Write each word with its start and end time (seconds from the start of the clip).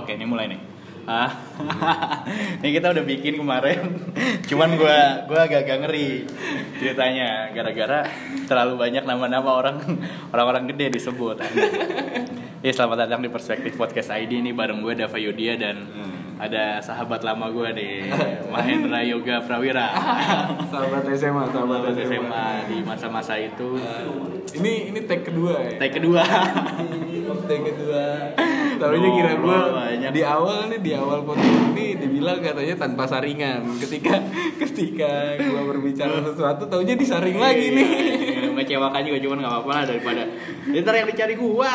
oke 0.00 0.12
ini 0.16 0.24
mulai 0.24 0.48
nih. 0.48 0.60
Ah. 1.08 1.32
Ini 2.60 2.68
kita 2.76 2.92
udah 2.92 3.04
bikin 3.04 3.40
kemarin. 3.40 3.80
Cuman 4.48 4.76
gua 4.76 5.24
gua 5.26 5.48
agak-agak 5.48 5.76
ngeri 5.86 6.22
ceritanya 6.76 7.50
gara-gara 7.50 8.06
terlalu 8.46 8.74
banyak 8.78 9.04
nama-nama 9.08 9.50
orang 9.50 9.80
orang-orang 10.32 10.70
gede 10.70 11.00
disebut. 11.00 11.40
Ya 12.60 12.72
selamat 12.76 13.08
datang 13.08 13.24
di 13.24 13.32
perspektif 13.32 13.74
podcast 13.74 14.12
ID 14.12 14.44
ini 14.44 14.52
bareng 14.52 14.84
gue 14.84 14.92
Dava 14.92 15.16
Yudia 15.16 15.56
dan 15.56 15.80
ada 16.40 16.80
sahabat 16.80 17.20
lama 17.20 17.52
gue 17.52 17.68
nih 17.76 18.08
Mahendra 18.52 19.04
Yoga 19.04 19.44
Prawira 19.44 19.92
sahabat 20.72 21.04
SMA, 21.12 21.44
sahabat 21.52 21.84
sahabat 21.84 21.92
SMA. 22.00 22.16
SMA 22.16 22.46
di 22.64 22.76
masa-masa 22.80 23.36
itu 23.36 23.76
Ini 24.50 24.90
ini 24.90 25.04
tag 25.04 25.20
kedua 25.20 25.60
ya. 25.60 25.76
tag 25.76 25.92
kedua 25.92 26.24
tag 27.50 27.62
kedua. 27.66 28.04
Tahunya 28.80 29.10
kira 29.12 29.32
gue 29.36 29.58
di 30.08 30.22
awal 30.24 30.72
nih 30.72 30.80
di 30.80 30.92
awal 30.96 31.20
podcast 31.26 31.76
ini 31.76 31.98
dibilang 32.00 32.40
katanya 32.40 32.74
tanpa 32.80 33.04
saringan. 33.04 33.60
Ketika 33.76 34.16
ketika 34.56 35.36
gue 35.36 35.62
berbicara 35.68 36.24
sesuatu, 36.24 36.64
tahunya 36.64 36.94
disaring 36.96 37.36
lagi 37.36 37.66
nih. 37.76 37.88
Iya, 38.40 38.48
mengecewakan 38.56 39.02
juga 39.04 39.18
cuman 39.20 39.36
nggak 39.44 39.52
apa-apa 39.52 39.76
daripada 39.84 40.22
ntar 40.70 40.94
yang 40.96 41.08
dicari 41.12 41.34
gua 41.36 41.70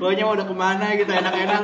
lo 0.00 0.08
nya 0.10 0.24
udah 0.24 0.42
ke 0.42 0.54
mana 0.54 0.96
gitu 0.96 1.12
enak-enak. 1.12 1.60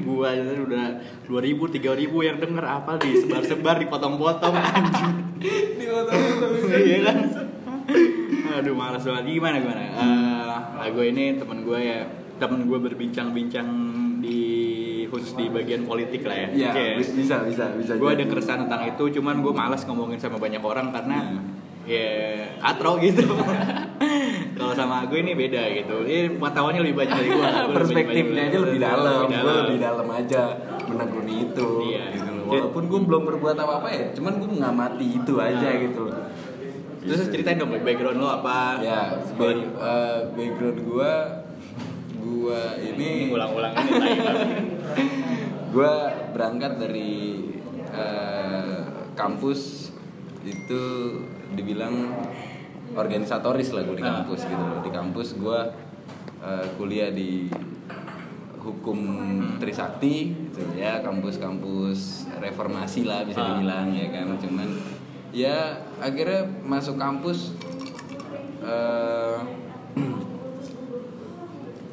Gua 0.00 0.30
aja 0.30 0.54
udah 0.56 0.86
dua 1.26 1.40
ribu 1.42 1.66
tiga 1.66 1.92
ribu 1.92 2.22
yang 2.22 2.38
denger 2.38 2.62
apa 2.62 2.96
di 2.96 3.18
sebar-sebar 3.18 3.82
dipotong-potong 3.82 4.54
anjing. 4.54 5.14
Di 5.74 5.84
foto-foto 5.84 6.46
bisa. 6.54 6.76
iya 6.78 6.98
kan? 7.04 7.16
aduh 8.52 8.74
malas 8.74 9.02
banget. 9.02 9.24
Gimana 9.28 9.56
gimana? 9.58 9.82
Eh, 9.82 10.56
lagu 10.78 11.00
ini 11.02 11.34
temen 11.34 11.58
gue 11.60 11.78
ya 11.78 11.98
temen 12.38 12.64
gue 12.64 12.78
berbincang-bincang 12.80 13.68
di 14.20 14.38
khusus 15.06 15.34
di 15.34 15.50
bagian 15.50 15.82
politik 15.82 16.22
lah 16.22 16.46
ya. 16.46 16.48
Ya, 16.52 16.70
Kayak- 16.70 16.96
bisa 17.10 17.36
bisa 17.42 17.64
bisa. 17.74 17.92
gue 17.94 18.08
ada 18.08 18.22
keresahan 18.22 18.64
tentang 18.64 18.86
itu 18.86 19.18
cuman 19.18 19.42
gue 19.42 19.50
malas 19.50 19.82
ngomongin 19.82 20.16
sama 20.16 20.38
banyak 20.38 20.60
orang 20.60 20.88
karena 20.90 21.18
Hmm. 21.26 21.59
Ya 21.82 22.08
katro 22.60 22.98
gitu 22.98 23.24
kalau 24.60 24.72
sama 24.76 25.08
gue 25.08 25.18
ini 25.18 25.32
beda 25.32 25.62
gitu 25.72 26.04
ini 26.04 26.36
pengetahuannya 26.36 26.80
lebih 26.84 26.96
banyak 27.00 27.12
dari 27.16 27.28
gue 27.30 27.46
perspektifnya 27.72 28.42
aja 28.46 28.58
lebih 28.60 28.78
dalam, 28.78 29.20
lebih 29.24 29.38
gue 29.38 29.54
lebih 29.64 29.78
dalam 29.80 30.06
aja 30.06 30.42
menekuni 30.84 31.34
itu. 31.46 31.68
Iya. 31.86 32.04
Gitu 32.12 32.30
loh. 32.30 32.44
Walaupun 32.46 32.82
gue 32.84 33.00
belum 33.00 33.22
berbuat 33.24 33.56
apa-apa 33.56 33.88
ya, 33.88 34.04
cuman 34.12 34.32
gue 34.36 34.48
mengamati 34.50 35.06
itu 35.16 35.34
aja 35.38 35.66
Nah. 35.66 35.80
gitu 35.80 36.04
terus 37.00 37.32
ceritain 37.32 37.56
dong 37.56 37.72
background 37.72 38.20
lo 38.20 38.28
apa 38.28 38.76
Ya, 38.78 39.16
back- 39.32 39.72
eh, 39.72 40.18
background 40.36 40.84
gua 40.84 41.40
gua 42.14 42.76
ini 42.76 43.32
ulang-ulang 43.32 43.72
ini 43.72 44.10
gua 45.72 45.92
berangkat 46.30 46.76
dari 46.76 47.40
eh, 47.88 48.78
kampus 49.14 49.89
itu 50.42 50.82
dibilang 51.52 52.12
organisatoris 52.92 53.70
lah 53.70 53.84
gue 53.84 53.94
di 53.94 54.02
Ah. 54.02 54.20
kampus 54.20 54.40
gitu 54.44 54.58
loh. 54.60 54.80
Di 54.80 54.90
kampus 54.90 55.28
gua 55.36 55.60
eh, 56.40 56.66
kuliah 56.74 57.12
di 57.12 57.52
hukum 58.58 58.98
Trisakti 59.56 60.16
gitu 60.32 60.60
ya, 60.74 61.00
kampus-kampus 61.00 62.28
reformasi 62.38 63.04
lah 63.04 63.24
bisa 63.24 63.40
Ah. 63.40 63.46
dibilang 63.52 63.92
ya 63.92 64.08
kan. 64.10 64.26
Cuman 64.36 64.68
ya 65.30 65.56
akhirnya 65.98 66.42
masuk 66.62 66.96
kampus 66.96 67.52
eh 68.60 69.38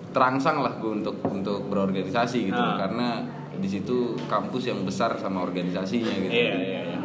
terangsang 0.10 0.60
lah 0.60 0.74
gue 0.78 0.92
untuk 0.96 1.20
untuk 1.24 1.68
berorganisasi 1.68 2.50
gitu 2.50 2.58
Ah. 2.58 2.80
karena 2.80 3.08
di 3.54 3.68
situ 3.68 4.16
kampus 4.26 4.66
yang 4.66 4.82
besar 4.82 5.14
sama 5.16 5.42
organisasinya 5.42 6.14
gitu. 6.20 6.32
iya 6.32 6.54
iya 6.54 6.80
iya 6.88 6.98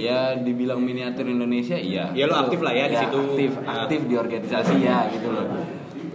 Ya 0.00 0.32
dibilang 0.32 0.80
miniatur 0.80 1.28
Indonesia 1.28 1.76
iya. 1.76 2.08
Ya, 2.16 2.24
lo 2.24 2.32
aktif 2.40 2.64
lah 2.64 2.72
ya 2.72 2.88
di 2.88 2.96
situ. 2.96 3.20
Aktif, 3.20 3.50
aktif 3.60 4.00
di 4.08 4.14
organisasi 4.16 4.74
ya 4.80 5.12
gitu 5.12 5.28
loh. 5.28 5.44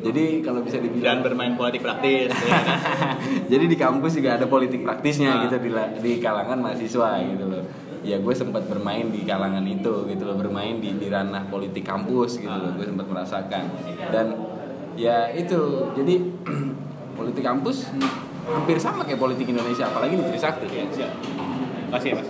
Jadi 0.05 0.45
kalau 0.45 0.61
bisa 0.61 0.77
dan 0.77 0.85
dibilang 0.85 1.19
bermain 1.25 1.53
politik 1.53 1.81
praktis 1.81 2.29
ya 2.29 2.45
kan? 2.49 2.65
jadi 3.51 3.65
di 3.65 3.73
kampus 3.73 4.21
juga 4.21 4.37
ada 4.37 4.45
politik 4.45 4.85
praktisnya 4.85 5.37
Ah. 5.37 5.41
gitu 5.49 5.57
di, 5.61 5.69
di 6.01 6.11
kalangan 6.21 6.57
mahasiswa 6.61 7.21
gitu 7.25 7.45
loh. 7.45 7.63
Ya 8.05 8.21
gue 8.21 8.33
sempat 8.37 8.69
bermain 8.69 9.09
di 9.09 9.25
kalangan 9.25 9.65
itu 9.65 10.05
gitu 10.05 10.23
loh, 10.29 10.37
bermain 10.37 10.77
di, 10.77 10.93
di 10.93 11.09
ranah 11.09 11.49
politik 11.49 11.81
kampus 11.81 12.37
gitu 12.37 12.53
loh. 12.53 12.73
Gue 12.77 12.85
sempat 12.85 13.05
merasakan 13.09 13.63
dan 14.13 14.25
ya 14.93 15.29
itu 15.33 15.89
jadi 15.97 16.21
politik 17.17 17.41
kampus 17.41 17.89
hampir 18.45 18.77
sama 18.77 19.01
kayak 19.09 19.17
politik 19.17 19.49
Indonesia 19.49 19.89
apalagi 19.89 20.21
di 20.21 20.25
Trisakti. 20.29 20.69
Iya, 20.69 20.85
siap. 20.93 21.11
Kasih 21.89 22.09
ya 22.13 22.15
mas 22.21 22.29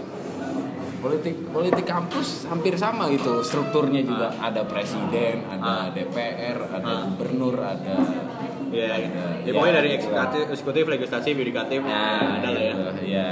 Politik 1.05 1.35
politik 1.47 1.85
kampus 1.85 2.49
hampir 2.49 2.73
sama 2.73 3.05
gitu 3.07 3.37
strukturnya 3.39 4.01
juga 4.01 4.33
ada 4.35 4.65
presiden, 4.65 5.45
ada 5.45 5.85
Ah. 5.85 5.87
DPR, 5.87 6.57
ada 6.65 6.81
Ah. 6.83 7.01
gubernur, 7.05 7.53
ada 7.55 7.95
Iya, 8.67 8.89
ada- 8.89 9.37
ya, 9.39 9.51
pokoknya 9.53 9.73
dari 9.77 9.89
gitu 9.91 10.09
eksekutif, 10.09 10.43
eksekutif, 10.49 10.83
legislatif, 10.89 11.33
yudikatif, 11.37 11.79
Nah, 11.79 12.41
ada 12.41 12.49
lah 12.49 12.59
ya. 12.59 12.73
ya. 13.05 13.29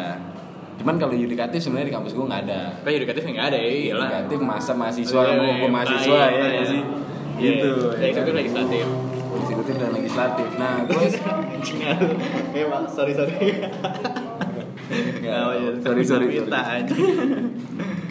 Cuman 0.76 0.96
kalau 0.96 1.14
yudikatif 1.14 1.60
sebenarnya 1.60 1.90
di 1.90 1.96
kampus 1.98 2.14
gue 2.14 2.22
nggak 2.24 2.42
ada. 2.46 2.62
Kan 2.78 2.92
yudikatif 2.94 3.22
nggak 3.26 3.48
ada 3.50 3.58
ya, 3.58 3.68
iyalah. 3.68 4.06
Yudikatif 4.06 4.38
masa 4.40 4.72
mahasiswa 4.74 5.20
Iya, 5.20 5.34
mau 5.34 5.44
iya, 5.44 5.52
hukum 5.52 5.70
mahasiswa 5.72 6.18
ya 6.30 6.46
nggak 6.46 6.68
sih. 6.70 6.82
Iya, 7.34 7.50
Gitu. 7.50 7.72
ya, 7.92 8.06
eksekutif, 8.08 8.34
legislatif. 8.38 8.86
Eksekutif 9.34 9.76
dan 9.76 9.90
legislatif. 9.92 10.48
Nah, 10.56 10.74
gue 10.86 11.02
Eh, 12.54 12.64
Pak, 12.64 12.82
sorry 12.88 13.14
sorry. 13.14 13.34
Nggak, 14.94 15.38
Oh, 15.40 15.54
iya. 15.54 15.72
sorry, 15.80 16.04
sorry, 16.04 16.26
Minta 16.32 16.60
aja. 16.60 16.94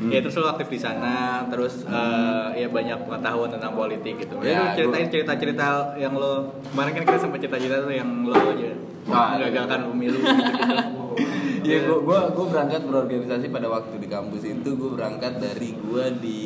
Ya 0.03 0.19
terus 0.19 0.34
lo 0.34 0.50
aktif 0.50 0.66
di 0.66 0.76
sana, 0.76 1.47
terus 1.47 1.87
eh, 1.87 2.47
ya 2.56 2.66
banyak 2.69 3.06
pengetahuan 3.06 3.47
tentang 3.48 3.70
politik 3.72 4.19
gitu. 4.19 4.34
Ya, 4.41 4.50
Ya, 4.50 4.59
lu 4.75 4.91
ceritain 4.91 4.98
gua- 5.00 5.12
cerita-cerita 5.15 5.66
yang 5.97 6.12
lo 6.12 6.32
kemarin 6.66 6.91
kan 6.92 7.03
kita 7.04 7.19
sempat 7.21 7.38
cerita-cerita 7.38 7.76
tuh 7.81 7.92
yang 7.92 8.10
lo 8.21 8.34
aja 8.34 8.75
Wah, 9.04 9.38
menggagalkan 9.38 9.81
pemilu 9.88 10.19
gitu. 10.19 10.42
ya 11.65 11.78
gue 11.81 11.98
gue 12.00 12.19
gue 12.28 12.47
berangkat 12.48 12.82
berorganisasi 12.82 13.47
pada 13.48 13.69
waktu 13.69 13.94
di 13.97 14.09
kampus 14.09 14.42
itu 14.44 14.69
gue 14.72 14.91
berangkat 14.92 15.38
dari 15.38 15.71
gue 15.72 16.04
di 16.19 16.41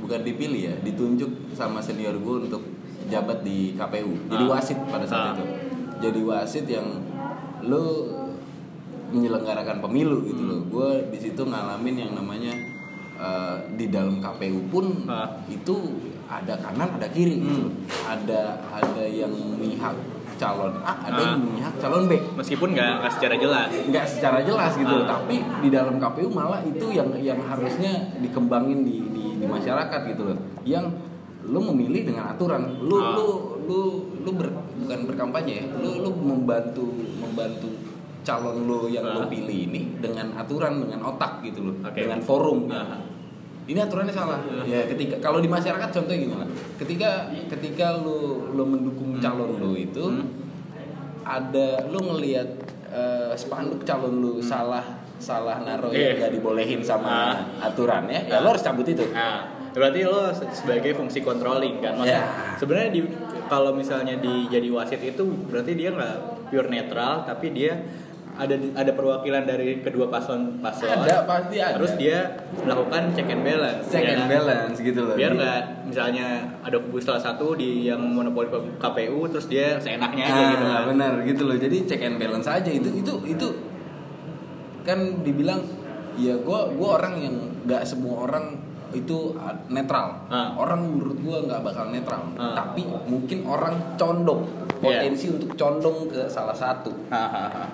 bukan 0.00 0.20
dipilih 0.20 0.60
ya 0.64 0.74
ditunjuk 0.80 1.30
sama 1.52 1.78
senior 1.78 2.16
gue 2.16 2.36
untuk 2.42 2.66
jabat 3.06 3.40
di 3.40 3.72
KPU 3.72 4.26
jadi 4.26 4.42
Ah. 4.42 4.50
wasit 4.50 4.78
pada 4.84 5.06
saat 5.06 5.22
Ah. 5.24 5.32
itu 5.32 5.44
jadi 6.00 6.20
wasit 6.24 6.66
yang 6.66 6.86
lo 7.62 7.84
menyelenggarakan 9.10 9.78
pemilu 9.80 10.24
gitu 10.24 10.42
loh 10.42 10.60
gue 10.64 10.88
di 11.08 11.18
situ 11.18 11.42
ngalamin 11.42 11.96
yang 11.98 12.12
namanya 12.14 12.52
eh, 13.14 13.56
di 13.74 13.88
dalam 13.88 14.18
KPU 14.18 14.68
pun 14.68 14.86
Ah. 15.04 15.42
itu 15.46 15.74
ada 16.24 16.54
kanan 16.54 16.94
ada 16.94 17.08
kiri 17.08 17.40
gitu 17.40 17.66
loh. 17.66 17.72
ada 18.04 18.40
ada 18.68 19.02
yang 19.02 19.32
memihak 19.32 19.96
calon 20.36 20.70
A 20.80 20.92
ada 21.02 21.18
yang 21.18 21.34
Ah. 21.34 21.42
memihak 21.42 21.74
calon 21.78 22.04
B 22.04 22.14
Meskipun 22.36 22.68
nggak 22.70 22.90
nggak 23.00 23.12
secara 23.12 23.34
jelas. 23.34 23.68
nggak 23.74 24.06
secara 24.06 24.38
jelas 24.40 24.72
gitu 24.72 24.94
Ah. 24.94 25.08
tapi 25.10 25.36
di 25.40 25.68
dalam 25.68 25.96
KPU 25.96 26.28
malah 26.28 26.60
itu 26.62 26.86
yang 26.88 27.10
yang 27.18 27.40
harusnya 27.42 27.90
dikembangin 28.20 28.84
di 28.84 29.02
di, 29.08 29.24
di 29.34 29.46
masyarakat 29.46 30.00
gitu 30.06 30.22
loh 30.24 30.38
yang 30.62 30.86
lu 31.42 31.64
memilih 31.64 32.04
dengan 32.04 32.30
aturan 32.30 32.76
lu 32.78 32.96
Ah. 32.96 33.16
lu 33.16 33.26
lu 33.66 33.80
lu 34.20 34.30
ber, 34.32 34.48
bukan 34.78 34.98
berkampanye 35.06 35.54
ya 35.58 35.64
lu 35.76 36.00
lu 36.00 36.10
membantu 36.14 36.86
membantu 37.18 37.68
calon 38.28 38.68
lu 38.68 38.80
yang 38.86 39.08
lu 39.08 39.24
Ah. 39.24 39.26
pilih 39.26 39.58
ini 39.64 39.96
dengan 39.96 40.36
aturan 40.36 40.76
dengan 40.78 41.00
otak 41.06 41.40
gitu 41.42 41.64
loh 41.64 41.76
Oke. 41.80 41.96
dengan 41.98 42.20
forum 42.20 42.68
Ah. 42.68 43.00
ini 43.64 43.78
aturannya 43.78 44.12
salah 44.12 44.36
Ah. 44.38 44.60
ya 44.62 44.84
ketika 44.86 45.16
kalau 45.18 45.40
di 45.40 45.48
masyarakat 45.48 45.88
contohnya 45.88 46.36
lah 46.36 46.48
ketika 46.76 47.10
ketika 47.48 47.96
lu 47.96 48.18
lu 48.52 48.64
mendukung 48.64 49.16
calon 49.16 49.56
lu 49.56 49.72
itu 49.72 50.04
Hmm. 50.04 50.28
ada 51.24 51.84
lu 51.86 52.00
ngelihat 52.06 52.48
eh, 52.88 53.32
spanduk 53.34 53.80
calon 53.82 54.16
lu 54.18 54.32
salah 54.38 54.84
salah 55.18 55.60
naruh 55.60 55.90
Iya. 55.90 56.14
yang 56.14 56.16
nggak 56.18 56.32
dibolehin 56.34 56.80
sama 56.80 57.34
aturannya 57.58 58.28
ya 58.28 58.36
Ah. 58.36 58.40
lo 58.40 58.52
harus 58.52 58.62
cabut 58.62 58.84
itu 58.84 59.02
Nah, 59.08 59.44
berarti 59.70 60.00
lo 60.02 60.30
se- 60.30 60.48
sebagai 60.54 60.90
fungsi 60.92 61.20
controlling 61.20 61.78
kan? 61.78 61.94
Maksudnya, 61.94 62.18
Ya. 62.18 62.56
Sebenarnya 62.56 62.90
di 62.90 63.00
kalau 63.46 63.70
misalnya 63.72 64.16
di 64.16 64.48
jadi 64.48 64.68
wasit 64.68 64.98
itu 65.00 65.22
berarti 65.46 65.72
dia 65.72 65.90
nggak 65.90 66.16
pure 66.48 66.66
netral, 66.66 67.22
tapi 67.22 67.50
dia 67.50 67.76
ada 68.38 68.54
ada 68.54 68.92
perwakilan 68.94 69.42
dari 69.42 69.82
kedua 69.82 70.06
paslon 70.06 70.62
paslon. 70.62 70.94
Ada, 70.94 71.26
pasti 71.26 71.58
ada. 71.58 71.74
Terus 71.74 71.98
dia 71.98 72.18
melakukan 72.54 73.10
check 73.10 73.26
and 73.26 73.42
balance. 73.42 73.84
check 73.90 74.02
ya 74.02 74.14
and 74.14 74.22
kan? 74.22 74.28
balance 74.30 74.76
gitu 74.78 75.00
loh 75.02 75.14
Biar 75.18 75.32
Di- 75.34 75.38
nggak 75.38 75.60
misalnya 75.84 76.26
ada 76.62 76.76
kubu 76.78 76.98
salah 76.98 77.18
satu 77.18 77.52
di 77.52 77.84
yang 77.84 77.98
monopoli 77.98 78.46
KPU 78.78 79.26
terus 79.26 79.50
dia 79.50 79.74
seenaknya 79.76 80.24
aja 80.24 80.32
nah, 80.32 80.48
gitu 80.48 80.64
kan. 80.64 80.82
benar 80.86 81.12
gitu 81.26 81.42
loh 81.44 81.56
jadi 81.56 81.76
check 81.84 82.00
and 82.00 82.16
balance 82.16 82.46
aja 82.46 82.70
itu 82.70 82.88
itu 82.94 83.12
itu 83.26 83.48
kan 84.82 84.98
dibilang 85.20 85.60
ya 86.14 86.34
gue 86.34 86.60
gua 86.74 86.88
orang 86.96 87.14
yang 87.18 87.34
nggak 87.64 87.82
semua 87.84 88.24
orang 88.24 88.58
itu 88.88 89.36
netral. 89.68 90.24
Ah. 90.32 90.56
Orang 90.56 90.88
menurut 90.88 91.20
gua 91.20 91.44
nggak 91.44 91.60
bakal 91.60 91.92
netral, 91.92 92.24
Ah. 92.40 92.56
tapi 92.56 92.88
mungkin 93.04 93.44
orang 93.44 93.76
condong 94.00 94.48
potensi 94.78 95.26
untuk 95.28 95.50
condong 95.54 96.08
ke 96.08 96.26
salah 96.26 96.54
satu. 96.54 96.90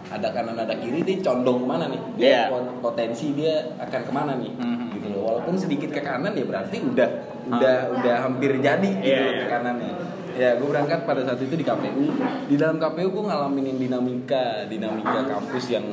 Ada 0.09 0.29
kanan 0.31 0.57
ada 0.57 0.75
kiri 0.75 1.01
dia 1.01 1.21
condong 1.21 1.63
ke 1.63 1.67
mana 1.67 1.85
nih? 1.89 2.01
Dia 2.17 2.41
pot- 2.49 2.81
potensi 2.81 3.33
dia 3.33 3.77
akan 3.79 4.01
ke 4.05 4.13
mana 4.13 4.33
nih? 4.37 4.53
Mhm. 4.55 4.87
Gitu 4.95 5.07
loh. 5.11 5.21
Walaupun 5.25 5.55
sedikit 5.55 5.91
ke 5.91 6.01
kanan 6.01 6.33
ya 6.33 6.45
berarti 6.45 6.77
udah 6.81 7.09
udah 7.45 7.77
udah 8.01 8.17
hampir 8.25 8.57
jadi 8.59 8.91
gitu 9.01 9.05
Iya, 9.05 9.21
loh 9.21 9.33
iya. 9.33 9.41
ke 9.41 9.47
kanannya. 9.49 9.93
Ya, 10.35 10.51
gue 10.59 10.67
berangkat 10.67 11.07
pada 11.07 11.23
saat 11.23 11.39
itu 11.39 11.55
di 11.55 11.63
KPU. 11.63 12.11
Di 12.51 12.59
dalam 12.59 12.83
KPU 12.83 13.07
gue 13.07 13.25
ngalamin 13.25 13.65
yang 13.71 13.79
dinamika, 13.79 14.67
dinamika 14.67 15.23
kampus 15.25 15.71
yang 15.71 15.87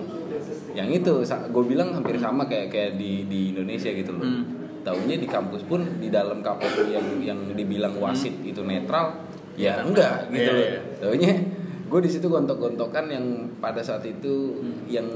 yang 0.74 0.90
itu 0.90 1.22
gue 1.28 1.64
bilang 1.68 1.94
hampir 1.94 2.18
sama 2.18 2.50
kayak 2.50 2.72
kayak 2.72 2.92
di 2.98 3.30
di 3.30 3.54
Indonesia 3.54 3.92
gitu 3.92 4.18
loh. 4.18 4.26
Hmm. 4.26 4.44
Taunya 4.82 5.14
di 5.14 5.30
kampus 5.30 5.62
pun 5.62 6.02
di 6.02 6.10
dalam 6.10 6.42
KPU 6.42 6.90
yang 6.90 7.06
yang 7.22 7.40
dibilang 7.54 7.94
wasit 8.02 8.34
itu 8.42 8.66
netral, 8.66 9.14
ya 9.54 9.80
enggak 9.80 10.30
gitu 10.30 10.42
Iya, 10.42 10.52
loh. 10.52 10.64
iya. 10.64 10.80
Taunya 10.98 11.32
gue 11.86 12.00
di 12.00 12.10
situ 12.10 12.26
gontok-gontokan 12.26 13.06
yang 13.06 13.26
pada 13.58 13.80
saat 13.80 14.04
itu 14.04 14.56
yang 14.88 15.08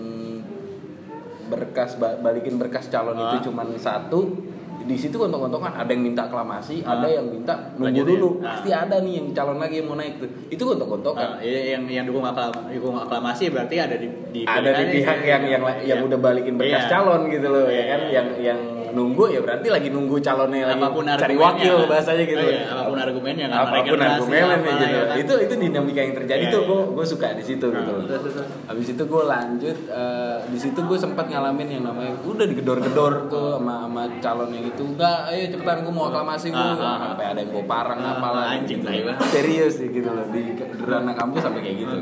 berkas 1.46 1.96
ba- 1.96 2.18
balikin 2.18 2.58
berkas 2.58 2.90
calon 2.90 3.16
Ah. 3.16 3.32
itu 3.32 3.48
cuman 3.48 3.70
satu 3.76 4.34
di 4.82 4.94
situ 4.94 5.16
gontok-gontokan 5.16 5.72
ada 5.74 5.88
yang 5.88 6.04
minta 6.04 6.26
aklamasi 6.26 6.82
Ah. 6.82 6.94
ada 6.96 7.08
yang 7.08 7.26
minta 7.26 7.54
nunggu 7.74 7.86
Lanjutin. 7.96 8.10
dulu 8.12 8.30
Ah. 8.40 8.54
pasti 8.56 8.70
ada 8.72 8.96
nih 9.00 9.14
yang 9.16 9.28
calon 9.32 9.58
lagi 9.58 9.76
yang 9.80 9.88
mau 9.88 9.96
naik 9.96 10.18
tuh 10.18 10.30
itu 10.48 10.62
gontok-gontokan 10.62 11.30
Ah, 11.32 11.40
iya, 11.40 11.74
yang 11.74 11.84
yang 11.88 12.06
dukung 12.06 12.22
aklam 12.24 12.52
dukung 12.68 12.98
aklamasi 12.98 13.50
berarti 13.50 13.76
ada 13.78 13.96
di, 13.96 14.08
di 14.30 14.42
ada 14.44 14.70
di 14.74 14.84
pihak 14.92 15.18
sih. 15.18 15.28
yang 15.28 15.44
yang 15.44 15.62
yang 15.80 15.96
Iya. 15.96 16.06
udah 16.06 16.20
balikin 16.20 16.54
berkas 16.56 16.82
Iya. 16.82 16.92
calon 16.92 17.22
gitu 17.30 17.48
loh 17.48 17.66
ya 17.66 17.74
Iya, 17.74 17.84
kan 17.88 18.02
iya. 18.02 18.12
yang 18.12 18.28
yang 18.44 18.60
nunggu 18.96 19.24
ya 19.28 19.40
berarti 19.40 19.68
lagi 19.68 19.90
nunggu 19.90 20.16
calonnya 20.18 20.66
lagi 20.66 20.80
apa 20.80 20.88
pun 20.90 21.04
cari 21.06 21.36
wakil 21.36 21.76
bahasanya 21.86 22.24
gitu. 22.24 22.40
Oh, 22.40 22.48
iya, 22.48 22.64
apa 22.66 22.84
pun 22.86 22.98
argumennya 22.98 23.46
nggak 23.46 23.62
apa 23.62 23.76
pun 23.84 24.00
argumennya 24.00 24.56
apa, 24.56 24.70
gitu. 24.72 24.86
ya 24.88 25.04
kan? 25.04 25.16
itu 25.20 25.34
itu 25.44 25.54
dinamika 25.60 26.00
yang 26.00 26.16
terjadi 26.16 26.42
Iya, 26.42 26.54
tuh 26.54 26.62
gue 26.64 26.82
gue 26.92 27.06
suka 27.06 27.28
di 27.32 27.44
situ 27.44 27.66
gitu. 27.68 27.76
Nah, 27.86 27.94
loh 27.94 28.08
terus, 28.08 28.22
terus, 28.24 28.34
terus. 28.40 28.50
habis 28.66 28.88
itu 28.90 29.04
gue 29.04 29.24
lanjut 29.26 29.78
eh, 29.86 30.38
di 30.46 30.58
situ 30.58 30.80
gue 30.82 30.98
sempat 30.98 31.26
ngalamin 31.28 31.68
yang 31.70 31.84
namanya 31.84 32.14
udah 32.22 32.46
digedor-gedor 32.46 33.14
tuh 33.28 33.48
sama 33.56 33.76
sama 33.84 34.04
calon 34.18 34.50
yang 34.50 34.66
itu 34.66 34.82
enggak 34.82 35.18
ayo 35.28 35.44
cepetan 35.50 35.78
gue 35.82 35.92
mau 35.92 36.08
aklamasi 36.08 36.48
gue 36.50 36.58
Ah, 36.58 36.72
ah, 36.72 36.88
ah. 36.88 36.98
sampai 37.12 37.26
ada 37.28 37.40
yang 37.40 37.52
bawa 37.52 37.66
parang 37.66 38.00
Ah, 38.00 38.16
apalah 38.16 38.44
anjing, 38.54 38.80
gitu. 38.80 38.88
banget. 38.88 39.28
serius 39.28 39.74
sih 39.76 39.90
gitu 39.90 40.08
loh 40.08 40.26
di 40.30 40.42
ranah 40.82 41.12
kampus 41.14 41.42
sampai 41.42 41.60
kayak 41.60 41.78
gitu. 41.80 41.98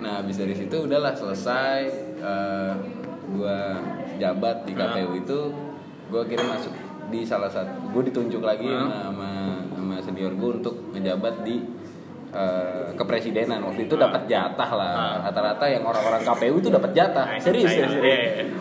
Nah 0.00 0.18
habis 0.18 0.34
dari 0.34 0.52
situ 0.52 0.76
udahlah 0.80 1.12
selesai 1.12 1.78
eh, 2.18 2.72
gua 3.30 3.78
jabat 4.16 4.64
di 4.64 4.72
Ah. 4.72 4.90
KPU 4.90 5.12
itu 5.16 5.38
gua 6.10 6.26
kira 6.26 6.42
masuk 6.42 6.74
di 7.10 7.26
salah 7.26 7.50
satu 7.50 7.90
gue 7.90 8.02
ditunjuk 8.06 8.38
lagi 8.38 8.70
sama, 8.70 9.10
sama 9.10 9.30
sama 9.74 9.94
senior 9.98 10.30
gue 10.38 10.50
untuk 10.62 10.74
ngejabat 10.94 11.42
di 11.42 11.58
eh, 12.30 12.88
kepresidenan. 12.94 13.60
Waktu 13.62 13.84
itu 13.84 13.94
dapat 13.94 14.24
jatah 14.24 14.70
lah. 14.70 14.92
Ah. 14.92 15.16
rata-rata 15.22 15.66
yang 15.66 15.82
orang-orang 15.82 16.22
KPU 16.22 16.56
itu 16.58 16.68
dapat 16.68 16.90
jatah. 16.92 17.26
Anjing, 17.28 17.42
serius 17.42 17.72
ya 17.74 17.86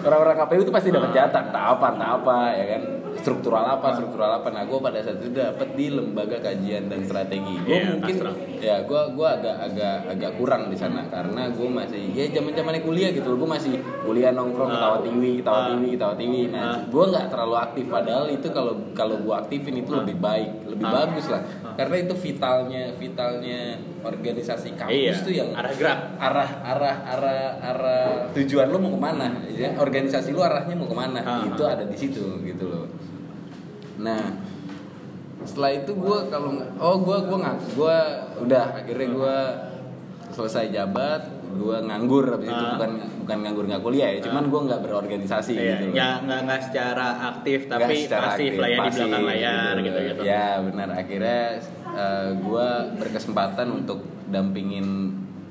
orang-orang 0.02 0.38
KPU 0.40 0.62
itu 0.64 0.72
pasti 0.72 0.90
dapat 0.90 1.10
Ah. 1.10 1.16
jatah. 1.16 1.42
Entah 1.50 1.66
apa 1.72 1.86
entah 1.92 2.10
apa 2.16 2.36
ya 2.54 2.66
kan? 2.68 2.84
Struktural 3.12 3.66
apa 3.68 3.88
struktural 3.92 4.32
apa. 4.34 4.48
Nah 4.48 4.64
gue 4.64 4.80
pada 4.80 5.02
saat 5.02 5.20
itu 5.20 5.30
dapat 5.30 5.70
di 5.74 5.90
lembaga 5.90 6.38
kajian 6.40 6.88
dan 6.88 7.04
strategi. 7.04 7.56
Gue 7.60 7.76
Iya, 7.76 7.84
mungkin 7.92 8.16
ya 8.60 8.76
gue 8.82 9.02
gua 9.12 9.30
agak 9.36 9.56
agak 9.66 9.96
agak 10.08 10.32
kurang 10.36 10.70
di 10.70 10.78
sana. 10.78 11.04
Karena 11.06 11.50
gue 11.50 11.68
masih 11.68 12.04
ya 12.12 12.30
zaman 12.32 12.54
zamannya 12.54 12.80
kuliah 12.80 13.10
gitu 13.10 13.34
gue 13.34 13.50
masih 13.50 13.76
kuliah 14.02 14.32
nongkrong 14.32 14.70
Ah. 14.70 14.74
ketawa 14.74 14.98
tiwi 15.04 15.32
ketawa 15.38 15.58
Ah. 15.58 15.68
tiwi 15.70 15.88
ketawa 15.92 16.14
tiwi 16.16 16.42
nah 16.48 16.64
Ah. 16.64 16.78
gue 16.86 17.04
nggak 17.06 17.26
terlalu 17.28 17.56
aktif. 17.60 17.86
Padahal 17.88 18.26
itu 18.30 18.48
kalau 18.50 18.74
kalau 18.94 19.16
gue 19.18 19.36
aktifin 19.36 19.76
itu 19.76 19.92
lebih 19.92 20.16
baik 20.16 20.50
lebih 20.70 20.86
Ah. 20.86 20.94
bagus 20.96 21.26
lah 21.28 21.42
Karena 21.76 21.96
itu 22.00 22.14
vitalnya 22.16 22.84
vitalnya 22.96 23.62
organisasi 24.02 24.74
kampus 24.74 24.96
Iya, 24.96 25.14
tuh 25.20 25.34
yang 25.34 25.50
arah 25.54 25.74
gerak. 25.76 25.98
arah 26.18 26.50
arah 26.64 26.98
arah 27.06 27.48
arah 27.60 28.08
tujuan 28.34 28.70
lu 28.70 28.78
mau 28.80 28.92
ke 28.96 29.00
mana? 29.02 29.28
Ya 29.52 29.74
organisasi 29.76 30.32
lu 30.32 30.42
arahnya 30.42 30.76
mau 30.78 30.88
ke 30.88 30.98
mana? 30.98 31.20
Ah. 31.22 31.44
itu 31.46 31.64
ada 31.66 31.84
di 31.84 31.98
situ 31.98 32.24
gitu 32.42 32.64
loh. 32.66 32.86
Nah 34.00 34.40
setelah 35.40 35.72
itu 35.72 35.92
gue 35.96 36.20
kalau 36.28 36.52
oh 36.78 36.96
gue 37.00 37.18
gue 37.26 37.38
nggak 37.40 37.58
gue 37.74 37.98
udah 38.44 38.66
akhirnya 38.76 39.08
gue 39.08 39.38
selesai 40.36 40.68
jabat 40.70 41.39
gue 41.50 41.78
nganggur 41.82 42.26
habis 42.30 42.48
itu 42.48 42.56
Ah. 42.56 42.72
bukan 42.74 42.92
bukan 43.20 43.38
nganggur 43.42 43.66
nggak 43.66 43.82
kuliah 43.82 44.10
ya 44.12 44.20
cuman 44.22 44.44
gue 44.46 44.60
nggak 44.66 44.82
berorganisasi 44.82 45.52
Iya, 45.52 45.64
gitu 45.72 45.84
loh. 45.86 45.94
nggak 45.94 46.16
nggak 46.24 46.40
nggak 46.46 46.62
secara 46.62 47.08
aktif 47.28 47.60
tapi 47.66 47.94
secara 48.00 48.26
pasif 48.28 48.38
aktif, 48.48 48.52
lah 48.56 48.68
ya 48.68 48.76
di 48.76 48.80
pasif 48.80 49.02
belakang 49.02 49.26
layar 49.26 49.74
gitu. 49.74 49.82
gitu 49.82 50.00
gitu. 50.00 50.22
Ya 50.24 50.46
benar 50.62 50.90
akhirnya 50.92 51.42
gue 52.36 52.68
berkesempatan 52.96 53.68
untuk 53.74 54.00
dampingin 54.28 54.88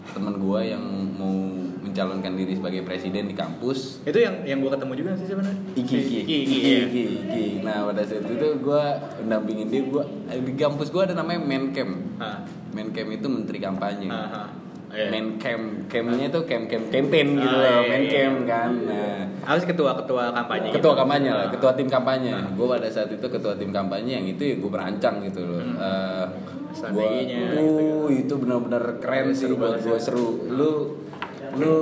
temen 0.08 0.34
gue 0.36 0.60
yang 0.64 0.84
mau 1.14 1.34
mencalonkan 1.78 2.32
diri 2.34 2.52
sebagai 2.54 2.80
presiden 2.80 3.26
di 3.26 3.34
kampus. 3.34 4.00
Itu 4.02 4.16
yang 4.16 4.40
yang 4.42 4.58
gue 4.58 4.70
ketemu 4.70 4.92
juga 4.94 5.10
sih 5.14 5.26
sebenarnya. 5.26 5.60
Iki 5.74 5.96
Iki 5.96 6.16
Iki, 6.16 6.36
Iki 6.38 6.38
Iki, 6.38 6.58
iya. 6.62 6.78
Iki, 6.80 7.02
Iki. 7.18 7.44
Nah 7.60 7.78
pada 7.84 8.02
saat 8.02 8.24
itu 8.24 8.48
gue 8.56 8.82
mendampingin 9.18 9.66
dia. 9.66 9.82
Gua 9.84 10.04
di 10.30 10.52
kampus 10.54 10.88
gue 10.88 11.02
ada 11.02 11.12
namanya 11.12 11.40
Mencamp. 11.40 11.92
Ah, 12.16 12.44
Mencamp 12.70 13.10
itu 13.10 13.26
menteri 13.26 13.58
kampanye. 13.58 14.08
ah, 14.08 14.48
ah. 14.98 15.00
Iya. 15.00 15.10
Mencamp, 15.10 15.64
campnya 15.86 16.26
itu 16.26 16.40
camp 16.42 16.64
camp 16.66 16.86
campaign 16.88 17.26
gitu 17.36 17.54
Ah, 17.54 17.60
loh, 17.60 17.70
iya, 17.78 17.88
Mencamp 17.88 18.36
iya. 18.36 18.46
kan. 18.46 18.70
Nah, 18.82 19.20
Harus 19.46 19.64
ketua 19.64 19.90
ketua 19.94 20.24
kampanye. 20.30 20.68
ketua 20.70 20.92
gitu. 20.92 21.00
kampanye 21.00 21.30
lah, 21.30 21.46
Ah. 21.46 21.50
ketua 21.50 21.70
tim 21.72 21.88
kampanye. 21.88 22.32
Gue 22.52 22.66
pada 22.66 22.88
saat 22.88 23.08
itu 23.08 23.26
ketua 23.26 23.54
tim 23.54 23.70
kampanye 23.70 24.12
yang 24.14 24.26
itu 24.26 24.42
ya 24.42 24.54
gue 24.56 24.68
berancang 24.68 25.22
gitu 25.22 25.40
loh. 25.40 25.62
Hmm. 25.62 25.76
Eh, 25.78 26.26
gua, 26.28 26.76
Strateginya, 26.76 27.56
uh, 27.56 28.06
itu 28.08 28.34
benar-benar 28.36 28.82
keren 28.98 29.32
sih 29.32 29.46
Seru 29.46 29.56
buat 29.56 29.78
banget 29.78 29.88
gue 29.88 29.98
seru. 29.98 30.28
Lu 30.48 30.70
lu 31.56 31.74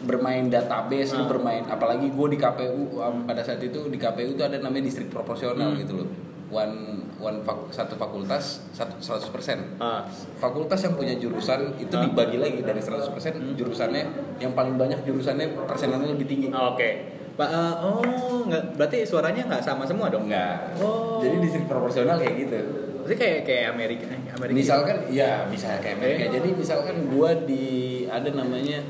bermain 0.00 0.46
database, 0.46 1.12
lu 1.12 1.24
Ah. 1.24 1.28
bermain 1.28 1.66
apalagi 1.66 2.08
gue 2.08 2.26
di 2.30 2.38
KPU 2.38 2.94
um, 2.94 3.26
pada 3.26 3.42
saat 3.42 3.58
itu 3.58 3.90
di 3.90 3.98
KPU 3.98 4.32
itu 4.32 4.40
ada 4.40 4.54
namanya 4.56 4.86
distrik 4.86 5.08
proporsional 5.08 5.72
Hmm. 5.72 5.80
gitu 5.80 5.92
loh. 5.98 6.08
One 6.48 7.04
one 7.20 7.38
fak- 7.40 7.68
satu 7.70 7.94
fakultas 7.94 8.64
satu 8.72 8.96
100% 8.96 9.76
Ah, 9.76 10.02
fakultas 10.34 10.80
yang 10.80 10.94
punya 10.94 11.14
jurusan 11.14 11.76
itu 11.76 11.92
Ah. 11.92 12.02
dibagi 12.02 12.36
lagi 12.36 12.60
dari 12.60 12.80
100% 12.80 13.12
jurusannya 13.54 14.02
yang 14.36 14.50
paling 14.50 14.74
banyak 14.74 15.04
jurusannya 15.04 15.60
persenannya 15.62 16.10
lebih 16.10 16.26
tinggi. 16.26 16.48
Oke. 16.48 16.90
Pak, 17.30 17.46
eh, 17.46 17.74
oh, 17.78 18.00
nggak, 18.44 18.74
berarti 18.74 19.00
suaranya 19.02 19.46
nggak 19.46 19.62
sama 19.62 19.84
semua 19.84 20.08
dong? 20.08 20.26
Enggak. 20.26 20.76
Oh. 20.76 21.20
Jadi 21.20 21.36
distrik 21.38 21.64
proporsional 21.64 22.16
kayak 22.16 22.36
gitu. 22.38 22.58
Berarti 23.00 23.16
kayak 23.16 23.40
kayak 23.42 23.64
Amerika, 23.70 24.04
eh, 24.08 24.20
Amerika. 24.30 24.56
Misalkan 24.56 24.96
ya 25.08 25.44
bisa 25.46 25.78
kayak 25.78 25.96
Amerika. 25.96 26.24
Eh. 26.26 26.32
Jadi 26.34 26.48
misalkan 26.52 26.96
gua 27.08 27.32
di 27.34 27.64
ada 28.06 28.28
namanya 28.28 28.80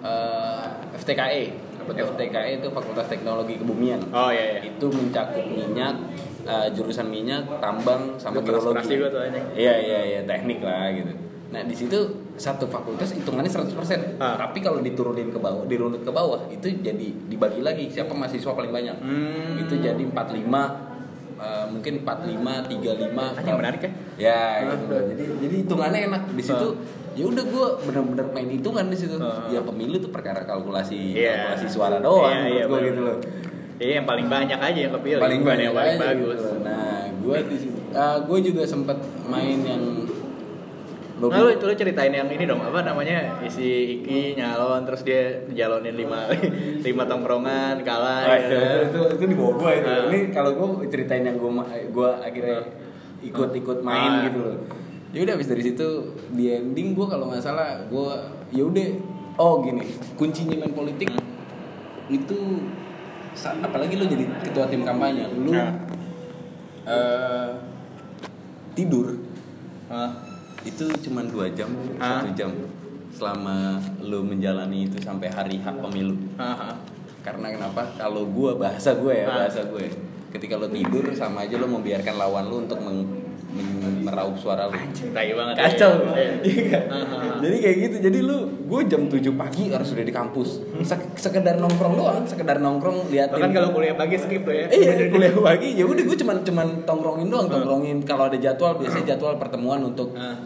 eh, 0.00 0.64
FTKE. 0.94 1.44
Apa? 1.80 1.90
FTKE 1.92 2.58
itu 2.58 2.68
Fakultas 2.68 3.06
Teknologi 3.06 3.56
Kebumian. 3.56 4.00
Oh 4.08 4.28
iya 4.28 4.56
iya. 4.56 4.60
Itu 4.64 4.88
mencakup 4.88 5.40
minyak, 5.40 5.94
eh, 6.44 6.68
jurusan 6.72 7.08
minyak, 7.08 7.42
tambang 7.58 8.14
sama 8.16 8.40
geologi. 8.40 9.00
Iya 9.54 9.74
iya 9.74 10.00
iya 10.04 10.20
teknik 10.22 10.60
lah 10.60 10.92
gitu. 10.92 11.12
Nah 11.50 11.62
di 11.62 11.72
situ 11.72 11.98
satu 12.34 12.66
fakultas 12.66 13.14
hitungannya 13.14 13.46
100% 13.46 14.18
Ah. 14.18 14.34
Tapi 14.34 14.58
kalau 14.58 14.82
diturunin 14.82 15.30
ke 15.30 15.38
bawah, 15.38 15.62
dirunut 15.64 16.02
ke 16.02 16.10
bawah 16.10 16.50
itu 16.50 16.66
jadi 16.82 17.06
dibagi 17.30 17.62
lagi 17.62 17.86
siapa 17.86 18.10
mahasiswa 18.10 18.50
paling 18.50 18.74
banyak. 18.74 18.96
Hmm. 18.98 19.62
Itu 19.62 19.78
jadi 19.78 20.02
45 20.02 20.90
eh, 21.34 21.66
mungkin 21.70 22.02
45 22.02 22.70
35 22.70 23.38
Anjing 23.38 23.56
menarik 23.56 23.80
ya? 23.80 23.90
Ya 24.18 24.40
gitu. 24.66 24.96
Jadi 25.14 25.22
jadi 25.46 25.54
hitungannya 25.62 26.00
enak 26.10 26.22
di 26.34 26.42
situ. 26.42 26.68
Ya 27.14 27.30
udah 27.30 27.44
gue 27.46 27.66
bener-bener 27.86 28.26
main 28.34 28.50
hitungan 28.50 28.90
di 28.90 28.98
situ. 28.98 29.14
Ah. 29.22 29.46
Ya 29.46 29.62
pemilu 29.62 30.02
tuh 30.02 30.10
perkara 30.10 30.42
kalkulasi 30.42 31.14
Iya. 31.14 31.54
kalkulasi 31.54 31.66
suara 31.70 32.02
doang 32.02 32.34
iya, 32.34 32.66
menurut 32.66 32.66
gue 32.66 32.74
bener. 32.74 32.88
gitu 32.90 33.00
loh. 33.00 33.16
Iya 33.74 33.92
yang 33.98 34.06
paling 34.06 34.26
banyak 34.26 34.54
aja 34.56 34.78
yang 34.78 34.92
kepilih. 34.92 35.18
Paling 35.18 35.42
banyak 35.42 35.64
yang 35.66 35.74
paling 35.74 35.96
aja 35.96 36.04
bagus. 36.04 36.38
gitu. 36.38 36.50
Nah, 36.62 36.98
gue 37.10 37.38
di 37.44 37.56
situ. 37.58 37.78
gue 38.24 38.38
juga 38.42 38.62
sempat 38.64 38.98
main 39.24 39.58
yang 39.60 39.82
Nah, 41.14 41.30
lu, 41.40 41.54
lu 41.54 41.74
ceritain 41.78 42.10
yang 42.10 42.26
ini 42.26 42.42
dong, 42.42 42.58
apa 42.58 42.82
namanya 42.82 43.38
isi 43.40 43.96
Iki 43.96 44.34
nyalon 44.34 44.82
terus 44.82 45.06
dia 45.06 45.46
jalonin 45.48 45.94
lima 45.94 46.26
lima 46.86 47.06
tongkrongan 47.06 47.80
kalah. 47.80 48.26
Ah, 48.26 48.34
ya. 48.34 48.50
itu, 48.50 48.58
itu, 48.90 49.00
itu 49.14 49.24
di 49.30 49.36
bawah 49.38 49.54
gue 49.56 49.72
itu. 49.78 49.88
Ah. 49.88 50.04
Ini 50.10 50.18
kalau 50.34 50.50
gue 50.52 50.90
ceritain 50.90 51.22
yang 51.22 51.38
gue 51.38 51.50
gue 51.88 52.10
akhirnya 52.18 52.66
ikut-ikut 53.22 53.78
main 53.80 54.10
Ah. 54.10 54.22
gitu 54.26 54.38
loh. 54.42 54.58
Ya 55.14 55.22
udah 55.22 55.32
habis 55.38 55.46
dari 55.46 55.62
situ 55.62 55.88
di 56.34 56.50
ending 56.50 56.98
gue 56.98 57.06
kalau 57.06 57.30
nggak 57.30 57.40
salah 57.40 57.86
gue 57.86 58.10
ya 58.50 58.66
udah 58.66 58.86
oh 59.38 59.62
gini 59.62 59.86
kuncinya 60.18 60.58
main 60.58 60.74
politik 60.74 61.14
itu 62.10 62.38
sa- 62.58 62.83
apalagi 63.36 63.94
lu 63.94 64.06
jadi 64.06 64.24
ketua 64.42 64.66
tim 64.66 64.82
kampanye 64.82 65.26
lu 65.28 65.50
Ah. 65.52 65.72
eh, 66.84 67.50
tidur 68.72 69.18
Ah, 69.84 70.10
itu 70.64 70.88
cuma 71.04 71.20
dua 71.22 71.46
jam 71.50 71.68
Ah. 71.96 72.18
satu 72.18 72.32
jam 72.32 72.50
selama 73.10 73.76
lu 74.00 74.24
menjalani 74.24 74.88
itu 74.88 74.96
sampai 74.98 75.28
hari 75.28 75.56
hak 75.56 75.76
pemilu 75.78 76.16
ah. 76.34 76.74
karena 77.20 77.52
kenapa 77.52 77.84
kalau 77.94 78.26
gue 78.26 78.52
bahasa 78.54 78.96
gue 78.96 79.14
ya 79.14 79.26
Ah. 79.26 79.44
bahasa 79.44 79.60
gue 79.64 79.86
ketika 80.30 80.56
lo 80.56 80.66
tidur 80.66 81.04
sama 81.12 81.44
aja 81.44 81.54
lo 81.56 81.68
membiarkan 81.68 82.14
lawan 82.16 82.44
lo 82.44 82.56
untuk 82.62 82.80
meng- 82.80 83.23
meraup 84.00 84.34
suara 84.34 84.66
lo 84.66 84.74
Tai 84.74 85.30
banget. 85.30 85.54
kacau 85.56 85.90
kan? 86.02 86.34
Ah, 86.90 87.38
jadi 87.38 87.56
kayak 87.58 87.76
gitu 87.78 87.96
jadi 88.02 88.18
lu 88.20 88.36
gue 88.64 88.80
jam 88.84 89.02
7 89.04 89.16
pagi 89.32 89.68
harus 89.68 89.88
sudah 89.88 90.02
di 90.02 90.10
kampus 90.10 90.60
Sek- 90.82 91.14
sekedar 91.14 91.56
nongkrong 91.56 91.94
doang 91.94 92.22
sekedar 92.24 92.58
nongkrong 92.58 93.08
liatin 93.08 93.36
Bahkan 93.36 93.50
kalau 93.50 93.70
kuliah 93.70 93.94
pagi 93.94 94.16
skip 94.16 94.42
tuh 94.42 94.52
ya. 94.52 94.66
Iya, 94.66 95.08
kuliah 95.08 95.32
pagi 95.34 95.72
ya 95.72 95.84
udah 95.84 96.02
gue 96.02 96.16
cuman 96.16 96.36
cuman 96.42 96.66
tongkrongin 96.84 97.26
doang, 97.26 97.46
tongkrongin 97.46 97.98
kalau 98.02 98.26
ada 98.26 98.36
jadwal 98.36 98.74
biasanya 98.74 99.14
jadwal 99.14 99.34
pertemuan 99.34 99.80
untuk 99.82 100.12
uh, 100.14 100.36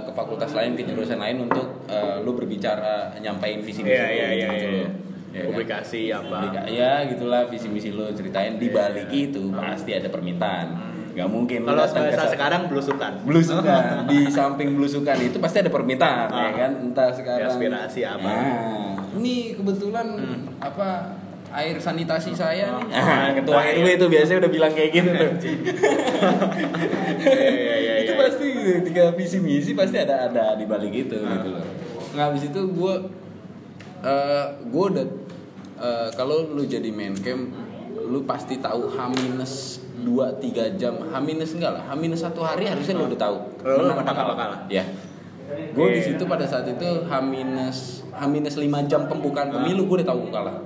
ke 0.00 0.10
fakultas 0.10 0.50
lain, 0.50 0.74
ke 0.74 0.82
jurusan 0.82 1.16
lain 1.16 1.40
untuk 1.42 1.86
uh, 1.86 2.18
lu 2.18 2.34
berbicara, 2.34 3.14
nyampein 3.16 3.60
visi 3.60 3.80
misi 3.80 3.90
Iya 3.90 4.02
lu 4.02 4.12
iya 4.12 4.28
gitu, 4.28 4.66
iya. 4.66 4.68
loh. 4.76 4.90
Ya 5.30 5.38
kan? 5.38 5.46
Publikasi 5.46 6.00
apa? 6.10 6.26
Publika- 6.42 6.66
ya 6.68 6.92
gitulah 7.06 7.42
visi 7.46 7.66
misi 7.66 7.88
lu 7.88 8.10
ceritain 8.10 8.58
di 8.58 8.68
balik 8.68 9.08
itu 9.08 9.40
pasti 9.52 9.94
ada 9.94 10.10
permintaan. 10.10 10.89
Gak 11.20 11.28
mungkin. 11.28 11.60
Kalau 11.62 11.76
bahasa 11.78 12.00
sa- 12.16 12.30
sekarang 12.30 12.62
belusukan. 12.66 13.12
belusukan. 13.22 13.82
Di 14.10 14.18
samping 14.26 14.72
belusukan. 14.72 15.16
Itu 15.20 15.36
pasti 15.36 15.60
ada 15.60 15.68
permintaan 15.68 16.28
ya 16.28 16.40
Ah. 16.40 16.52
kan? 16.56 16.70
Entah 16.80 17.12
sekarang. 17.12 17.44
Aspirasi 17.46 18.00
apa. 18.02 18.24
nah, 18.24 18.96
ini 19.14 19.52
kebetulan 19.52 20.06
apa 20.56 21.12
air 21.50 21.76
sanitasi 21.76 22.30
saya 22.32 22.72
nih. 22.72 22.86
Ah, 22.90 23.04
Ah, 23.26 23.30
ketua. 23.32 23.58
RW 23.60 23.86
itu 23.92 24.06
biasanya 24.06 24.38
udah 24.40 24.50
bilang 24.50 24.72
kayak 24.72 24.90
gitu. 24.92 25.10
Tuh 25.10 25.30
Iya 27.20 27.44
iya 27.50 27.74
iya. 27.76 27.94
itu 28.00 28.12
pasti 28.14 28.46
ketika 28.80 29.12
visi 29.12 29.38
misi 29.38 29.72
pasti 29.72 29.96
ada 29.96 30.26
ada 30.26 30.54
di 30.54 30.64
balik 30.64 30.92
itu 30.92 31.16
gitu 31.16 31.48
loh. 31.48 31.64
Nggak 32.10 32.24
habis 32.24 32.42
itu 32.44 32.60
gue 32.64 32.94
eh 34.00 34.44
gue 34.62 34.84
udah 34.88 35.06
eh, 35.78 36.08
kalau 36.14 36.48
lu 36.48 36.64
jadi 36.64 36.88
main 36.88 37.12
camp 37.14 37.52
lu 38.00 38.24
pasti 38.24 38.56
tahu 38.56 38.88
H 38.88 38.98
minus 39.12 39.82
dua 40.00 40.32
tiga 40.36 40.68
jam 40.72 40.96
H 40.98 41.14
minus 41.18 41.52
enggak 41.52 41.72
lah 41.72 41.82
H 41.82 41.92
minus 41.94 42.20
satu 42.20 42.40
hari 42.40 42.64
harusnya 42.64 42.94
lu 42.94 43.06
udah 43.06 43.20
tahu 43.20 43.36
Lu 43.60 43.84
Menang 43.84 43.96
menang 43.96 44.12
apa 44.12 44.22
apa 44.24 44.34
kalah? 44.34 44.60
ya 44.68 44.84
gue 45.50 45.86
di 45.90 46.00
situ 46.00 46.22
pada 46.24 46.44
saat 46.44 46.62
itu 46.64 46.88
H 47.02 47.12
minus 47.20 47.78
H 48.08 48.22
minus 48.24 48.54
lima 48.56 48.84
jam 48.84 49.04
pembukaan 49.04 49.50
pemilu 49.50 49.84
gue 49.84 49.96
udah 49.98 50.08
tahu 50.08 50.20
gue 50.24 50.32
kalah 50.32 50.56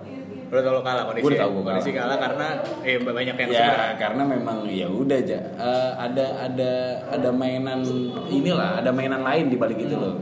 Udah 0.45 0.61
tau 0.61 0.73
lo 0.73 0.83
kalah 0.83 1.03
kondisi. 1.05 1.25
Gua 1.25 1.31
udah 1.31 1.41
tahu 1.41 1.51
gua 1.53 1.63
Kondisi 1.67 1.91
kalah 1.91 2.15
karena 2.17 2.47
eh 2.81 2.97
banyak 2.97 3.35
yang 3.35 3.49
ya 3.49 3.59
sebenarnya. 3.59 3.95
karena 3.99 4.23
memang 4.25 4.57
ya 4.65 4.87
udah 4.87 5.19
aja 5.19 5.39
Eh, 5.51 5.93
ada 5.97 6.27
ada 6.39 6.73
ada 7.11 7.31
mainan 7.33 7.81
inilah 8.29 8.79
ada 8.79 8.91
mainan 8.91 9.21
lain 9.21 9.49
di 9.49 9.57
balik 9.57 9.81
itu 9.81 9.93
loh 9.93 10.15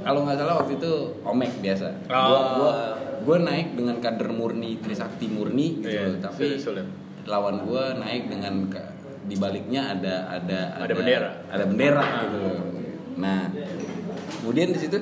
kalau 0.00 0.22
nggak 0.22 0.38
salah 0.38 0.54
waktu 0.58 0.78
itu 0.78 0.92
omek 1.20 1.58
biasa 1.58 1.90
gua 2.06 2.14
Oh. 2.14 2.44
gua 2.54 2.72
gua 3.18 3.36
naik 3.40 3.74
dengan 3.74 3.98
kader 3.98 4.30
murni 4.30 4.78
Trisakti 4.78 5.26
murni 5.26 5.80
gitu 5.80 5.90
Iya, 5.90 6.06
loh 6.08 6.20
tapi 6.22 6.54
sulit, 6.54 6.60
sulit. 6.62 6.86
Lawan 7.28 7.62
gua 7.62 7.94
naik 7.94 8.26
dengan 8.26 8.66
ka- 8.66 8.96
di 9.22 9.36
baliknya 9.36 9.92
ada 9.92 10.14
ada 10.32 10.80
Ada 10.80 10.94
bendera. 10.94 11.30
ada 11.46 11.64
bendera 11.64 12.04
gitu 12.24 12.40
nah 13.14 13.50
kemudian 14.38 14.70
di 14.70 14.78
situ 14.78 14.96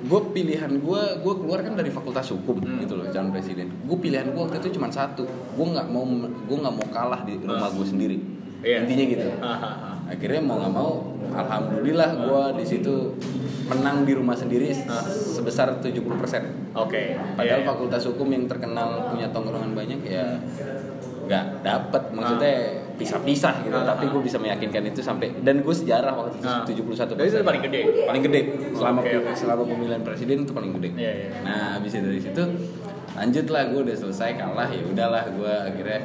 gue 0.00 0.20
pilihan 0.32 0.70
gue 0.72 1.02
gue 1.18 1.34
keluar 1.36 1.58
kan 1.60 1.74
dari 1.74 1.88
fakultas 1.88 2.30
hukum 2.30 2.58
Hmm. 2.58 2.78
gitu 2.80 2.94
loh 2.94 3.06
calon 3.08 3.30
presiden 3.30 3.70
gue 3.70 3.96
pilihan 3.96 4.26
gue 4.26 4.40
waktu 4.40 4.58
itu 4.60 4.74
cuma 4.74 4.86
satu 4.88 5.22
gue 5.26 5.66
nggak 5.68 5.86
mau 5.86 6.06
gue 6.40 6.56
nggak 6.56 6.70
mau 6.72 6.86
kalah 6.88 7.22
di 7.22 7.34
rumah 7.36 7.66
gue 7.68 7.82
sendiri 7.84 8.18
Iya. 8.58 8.82
intinya 8.82 9.04
gitu 9.06 9.28
akhirnya 10.12 10.40
mau 10.40 10.56
nggak 10.56 10.72
mau 10.72 10.90
alhamdulillah 11.28 12.10
gue 12.16 12.42
di 12.56 12.64
situ 12.64 12.94
menang 13.68 14.02
di 14.02 14.12
rumah 14.14 14.32
sendiri 14.32 14.72
sebesar 15.28 15.76
70% 15.76 15.92
Oke. 16.74 17.18
padahal 17.36 17.44
Iya, 17.44 17.56
iya. 17.56 17.66
fakultas 17.66 18.02
hukum 18.04 18.26
yang 18.28 18.46
terkenal 18.46 19.12
punya 19.12 19.28
tongkrongan 19.28 19.74
banyak 19.74 20.00
ya 20.00 20.40
nggak 21.28 21.44
dapet 21.60 22.02
maksudnya 22.10 22.54
pisah-pisah 22.96 23.54
gitu 23.60 23.76
Ah, 23.76 23.84
tapi 23.86 24.04
ah. 24.04 24.10
gue 24.10 24.22
bisa 24.24 24.36
meyakinkan 24.36 24.82
itu 24.82 24.98
sampai 24.98 25.30
dan 25.38 25.60
gue 25.60 25.70
sejarah 25.72 26.10
waktu 26.10 26.34
itu 26.34 26.48
Ah. 26.48 26.64
71 26.64 27.14
Jadi 27.14 27.28
itu 27.28 27.44
paling 27.44 27.62
gede. 27.62 27.80
paling 28.02 28.22
gede 28.24 28.40
selama 28.72 28.98
Oke, 28.98 29.12
oke. 29.14 29.30
selama 29.34 29.62
pemilihan 29.62 30.00
presiden 30.00 30.36
itu 30.42 30.52
paling 30.52 30.72
gede 30.74 30.88
Iya, 30.96 31.12
iya. 31.14 31.28
nah 31.42 31.76
habis 31.76 31.92
itu 31.92 32.02
dari 32.02 32.18
situ 32.18 32.42
lanjut 33.10 33.46
lah 33.46 33.62
gue 33.66 33.80
udah 33.82 33.96
selesai 33.98 34.30
kalah 34.34 34.68
ya 34.68 34.82
udahlah 34.82 35.24
gue 35.28 35.52
akhirnya 35.64 36.00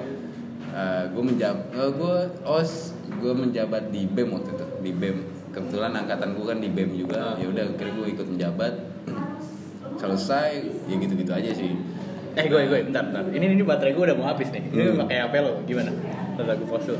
gue 1.07 1.23
menjawab 1.23 1.59
gue 1.71 2.15
os 2.43 2.71
gue 3.15 3.33
menjabat 3.33 3.89
di 3.89 4.03
bem 4.05 4.27
waktu 4.29 4.51
itu 4.51 4.65
di 4.81 4.91
bem 4.91 5.17
kebetulan 5.49 5.93
angkatan 5.95 6.33
gue 6.33 6.45
kan 6.45 6.57
di 6.57 6.67
bem 6.67 6.89
juga 6.91 7.15
Ah. 7.15 7.35
ya 7.35 7.47
udah 7.47 7.63
akhirnya 7.69 7.93
gue 7.95 8.07
ikut 8.11 8.27
menjabat 8.27 8.73
selesai 9.95 10.51
ya 10.83 10.95
gitu-gitu 10.95 11.31
aja 11.31 11.51
sih 11.53 11.71
Eh 12.33 12.45
gue 12.45 12.61
gue 12.65 12.79
bentar 12.83 13.03
bentar. 13.03 13.23
Ini 13.27 13.45
ini 13.47 13.61
baterai 13.61 13.91
gue 13.91 14.03
udah 14.03 14.15
mau 14.15 14.27
habis 14.27 14.49
nih. 14.49 14.63
Ini 14.63 14.81
Hmm. 14.87 14.99
pakai 14.99 15.17
HP 15.21 15.33
lo 15.39 15.51
gimana? 15.63 15.91
Bentar 16.33 16.53
gue 16.55 16.65
pause 16.65 16.87
dulu. 16.89 16.99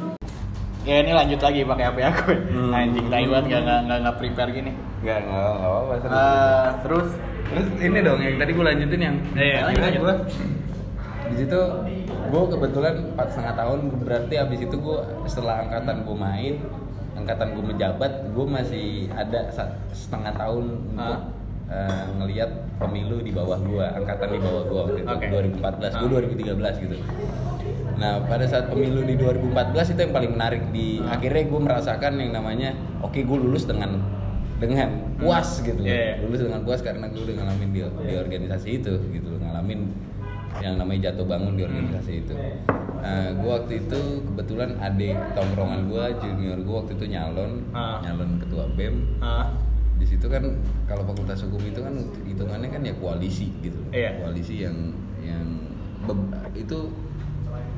Ya 0.84 1.00
ini 1.00 1.12
lanjut 1.12 1.40
lagi 1.40 1.60
pakai 1.64 1.86
HP 1.86 1.98
aku. 2.04 2.24
Hmm. 2.50 2.72
Anjing 2.72 3.08
tai 3.08 3.26
banget 3.26 3.46
nggak 3.48 3.62
nggak 3.62 3.80
nggak 3.84 4.00
nggak 4.00 4.16
prepare 4.18 4.52
gini. 4.52 4.72
nggak 5.00 5.18
nggak 5.20 5.42
nggak 5.52 5.70
apa-apa 5.70 5.94
seru. 5.98 6.14
Eh, 6.14 6.68
terus 6.80 7.08
terus 7.44 7.68
ini 7.78 8.00
dong 8.00 8.20
yang 8.20 8.36
tadi 8.38 8.52
gue 8.52 8.66
lanjutin 8.66 9.02
yang 9.02 9.16
Iya, 9.34 9.58
lanjut, 9.60 9.68
akhirnya 9.68 9.84
lanjut. 9.84 10.02
gue 10.02 10.16
di 11.24 11.36
situ 11.40 11.60
gue 12.26 12.44
kebetulan 12.50 12.94
empat 13.10 13.28
setengah 13.30 13.54
tahun 13.56 13.80
berarti 14.00 14.34
abis 14.38 14.60
itu 14.62 14.76
gue 14.76 14.98
setelah 15.26 15.56
angkatan 15.62 16.04
gue 16.04 16.16
main 16.16 16.54
angkatan 17.14 17.48
gue 17.52 17.64
menjabat 17.66 18.12
gue 18.28 18.46
masih 18.46 18.88
ada 19.12 19.40
setengah 19.92 20.34
tahun 20.34 20.66
untuk 20.90 21.04
Ah. 21.16 21.20
Eh, 21.66 22.04
ngelihat 22.14 22.50
pemilu 22.76 23.20
di 23.20 23.32
bawah 23.32 23.58
gue 23.58 23.86
angkatan 23.86 24.30
di 24.32 24.40
bawah 24.40 24.64
gue 24.64 24.80
waktu 24.82 25.00
itu 25.02 25.14
Oke. 25.14 25.28
2014 25.30 25.92
gue 25.94 26.08
Ah. 26.08 26.12
2013 26.12 26.84
gitu 26.84 26.96
nah 27.94 28.20
pada 28.26 28.44
saat 28.44 28.68
pemilu 28.68 29.06
di 29.06 29.16
2014 29.16 29.94
itu 29.94 30.00
yang 30.02 30.14
paling 30.14 30.32
menarik 30.34 30.64
di 30.72 31.00
Ah. 31.00 31.16
akhirnya 31.16 31.44
gue 31.46 31.60
merasakan 31.62 32.14
yang 32.18 32.32
namanya 32.34 32.70
oke 33.00 33.16
gue 33.16 33.38
lulus 33.40 33.64
dengan 33.64 34.02
dengan 34.54 34.90
puas 35.20 35.60
gitu 35.60 35.76
loh. 35.76 35.88
Iya, 35.88 36.00
iya. 36.00 36.14
lulus 36.24 36.40
dengan 36.40 36.64
puas 36.64 36.80
karena 36.80 37.06
gue 37.08 37.20
udah 37.20 37.36
ngalamin 37.36 37.70
di, 37.70 37.80
di 37.84 38.14
organisasi 38.16 38.70
itu 38.80 38.94
gitu 39.12 39.32
ngalamin 39.38 39.92
yang 40.62 40.78
namanya 40.78 41.12
jatuh 41.12 41.26
bangun 41.26 41.58
di 41.58 41.66
organisasi 41.66 42.24
itu 42.24 42.34
nah, 43.02 43.34
gue 43.34 43.50
waktu 43.50 43.74
itu 43.84 44.00
kebetulan 44.24 44.78
adik 44.80 45.18
tongkrongan 45.34 45.90
gue 45.90 46.04
junior 46.22 46.58
gue 46.58 46.76
waktu 46.78 46.94
itu 46.94 47.06
nyalon 47.10 47.52
Ah. 47.74 48.00
nyalon 48.02 48.38
ketua 48.40 48.70
bem 48.72 49.18
ah, 49.20 49.52
di 50.04 50.08
situ 50.12 50.28
kan 50.28 50.44
kalau 50.84 51.08
fakultas 51.08 51.48
hukum 51.48 51.64
itu 51.64 51.80
kan 51.80 51.96
hitungannya 52.28 52.68
kan 52.68 52.82
ya 52.84 52.94
koalisi 53.00 53.48
gitu. 53.64 53.80
Iya. 53.96 54.20
koalisi 54.20 54.68
yang 54.68 54.92
yang 55.24 55.48
itu 56.52 56.92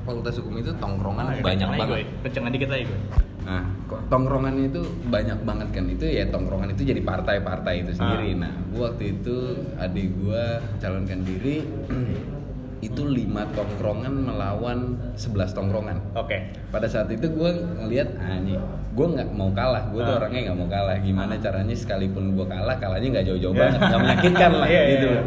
fakultas 0.10 0.41
hukum 0.41 0.58
itu 0.58 0.74
tongkrongan 0.82 1.25
Ah, 1.29 1.46
banyak 1.46 1.70
banget. 1.77 2.10
Kenceng 2.25 2.50
dikit 2.50 2.70
lagi 2.74 2.89
gue. 2.89 3.00
Nah, 3.46 3.62
kok 3.86 4.01
tongkrongan 4.10 4.58
itu 4.58 4.82
banyak 5.05 5.38
banget 5.46 5.70
kan 5.70 5.86
itu 5.86 6.05
ya 6.10 6.25
tongkrongan 6.34 6.74
itu 6.74 6.82
jadi 6.82 7.01
partai-partai 7.05 7.86
itu 7.86 7.94
sendiri. 7.94 8.34
Ah. 8.41 8.50
Nah, 8.50 8.53
gua 8.74 8.89
waktu 8.89 9.22
itu 9.22 9.38
adik 9.77 10.17
gua 10.17 10.65
calonkan 10.82 11.22
diri 11.22 11.62
itu 12.84 13.01
lima 13.03 13.48
tongkrongan 13.51 14.12
melawan 14.12 14.79
11 15.15 15.51
tongkrongan. 15.51 15.98
Oke. 16.13 16.51
Pada 16.70 16.86
saat 16.86 17.08
itu 17.08 17.27
gua 17.32 17.51
ngelihat 17.51 18.15
ah 18.20 18.36
ini 18.36 18.60
gua 18.91 19.08
nggak 19.12 19.29
mau 19.32 19.51
kalah, 19.51 19.88
gua 19.89 20.01
tuh 20.03 20.13
Ah. 20.15 20.20
orangnya 20.20 20.51
nggak 20.51 20.58
mau 20.60 20.70
kalah. 20.70 20.98
Gimana 21.00 21.34
caranya 21.38 21.75
sekalipun 21.75 22.36
gua 22.36 22.46
kalah, 22.46 22.75
kalahnya 22.75 23.20
nggak 23.20 23.25
jauh-jauh 23.27 23.55
banget, 23.55 23.79
nggak 23.79 24.01
menyakitkan 24.01 24.51
lah 24.53 24.67
Iya, 24.74 24.82
iya, 24.82 24.91
gitu. 24.91 25.08
iya. 25.08 25.22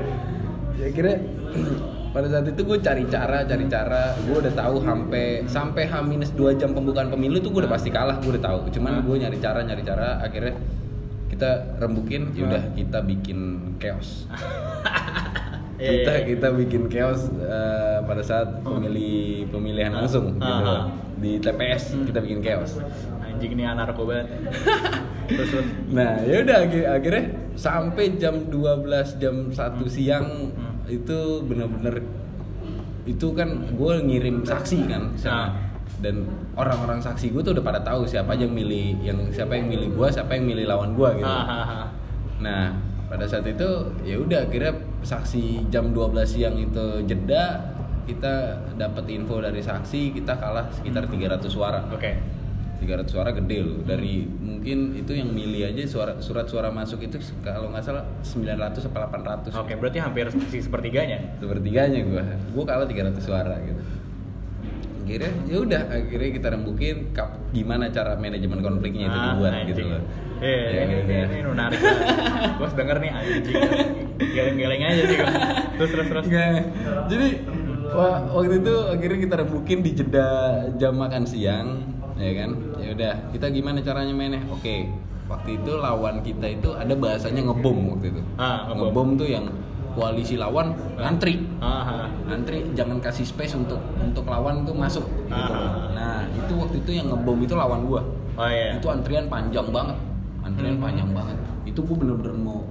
Ya 0.78 0.88
kira 0.92 1.12
pada 2.14 2.24
saat 2.24 2.46
itu 2.48 2.60
gue 2.64 2.78
cari 2.80 3.04
cara 3.04 3.44
cari 3.44 3.68
cara 3.68 4.16
gue 4.16 4.32
udah 4.32 4.54
tahu 4.56 4.80
sampai 4.80 5.44
sampai 5.44 5.84
h 5.84 6.00
minus 6.00 6.32
dua 6.32 6.56
jam 6.56 6.72
pembukaan 6.72 7.12
pemilu 7.12 7.36
tuh 7.36 7.52
gue 7.52 7.60
udah 7.62 7.70
pasti 7.70 7.92
kalah 7.92 8.16
gue 8.16 8.32
udah 8.32 8.42
tahu 8.42 8.58
cuman 8.72 9.04
gue 9.04 9.16
nyari 9.20 9.36
cara 9.36 9.60
nyari 9.60 9.84
cara 9.84 10.16
akhirnya 10.24 10.56
kita 11.28 11.76
rembukin 11.76 12.32
yaudah 12.32 12.72
kita 12.72 13.04
bikin 13.04 13.38
chaos 13.76 14.24
Iya, 14.24 15.17
kita 15.78 16.12
iya. 16.12 16.26
kita 16.26 16.48
bikin 16.52 16.82
chaos 16.86 17.30
eh, 17.32 17.98
pada 18.02 18.20
saat 18.20 18.60
pemilih 18.60 19.46
pemilihan 19.48 19.94
langsung 19.94 20.34
gitu 20.34 20.42
Ah, 20.42 20.66
ah. 20.66 20.82
di 21.16 21.38
TPS 21.38 21.94
kita 22.02 22.18
bikin 22.18 22.40
chaos 22.40 22.82
Anjing 23.20 23.54
ini 23.54 23.62
anarko 23.62 24.02
banget. 24.02 24.26
terus. 25.28 25.62
Nah, 25.88 26.18
ya 26.20 26.40
udah 26.40 26.56
akhir- 26.60 26.88
akhirnya 26.90 27.24
sampai 27.54 28.16
jam 28.16 28.48
12 28.48 28.82
jam 29.14 29.46
1 29.46 29.54
siang 29.86 30.26
Hmm. 30.50 30.82
itu 30.88 31.18
bener-bener 31.42 32.02
itu 33.04 33.26
kan 33.32 33.46
gue 33.68 33.94
ngirim 34.02 34.42
saksi 34.42 34.78
kan 34.84 35.14
sama 35.14 35.30
Ah. 35.30 35.48
dan 36.00 36.26
orang-orang 36.54 36.98
saksi 36.98 37.30
gue 37.30 37.40
tuh 37.40 37.52
udah 37.52 37.62
pada 37.62 37.80
tahu 37.80 38.02
siapa 38.04 38.34
aja 38.34 38.42
yang 38.42 38.52
milih 38.52 38.98
yang 39.00 39.18
siapa 39.28 39.54
yang 39.54 39.68
milih 39.68 39.92
gue 39.92 40.06
siapa 40.08 40.32
yang 40.32 40.44
milih 40.44 40.64
lawan 40.66 40.92
gue 40.92 41.08
gitu. 41.14 41.28
Ah, 41.28 41.46
ah, 41.46 41.62
ah. 41.62 41.86
Nah, 42.38 42.64
pada 43.08 43.24
saat 43.24 43.48
itu 43.48 43.68
ya 44.04 44.20
udah 44.20 44.46
akhirnya 44.46 44.76
saksi 45.00 45.72
jam 45.72 45.96
12 45.96 46.12
siang 46.28 46.56
itu 46.60 47.08
jeda 47.08 47.72
kita 48.04 48.64
dapat 48.76 49.04
info 49.12 49.40
dari 49.40 49.60
saksi 49.60 50.16
kita 50.16 50.36
kalah 50.40 50.68
sekitar 50.72 51.08
300 51.08 51.44
suara. 51.48 51.84
Oke. 51.92 52.16
300 52.78 53.10
suara 53.10 53.34
gede 53.34 53.58
loh 53.58 53.82
dari 53.82 54.22
mungkin 54.22 54.94
itu 54.94 55.10
yang 55.10 55.34
milih 55.34 55.74
aja 55.74 55.82
suara 55.82 56.12
surat 56.22 56.46
suara 56.46 56.70
masuk 56.70 57.02
itu 57.02 57.18
kalau 57.42 57.74
nggak 57.74 57.82
salah 57.82 58.06
900 58.22 58.86
atau 58.86 59.50
800 59.50 59.50
Oke, 59.58 59.74
berarti 59.74 59.98
hampir 59.98 60.30
sepertiganya. 60.30 61.18
sepertiganya 61.42 62.06
gua 62.06 62.22
gua 62.54 62.64
kalah 62.70 62.86
300 62.86 63.18
suara 63.18 63.58
gitu 63.66 63.82
akhirnya 65.08 65.32
ya 65.42 65.56
udah 65.58 65.82
akhirnya 65.88 66.30
kita 66.30 66.48
rembukin 66.50 66.96
kap- 67.10 67.40
gimana 67.50 67.88
cara 67.88 68.12
manajemen 68.14 68.60
konfliknya 68.60 69.04
itu 69.06 69.16
Ah, 69.16 69.24
dibuat 69.26 69.52
anjing. 69.54 69.68
gitu 69.70 69.82
loh 69.86 70.02
Iya, 70.38 70.54
Ya, 70.54 70.80
ini, 70.80 70.94
ini, 70.94 70.94
udah. 71.02 71.26
ini 71.26 71.48
menarik. 71.48 71.80
Gue 72.54 72.68
denger 72.70 72.96
nih 73.00 73.10
anjing. 73.10 73.54
Geleng-geleng 74.20 74.82
aja 74.84 75.02
sih. 75.04 75.18
Terus 75.74 75.90
terus 75.90 76.06
terus. 76.06 76.24
Nggak. 76.24 76.50
jadi 77.08 77.28
wah, 77.90 78.16
waktu 78.30 78.54
itu 78.58 78.74
akhirnya 78.86 79.18
kita 79.18 79.34
rembukin 79.36 79.78
di 79.80 79.90
jeda 79.92 80.28
jam 80.76 80.94
makan 80.94 81.24
siang 81.24 81.68
ya 82.14 82.32
kan 82.36 82.50
ya 82.76 82.88
udah 82.92 83.14
kita 83.30 83.46
gimana 83.48 83.78
caranya 83.80 84.10
mainnya 84.10 84.42
oke 84.44 84.74
waktu 85.26 85.50
itu 85.56 85.72
lawan 85.76 86.18
kita 86.20 86.46
itu 86.52 86.68
ada 86.72 86.90
bahasanya 86.92 87.42
ngebom 87.44 87.94
waktu 87.94 88.06
itu 88.10 88.22
Ah, 88.34 88.66
ngebom. 88.68 88.78
ngebom 88.84 89.08
tuh 89.16 89.28
yang 89.28 89.46
koalisi 89.98 90.38
lawan 90.38 90.70
ngantri 90.94 91.42
ngantri 92.24 92.70
jangan 92.72 93.02
kasih 93.02 93.26
space 93.26 93.58
untuk 93.58 93.82
untuk 93.98 94.22
lawan 94.24 94.62
tuh 94.62 94.72
masuk 94.72 95.02
gitu 95.26 95.52
Ah. 95.52 95.90
Nah, 95.90 96.16
itu 96.30 96.54
waktu 96.54 96.76
itu 96.78 96.90
yang 96.94 97.10
ngebom 97.10 97.42
itu 97.42 97.52
lawan 97.52 97.82
gua. 97.82 98.06
Oh 98.34 98.46
iya. 98.46 98.78
Itu 98.78 98.86
antrian 98.86 99.26
panjang 99.26 99.66
banget. 99.68 99.98
Antrian 100.40 100.78
Hmm. 100.78 100.84
panjang 100.84 101.10
banget. 101.10 101.34
Itu 101.64 101.82
gua 101.82 101.96
bener-bener 101.98 102.38
mau 102.38 102.62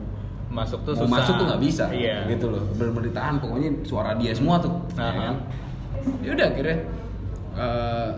Masuk 0.47 0.79
tuh 0.81 0.95
mau 0.95 1.03
susah. 1.03 1.11
masuk 1.11 1.33
tuh 1.35 1.45
nggak 1.45 1.61
bisa. 1.61 1.85
Iya. 1.91 2.23
Gitu 2.25 2.47
loh. 2.47 2.63
Bener-bener 2.73 3.11
ditahan 3.11 3.35
pokoknya 3.37 3.69
suara 3.83 4.15
dia 4.15 4.31
semua 4.31 4.55
tuh. 4.57 4.71
Ya 4.95 5.11
kan? 5.11 5.35
Ya 6.23 6.29
udah 6.31 6.45
akhirnya 6.47 6.77
eh, 7.53 8.09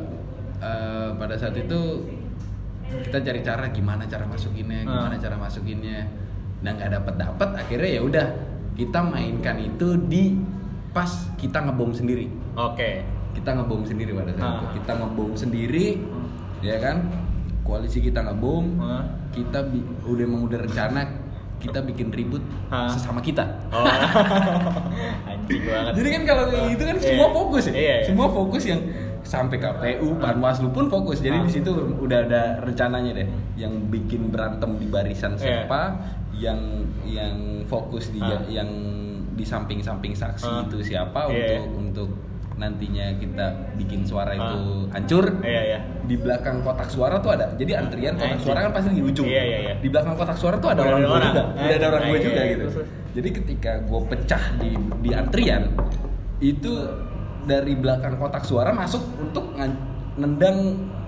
eh, 0.62 1.10
pada 1.16 1.36
saat 1.36 1.56
itu 1.56 1.80
kita 3.02 3.18
cari 3.20 3.40
cara 3.40 3.66
gimana 3.70 4.04
cara 4.06 4.26
masukinnya, 4.26 4.82
gimana 4.84 5.16
Ah. 5.16 5.20
cara 5.20 5.36
masukinnya. 5.36 6.06
Nah 6.60 6.72
nggak 6.72 6.92
dapat 6.92 7.16
dapat 7.18 7.50
akhirnya 7.56 7.90
ya 7.90 8.02
udah 8.04 8.28
kita 8.80 9.00
mainkan 9.02 9.60
itu 9.60 10.00
di 10.02 10.40
pas 10.90 11.06
kita 11.36 11.60
ngebom 11.62 11.92
sendiri 11.92 12.32
Oke. 12.56 13.04
kita 13.34 13.52
ngebom 13.54 13.84
sendiri 13.84 14.12
pada 14.14 14.32
saat 14.32 14.56
itu 14.56 14.66
Ah. 14.66 14.72
kita 14.74 14.92
ngebom 14.96 15.32
sendiri 15.34 15.88
ya 16.62 16.76
kan 16.78 17.04
koalisi 17.62 18.00
kita 18.00 18.24
ngebom 18.24 18.80
Ah. 18.80 19.04
kita 19.30 19.60
bi- 19.64 19.84
udah 20.02 20.24
emang 20.24 20.42
udah 20.44 20.60
rencana 20.60 21.02
kita 21.60 21.84
bikin 21.84 22.08
ribut 22.10 22.40
sesama 22.88 23.20
kita 23.20 23.44
Oh. 23.70 23.84
Anjing 25.30 25.62
banget. 25.62 25.92
jadi 25.94 26.08
kan 26.10 26.22
kalau 26.26 26.44
gitu 26.66 26.84
kan 26.86 26.96
Iya. 26.96 27.04
semua 27.06 27.28
fokus 27.30 27.64
ya 27.66 27.74
Iya, 27.74 27.82
iya. 27.94 28.06
semua 28.06 28.28
fokus 28.30 28.64
yang 28.64 28.80
sampai 29.30 29.58
KPU 29.58 30.18
Panwaslu 30.18 30.70
pun 30.70 30.90
fokus 30.90 31.22
jadi 31.22 31.38
di 31.40 31.52
situ 31.52 31.70
udah 31.96 32.26
ada 32.26 32.58
rencananya 32.60 33.14
deh 33.14 33.30
yang 33.56 33.70
bikin 33.88 34.28
berantem 34.28 34.74
di 34.76 34.90
barisan 34.90 35.34
Iya. 35.34 35.70
siapa 35.70 35.82
yang 36.34 36.58
yang 37.06 37.38
fokus 37.64 38.10
di 38.10 38.18
Ah. 38.18 38.42
yang 38.50 38.66
di 39.32 39.46
samping-samping 39.46 40.12
saksi 40.12 40.50
Ah. 40.50 40.66
itu 40.66 40.82
siapa 40.84 41.30
Iya. 41.30 41.62
untuk 41.62 41.62
untuk 41.78 42.10
nantinya 42.56 43.16
kita 43.16 43.46
bikin 43.78 44.02
suara 44.02 44.32
Ah. 44.32 44.40
itu 44.50 44.62
hancur 44.90 45.26
Iya 45.40 45.62
iya. 45.64 45.80
di 46.04 46.18
belakang 46.18 46.60
kotak 46.60 46.90
suara 46.90 47.16
tuh 47.18 47.32
ada 47.32 47.54
jadi 47.54 47.80
antrian 47.80 48.18
kotak 48.18 48.42
suara 48.42 48.60
kan 48.66 48.72
pasti 48.74 48.92
di 48.92 49.04
ujung 49.04 49.24
Iya, 49.24 49.44
iya, 49.46 49.58
iya. 49.62 49.74
di 49.78 49.88
belakang 49.88 50.18
kotak 50.18 50.36
suara 50.36 50.58
tuh 50.58 50.68
ada 50.68 50.82
Udah 50.82 50.90
orang 50.90 51.00
ada 51.00 51.06
gue 51.06 51.14
orang. 51.14 51.30
juga 51.30 51.44
udah 51.56 51.76
ada 51.78 51.86
orang 51.88 52.02
gue 52.04 52.20
juga 52.20 52.42
gitu 52.48 52.66
jadi 53.10 53.30
ketika 53.32 53.72
gue 53.80 54.00
pecah 54.08 54.44
di 54.58 54.70
di 55.00 55.10
antrian 55.14 55.64
itu 56.40 56.72
dari 57.46 57.74
belakang 57.76 58.18
kotak 58.18 58.44
suara 58.44 58.72
masuk 58.74 59.04
untuk 59.20 59.56
nendang 60.20 60.58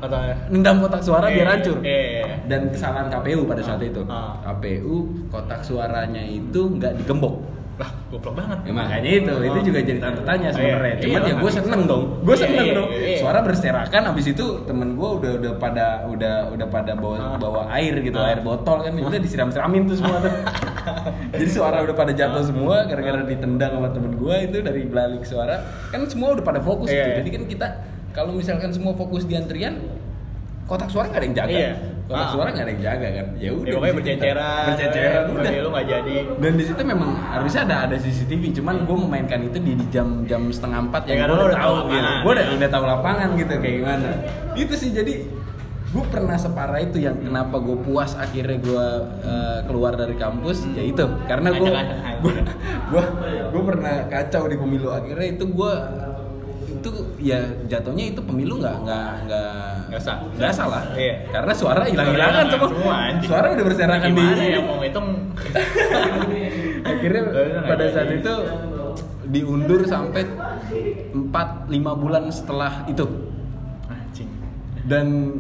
Atau 0.02 0.18
nendang 0.50 0.82
kotak 0.82 1.04
suara 1.04 1.30
Iya, 1.30 1.36
biar 1.36 1.48
hancur 1.54 1.78
iya, 1.86 2.00
iya. 2.02 2.36
dan 2.50 2.74
kesalahan 2.74 3.06
KPU 3.12 3.46
pada 3.46 3.62
saat 3.62 3.82
itu 3.86 4.02
Ah. 4.10 4.34
KPU 4.42 4.96
kotak 5.30 5.62
suaranya 5.62 6.24
itu 6.26 6.74
nggak 6.80 6.98
digembok 7.04 7.38
lah 7.82 7.90
goblok 8.08 8.34
banget. 8.38 8.58
Ya, 8.62 8.72
makanya 8.72 9.10
itu, 9.18 9.34
itu 9.42 9.60
juga 9.66 9.80
jadi 9.82 10.00
tanda 10.00 10.22
tanya 10.22 10.48
sebenarnya. 10.54 10.94
Iya, 10.94 11.02
Cuman 11.02 11.20
iya, 11.20 11.26
ya 11.26 11.34
gue 11.34 11.50
iya. 11.50 11.58
seneng 11.58 11.82
dong, 11.84 12.04
gue 12.22 12.30
Iya, 12.30 12.44
seneng 12.46 12.66
iya, 12.66 12.74
dong. 12.78 12.90
iya. 12.94 13.18
Suara 13.18 13.40
berserakan, 13.42 14.02
abis 14.08 14.26
itu 14.30 14.46
temen 14.64 14.90
gue 14.94 15.10
udah 15.18 15.32
udah 15.36 15.54
pada 15.58 15.86
udah 16.06 16.36
udah 16.52 16.68
pada 16.70 16.92
bawa 16.94 17.18
Ah. 17.18 17.36
bawa 17.36 17.62
air 17.74 17.94
gitu, 18.00 18.16
Ah. 18.16 18.30
air 18.30 18.40
botol 18.40 18.78
kan, 18.80 18.94
udah 18.94 19.18
disiram 19.18 19.50
siramin 19.50 19.90
tuh 19.90 19.98
semua 19.98 20.22
tuh. 20.22 20.30
jadi 21.34 21.50
suara 21.50 21.78
udah 21.82 21.96
pada 21.96 22.12
jatuh 22.12 22.40
Ah. 22.40 22.46
semua 22.46 22.76
gara-gara 22.86 23.26
ditendang 23.26 23.72
sama 23.76 23.90
temen 23.90 24.14
gue 24.14 24.36
itu 24.44 24.58
dari 24.62 24.82
balik 24.86 25.24
suara, 25.26 25.56
kan 25.90 26.06
semua 26.06 26.38
udah 26.38 26.46
pada 26.46 26.62
fokus 26.62 26.88
Iya, 26.88 27.02
tuh. 27.02 27.08
iya. 27.08 27.18
Jadi 27.18 27.30
kan 27.32 27.44
kita 27.50 27.68
kalau 28.12 28.36
misalkan 28.36 28.70
semua 28.70 28.94
fokus 28.94 29.24
di 29.24 29.34
antrian, 29.34 29.80
kotak 30.72 30.88
suara 30.88 31.06
nggak 31.06 31.20
ada 31.20 31.28
yang 31.28 31.38
jaga. 31.38 31.52
Iya. 31.54 31.72
Kotak 32.02 32.20
Ah. 32.22 32.30
suara 32.30 32.48
nggak 32.50 32.64
ada 32.64 32.72
yang 32.72 32.82
jaga 32.82 33.08
kan. 33.10 33.28
Ya 33.36 33.50
udah. 33.52 33.68
Ya, 33.68 33.74
pokoknya 33.74 33.92
situ 33.92 34.00
kita- 34.00 34.16
berceceran. 34.18 34.66
Berceceran 34.66 35.22
Tapi 35.22 35.32
udah 35.34 35.52
Lu 35.58 35.70
nggak 35.70 35.88
jadi. 35.90 36.16
dan 36.38 36.52
di 36.54 36.64
situ 36.64 36.82
memang 36.86 37.10
harusnya 37.26 37.62
ada 37.64 37.76
ada 37.86 37.96
CCTV 37.98 38.44
cuman 38.54 38.76
gue 38.82 38.98
memainkan 38.98 39.40
itu 39.44 39.58
di, 39.58 39.72
di 39.74 39.86
jam 39.90 40.08
jam 40.26 40.42
setengah 40.48 40.80
empat 40.82 41.02
Ya, 41.04 41.12
yang 41.14 41.20
gue 41.26 41.36
udah 41.36 41.46
udah 41.46 41.58
tahu 41.58 41.76
gitu 41.90 42.12
gue 42.18 42.32
udah 42.32 42.46
udah 42.54 42.70
tahu 42.70 42.84
lapangan 42.86 43.30
gitu 43.36 43.54
kayak 43.54 43.76
gimana 43.78 44.10
itu 44.54 44.74
sih 44.74 44.90
jadi 44.92 45.14
gue 45.88 46.04
pernah 46.08 46.36
separah 46.36 46.80
itu 46.80 46.98
yang 46.98 47.16
kenapa 47.18 47.56
gue 47.58 47.78
puas 47.78 48.16
akhirnya 48.16 48.58
gue 48.60 48.86
eh, 49.24 49.60
keluar 49.62 49.94
dari 49.94 50.16
kampus 50.16 50.64
ya 50.70 50.84
itu 50.84 51.04
karena 51.26 51.52
gue 51.52 51.68
gue 52.90 53.04
gue 53.50 53.64
pernah 53.66 54.08
kacau 54.08 54.44
di 54.46 54.56
pemilu 54.56 54.90
akhirnya 54.90 55.28
itu 55.30 55.46
gue 55.46 55.74
itu 56.82 56.90
ya 57.18 57.38
jatuhnya 57.66 58.10
itu 58.10 58.20
pemilu 58.20 58.58
nggak 58.58 58.78
nggak 58.82 59.10
nggak 59.24 59.54
Nggak 59.88 60.02
sah. 60.02 60.18
nggak 60.26 60.50
salah 60.52 60.84
Iya. 60.92 61.30
karena 61.30 61.54
suara 61.54 61.84
hilang-hilangan 61.84 62.46
Hilang-hilangan 62.48 62.48
semua 62.50 62.70
semua, 62.74 62.98
suara 63.22 63.46
udah 63.54 63.66
berserakan 63.66 64.10
di 64.10 64.26
yang 64.50 64.66
mau 64.66 64.78
ngitung? 64.78 65.08
akhirnya 66.92 67.22
pada 67.64 67.86
saat 67.88 68.10
itu 68.12 68.34
diundur 69.28 69.82
sampai 69.86 70.26
4-5 71.14 71.22
bulan 71.96 72.24
setelah 72.28 72.84
itu 72.86 73.06
dan 74.82 75.38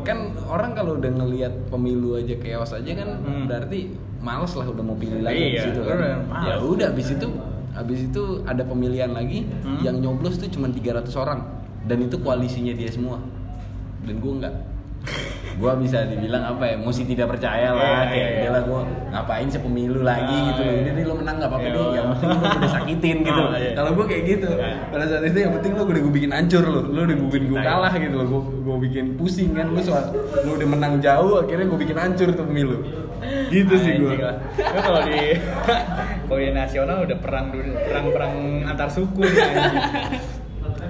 kan 0.00 0.30
orang 0.46 0.72
kalau 0.72 0.94
udah 0.94 1.10
ngelihat 1.10 1.50
pemilu 1.68 2.14
aja 2.14 2.38
chaos 2.38 2.70
aja 2.70 2.92
kan 2.94 3.18
Hmm. 3.18 3.44
berarti 3.44 3.90
males 4.20 4.54
lah 4.54 4.62
udah 4.64 4.78
mau 4.80 4.94
pilih 4.94 5.20
lagi 5.20 5.36
Iya, 5.36 5.50
di 5.50 5.58
situ 5.66 5.80
kan. 5.82 5.98
ya 6.40 6.54
udah 6.56 6.86
habis 6.86 7.08
itu 7.10 7.26
habis 7.72 8.04
itu 8.04 8.42
ada 8.44 8.62
pemilihan 8.62 9.10
lagi 9.10 9.46
Hmm. 9.62 9.80
yang 9.80 9.98
nyoblos 9.98 10.36
tuh 10.36 10.48
cuma 10.48 10.68
300 10.68 11.14
orang. 11.14 11.40
Dan 11.86 12.04
itu 12.04 12.20
koalisinya 12.20 12.72
dia 12.72 12.88
semua. 12.88 13.18
Dan 14.04 14.20
gua 14.20 14.32
enggak 14.36 14.54
gua 15.56 15.72
bisa 15.74 16.04
dibilang 16.04 16.44
apa 16.46 16.62
ya 16.64 16.76
mesti 16.76 17.02
tidak 17.04 17.26
percaya 17.28 17.72
lah 17.72 17.82
Iya, 18.00 18.06
kayak 18.06 18.14
iya, 18.14 18.28
iya. 18.28 18.38
udahlah 18.40 18.62
gua 18.62 18.80
ngapain 19.10 19.46
sih 19.46 19.58
pemilu 19.58 20.00
lagi 20.00 20.30
Ah, 20.32 20.46
gitu 20.48 20.60
loh 20.60 20.74
iya. 20.74 20.90
ini 20.90 21.02
lo 21.02 21.14
menang 21.16 21.36
nggak 21.36 21.50
apa-apa 21.50 21.66
Iya. 21.66 21.74
deh 21.74 21.86
yang 21.90 22.06
penting 22.12 22.28
lo 22.30 22.46
udah 22.50 22.70
sakitin 22.70 23.16
gitu 23.26 23.42
Ah, 23.42 23.56
iya. 23.56 23.70
kalau 23.74 23.90
gua 23.92 24.04
kayak 24.04 24.24
gitu 24.26 24.48
Iya. 24.50 24.72
pada 24.86 25.04
saat 25.06 25.22
itu 25.24 25.38
yang 25.38 25.52
penting 25.56 25.72
lo 25.72 25.82
udah 25.82 26.00
gue 26.00 26.14
bikin 26.14 26.30
hancur 26.30 26.62
lo 26.62 26.80
lo 26.84 27.00
udah 27.00 27.16
gue 27.16 27.28
bikin 27.28 27.44
gue 27.46 27.56
Nah, 27.56 27.64
kalah 27.66 27.92
gitu 27.94 28.14
lo 28.14 28.24
gue 28.24 28.40
gue 28.60 28.76
bikin 28.86 29.04
pusing 29.14 29.50
kan 29.52 29.66
lo 29.66 29.80
soal 29.80 30.04
lo 30.14 30.50
udah 30.52 30.68
menang 30.68 30.94
jauh 30.98 31.40
akhirnya 31.40 31.66
gue 31.66 31.78
bikin 31.78 31.96
hancur 31.96 32.28
tuh 32.30 32.44
pemilu 32.44 32.78
gitu 33.50 33.74
sih 33.76 33.94
gue. 33.96 34.16
Lu 34.16 34.80
kalau 34.80 35.00
di 35.02 35.36
kalau 36.26 36.38
di 36.38 36.50
nasional 36.50 37.02
udah 37.02 37.18
perang 37.18 37.50
dulu, 37.50 37.74
perang-perang 37.76 38.32
antar 38.64 38.88
suku. 38.88 39.20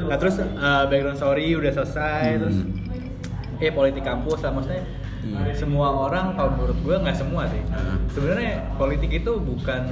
Nah 0.01 0.17
terus 0.17 0.39
uh, 0.39 0.85
background 0.87 1.17
story 1.17 1.53
udah 1.53 1.73
selesai 1.73 2.25
Hmm. 2.31 2.41
terus 2.41 2.59
eh 3.61 3.71
politik 3.71 4.03
kampus 4.03 4.41
lah 4.41 4.53
maksudnya 4.53 4.83
Hmm. 5.21 5.45
semua 5.53 6.09
orang 6.09 6.33
kalau 6.33 6.57
menurut 6.57 6.81
gue 6.81 6.97
nggak 6.97 7.13
semua 7.13 7.45
sih 7.45 7.61
Hmm. 7.69 8.01
sebenarnya 8.09 8.73
politik 8.75 9.13
itu 9.13 9.33
bukan 9.37 9.83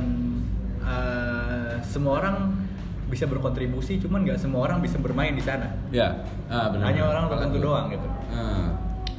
uh, 0.81 1.77
semua 1.83 2.19
orang 2.19 2.57
bisa 3.09 3.25
berkontribusi 3.25 3.97
cuman 3.99 4.25
nggak 4.25 4.37
semua 4.39 4.65
orang 4.65 4.81
bisa 4.81 4.97
bermain 4.97 5.33
di 5.33 5.41
sana 5.41 5.69
ya 5.89 6.13
ah, 6.47 6.69
benar 6.69 6.85
hanya 6.89 7.03
orang 7.07 7.25
tertentu 7.29 7.59
doang 7.59 7.89
gitu 7.89 8.09
Ah. 8.29 8.73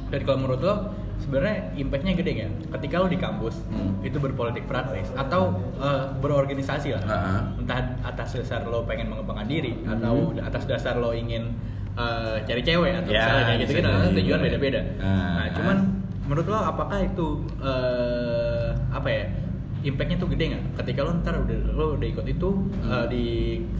dan 0.08 0.20
kalau 0.22 0.38
menurut 0.40 0.60
lo 0.60 0.74
sebenarnya 1.20 1.74
impactnya 1.76 2.14
gede 2.16 2.30
nggak 2.32 2.50
ketika 2.74 2.94
lo 2.96 3.06
di 3.06 3.18
kampus 3.18 3.62
Hmm. 3.66 3.98
itu 4.00 4.18
berpolitik 4.18 4.66
praktis 4.66 5.10
atau 5.12 5.58
eh, 5.76 6.04
berorganisasi 6.16 6.90
lah 6.90 7.02
Ah. 7.04 7.42
entah 7.54 7.82
atas 8.02 8.34
dasar 8.36 8.62
lo 8.64 8.82
pengen 8.82 9.10
mengembangkan 9.10 9.46
diri 9.46 9.74
Hmm. 9.76 9.94
atau 9.94 10.14
atas 10.38 10.66
dasar 10.66 10.94
lo 10.94 11.10
ingin 11.10 11.54
eh, 12.00 12.34
cari 12.42 12.62
cewek 12.62 12.92
atau 12.96 13.10
Ya, 13.10 13.20
misalnya 13.20 13.44
kayak 13.44 13.58
gitu 13.58 13.72
bisa 13.72 13.88
kan 13.88 14.12
tujuan 14.14 14.40
beda-beda. 14.40 14.80
Ah. 14.96 15.10
nah 15.36 15.46
cuman 15.52 15.76
menurut 16.24 16.46
lo 16.46 16.58
apakah 16.58 16.98
itu 17.02 17.26
eh, 17.60 18.68
apa 18.90 19.08
ya 19.08 19.24
impactnya 19.80 20.16
tuh 20.16 20.28
gede 20.28 20.44
nggak? 20.52 20.64
Ketika 20.76 21.00
lo 21.00 21.10
ntar 21.18 21.34
udah 21.38 21.58
lo 21.72 21.96
udah 21.96 22.04
ikut 22.06 22.26
itu 22.26 22.48
Hmm. 22.52 22.92
eh, 22.92 23.04
di 23.08 23.24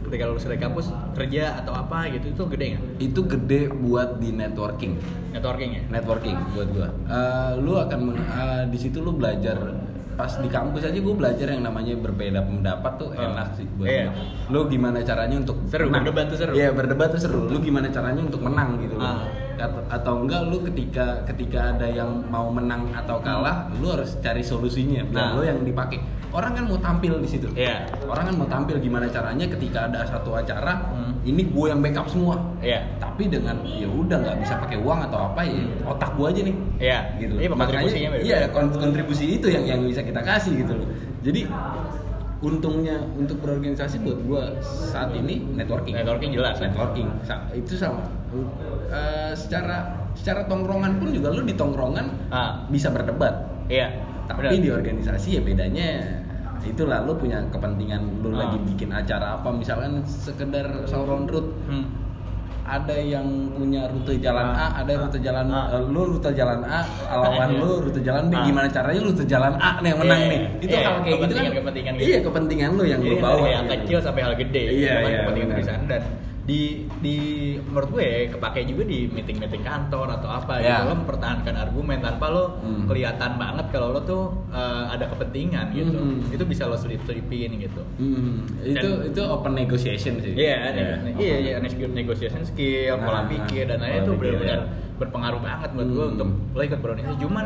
ketika 0.01 0.23
lo 0.25 0.33
selesai 0.35 0.57
kampus 0.59 0.85
kerja 1.13 1.43
atau 1.57 1.73
apa 1.73 2.09
gitu 2.09 2.25
itu 2.29 2.43
gede 2.49 2.65
nggak? 2.71 2.83
Itu 2.99 3.21
gede 3.23 3.61
buat 3.71 4.17
di 4.17 4.29
networking. 4.31 4.93
Networking 5.29 5.69
ya? 5.71 5.81
Networking 5.91 6.37
buat 6.51 6.67
gua. 6.71 6.89
Eh, 7.05 7.51
lu 7.57 7.73
akan 7.75 7.99
eh, 8.17 8.63
di 8.67 8.77
situ 8.77 8.97
lu 8.97 9.13
belajar 9.13 9.57
pas 10.13 10.31
di 10.33 10.47
kampus 10.47 10.83
aja 10.83 10.95
gue 10.95 11.13
belajar 11.13 11.47
yang 11.49 11.61
namanya 11.61 11.93
berbeda 11.95 12.39
pendapat 12.41 12.91
tuh 12.95 13.09
Oh. 13.09 13.17
enak 13.17 13.47
sih 13.53 13.65
buat 13.71 13.87
gua. 13.87 14.11
lu 14.47 14.59
gimana 14.67 14.99
caranya 15.01 15.35
untuk 15.37 15.57
Seru, 15.65 15.85
menang. 15.85 16.03
berdebat 16.03 16.25
tuh 16.27 16.37
seru. 16.37 16.53
iya 16.53 16.69
berdebat 16.69 17.07
tuh 17.09 17.19
seru 17.19 17.41
lu 17.45 17.57
gimana 17.57 17.87
caranya 17.87 18.21
untuk 18.21 18.41
menang 18.41 18.79
gitu 18.79 18.95
loh 18.95 19.05
Ah. 19.05 19.25
atau, 19.57 19.81
atau 19.87 20.13
enggak 20.19 20.41
lu 20.43 20.57
ketika 20.63 21.05
ketika 21.23 21.71
ada 21.71 21.85
yang 21.85 22.09
mau 22.27 22.49
menang 22.49 22.89
atau 22.91 23.19
kalah 23.19 23.69
lu 23.73 23.87
harus 23.89 24.17
cari 24.17 24.41
solusinya 24.41 25.03
biar 25.03 25.21
Nah. 25.21 25.31
lu 25.33 25.43
yang 25.43 25.59
dipakai 25.61 25.99
orang 26.31 26.51
kan 26.53 26.63
mau 26.63 26.77
tampil 26.77 27.13
di 27.17 27.27
situ 27.27 27.47
Iya. 27.51 27.85
orang 28.03 28.25
kan 28.25 28.35
mau 28.35 28.47
tampil 28.47 28.75
gimana 28.77 29.05
caranya 29.07 29.45
ketika 29.47 29.85
ada 29.85 30.03
satu 30.03 30.31
acara 30.33 30.73
Hmm. 30.87 31.11
ini 31.21 31.43
gue 31.45 31.65
yang 31.67 31.79
backup 31.79 32.07
semua 32.07 32.39
Iya. 32.57 32.87
tapi 32.97 33.27
dengan 33.27 33.59
ya 33.63 33.85
udah 33.85 34.17
nggak 34.17 34.37
bisa 34.39 34.55
pakai 34.57 34.77
uang 34.77 34.99
atau 35.03 35.19
apa 35.27 35.41
ya 35.43 35.59
otak 35.83 36.15
gue 36.15 36.25
aja 36.25 36.41
nih 36.41 36.55
Iya. 36.77 36.99
gitu 37.17 37.33
Iya, 37.35 37.49
kontribusinya 37.49 38.09
iya 38.17 38.37
kon- 38.47 38.71
kontribusi 38.73 39.25
itu 39.33 39.47
yang 39.47 39.63
yang 39.65 39.81
bisa 39.83 40.01
kita 40.01 40.19
kasih 40.19 40.55
gitu 40.57 40.73
loh 40.73 40.87
jadi 41.19 41.45
untungnya 42.41 42.97
untuk 43.13 43.37
berorganisasi 43.37 44.01
buat 44.01 44.17
gue 44.19 44.43
saat 44.63 45.13
ini 45.13 45.45
networking 45.53 45.93
Networking 45.93 46.33
jelas. 46.33 46.57
networking 46.57 47.07
itu 47.53 47.75
sama 47.75 48.01
Eh, 48.87 49.31
secara 49.35 49.91
secara 50.11 50.43
tongkrongan 50.45 50.95
pun 50.97 51.11
juga 51.11 51.29
lu 51.29 51.43
di 51.43 51.51
tongkrongan 51.51 52.31
Ah. 52.31 52.63
bisa 52.65 52.87
berdebat 52.89 53.47
Iya. 53.67 53.91
tapi 54.25 54.57
di 54.57 54.67
organisasi 54.67 55.35
ya 55.35 55.41
bedanya 55.41 56.20
itu 56.63 56.83
lalu 56.83 57.11
punya 57.17 57.41
kepentingan 57.47 58.01
lu 58.19 58.31
Ah. 58.31 58.45
lagi 58.45 58.57
bikin 58.63 58.89
acara 58.89 59.35
apa 59.35 59.49
misalkan 59.49 59.99
sekedar 60.03 60.65
sauron 60.85 61.25
route 61.25 61.51
Hmm. 61.65 61.85
ada 62.63 62.93
yang 62.93 63.25
punya 63.51 63.85
rute 63.85 64.15
jalan 64.17 64.47
Ah. 64.47 64.69
A, 64.71 64.81
ada 64.81 64.93
rute 64.99 65.19
jalan 65.19 65.45
Ah. 65.45 65.65
eh, 65.71 65.81
lu 65.83 66.01
rute 66.07 66.29
jalan 66.31 66.61
A, 66.61 66.85
lawan 67.11 67.49
Iya. 67.49 67.59
lu 67.61 67.71
rute 67.81 67.99
jalan 67.99 68.23
B. 68.25 68.33
Ah. 68.33 68.43
Gimana 68.43 68.67
caranya 68.67 68.99
lu 68.99 69.09
rute 69.09 69.25
jalan 69.25 69.53
A 69.55 69.71
nih 69.77 69.89
yang 69.89 69.99
menang 69.99 70.19
Iya, 70.19 70.29
nih? 70.29 70.39
Itu 70.61 70.69
iya, 70.69 70.79
hal 70.79 70.93
kayak 70.93 71.01
gitu 71.01 71.11
kan. 71.11 71.19
kepentingan-kepentingan 71.19 71.93
gitu. 71.93 72.05
Iya, 72.05 72.17
kepentingan 72.21 72.69
lu 72.71 72.83
yang 72.85 73.01
lu 73.01 73.09
Jadi 73.09 73.19
bawa. 73.19 73.41
hal 73.41 73.49
gitu. 73.59 73.73
kecil 73.75 73.97
sampai 73.99 74.21
hal 74.21 74.33
gede 74.35 74.61
Iya, 74.63 74.93
iya, 75.01 75.17
kepentingan 75.19 75.49
perusahaan 75.51 75.85
dan 75.85 76.01
di 76.41 76.61
di 76.97 77.17
menurut 77.61 77.89
gue 77.91 78.07
kepake 78.27 78.65
juga 78.65 78.81
di 78.83 79.05
meeting 79.07 79.37
meeting 79.37 79.61
kantor 79.61 80.09
atau 80.11 80.25
apa 80.27 80.57
Ya. 80.57 80.81
gitu 80.81 80.89
lo 80.89 80.95
mempertahankan 80.97 81.53
argumen 81.55 82.01
tanpa 82.01 82.25
lo 82.27 82.57
Hmm. 82.57 82.89
kelihatan 82.89 83.37
banget 83.37 83.69
kalau 83.69 83.93
lo 83.93 84.01
tuh 84.01 84.23
eh, 84.49 84.83
ada 84.89 85.05
kepentingan 85.07 85.69
gitu 85.71 85.93
Hmm. 85.93 86.25
itu 86.27 86.41
bisa 86.43 86.65
lo 86.65 86.73
selip 86.75 86.97
selipin 87.03 87.55
gitu 87.55 87.85
Hmm, 87.93 88.41
itu 88.59 88.73
Dan- 88.81 89.05
itu 89.07 89.21
open 89.23 89.53
negotiation 89.53 90.17
sih. 90.17 90.33
Iya, 90.33 90.57
Iya, 90.67 90.83
iya, 91.13 91.13
iya, 91.15 91.35
iya, 91.37 91.55
nego- 91.59 91.93
negotiation 91.93 92.41
skill, 92.41 92.95
Nah, 92.95 93.05
pola 93.05 93.19
nah, 93.19 93.25
pikir 93.27 93.63
dan 93.67 93.77
pola 93.77 93.93
itu 93.93 94.11
pikir, 94.11 94.17
benar-benar 94.17 94.59
ya. 94.59 94.67
berpengaruh 94.97 95.41
banget 95.41 95.69
buat 95.71 95.87
gue 95.87 96.03
Hmm. 96.03 96.13
untuk 96.15 96.27
lo 96.51 96.61
ikut 96.63 96.79
berorganisasi. 96.79 97.17
Cuman 97.19 97.45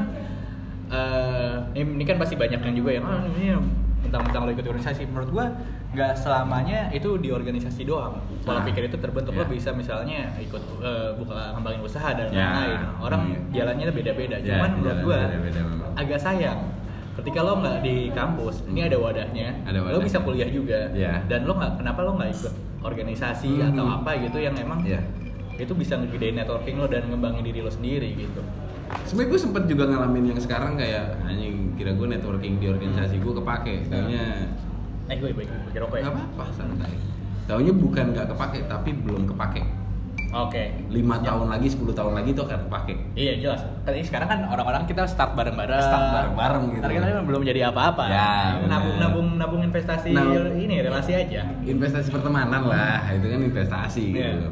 eh, 0.87 1.55
ini 1.75 2.03
kan 2.03 2.15
pasti 2.15 2.35
banyak 2.35 2.61
yang 2.61 2.75
juga 2.75 2.91
yang 2.93 3.03
ah, 3.03 3.25
ini 3.27 3.57
tentang-tentang 4.05 4.41
lo 4.41 4.51
ikut 4.51 4.65
organisasi. 4.65 5.01
Menurut 5.05 5.29
gue 5.31 5.45
nggak 5.91 6.13
selamanya 6.15 6.87
itu 6.89 7.17
di 7.17 7.29
organisasi 7.29 7.81
doang. 7.83 8.19
Pola 8.41 8.59
Nah, 8.59 8.63
pikir 8.63 8.85
itu 8.85 8.95
terbentuk 8.95 9.31
iya. 9.31 9.41
lo 9.41 9.45
bisa 9.47 9.69
misalnya 9.71 10.19
ikut 10.37 10.61
eh, 10.79 11.09
buka 11.15 11.53
ngembangin 11.53 11.81
usaha 11.81 12.09
dan 12.11 12.27
Ya, 12.27 12.51
lain-lain. 12.51 12.79
Orang 12.99 13.21
iya. 13.25 13.39
jalannya 13.55 13.85
beda-beda. 13.89 14.35
Ya, 14.37 14.55
Cuman 14.55 14.69
menurut 14.77 14.99
gue 15.03 15.17
beda-beda 15.17 15.59
memang. 15.61 15.89
agak 15.95 16.19
sayang 16.19 16.59
ketika 17.15 17.39
lo 17.39 17.57
nggak 17.57 17.79
di 17.79 18.11
kampus 18.11 18.55
ini 18.65 18.81
ada 18.83 18.97
wadahnya, 18.97 19.55
Ada 19.63 19.79
lo 19.79 19.87
wadah. 19.89 20.03
bisa 20.03 20.19
kuliah 20.19 20.49
juga 20.49 20.91
Iya. 20.91 21.23
dan 21.25 21.43
lo 21.43 21.55
nggak 21.55 21.79
kenapa 21.79 21.99
lo 22.03 22.11
nggak 22.13 22.29
ikut 22.29 22.53
organisasi 22.83 23.49
Hmm. 23.55 23.71
atau 23.71 23.85
apa 23.89 24.11
gitu 24.19 24.37
yang 24.37 24.51
emang 24.53 24.83
Iya. 24.83 24.99
itu 25.55 25.71
bisa 25.71 25.95
ngegedein 25.95 26.35
networking 26.35 26.75
lo 26.75 26.85
dan 26.85 27.07
ngembangin 27.07 27.39
diri 27.41 27.59
lo 27.59 27.71
sendiri 27.71 28.11
gitu 28.13 28.43
Sebenernya 29.03 29.29
gue 29.29 29.41
sempet 29.41 29.63
juga 29.65 29.83
ngalamin 29.85 30.25
yang 30.27 30.39
sekarang 30.39 30.75
kayak 30.75 31.17
anjing 31.21 31.73
kira 31.73 31.91
gue 31.91 32.07
networking 32.07 32.57
di 32.57 32.65
organisasi 32.67 33.17
gue 33.17 33.33
kepake. 33.35 33.73
Taunya 33.87 34.25
eh 35.05 35.15
gue 35.15 35.29
baik 35.31 35.45
gue 35.47 35.79
rokok 35.79 35.95
ya 35.95 36.03
nggak 36.03 36.15
apa-apa 36.15 36.45
santai. 36.51 36.93
Taunya 37.45 37.71
bukan 37.71 38.05
nggak 38.11 38.27
kepake 38.27 38.59
tapi 38.65 38.89
belum 38.95 39.25
kepake. 39.27 39.61
oke 40.27 40.63
Lima 40.89 41.15
Ya. 41.17 41.31
tahun 41.31 41.47
lagi, 41.47 41.67
10 41.69 41.95
tahun 41.95 42.11
lagi 42.11 42.29
itu 42.29 42.41
akan 42.41 42.67
kepake. 42.67 42.93
iya 43.13 43.33
jelas 43.37 43.61
Tapi 43.81 44.03
sekarang 44.03 44.27
kan 44.27 44.39
orang-orang 44.45 44.83
kita 44.83 45.05
start 45.05 45.31
bareng-bareng 45.31 45.79
Start 45.79 46.07
bareng-bareng 46.11 46.63
gitu. 46.75 46.83
Kita 46.83 47.07
kan 47.07 47.23
belum 47.23 47.41
jadi 47.45 47.61
apa-apa 47.71 48.03
Ya, 48.05 48.31
nabung 48.67 48.97
nabung 48.99 49.27
nabung 49.37 49.61
investasi 49.63 50.11
Nah. 50.11 50.27
ini 50.51 50.81
relasi 50.81 51.15
aja 51.15 51.45
Investasi 51.61 52.11
pertemanan 52.11 52.67
lah, 52.67 53.05
itu 53.07 53.23
kan 53.23 53.39
investasi 53.39 54.05
Iya. 54.11 54.27
gitu. 54.33 54.47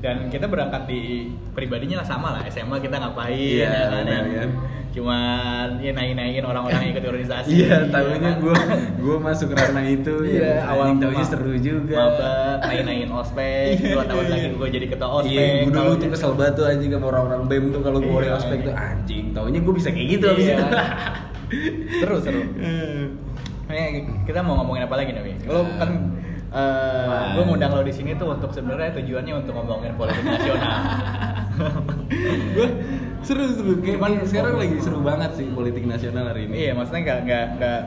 Dan 0.00 0.16
kita 0.26 0.44
berangkat 0.44 0.82
di 0.84 1.28
pribadinya 1.52 2.00
lah 2.00 2.08
sama 2.08 2.32
lah 2.32 2.42
SMA 2.46 2.80
kita 2.80 2.96
ngapain 2.96 3.36
Iya, 3.36 3.68
ya 3.68 3.84
kan 3.84 4.02
benar, 4.02 4.24
ya. 4.26 4.44
cuman 4.90 5.68
ya 5.78 5.92
naik-naikin 5.92 6.42
orang-orang 6.42 6.80
yang 6.82 6.92
ikut 6.96 7.04
organisasi 7.06 7.48
Iya, 7.52 7.68
ya 7.68 7.78
tahunya 7.92 8.18
kan? 8.18 8.34
gue 8.40 8.54
gue 8.96 9.16
masuk 9.20 9.48
ranah 9.52 9.84
itu. 9.86 10.14
Iya, 10.24 10.40
ya, 10.40 10.54
awal 10.66 10.96
tahunya 10.96 11.24
seru 11.24 11.52
juga. 11.54 11.94
Maba, 11.94 12.32
main-main 12.64 13.06
ospek, 13.12 13.76
dua 13.86 14.02
tahun 14.02 14.24
lagi 14.26 14.48
gue 14.50 14.68
jadi 14.72 14.86
ketua 14.88 15.08
ospek. 15.20 15.30
Iya, 15.30 15.44
gue 15.62 15.72
dulu 15.72 15.92
tuh 15.94 16.08
kesel 16.10 16.32
banget 16.34 16.54
tuh 16.56 16.64
anjing 16.66 16.90
sama 16.90 17.06
orang-orang 17.06 17.40
BEM 17.46 17.64
tuh 17.70 17.80
kalau 17.80 17.98
gue 18.00 18.08
Iya, 18.08 18.16
boleh 18.16 18.30
ospek 18.34 18.58
iya. 18.58 18.66
tuh 18.66 18.74
anjing. 18.74 19.24
Taunya 19.30 19.60
gue 19.60 19.74
bisa 19.76 19.88
kayak 19.92 20.08
gitu 20.10 20.24
abis 20.26 20.44
Iya. 20.44 20.56
itu. 20.56 20.66
seru 22.00 22.16
seru. 22.18 22.42
Ini 23.70 23.84
kita 24.26 24.42
mau 24.42 24.58
ngomongin 24.58 24.82
apa 24.84 24.98
lagi 24.98 25.14
nih? 25.14 25.46
Lo 25.46 25.62
kan 25.78 25.90
Wah. 26.50 27.38
gue 27.38 27.42
ngundang 27.46 27.70
lo 27.70 27.82
di 27.86 27.94
sini 27.94 28.18
tuh 28.18 28.34
untuk 28.34 28.50
sebenarnya 28.50 28.90
tujuannya 28.98 29.34
untuk 29.38 29.54
ngomongin 29.54 29.94
politik 29.94 30.26
nasional. 30.26 30.82
gue 32.58 32.68
seru 33.22 33.44
seru. 33.54 33.72
Kayak 33.78 34.02
Cuman 34.02 34.12
sekarang 34.26 34.54
lagi 34.58 34.76
seru 34.82 34.98
banget 34.98 35.30
sih 35.38 35.46
politik 35.54 35.86
nasional 35.86 36.26
hari 36.34 36.50
ini. 36.50 36.54
iya, 36.66 36.72
maksudnya 36.74 37.00
nggak 37.06 37.18
nggak 37.22 37.46
nggak 37.60 37.80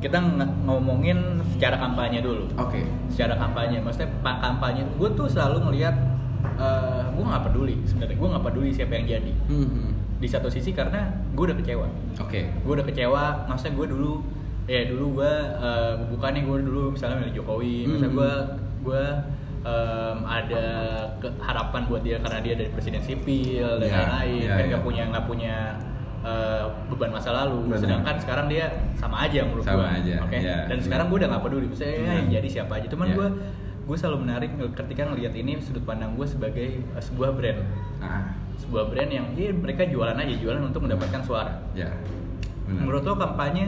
kita 0.00 0.18
ngomongin 0.68 1.40
secara 1.56 1.76
kampanye 1.80 2.20
dulu. 2.20 2.44
Oke. 2.60 2.84
Secara 3.08 3.40
kampanye, 3.40 3.80
maksudnya 3.80 4.12
pak 4.20 4.36
kampanye. 4.40 4.84
Gue 5.00 5.08
tuh 5.16 5.28
selalu 5.32 5.64
ngelihat, 5.68 5.96
gue 7.16 7.24
nggak 7.24 7.44
peduli 7.48 7.76
sebenarnya. 7.88 8.16
Gue 8.16 8.28
nggak 8.32 8.44
peduli 8.44 8.68
siapa 8.72 8.92
yang 9.00 9.06
jadi. 9.08 9.32
Hmm. 9.48 9.96
Di 10.20 10.28
satu 10.28 10.48
sisi 10.52 10.72
karena 10.76 11.08
gue 11.32 11.44
udah 11.44 11.56
kecewa. 11.56 11.88
Oke. 12.20 12.52
gue 12.52 12.72
udah 12.72 12.86
kecewa 12.88 13.48
maksudnya 13.48 13.76
gue 13.80 13.86
dulu 13.92 14.12
ya 14.66 14.80
dulu 14.86 15.20
gue 15.20 15.32
uh, 15.54 15.92
bukannya 16.08 16.42
gue 16.42 16.58
dulu 16.62 16.82
misalnya 16.90 17.20
milih 17.20 17.34
Jokowi 17.36 17.76
misalnya 17.86 18.08
Hmm. 18.08 18.16
gue 18.16 18.32
gue 18.82 19.04
em, 19.62 20.18
ada 20.22 20.66
ke- 21.18 21.36
harapan 21.38 21.82
buat 21.84 22.00
dia 22.00 22.16
karena 22.18 22.38
dia 22.38 22.54
dari 22.54 22.68
presiden 22.68 23.00
sipil 23.00 23.64
dan 23.78 23.86
Ya, 23.86 23.96
lain-lain 23.98 24.40
ya, 24.42 24.50
kan 24.50 24.58
ya. 24.58 24.68
nggak 24.70 24.82
punya 24.82 25.02
nggak 25.06 25.24
punya 25.24 25.56
uh, 26.20 26.64
beban 26.86 27.10
masa 27.10 27.32
lalu 27.34 27.64
Benar. 27.66 27.78
sedangkan 27.78 28.16
sekarang 28.18 28.46
dia 28.46 28.64
sama 28.94 29.16
aja 29.22 29.40
menurut 29.42 29.62
Sama 29.62 29.76
gue 29.82 29.88
aja, 29.98 30.14
oke 30.22 30.36
ya, 30.38 30.58
dan 30.66 30.78
ya. 30.78 30.82
sekarang 30.82 31.06
gue 31.06 31.18
udah 31.18 31.28
nggak 31.30 31.42
peduli 31.42 31.66
misalnya 31.66 31.96
ya, 31.98 32.12
Hmm. 32.14 32.28
jadi 32.30 32.48
siapa 32.50 32.72
aja 32.74 32.86
cuman 32.86 33.06
Ya. 33.06 33.14
gue 33.14 33.28
gue 33.84 33.96
selalu 33.98 34.18
menarik 34.22 34.50
ketika 34.74 35.02
ngelihat 35.06 35.32
ini 35.34 35.52
sudut 35.60 35.84
pandang 35.84 36.12
gue 36.12 36.24
sebagai 36.24 36.68
uh, 36.90 37.02
sebuah 37.02 37.30
brand 37.32 37.60
Ah, 38.00 38.36
sebuah 38.58 38.84
brand 38.86 39.10
yang 39.10 39.26
ya 39.32 39.48
mereka 39.50 39.84
jualan 39.84 40.12
aja 40.14 40.34
jualan 40.34 40.60
untuk 40.62 40.80
mendapatkan 40.82 41.20
suara. 41.20 41.52
Benar. 41.70 41.92
Menurut 42.66 43.00
lo 43.02 43.14
kampanye 43.14 43.64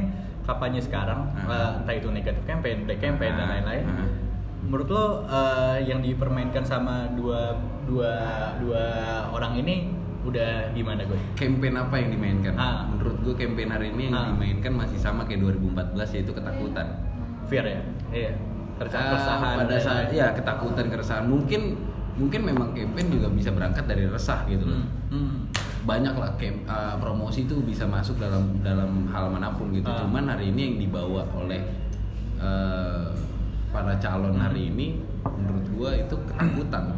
kampanye 0.47 0.79
sekarang 0.79 1.27
Ah. 1.37 1.75
eh, 1.75 1.83
entah 1.83 1.95
itu 1.97 2.09
negatif 2.09 2.43
campaign, 2.45 2.87
black 2.87 2.99
campaign 2.99 3.33
dan 3.35 3.45
Ah, 3.45 3.53
lain-lain. 3.53 3.85
ah. 3.85 4.09
Menurut 4.63 4.89
lo 4.89 5.05
eh, 5.25 5.79
yang 5.85 6.01
dipermainkan 6.01 6.63
sama 6.63 7.11
dua 7.13 7.55
dua 7.85 8.13
dua 8.57 8.83
orang 9.29 9.55
ini 9.57 9.91
udah 10.23 10.71
gimana 10.73 11.03
gue? 11.03 11.19
campaign 11.35 11.75
apa 11.77 11.95
yang 11.97 12.11
dimainkan? 12.11 12.55
Ah. 12.57 12.87
Menurut 12.89 13.19
gue 13.21 13.35
campaign 13.37 13.69
hari 13.69 13.91
ini 13.91 14.09
yang 14.09 14.15
Ah. 14.17 14.27
dimainkan 14.33 14.73
masih 14.73 14.97
sama 14.97 15.23
kayak 15.23 15.43
2014 15.45 16.09
yaitu 16.13 16.31
ketakutan. 16.31 16.87
Fear 17.47 17.63
ya? 17.65 17.81
Iya. 18.13 18.33
Keresahan, 18.77 19.03
Ah, 19.03 19.11
keresahan. 19.13 19.55
pada 19.57 19.69
dan 19.69 19.81
saat 19.81 20.07
ya 20.11 20.27
ketakutan 20.33 20.87
keresahan 20.87 21.25
mungkin 21.25 21.79
mungkin 22.17 22.41
memang 22.43 22.73
campaign 22.73 23.07
juga 23.09 23.29
bisa 23.29 23.51
berangkat 23.51 23.85
dari 23.85 24.05
resah 24.05 24.43
gitu 24.45 24.65
loh. 24.65 24.81
Hmm, 24.81 24.89
hmm. 25.13 25.46
Banyak 25.87 26.14
lah 26.18 26.35
camp, 26.35 26.66
ah, 26.66 26.99
promosi 26.99 27.46
itu 27.46 27.62
bisa 27.62 27.87
masuk 27.87 28.18
dalam 28.18 28.59
dalam 28.61 29.07
hal 29.07 29.31
mana 29.31 29.55
pun 29.55 29.70
gitu. 29.70 29.87
Ah. 29.87 30.03
Cuman 30.03 30.27
hari 30.27 30.51
ini 30.51 30.61
yang 30.66 30.77
dibawa 30.83 31.22
oleh 31.38 31.62
eh, 32.42 33.07
para 33.70 33.94
calon 34.03 34.35
hari 34.35 34.75
ini 34.75 34.99
menurut 35.22 35.66
gua 35.79 35.90
itu 35.94 36.18
ketakutan. 36.27 36.90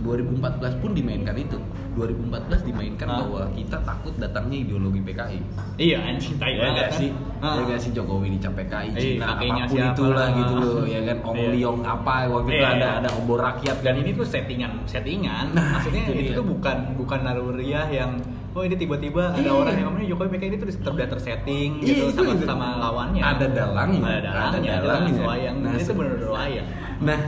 2014 0.00 0.40
pun 0.76 0.90
dimainkan 0.90 1.34
itu. 1.34 1.58
2014 1.90 2.62
dimainkan 2.62 3.04
Ah. 3.04 3.18
bahwa 3.18 3.42
kita 3.50 3.76
takut 3.80 4.14
datangnya 4.14 4.62
ideologi 4.62 5.02
PKI. 5.02 5.38
Iya 5.76 5.98
anjing 6.00 6.38
tai 6.38 6.54
ya 6.54 6.70
gak 6.70 6.86
kan? 6.86 6.96
sih 6.96 7.10
Ah. 7.38 7.54
ya 7.54 7.62
gak 7.66 7.78
sih 7.78 7.90
Jokowi 7.90 8.30
dicap 8.30 8.54
PKI 8.54 8.88
Iya, 8.88 9.00
Cina 9.18 9.26
apa 9.26 9.42
pun 9.42 9.50
siapa 9.66 9.90
itulah 9.90 10.14
lah. 10.22 10.28
gitu 10.32 10.54
loh 10.56 10.84
ya 10.86 11.00
kan 11.02 11.16
Ong 11.20 11.36
Iya. 11.36 11.50
Liong 11.52 11.78
apa 11.82 12.14
waktu 12.26 12.48
itu 12.48 12.62
Iya. 12.62 12.72
ada 12.72 12.88
ada 12.96 13.08
obor 13.12 13.38
rakyat 13.40 13.76
dan 13.80 13.94
ini 13.96 14.10
tuh 14.12 14.22
settingan 14.24 14.72
settingan 14.84 15.44
Nah, 15.50 15.66
maksudnya 15.74 16.02
itu 16.06 16.12
itu, 16.22 16.32
tuh 16.32 16.46
bukan 16.46 16.76
bukan 16.94 17.18
naluriah 17.20 17.86
yang 17.86 18.10
oh 18.50 18.62
ini 18.62 18.76
tiba-tiba 18.76 19.24
ada 19.32 19.50
orang 19.50 19.74
yang 19.74 19.86
ngomongnya 19.88 20.08
Jokowi 20.10 20.28
PKI 20.30 20.48
ini 20.48 20.58
tuh 20.58 20.68
sudah 20.70 21.06
tersetting 21.08 21.70
Iya, 21.76 21.86
gitu 21.90 22.04
itu- 22.06 22.16
sama 22.16 22.32
itu. 22.32 22.46
sama 22.46 22.66
lawannya 22.78 23.20
Ada 23.20 23.46
dalangnya, 23.48 24.00
ada 24.00 24.14
ada 24.14 24.30
dalangnya 24.30 24.70
ada 24.70 24.78
dalangnya. 24.78 25.10
dalangnya 25.10 25.22
wayang 25.26 25.56
Nah, 25.60 25.72
itu 25.74 25.82
se- 25.82 25.92
benar-benar 25.92 26.30
wayang 26.30 26.66
nah 27.00 27.20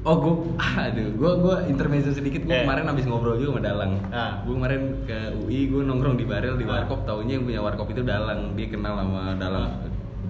oh 0.00 0.16
gue 0.16 0.34
aduh 0.80 1.08
gue 1.12 1.30
gue 1.38 1.56
intermezzo 1.68 2.10
sedikit 2.10 2.42
gue 2.42 2.52
Eh. 2.52 2.64
kemarin 2.64 2.86
habis 2.86 3.04
ngobrol 3.04 3.36
juga 3.36 3.54
sama 3.54 3.62
Dalang 3.62 3.92
Ah. 4.08 4.40
gue 4.40 4.52
kemarin 4.52 4.82
ke 5.04 5.18
UI 5.38 5.68
gue 5.68 5.82
nongkrong 5.82 6.16
di 6.16 6.24
barel 6.24 6.56
di 6.56 6.64
Ah. 6.64 6.70
warkop 6.78 7.04
taunya 7.04 7.36
yang 7.36 7.44
punya 7.44 7.60
warkop 7.60 7.86
itu 7.86 8.00
Dalang 8.00 8.54
dia 8.54 8.66
kenal 8.66 8.96
sama 8.96 9.36
Dalang 9.36 9.66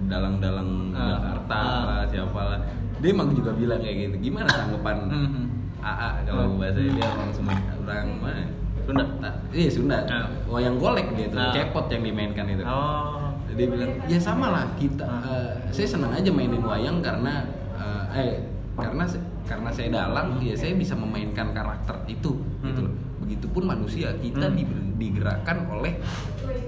Dalang 0.05 0.35
Dalang 0.37 0.69
Ah. 0.91 1.07
Jakarta 1.09 1.55
Ah. 1.55 1.81
lah 1.81 2.01
siapa 2.05 2.41
lah 2.41 2.59
dia 2.99 3.09
emang 3.09 3.31
juga 3.31 3.51
bilang 3.51 3.79
kayak 3.79 3.95
gitu 3.97 4.15
gimana 4.21 4.47
tanggapan 4.47 4.97
Mhm. 5.09 5.43
AA 5.81 6.09
kalau 6.23 6.43
Hmm. 6.45 6.59
bahasa 6.59 6.79
dia 6.79 7.05
orang 7.07 7.31
Sumatera 7.31 7.73
orang 7.81 8.07
mana 8.19 8.43
Sunda. 8.81 9.05
Nah, 9.17 9.33
iya 9.51 9.69
Sunda 9.69 9.97
Ah. 10.05 10.27
wayang 10.45 10.77
golek 10.77 11.07
dia 11.15 11.25
tuh 11.25 11.39
Ah. 11.39 11.49
cepot 11.49 11.85
yang 11.87 12.03
dimainkan 12.03 12.43
itu 12.45 12.61
Oh. 12.61 13.31
dia 13.47 13.65
bilang 13.65 13.93
ya 14.05 14.19
sama 14.19 14.51
lah 14.51 14.65
kita 14.75 15.05
Ah. 15.05 15.23
eh, 15.23 15.49
saya 15.71 15.87
senang 15.87 16.11
aja 16.11 16.27
mainin 16.27 16.59
wayang 16.59 16.99
karena 16.99 17.45
eh, 17.73 18.03
eh 18.19 18.31
karena 18.73 19.03
karena 19.51 19.67
saya 19.69 19.89
dalang 19.91 20.39
ya 20.39 20.55
saya 20.55 20.71
bisa 20.73 20.95
memainkan 20.95 21.51
karakter 21.51 21.99
itu 22.07 22.39
gitu 22.63 22.79
Hmm. 22.79 22.87
loh 22.87 22.93
begitupun 23.19 23.63
manusia 23.67 24.15
kita 24.17 24.47
Hmm. 24.47 24.55
di- 24.55 24.71
digerakkan 24.97 25.67
oleh 25.69 25.99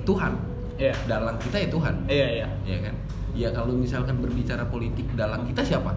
Tuhan 0.04 0.36
Iya. 0.76 0.92
dalang 1.08 1.40
kita 1.40 1.58
ya 1.58 1.68
Tuhan 1.70 1.96
Iya, 2.06 2.28
iya. 2.36 2.48
ya 2.66 2.78
kan 2.82 2.96
ya 3.34 3.50
kalau 3.50 3.72
misalkan 3.74 4.20
berbicara 4.20 4.68
politik 4.68 5.08
dalang 5.14 5.48
kita 5.48 5.64
siapa 5.64 5.96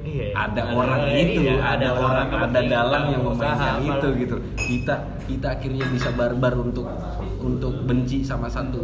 Iya. 0.00 0.32
ada 0.32 0.62
orang 0.70 1.02
itu 1.10 1.42
iya, 1.42 1.58
ada 1.68 1.88
orang 1.92 2.28
ada 2.30 2.60
dalang 2.62 3.04
yang 3.10 3.22
memainkan 3.26 3.82
itu 3.82 4.06
gitu 4.16 4.36
kita 4.56 4.94
kita 5.26 5.46
akhirnya 5.50 5.84
bisa 5.90 6.08
barbar 6.12 6.54
untuk 6.54 6.86
untuk 7.38 7.84
benci 7.84 8.22
sama 8.22 8.46
satu 8.46 8.80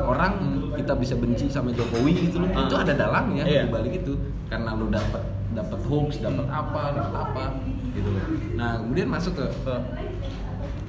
orang 0.00 0.38
kita 0.72 0.94
bisa 0.94 1.14
benci 1.14 1.46
sama 1.46 1.68
Jokowi 1.70 2.12
gitu 2.22 2.40
loh 2.40 2.48
Ah. 2.48 2.62
itu 2.62 2.74
ada 2.78 2.92
dalangnya 2.94 3.44
Iya. 3.44 3.66
di 3.66 3.68
balik 3.68 3.94
itu 3.98 4.14
karena 4.46 4.72
lu 4.72 4.88
dapat 4.88 5.20
dapat 5.52 5.80
hoax 5.82 6.18
dapat 6.18 6.46
apa 6.46 6.82
dapat 6.92 7.14
apa 7.14 7.44
gitu 7.90 8.08
loh 8.08 8.24
nah 8.54 8.78
kemudian 8.78 9.08
masuk 9.08 9.32
ke 9.34 9.46
Ke 9.62 9.74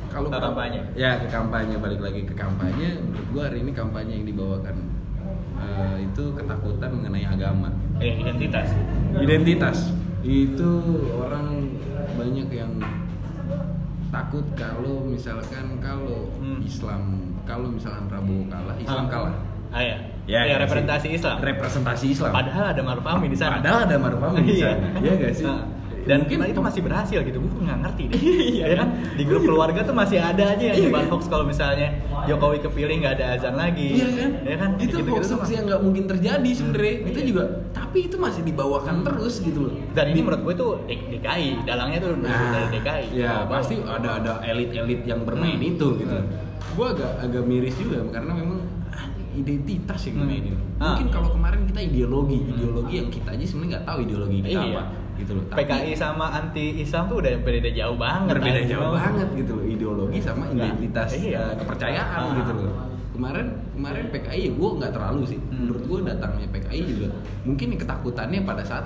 kalau 0.09 0.29
Ke 0.29 0.37
kampanye. 0.39 0.79
ya 0.93 1.17
ke 1.17 1.27
kampanye 1.27 1.75
balik 1.75 1.99
lagi 1.99 2.21
ke 2.21 2.33
kampanye 2.33 3.01
menurut 3.01 3.27
gua 3.29 3.43
hari 3.47 3.59
ini 3.59 3.71
kampanye 3.71 4.13
yang 4.15 4.27
dibawakan 4.27 4.77
eh, 5.57 5.95
itu 6.03 6.23
ketakutan 6.33 6.89
mengenai 6.91 7.25
agama 7.25 7.69
eh, 7.97 8.13
identitas. 8.15 8.67
identitas 9.15 9.77
itu 10.21 10.71
orang 11.11 11.73
banyak 12.13 12.47
yang 12.47 12.71
takut 14.09 14.45
kalau 14.53 15.01
misalkan 15.03 15.81
kalau 15.81 16.29
Hmm. 16.37 16.61
Islam 16.61 17.01
kalau 17.43 17.67
misalkan 17.67 18.05
Prabowo 18.05 18.45
kalah 18.45 18.77
Islam 18.77 19.05
Ah. 19.05 19.09
kalah 19.09 19.35
Ah, 19.67 19.81
iya. 19.81 19.97
Ya, 20.23 20.39
Iya, 20.39 20.55
nggak 20.55 20.59
representasi 20.65 21.05
sih? 21.05 21.17
Islam. 21.17 21.35
representasi 21.37 22.05
Islam 22.09 22.31
Padahal 22.31 22.65
ada 22.71 22.81
Maruf 22.81 23.05
Amin 23.05 23.27
di 23.27 23.35
sana. 23.35 23.59
padahal 23.59 23.79
ada 23.83 23.95
Maruf 23.97 24.21
Amin 24.21 24.43
di 24.43 24.55
Iya. 24.55 24.71
sana 24.71 24.87
iya 24.97 25.13
gak 25.17 25.33
sih 25.33 25.45
Nah, 25.45 25.61
dan 26.03 26.17
mungkin 26.21 26.43
itu 26.45 26.59
masih 26.61 26.81
berhasil 26.81 27.19
gitu 27.21 27.39
gue 27.39 27.61
nggak 27.61 27.79
ngerti 27.79 28.03
deh 28.07 28.19
Iya. 28.53 28.63
ya 28.65 28.75
kan 28.77 28.87
di 29.15 29.23
grup 29.23 29.41
keluarga 29.41 29.79
tuh 29.81 29.91
masih 29.93 30.19
ada 30.19 30.43
aja 30.49 30.59
yang 30.61 30.75
Iya. 30.75 30.87
nyebar 30.87 31.03
hoax 31.07 31.27
kalau 31.27 31.43
misalnya 31.43 31.95
Jokowi 32.23 32.59
kepilih 32.61 32.95
nggak 32.99 33.13
ada 33.13 33.25
azan 33.33 33.55
lagi 33.55 33.87
Iya 33.93 34.07
kan? 34.13 34.31
ya 34.41 34.55
kan 34.57 34.69
Itu 34.75 34.95
Gitu-gitu 34.99 35.31
hoax 35.33 35.47
yang 35.49 35.63
nggak 35.65 35.81
mungkin 35.81 36.03
terjadi 36.05 36.49
sebenarnya. 36.53 36.95
Itu 37.03 37.19
Iya. 37.19 37.25
juga, 37.25 37.43
tapi 37.71 37.99
itu 38.01 38.15
masih 38.17 38.41
dibawakan 38.41 38.95
terus 39.01 39.33
gitu 39.39 39.59
loh. 39.61 39.73
dan 39.91 40.05
ini 40.07 40.19
menurut 40.21 40.41
gue 40.41 40.53
tuh 40.57 40.71
DKI 40.87 41.47
dalangnya 41.63 41.99
tuh 41.99 42.11
dari 42.15 42.67
DKI 42.73 43.05
Ya 43.13 43.43
pasti 43.45 43.75
ada 43.81 44.09
ada 44.17 44.31
elit-elit 44.41 45.03
yang 45.03 45.23
bermain 45.23 45.55
Hmm. 45.55 45.67
itu 45.69 45.87
gitu. 45.97 46.11
Hmm. 46.11 46.27
Gue 46.73 46.87
agak 46.89 47.11
agak 47.21 47.43
miris 47.43 47.75
juga 47.75 48.03
karena 48.09 48.31
memang 48.33 48.59
identitas 49.33 49.99
yang 50.03 50.15
Hmm. 50.15 50.23
dimainin. 50.25 50.55
Ah. 50.75 50.85
Mungkin 50.89 51.07
kalau 51.09 51.29
kemarin 51.29 51.61
kita 51.65 51.81
ideologi, 51.81 52.37
ideologi 52.45 52.93
yang 52.95 53.09
kita 53.09 53.29
aja 53.29 53.43
sebenarnya 53.43 53.69
nggak 53.71 53.85
tahu 53.85 53.97
ideologi 53.99 54.35
kita 54.39 54.49
Iya. 54.49 54.61
apa 54.71 54.83
gitu 55.13 55.31
loh. 55.31 55.43
Tapi 55.45 55.57
PKI 55.61 55.91
sama 55.93 56.25
anti 56.31 56.65
Islam 56.79 57.03
tuh 57.05 57.17
udah 57.19 57.33
beda 57.39 57.69
jauh 57.71 57.95
banget 57.95 58.29
berbeda 58.31 58.59
anjing. 58.59 58.71
jauh 58.71 58.91
banget 58.91 59.27
gitu 59.35 59.51
loh 59.53 59.65
ideologi 59.67 60.19
sama 60.19 60.43
Nah, 60.43 60.51
identitas 60.51 61.09
iya. 61.13 61.39
eh, 61.43 61.55
kepercayaan 61.55 62.21
Ah. 62.23 62.35
gitu 62.35 62.51
loh 62.55 62.73
kemarin 63.13 63.45
kemarin 63.71 64.05
PKI 64.09 64.39
ya 64.43 64.51
gue 64.51 64.69
nggak 64.73 64.91
terlalu 64.91 65.21
sih 65.23 65.37
Hmm. 65.37 65.53
menurut 65.59 65.83
gue 65.83 65.99
datangnya 66.03 66.47
PKI 66.49 66.81
juga 66.83 67.07
mungkin 67.43 67.67
ketakutannya 67.75 68.41
pada 68.41 68.63
saat 68.63 68.85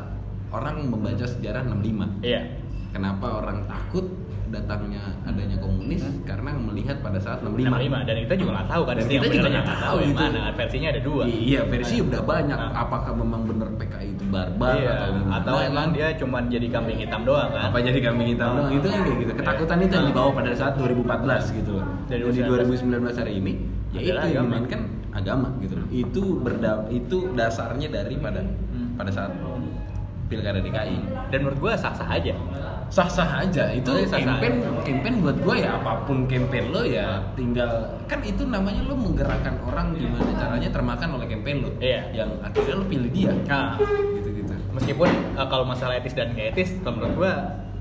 orang 0.49 0.83
membaca 0.85 1.23
sejarah 1.23 1.63
65 1.63 2.11
iya 2.21 2.59
kenapa 2.89 3.39
orang 3.39 3.63
takut 3.63 4.03
datangnya 4.49 5.01
adanya 5.23 5.57
komunis 5.57 5.99
Hmm. 5.99 6.23
karena 6.23 6.51
melihat 6.53 6.97
pada 6.99 7.17
saat 7.17 7.39
65 7.39 7.67
55 7.67 8.03
dan 8.03 8.15
kita 8.21 8.33
juga 8.35 8.51
nggak 8.53 8.69
tahu 8.69 8.81
kan 8.83 8.93
Dan 8.95 9.05
kita 9.07 9.27
juga 9.27 9.47
nggak 9.49 9.67
tahu 9.77 9.97
itu. 9.99 10.15
mana 10.15 10.41
versinya 10.51 10.87
ada 10.89 11.01
dua. 11.01 11.23
Iya 11.23 11.61
versi 11.63 11.95
udah 11.99 12.21
banyak. 12.23 12.57
Nah. 12.57 12.71
apakah 12.77 13.11
memang 13.13 13.41
benar 13.43 13.67
PKI 13.73 14.07
itu 14.09 14.23
barbar 14.27 14.73
Iya, 14.73 14.91
atau 14.93 15.07
gimana? 15.13 15.35
atau 15.37 15.55
emang 15.59 15.85
kan? 15.85 15.95
dia 15.95 16.07
cuman 16.15 16.43
jadi 16.47 16.67
kambing 16.69 16.97
hitam 16.97 17.21
doang 17.23 17.49
kan? 17.49 17.61
Apa 17.65 17.77
jadi 17.79 17.99
kambing 18.01 18.27
hitam 18.29 18.49
doang? 18.53 18.71
Itu 18.71 18.87
kan 18.87 18.99
kayak 19.01 19.17
gitu. 19.17 19.31
Ketakutan 19.35 19.77
itu 19.79 19.93
yang 19.93 20.03
Ah. 20.03 20.09
dibawa 20.09 20.29
pada 20.33 20.51
saat 20.53 20.73
2014 20.75 21.43
gitu. 21.51 21.75
Dari 22.05 22.21
Dan 22.21 22.31
di 22.31 22.41
2019 22.43 23.15
hari 23.15 23.33
ini 23.35 23.53
ya 23.89 23.99
itu 24.01 24.27
yang 24.29 24.45
dimainkan 24.45 24.81
agama 25.11 25.47
gitu 25.59 25.73
loh. 25.75 25.87
Itu 25.89 26.23
berda 26.39 26.71
itu 26.89 27.17
dasarnya 27.33 27.87
daripada 27.89 28.41
Hmm. 28.43 28.95
pada 28.95 29.09
saat 29.09 29.31
pilkada 30.25 30.59
DKI 30.59 30.97
dan 31.29 31.39
menurut 31.39 31.57
gue 31.57 31.73
sah 31.73 31.95
sah 31.95 32.09
aja 32.09 32.35
sah-sah 32.87 33.43
aja. 33.43 33.71
Itu 33.71 33.91
Oh, 33.91 33.99
iya, 33.99 34.07
sah-sah 34.07 34.37
campaign 34.39 34.53
campaign 34.83 35.15
buat 35.23 35.37
gue 35.43 35.55
ya 35.63 35.69
apa 35.79 35.91
pun 36.07 36.27
campaign 36.27 36.65
lo 36.71 36.81
ya 36.87 37.21
tinggal 37.35 37.71
kan 38.07 38.19
itu 38.23 38.43
namanya 38.47 38.81
lo 38.87 38.95
menggerakkan 38.95 39.59
orang 39.67 39.95
gimana 39.95 40.31
caranya 40.35 40.69
termakan 40.71 41.09
oleh 41.19 41.27
campaign 41.27 41.57
lo. 41.63 41.69
Iya. 41.77 42.01
yang 42.15 42.29
akhirnya 42.41 42.75
lo 42.79 42.85
pilih 42.87 43.11
dia. 43.11 43.31
Nah 43.45 43.75
gitu 44.17 44.29
gitu 44.33 44.53
meskipun 44.73 45.09
uh, 45.35 45.47
kalau 45.49 45.65
masalah 45.65 45.97
etis 45.97 46.13
dan 46.13 46.33
nggak 46.33 46.55
etis 46.55 46.77
kalau 46.81 47.01
menurut 47.01 47.13
gua 47.17 47.33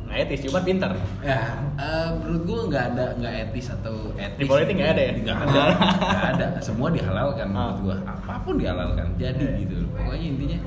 nggak 0.06 0.18
etis 0.22 0.40
cuma 0.42 0.58
pinter 0.60 0.90
Ya, 1.20 1.38
eh, 1.74 2.08
menurut 2.14 2.42
gua 2.44 2.60
nggak 2.66 2.84
ada 2.90 3.06
nggak 3.16 3.34
etis 3.44 3.66
atau 3.72 3.94
etis. 4.14 4.38
Di 4.38 4.44
politik 4.44 4.74
nggak 4.74 4.92
ada 4.92 5.02
ya? 5.02 5.12
Nggak 5.18 5.38
ada, 5.44 5.62
nggak 6.06 6.26
ada. 6.32 6.46
Semua 6.58 6.88
dihalalkan 6.88 7.46
Ah. 7.48 7.74
menurut 7.74 7.78
gua. 7.82 7.96
Apa 8.06 8.34
pun 8.40 8.54
dihalalkan. 8.54 9.06
Jadi 9.16 9.42
Iya. 9.44 9.60
gitu. 9.60 9.76
Pokoknya 9.92 10.26
intinya, 10.28 10.58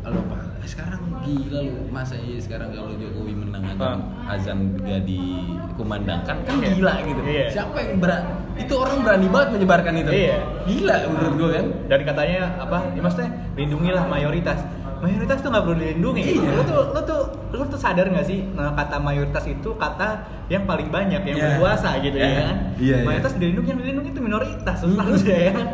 kalau 0.00 0.20
pak 0.26 0.40
sekarang 0.60 1.02
gila 1.20 1.60
lu 1.62 1.82
masa 1.88 2.14
iya 2.16 2.38
sekarang 2.38 2.70
kalau 2.70 2.94
Jokowi 2.94 3.34
menang 3.34 3.64
azan 3.66 3.98
azan 4.28 4.58
gak 4.78 5.02
dikumandangkan 5.04 6.36
kan 6.40 6.54
Iya. 6.56 6.68
gila 6.72 6.94
gitu. 7.02 7.20
Iya. 7.22 7.46
Siapa 7.50 7.76
yang 7.80 7.98
berani? 7.98 8.30
Itu 8.56 8.74
orang 8.76 8.98
berani 9.00 9.26
banget 9.26 9.48
menyebarkan 9.54 9.94
itu. 9.96 10.10
Iya. 10.12 10.36
Gila 10.64 10.96
menurut 11.08 11.34
gua 11.36 11.50
kan. 11.52 11.66
dan 11.86 12.00
katanya 12.04 12.40
apa 12.56 12.78
ya 12.92 13.00
maksudnya 13.00 13.30
lindungilah 13.54 14.04
mayoritas 14.06 14.58
mayoritas 15.00 15.40
tuh 15.40 15.48
nggak 15.48 15.64
perlu 15.64 15.76
dilindungi 15.76 16.22
Iya. 16.36 16.50
lu 16.52 16.62
tuh 16.62 16.80
lu 16.92 17.00
tuh 17.02 17.20
lu 17.50 17.64
tuh 17.66 17.78
sadar 17.78 18.06
nggak 18.06 18.22
sih 18.22 18.44
nah, 18.52 18.72
kata 18.72 18.96
mayoritas 18.96 19.44
itu 19.44 19.70
kata 19.74 20.08
yang 20.46 20.64
paling 20.64 20.88
banyak 20.88 21.20
yang 21.20 21.36
Iya. 21.36 21.46
berkuasa 21.56 21.90
gitu 21.98 22.16
Iya. 22.16 22.28
ya 22.28 22.42
kan 22.42 22.56
Iya, 22.76 22.94
iya. 22.94 23.04
mayoritas 23.04 23.32
dilindungi 23.34 23.68
yang 23.68 23.80
dilindungi 23.80 24.10
itu 24.10 24.20
minoritas 24.20 24.76
seharusnya 24.78 25.36
ya 25.40 25.52
kan 25.52 25.68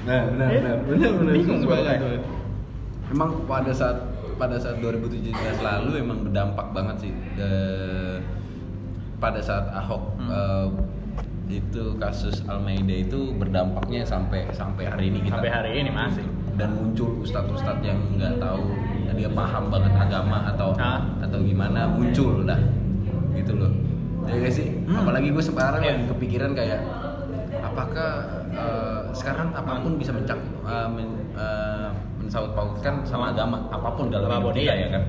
Nah, 0.00 0.20
benar, 0.26 0.48
Eh, 0.48 0.60
benar, 0.64 0.76
benar, 0.80 1.10
benar. 1.12 1.34
bingung 1.36 1.60
Emang 3.10 3.30
pada 3.44 3.68
saat 3.68 4.00
pada 4.34 4.56
saat 4.56 4.80
2017 4.80 5.28
lalu 5.60 6.00
emang 6.00 6.24
berdampak 6.24 6.72
banget 6.72 6.96
sih. 6.98 7.12
De- 7.36 8.22
pada 9.20 9.36
saat 9.36 9.68
Ahok 9.68 10.16
Hmm. 10.16 10.30
eh, 10.30 10.66
itu 11.50 11.98
kasus 11.98 12.40
Almeida 12.46 12.94
itu 12.96 13.36
berdampaknya 13.36 14.00
sampai 14.00 14.48
sampai 14.50 14.86
hari 14.86 15.10
ini 15.10 15.20
kita. 15.20 15.36
sampai 15.36 15.50
hari 15.50 15.70
ini 15.76 15.90
masih 15.90 16.24
Dan 16.60 16.70
muncul 16.72 17.10
ustadz-ustadz 17.18 17.80
yang 17.80 17.96
nggak 18.14 18.36
tahu 18.36 18.68
dia 19.10 19.28
paham 19.28 19.68
banget 19.68 19.92
agama 19.92 20.44
atau 20.46 20.72
Ah. 20.76 21.00
atau 21.20 21.40
gimana 21.40 21.84
muncul 21.86 22.40
dah 22.42 22.56
gitu 23.32 23.52
loh. 23.54 23.68
Ya 24.24 24.36
gak 24.38 24.52
sih? 24.54 24.68
Hmm. 24.84 25.02
Apalagi 25.02 25.28
gue 25.28 25.40
sekarang 25.42 25.80
Iya. 25.80 25.92
lagi 25.92 26.04
kepikiran 26.08 26.52
kayak 26.52 26.80
apakah 27.60 28.10
eh, 28.50 29.00
sekarang 29.12 29.52
apa 29.52 29.78
pun 29.78 29.94
bisa 29.94 30.10
mencak 30.10 30.36
eh, 30.62 30.88
men- 30.88 31.20
eh, 31.34 31.88
mensaut 32.16 32.52
pautkan 32.52 33.00
sama 33.02 33.30
agama 33.30 33.60
apa 33.68 33.88
pun 33.90 34.08
dalam 34.08 34.26
Apa 34.26 34.40
pun, 34.42 34.52
hidup 34.52 34.60
kita 34.62 34.72
iya. 34.72 34.84
ya 34.84 34.88
kan 34.90 35.04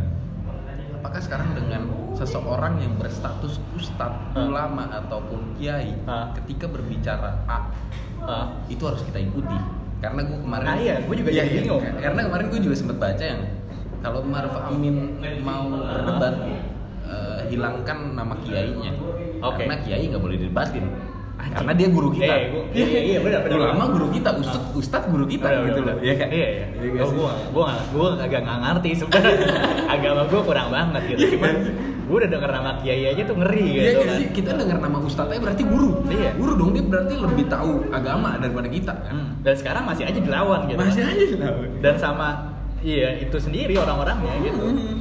apakah 0.94 1.20
sekarang 1.20 1.50
dengan 1.52 1.82
seseorang 2.14 2.74
yang 2.78 2.94
berstatus 2.96 3.58
ustadz 3.74 4.36
Ah. 4.36 4.44
ulama 4.44 4.86
ataupun 4.90 5.56
kiai 5.56 5.96
Ah. 6.04 6.30
ketika 6.36 6.68
berbicara 6.68 7.32
A 7.46 7.60
Ah. 8.22 8.46
itu 8.68 8.82
harus 8.82 9.02
kita 9.02 9.18
ikuti 9.18 9.58
karena 10.02 10.22
gue 10.24 10.40
kemarin 10.40 10.66
Nah, 10.66 10.78
iya, 10.78 10.96
gue 11.00 11.16
juga 11.16 11.30
Iya, 11.30 11.38
jadi 11.38 11.48
iya. 11.48 11.62
bingung. 11.62 11.82
karena 11.96 12.20
kemarin 12.26 12.46
gue 12.50 12.60
juga 12.60 12.76
sempat 12.76 12.98
baca 12.98 13.24
yang 13.24 13.42
kalau 14.02 14.20
Maruf 14.24 14.56
Amin 14.60 14.96
mau 15.40 15.66
berdebat 15.70 16.36
eh, 17.04 17.40
hilangkan 17.48 17.98
nama 18.12 18.34
kiainya 18.40 18.92
Oke. 19.40 19.62
karena 19.62 19.76
kiai 19.80 20.06
nggak 20.08 20.20
boleh 20.20 20.38
didebatin 20.38 20.86
Anjing. 21.42 21.56
karena 21.58 21.74
dia 21.74 21.88
guru 21.90 22.10
kita 22.12 22.34
gua- 22.48 22.68
iya, 22.72 22.86
iya, 23.02 23.18
benar, 23.20 23.40
benar. 23.42 23.58
ulama 23.60 23.84
guru 23.90 24.08
kita 24.10 24.30
ustad 24.36 24.62
ustad 24.72 25.04
guru 25.06 25.26
kita 25.26 25.48
Bener, 25.48 25.66
gitu 25.68 25.80
loh 25.82 25.96
iya 26.00 26.14
kan 26.16 26.28
Iya, 26.30 26.48
iya. 26.48 26.66
Iya 26.72 27.02
Oh, 27.02 27.12
gua, 27.12 27.32
gua, 27.52 27.68
gua 27.90 28.08
agak 28.16 28.40
nggak 28.40 28.60
ngerti 28.60 28.90
sebenarnya. 28.96 29.48
Agama 29.94 30.22
gua 30.26 30.42
kurang 30.42 30.68
banget 30.70 31.02
gitu. 31.08 31.20
Iya, 31.20 31.30
Cuman 31.34 31.50
kan? 31.52 31.56
gua 32.04 32.16
udah 32.18 32.30
denger 32.30 32.52
nama 32.52 32.72
kiai 32.78 33.04
aja 33.08 33.22
tuh 33.24 33.36
ngeri 33.36 33.64
Iya 33.64 33.82
gitu 33.82 33.98
nggak 33.98 34.06
kan. 34.06 34.18
sih 34.18 34.28
kita 34.32 34.52
dengar 34.54 34.78
nama 34.80 34.98
ustadznya 35.00 35.40
berarti 35.40 35.64
guru 35.64 35.90
Iya. 36.08 36.30
guru 36.34 36.52
dong 36.56 36.70
dia 36.72 36.84
berarti 36.84 37.14
lebih 37.18 37.46
tahu 37.48 37.72
agama 37.90 38.30
daripada 38.36 38.68
kita 38.68 38.94
kan 39.00 39.12
Hmm, 39.12 39.30
Dan 39.40 39.54
sekarang 39.56 39.84
masih 39.84 40.04
aja 40.04 40.20
dilawan 40.20 40.60
gitu. 40.66 40.78
masih 40.78 41.02
aja 41.02 41.24
dilawan. 41.28 41.68
Dan 41.80 41.96
sama 41.96 42.28
iya 42.80 43.18
itu 43.18 43.38
sendiri 43.38 43.74
orang-orangnya 43.76 44.34
gitu. 44.42 44.62
Hmm. 44.64 44.98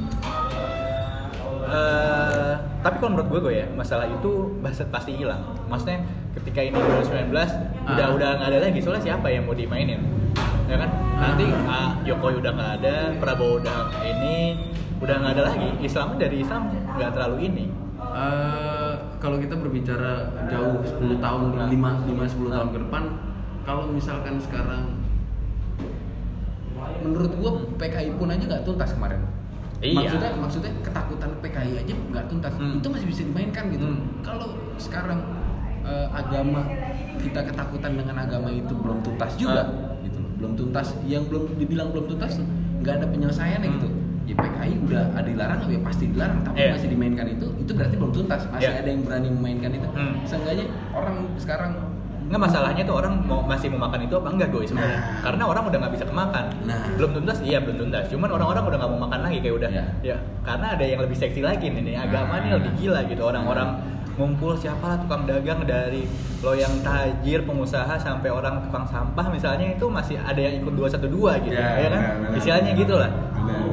Eh, 1.63 2.53
tapi 2.81 2.95
kalau 2.97 3.13
menurut 3.17 3.29
gue 3.29 3.39
gue 3.45 3.53
ya 3.61 3.65
masalah 3.73 4.09
itu 4.09 4.57
bahasa 4.61 4.83
pasti 4.89 5.13
hilang. 5.17 5.41
Maksudnya 5.69 6.01
ketika 6.37 6.59
ini 6.65 6.75
2019 6.75 7.29
udah 7.85 8.05
Ah. 8.05 8.09
udah 8.13 8.29
nggak 8.41 8.49
ada 8.49 8.59
lagi 8.61 8.79
soalnya 8.81 9.03
siapa 9.13 9.27
yang 9.29 9.45
mau 9.45 9.53
dimainin, 9.53 10.01
ya 10.65 10.75
kan? 10.77 10.89
Nanti 11.17 11.45
ah, 11.65 11.97
Jokowi 12.01 12.41
udah 12.41 12.51
nggak 12.53 12.71
ada, 12.81 12.95
Prabowo 13.21 13.61
udah 13.61 13.93
ini, 14.01 14.57
udah 14.97 15.15
nggak 15.21 15.33
ada 15.37 15.43
lagi 15.53 15.69
Islam 15.81 16.17
dari 16.17 16.41
Islam 16.41 16.73
nggak 16.97 17.11
terlalu 17.13 17.37
ini 17.47 17.65
Eh, 18.11 18.93
kalau 19.23 19.39
kita 19.39 19.55
berbicara 19.55 20.35
jauh 20.51 20.83
10 20.83 21.23
tahun, 21.23 21.69
5 21.71 21.89
5 22.11 22.27
10 22.27 22.51
tahun 22.51 22.67
ke 22.75 22.77
depan, 22.83 23.03
kalau 23.63 23.87
misalkan 23.87 24.35
sekarang 24.35 24.99
menurut 26.99 27.31
gua 27.39 27.51
PKI 27.79 28.19
pun 28.19 28.27
aja 28.27 28.43
nggak 28.43 28.65
tuntas 28.67 28.91
kemarin. 28.91 29.21
Iya. 29.81 29.97
Maksudnya 29.97 30.31
maksudnya 30.37 30.71
ketakutan 30.79 31.29
PKI 31.41 31.73
aja 31.81 31.93
nggak 32.13 32.25
tuntas. 32.29 32.53
Hmm. 32.55 32.77
Itu 32.77 32.87
masih 32.87 33.07
bisa 33.09 33.21
dimainkan 33.25 33.63
gitu. 33.69 33.85
Hmm. 33.85 33.99
Kalau 34.21 34.47
sekarang 34.77 35.19
eh, 35.81 36.07
agama 36.13 36.61
kita 37.17 37.41
ketakutan 37.41 37.97
dengan 37.97 38.15
agama 38.19 38.47
itu 38.47 38.69
belum 38.71 39.01
tuntas 39.01 39.33
juga 39.35 39.65
Ah. 39.65 39.97
gitu 40.05 40.21
loh. 40.21 40.29
Belum 40.37 40.53
tuntas, 40.53 40.93
yang 41.03 41.25
belum 41.25 41.57
dibilang 41.57 41.89
belum 41.89 42.05
tuntas 42.07 42.37
nggak 42.79 42.93
ada 43.01 43.07
penyelesaiannya 43.09 43.65
Hmm. 43.67 43.77
gitu. 43.77 43.89
Ya 44.21 44.35
PKI 44.37 44.73
udah 44.85 45.03
ada 45.17 45.25
dilarang, 45.25 45.59
ya 45.65 45.81
pasti 45.81 46.05
dilarang, 46.07 46.45
tapi 46.45 46.61
Iya. 46.61 46.77
masih 46.77 46.89
dimainkan 46.93 47.25
itu, 47.27 47.47
itu 47.57 47.71
berarti 47.73 47.95
belum 47.97 48.13
tuntas. 48.13 48.41
Masih 48.47 48.69
Iya. 48.69 48.79
ada 48.85 48.89
yang 48.93 49.01
berani 49.01 49.27
memainkan 49.33 49.71
itu. 49.73 49.87
Hmm. 49.91 50.13
Seenggaknya 50.23 50.65
orang 50.93 51.15
sekarang 51.35 51.71
nggak 52.31 52.41
masalahnya 52.41 52.81
tuh 52.81 52.95
orang 52.95 53.13
mau 53.21 53.43
masih 53.43 53.67
mau 53.67 53.83
makan 53.83 53.99
itu 54.01 54.15
apa 54.15 54.27
enggak 54.29 54.49
gue 54.49 54.63
sebenarnya 54.63 54.95
Nah. 54.95 55.19
karena 55.21 55.43
orang 55.45 55.63
udah 55.67 55.77
nggak 55.77 55.93
bisa 55.93 56.05
kemakan 56.05 56.45
Nah. 56.63 56.83
belum 56.95 57.11
tuntas 57.13 57.37
iya 57.41 57.59
belum 57.59 57.77
tuntas 57.77 58.03
cuman 58.07 58.29
orang-orang 58.31 58.63
udah 58.65 58.77
nggak 58.79 58.91
mau 58.91 59.01
makan 59.03 59.19
lagi 59.21 59.37
kayak 59.37 59.55
udah 59.57 59.69
Iya. 59.69 59.83
ya 60.01 60.17
karena 60.41 60.65
ada 60.71 60.85
yang 60.85 60.99
lebih 60.99 61.13
seksi 61.13 61.41
lagi 61.41 61.67
nih, 61.67 61.81
nih 61.83 61.95
agama 61.97 62.33
Nah. 62.33 62.41
nih 62.41 62.51
lebih 62.55 62.71
gila 62.73 62.99
gitu 63.03 63.21
orang-orang 63.21 63.69
ngumpul 64.13 64.53
siapa 64.53 64.85
lah 64.85 64.97
tukang 64.97 65.23
dagang 65.23 65.63
dari 65.63 66.03
lo 66.39 66.53
yang 66.53 66.71
tajir 66.79 67.41
pengusaha 67.41 67.95
sampai 67.97 68.29
orang 68.29 68.63
tukang 68.63 68.83
sampah 68.85 69.25
misalnya 69.27 69.67
itu 69.69 69.85
masih 69.87 70.15
ada 70.17 70.37
yang 70.37 70.55
ikut 70.57 70.71
212 70.71 71.11
gitu 71.41 71.51
Ya, 71.51 71.67
ya, 71.75 71.87
kan 71.87 71.91
benar, 71.91 72.15
benar. 72.21 72.37
istilahnya 72.37 72.71
gitu 72.73 72.93
lah 72.95 73.11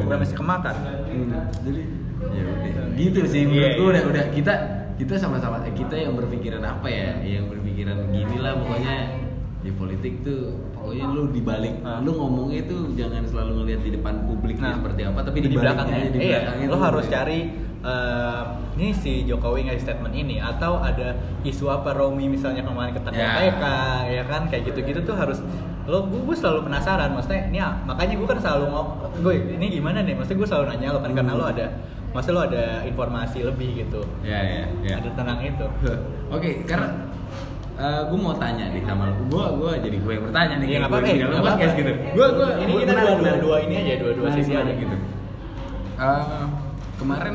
udah 0.01 0.17
masih 0.17 0.35
kemakan 0.35 0.75
jadi 1.61 1.83
ya 2.29 2.43
udah 2.45 2.87
gitu 2.95 3.21
sih 3.25 3.43
menurut 3.45 3.63
Iya, 3.63 3.71
gue 3.71 3.79
iya. 3.79 3.91
udah 3.91 4.03
udah 4.09 4.25
kita 4.33 4.55
kita 4.99 5.15
sama-sama 5.15 5.63
eh, 5.63 5.73
kita 5.73 5.95
yang 5.97 6.13
berpikiran 6.13 6.61
apa 6.61 6.87
ya 6.87 7.23
yang 7.23 7.47
berpikiran 7.47 8.11
gini 8.11 8.37
lah 8.37 8.59
pokoknya 8.59 8.97
ya 9.59 9.73
politik 9.73 10.23
tuh 10.23 10.55
pokoknya 10.73 11.05
lu 11.09 11.23
dibalik 11.31 11.75
Ah. 11.81 11.99
lu 11.99 12.11
ngomongnya 12.13 12.63
tuh 12.65 12.91
jangan 12.93 13.23
selalu 13.23 13.63
ngelihat 13.63 13.81
di 13.81 13.91
depan 13.95 14.15
publiknya 14.25 14.69
Nah, 14.69 14.77
seperti 14.77 15.01
apa 15.05 15.21
tapi 15.23 15.39
di, 15.41 15.49
di 15.49 15.57
belakangnya 15.57 15.99
di 16.09 16.19
iya 16.21 16.39
belakangnya 16.41 16.67
lo 16.67 16.73
tuh 16.73 16.83
harus 16.85 17.05
ya. 17.05 17.13
cari 17.13 17.41
ini 18.75 18.91
si 18.93 19.23
Jokowi 19.25 19.65
ngasih 19.65 19.83
statement 19.83 20.13
ini 20.13 20.37
atau 20.39 20.79
ada 20.79 21.15
isu 21.43 21.67
apa 21.69 21.91
Romi 21.93 22.27
misalnya 22.27 22.63
kemarin 22.63 22.91
Ya. 22.91 23.01
KPK 23.01 23.65
ya 24.09 24.23
kan 24.25 24.43
kayak 24.47 24.63
gitu-gitu 24.67 25.01
tuh 25.05 25.15
harus 25.15 25.39
lo 25.85 26.05
gue, 26.05 26.21
gue 26.21 26.37
selalu 26.37 26.67
penasaran 26.67 27.11
maksudnya 27.11 27.49
ini 27.49 27.59
ah, 27.59 27.81
makanya 27.83 28.15
gue 28.15 28.29
kan 28.29 28.39
selalu 28.39 28.65
ngomong 28.69 28.87
gue 29.17 29.35
ini 29.55 29.67
gimana 29.73 30.03
nih 30.03 30.15
maksudnya 30.15 30.39
gue 30.39 30.49
selalu 30.49 30.65
nanya 30.69 30.89
lo 30.93 31.01
kan 31.01 31.13
karena 31.13 31.33
Hmm. 31.33 31.41
lo 31.41 31.47
ada 31.49 31.67
maksudnya 32.15 32.37
lo 32.37 32.43
ada 32.49 32.65
informasi 32.89 33.39
lebih 33.45 33.85
gitu 33.85 34.01
ya 34.25 34.41
ya 34.41 34.63
ya 34.85 34.95
ada 35.01 35.09
tentang 35.13 35.39
itu 35.45 35.67
Oke, 36.29 36.61
karena 36.69 37.09
gue 37.79 38.19
mau 38.19 38.37
tanya 38.37 38.69
nih 38.75 38.83
sama 38.85 39.09
lu. 39.09 39.33
Gue 39.33 39.45
gue 39.57 39.73
jadi 39.87 39.97
gue 39.97 40.13
yang 40.13 40.25
bertanya 40.29 40.55
nih. 40.61 40.67
Iya 40.69 40.79
kayak 40.85 41.17
gue 41.17 41.29
apa-apa. 41.31 41.49
podcast 41.49 41.75
gitu. 41.79 41.93
Gue 42.13 42.27
gue 42.37 42.49
ini 42.67 42.73
Gua 42.75 42.81
kita 42.85 42.93
dua 42.93 43.15
dua 43.17 43.35
dua 43.41 43.57
ini 43.65 43.75
aja 43.81 43.95
dua 44.03 44.13
dua 44.13 44.29
sisi 44.35 44.53
aja 44.53 44.73
gitu. 44.77 44.97
Eh, 45.99 46.45
kemarin 47.01 47.35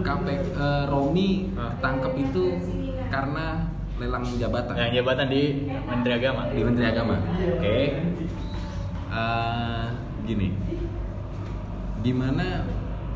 KP 0.00 0.26
eh, 0.56 0.84
Romi 0.88 1.28
tangkap 1.84 2.12
itu 2.16 2.44
karena 3.10 3.46
lelang 4.00 4.24
jabatan 4.40 4.74
yang 4.80 4.92
jabatan 5.04 5.26
di 5.28 5.68
Menteri 5.68 6.12
Agama 6.16 6.42
di 6.48 6.60
Menteri 6.64 6.86
Agama. 6.88 7.14
Oke. 7.60 7.76
Eh, 9.10 9.84
gini. 10.24 10.48
Gimana 12.00 12.64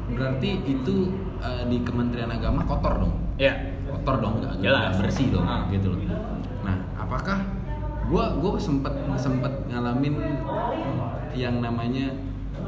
berarti 0.06 0.50
itu 0.62 0.96
eh, 1.38 1.64
di 1.64 1.80
Kementerian 1.80 2.28
Agama 2.28 2.62
kotor 2.62 3.00
dong? 3.00 3.14
ya 3.34 3.50
kotor 3.84 4.20
dong 4.20 4.34
nggak 4.38 4.60
Jelas. 4.60 4.94
bersih 4.96 5.30
dong 5.30 5.42
Ah. 5.42 5.66
gitu 5.68 5.90
loh 5.90 5.98
nah 6.60 6.76
apakah 6.96 7.40
gua 8.04 8.30
gua 8.34 8.54
sempet 8.56 8.90
sempet 9.16 9.50
ngalamin 9.66 10.14
yang 11.32 11.58
namanya 11.58 12.14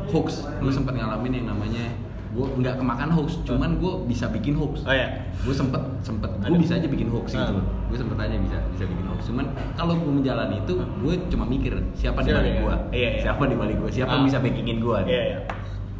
hoax 0.06 0.42
gue 0.58 0.64
Hmm. 0.64 0.74
sempet 0.74 0.94
ngalamin 0.96 1.32
yang 1.34 1.46
namanya 1.48 1.86
gue 2.28 2.46
nggak 2.52 2.76
kemakan 2.76 3.08
hoax 3.10 3.40
cuman 3.42 3.78
gue 3.78 3.92
bisa 4.04 4.28
bikin 4.28 4.54
hoax 4.54 4.82
oh 4.82 4.92
ya 4.92 5.08
gue 5.38 5.54
sempet 5.54 5.78
sempet 6.00 6.28
gue 6.36 6.58
bisa 6.58 6.76
aja 6.76 6.84
bikin 6.84 7.08
hoax 7.08 7.32
gitu 7.32 7.42
Ah. 7.44 7.54
loh 7.54 7.64
gue 7.86 7.96
sempet 7.96 8.18
aja 8.18 8.36
bisa 8.36 8.58
bisa 8.68 8.84
bikin 8.84 9.06
hoax 9.06 9.20
cuman 9.24 9.46
kalau 9.72 9.94
gue 9.94 10.12
menjalani 10.12 10.56
itu 10.58 10.72
gue 10.76 11.14
cuma 11.28 11.44
mikir 11.44 11.72
siapa 11.92 12.20
di 12.20 12.28
Siapa 12.28 12.38
balik 12.38 12.52
ya? 12.52 12.60
gue 12.60 12.74
Iya, 12.92 13.08
iya. 13.08 13.20
siapa 13.22 13.42
di 13.46 13.56
balik 13.56 13.76
gue 13.78 13.90
siapa 13.92 14.10
Ah. 14.10 14.14
yang 14.16 14.24
bisa 14.26 14.38
backingin 14.38 14.78
gue 14.78 14.98
iya 15.04 15.22
iya 15.26 15.38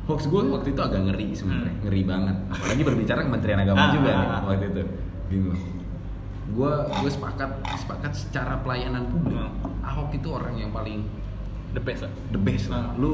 hoax 0.07 0.21
gue 0.25 0.41
waktu 0.47 0.69
itu 0.71 0.81
agak 0.81 1.01
ngeri 1.05 1.27
sebenarnya 1.33 1.73
Hmm. 1.73 1.83
ngeri 1.83 2.03
banget 2.03 2.37
apalagi 2.49 2.83
berbicara 2.83 3.21
Kementerian 3.23 3.61
Agama 3.61 3.81
Ah, 3.81 3.91
juga 3.91 4.09
ah, 4.09 4.17
nih 4.17 4.29
ah. 4.29 4.41
waktu 4.45 4.67
itu 4.69 4.83
gitu 5.29 5.51
gue 6.49 6.71
gue 6.97 7.11
sepakat 7.11 7.51
sepakat 7.75 8.13
secara 8.13 8.55
pelayanan 8.59 9.03
publik 9.07 9.35
Hmm. 9.35 9.51
Ahok 9.83 10.11
itu 10.13 10.29
orang 10.29 10.55
yang 10.57 10.71
paling 10.71 11.03
the 11.73 11.81
best 11.81 12.03
lah 12.03 12.13
the 12.31 12.39
best 12.39 12.67
lah. 12.69 12.87
Hmm. 12.87 12.97
lu 12.97 13.13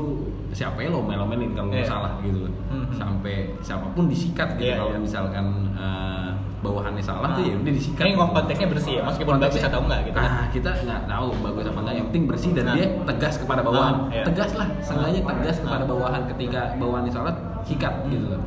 siapa 0.51 0.79
ya 0.79 0.89
lo 0.89 1.01
melomelin 1.01 1.53
kalau 1.53 1.69
Iya. 1.71 1.83
salah 1.83 2.13
gitu 2.21 2.45
loh 2.45 2.53
Hmm. 2.69 2.93
sampai 2.93 3.35
siapa 3.59 3.89
pun 3.91 4.07
disikat 4.07 4.55
gitu 4.55 4.69
Iya, 4.69 4.77
kalau 4.79 4.93
iya. 4.93 5.01
misalkan 5.01 5.47
eh, 5.75 6.29
bawahannya 6.63 7.03
salah 7.03 7.35
tuh 7.35 7.43
Ah. 7.43 7.51
ya 7.51 7.55
udah 7.59 7.73
disikat 7.73 8.05
Ini 8.05 8.15
konteksnya 8.15 8.69
bersih 8.71 8.93
ya, 8.95 9.03
meskipun 9.03 9.35
bagus 9.35 9.43
Konteksnya- 9.53 9.69
atau 9.69 9.81
enggak 9.83 10.01
gitu 10.05 10.17
kan. 10.17 10.31
ah 10.31 10.47
kita 10.49 10.71
nggak 10.79 11.01
tahu 11.05 11.27
bagus 11.43 11.65
apa 11.67 11.79
enggak 11.81 11.95
yang 11.95 12.07
penting 12.09 12.25
bersih 12.25 12.51
dan 12.53 12.65
Nah. 12.65 12.75
dia 12.75 12.87
tegas 13.05 13.35
kepada 13.37 13.61
bawahan 13.61 13.95
Ah, 14.01 14.07
iya. 14.09 14.25
tegas 14.25 14.51
lah 14.55 14.69
sengaja 14.81 15.21
tegas 15.21 15.57
kepada 15.59 15.83
Ah. 15.83 15.89
bawahan 15.89 16.23
ketika 16.29 16.61
bawahannya 16.77 17.11
salah 17.11 17.35
sikat 17.63 17.93
Hmm. 18.01 18.09
gitu 18.09 18.27
loh 18.29 18.43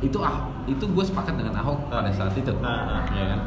itu 0.00 0.18
ah 0.18 0.36
itu 0.64 0.80
gue 0.82 1.04
sepakat 1.04 1.34
dengan 1.34 1.54
Ahok 1.54 1.78
Ah. 1.86 2.00
pada 2.00 2.10
saat 2.10 2.32
itu 2.34 2.52
Ah, 2.58 2.72
ah. 2.98 3.02
ya 3.10 3.24
kan 3.28 3.40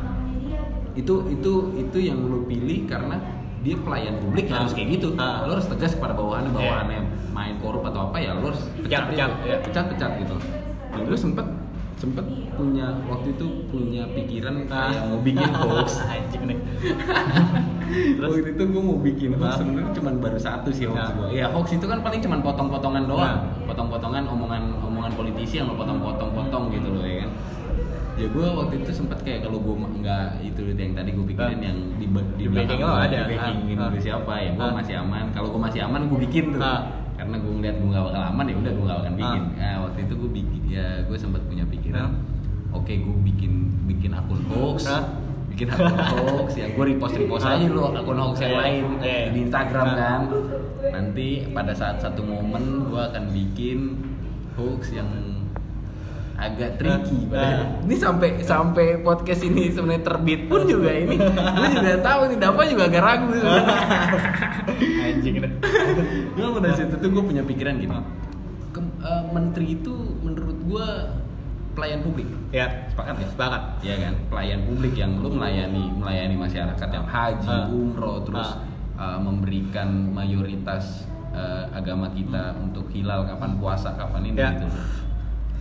itu 0.94 1.14
itu 1.28 1.52
itu 1.76 1.98
yang 2.00 2.22
lu 2.22 2.46
pilih 2.46 2.86
karena 2.86 3.18
dia 3.60 3.74
pelayan 3.76 4.20
publik 4.20 4.46
ya 4.46 4.54
Ah. 4.54 4.60
harus 4.62 4.74
kayak 4.74 4.90
gitu 4.94 5.18
Ah. 5.18 5.42
lo 5.44 5.58
harus 5.58 5.66
tegas 5.66 5.94
kepada 5.94 6.14
bawahannya 6.14 6.52
bawahannya 6.52 7.00
main 7.32 7.58
korup 7.58 7.82
atau 7.84 8.06
apa 8.08 8.18
ya 8.18 8.36
lo 8.36 8.54
harus 8.54 8.62
pecat 8.78 9.10
Pecat, 9.10 9.30
itu 9.34 9.50
ya. 9.50 9.58
pecat 9.64 9.86
pecat 9.90 10.12
gitu 10.20 10.36
dan 10.88 11.00
gue 11.02 11.18
sempet 11.18 11.46
sempet 12.04 12.26
punya 12.54 13.00
waktu 13.08 13.32
itu 13.32 13.46
punya 13.68 14.04
pikiran 14.12 14.68
kayak 14.68 15.02
mau 15.08 15.20
bikin 15.20 15.50
hoax 15.56 16.04
anjing 16.04 16.44
nih 16.46 16.58
Terus 17.94 18.28
waktu 18.28 18.50
itu 18.52 18.64
gue 18.66 18.82
mau 18.84 18.98
bikin 18.98 19.32
hoax 19.34 19.54
sebenarnya 19.56 19.92
cuma 19.94 20.10
baru 20.18 20.36
satu 20.38 20.70
sih 20.70 20.84
hoax 20.84 21.00
Nah. 21.00 21.16
gue. 21.16 21.28
Ya 21.34 21.46
hoax 21.48 21.68
itu 21.72 21.86
kan 21.86 22.00
paling 22.02 22.20
cuma 22.20 22.38
potong-potongan 22.40 23.04
doang, 23.06 23.36
Nah. 23.40 23.64
potong-potongan 23.64 24.24
omongan 24.26 24.64
omongan 24.82 25.12
politisi 25.14 25.58
yang 25.58 25.72
lo 25.72 25.76
potong-potong-potong 25.76 26.64
gitu 26.70 26.88
loh 26.90 27.04
ya 27.04 27.24
kan. 27.24 27.32
Ya 28.14 28.28
gue 28.28 28.46
waktu 28.46 28.74
itu 28.78 28.92
sempet 28.94 29.18
kayak 29.22 29.40
kalau 29.42 29.58
gue 29.58 29.74
nggak 29.74 30.26
itu 30.44 30.62
yang 30.70 30.94
tadi 30.94 31.10
gue 31.12 31.26
pikirin 31.26 31.60
yang 31.60 31.78
di, 31.96 32.06
di, 32.06 32.08
Di 32.36 32.46
belakang 32.46 32.78
backing 32.78 32.82
lo 32.84 32.94
ada. 33.00 33.20
di 33.24 33.34
backingin 33.34 33.78
Ah. 33.80 33.88
gue 33.90 34.02
siapa 34.02 34.34
ya 34.38 34.52
gue 34.52 34.68
masih 34.76 34.96
aman. 34.98 35.24
Kalau 35.32 35.48
gue 35.50 35.62
masih 35.62 35.80
aman 35.82 36.02
gue 36.06 36.20
bikin 36.28 36.46
tuh. 36.52 36.62
Ah. 36.62 36.82
Karena 37.14 37.36
gue 37.38 37.52
ngeliat 37.52 37.76
gue 37.78 37.90
gak 37.90 38.04
bakal 38.04 38.24
aman 38.26 38.46
ya 38.46 38.56
udah 38.58 38.72
gue 38.72 38.86
gak 38.86 39.00
akan 39.02 39.14
bikin. 39.16 39.42
Ah. 39.44 39.54
Nah 39.56 39.76
waktu 39.86 40.00
itu 40.02 40.14
gue 40.16 40.30
bikin 40.34 40.62
ya 40.68 40.86
gue 41.04 41.18
sempat 41.18 41.42
punya 41.46 41.66
pikiran. 41.66 42.02
Ah. 42.04 42.12
Oke 42.74 42.94
gue 42.98 43.16
bikin 43.24 43.52
bikin 43.86 44.12
akun 44.12 44.42
hoax. 44.50 44.88
Ah. 44.88 45.04
Bikin 45.50 45.68
akun 45.70 45.94
hoax 45.94 46.50
ya 46.56 46.66
gue 46.70 46.84
repost 46.84 47.16
repost 47.16 47.46
Ah. 47.46 47.54
aja 47.56 47.68
lo 47.68 47.94
akun 47.94 48.18
hoax 48.18 48.36
yang 48.40 48.52
Iya, 48.52 48.62
lain 48.62 48.84
iya. 49.00 49.20
di 49.30 49.40
Instagram 49.42 49.88
Ah. 49.88 49.96
kan 49.96 50.22
nanti 50.84 51.28
pada 51.50 51.72
saat 51.72 51.98
satu 51.98 52.22
momen 52.22 52.90
gue 52.90 53.00
akan 53.00 53.24
bikin 53.30 53.80
hoax 54.54 54.92
yang 54.92 55.10
agak 56.34 56.76
tricky 56.76 57.20
Ah. 57.26 57.30
padahal. 57.30 57.66
ini 57.82 57.96
sampai 57.96 58.30
sampai 58.40 58.86
podcast 59.00 59.42
ini 59.42 59.70
sebenarnya 59.70 60.04
terbit 60.04 60.42
pun 60.46 60.66
juga 60.66 60.90
ini 60.90 61.16
gue 61.20 61.68
juga 61.72 61.94
tahu 62.00 62.22
nih 62.28 62.38
Dapa 62.38 62.62
juga 62.66 62.84
agak 62.86 63.02
ragu 63.02 63.30
anjing 65.06 65.36
gue 66.34 66.48
pada 66.52 66.70
situ 66.74 66.96
tuh 66.96 67.10
gue 67.10 67.24
punya 67.24 67.44
pikiran 67.44 67.76
gini 67.78 67.94
Ke- 68.70 68.82
eh, 69.00 69.24
menteri 69.30 69.78
itu 69.78 69.94
menurut 70.20 70.58
gue 70.60 70.88
pelayan 71.74 72.02
publik 72.02 72.30
ya 72.50 72.86
sepakat 72.88 73.14
ya 73.16 73.28
sepakat 73.28 73.62
Iya 73.82 73.96
kan, 74.00 74.14
pelayan 74.28 74.62
publik 74.64 74.94
yang 74.94 75.12
lu 75.18 75.30
melayani 75.30 75.90
melayani 75.92 76.36
masyarakat 76.36 76.88
yang 76.88 77.04
haji, 77.04 77.50
Ah. 77.50 77.66
umroh, 77.68 78.22
terus 78.22 78.50
uh, 78.94 79.18
memberikan 79.18 79.90
mayoritas 80.08 81.06
uh, 81.30 81.66
agama 81.72 82.10
kita 82.10 82.54
untuk 82.56 82.90
hilal 82.90 83.26
kapan 83.26 83.58
puasa 83.58 83.90
kapan 83.92 84.22
ini 84.24 84.38
Ya. 84.38 84.54
gitu. 84.54 84.70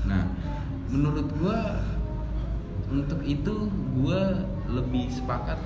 Nah, 0.05 0.23
menurut 0.93 1.27
gua 1.35 1.81
untuk 2.87 3.21
itu 3.23 3.55
gua 3.95 4.45
lebih 4.69 5.09
sepakat 5.09 5.59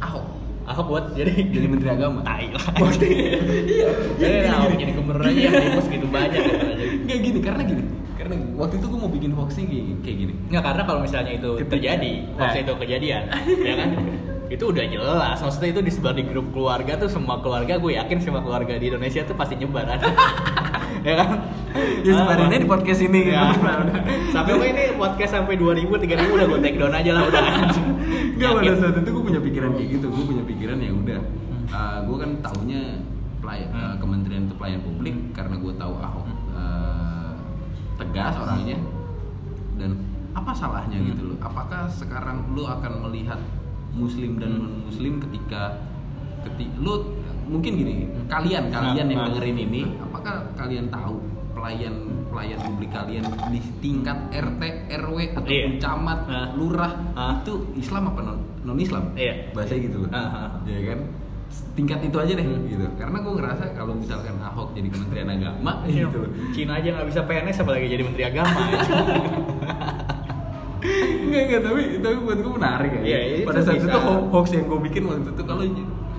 Ahok 0.00 0.26
Ahok 0.64 0.86
buat 0.86 1.04
jadi 1.12 1.32
jadi 1.44 1.66
menteri 1.66 1.90
agama. 1.90 2.20
tai 2.22 2.48
lah 2.48 2.62
Iya, 3.00 3.88
jadi 4.16 4.36
Ahok 4.50 4.72
jadi 4.74 4.92
gubernur 4.94 5.22
aja 5.22 5.40
yang 5.40 5.54
demos 5.54 5.86
gitu 5.86 6.06
banyak 6.06 6.40
gitu 6.40 6.64
Kayak 7.04 7.20
gini 7.22 7.38
karena 7.40 7.62
gini, 7.64 7.82
karena 8.14 8.34
waktu 8.54 8.74
itu 8.76 8.86
gua 8.86 8.98
mau 8.98 9.10
bikin 9.10 9.30
hoaxnya 9.32 9.64
kayak, 9.66 9.84
kayak 10.00 10.16
gini. 10.16 10.32
Nggak, 10.46 10.62
karena 10.62 10.82
kalau 10.84 11.00
misalnya 11.02 11.32
itu 11.34 11.50
Ketika- 11.58 11.72
terjadi, 11.74 12.12
hoax 12.32 12.50
Nah. 12.50 12.60
itu 12.60 12.72
kejadian, 12.78 13.22
ya 13.68 13.74
kan? 13.74 13.88
Itu 14.50 14.64
udah 14.64 14.82
jelas 14.84 15.38
maksudnya 15.38 15.70
itu 15.70 15.80
disebar 15.80 16.12
di 16.12 16.22
grup 16.22 16.50
keluarga 16.50 16.98
tuh 16.98 17.06
semua 17.06 17.38
keluarga 17.38 17.78
gue 17.78 17.92
yakin 17.94 18.18
semua 18.18 18.42
keluarga 18.42 18.74
di 18.74 18.90
Indonesia 18.90 19.22
tuh 19.22 19.32
pasti 19.32 19.54
nyebar 19.54 19.86
ada 19.88 20.10
ya 21.06 21.14
kan 21.16 21.30
Ya 22.02 22.12
sebarinnya 22.12 22.58
di 22.58 22.66
podcast 22.66 22.98
ini 23.00 23.20
gitu. 23.22 23.32
ya. 23.32 23.46
sampai 24.28 24.52
gue 24.52 24.68
ini 24.68 24.84
podcast 24.96 25.32
sampai 25.32 25.54
2000 25.54 25.86
3000 25.86 26.02
udah 26.28 26.46
gue 26.48 26.60
take 26.60 26.76
down 26.76 26.90
aja 26.90 27.10
lah 27.12 27.22
udah 27.24 27.42
Enggak 28.34 28.50
pada 28.52 28.72
saat 28.74 28.96
itu 28.96 29.08
gue 29.08 29.22
punya 29.22 29.40
pikiran 29.40 29.70
kayak 29.72 29.88
gitu, 29.92 30.06
gue 30.08 30.24
punya 30.26 30.42
pikiran 30.42 30.76
ya 30.76 30.90
udah. 30.90 31.20
Uh, 31.70 31.98
gue 32.02 32.16
kan 32.18 32.30
taunya 32.40 32.82
pelay- 33.38 33.68
uh, 33.70 33.94
kementerian 33.96 34.42
itu 34.42 34.54
pelayan 34.56 34.80
publik 34.80 35.14
karena 35.30 35.54
gue 35.54 35.72
tahu 35.74 35.94
Ahok 35.94 36.26
uh, 36.50 37.32
tegas 37.96 38.34
orangnya 38.34 38.76
dan 39.76 39.90
apa 40.32 40.50
salahnya 40.50 40.96
Hmm. 40.96 41.08
gitu 41.08 41.22
loh? 41.24 41.38
Apakah 41.38 41.86
sekarang 41.86 42.50
lu 42.50 42.64
akan 42.64 43.06
melihat 43.06 43.38
Muslim 43.92 44.36
dan 44.36 44.50
Hmm. 44.50 44.62
non 44.62 44.74
Muslim 44.84 45.12
ketika 45.18 45.62
ketika 46.40 46.72
lu 46.78 46.94
mungkin 47.44 47.72
gini 47.74 47.94
kalian 48.26 48.70
kalian 48.70 49.06
Nah, 49.06 49.10
yang 49.10 49.10
nah. 49.10 49.26
dengerin 49.28 49.58
ini 49.60 49.82
apakah 49.98 50.34
kalian 50.54 50.86
tahu 50.88 51.18
pelayan 51.50 51.94
pelayan 52.30 52.58
publik 52.58 52.88
kalian 52.88 53.26
di 53.50 53.58
tingkat 53.80 54.16
RT 54.30 54.62
RW 54.88 55.18
atau 55.34 55.50
Iya. 55.50 55.66
camat 55.76 56.20
Nah. 56.24 56.48
lurah 56.54 56.92
Ah. 57.12 57.34
itu 57.36 57.52
Islam 57.74 58.08
apa 58.08 58.20
non 58.22 58.38
non 58.62 58.78
Islam 58.78 59.10
Iya. 59.12 59.50
bahasa 59.50 59.74
gitu 59.74 60.06
loh 60.06 60.10
ya 60.62 60.80
kan 60.86 61.00
tingkat 61.74 61.98
itu 62.00 62.16
aja 62.16 62.32
deh 62.32 62.46
Hmm. 62.46 62.62
gitu 62.64 62.86
karena 62.94 63.16
gue 63.18 63.34
ngerasa 63.34 63.64
kalau 63.74 63.92
misalkan 63.92 64.38
Ahok 64.38 64.70
jadi 64.70 64.86
Kementerian 64.86 65.28
Agama 65.28 65.72
Iya. 65.84 66.06
gitu 66.06 66.20
Cina 66.54 66.78
aja 66.78 66.88
nggak 66.94 67.08
bisa 67.10 67.20
PNS 67.26 67.58
apalagi 67.58 67.86
jadi 67.90 68.02
menteri 68.06 68.24
agama 68.24 68.54
enggak 70.80 71.42
enggak 71.42 71.60
tapi 71.62 71.80
tapi 71.98 72.16
buat 72.18 72.38
gue 72.38 72.52
menarik 72.52 72.90
ya. 72.92 73.02
Iya, 73.02 73.18
itu 73.34 73.46
pada 73.46 73.60
saat 73.60 73.76
bisa. 73.76 73.86
itu 73.86 73.98
ho- 73.98 74.26
hoax 74.28 74.46
yang 74.50 74.64
gue 74.66 74.80
bikin 74.82 75.02
waktu 75.04 75.28
itu 75.28 75.42
kalau 75.44 75.62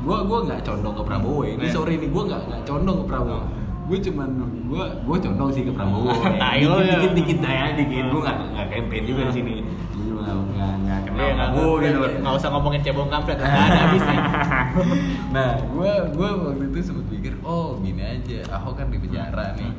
gue 0.01 0.17
gue 0.23 0.39
nggak 0.43 0.61
condong 0.61 0.93
ke 0.93 1.03
Prabowo 1.03 1.39
ya. 1.41 1.51
ini 1.51 1.63
Iya. 1.63 1.71
sorry 1.71 1.93
nih 1.95 2.09
gue 2.09 2.23
nggak 2.23 2.41
nggak 2.43 2.61
condong 2.63 2.97
ke 2.97 3.05
Prabowo. 3.05 3.41
Gue 3.81 3.97
cuman 3.99 4.29
gue 4.63 4.83
gue 5.03 5.17
condong 5.19 5.49
sih 5.51 5.63
ke 5.63 5.71
Prabowo 5.71 6.09
ya. 6.23 6.37
Tai 6.37 6.61
lo 6.61 6.75
dikit, 6.75 6.85
ya. 6.85 6.93
dikit 6.95 7.13
dikit 7.13 7.39
aja 7.43 7.71
dikit. 7.75 8.05
Gue 8.07 8.21
nggak 8.21 8.37
nggak 8.47 8.67
campaign 8.71 9.03
juga 9.03 9.21
di 9.23 9.33
sini. 9.33 9.55
Gue 9.91 10.03
juga 10.07 10.21
nggak 10.23 10.73
nggak 10.79 10.99
kenal 11.03 11.19
Iya, 11.19 11.33
Prabowo 11.35 11.73
gitu. 11.77 11.99
Nggak 12.17 12.33
usah 12.35 12.49
ngomongin 12.49 12.81
cebong 12.81 13.09
kampret. 13.09 13.37
Nggak 13.41 13.51
ada 13.51 13.79
habisnya. 13.79 14.19
Nah 15.31 15.49
gue 15.59 15.91
gue 16.11 16.29
waktu 16.39 16.63
itu 16.67 16.77
sempat 16.83 17.05
pikir 17.09 17.33
oh 17.41 17.77
gini 17.77 18.01
aja 18.01 18.39
Ahok 18.51 18.73
kan 18.75 18.87
di 18.87 18.97
penjara 18.97 19.53
nih. 19.53 19.71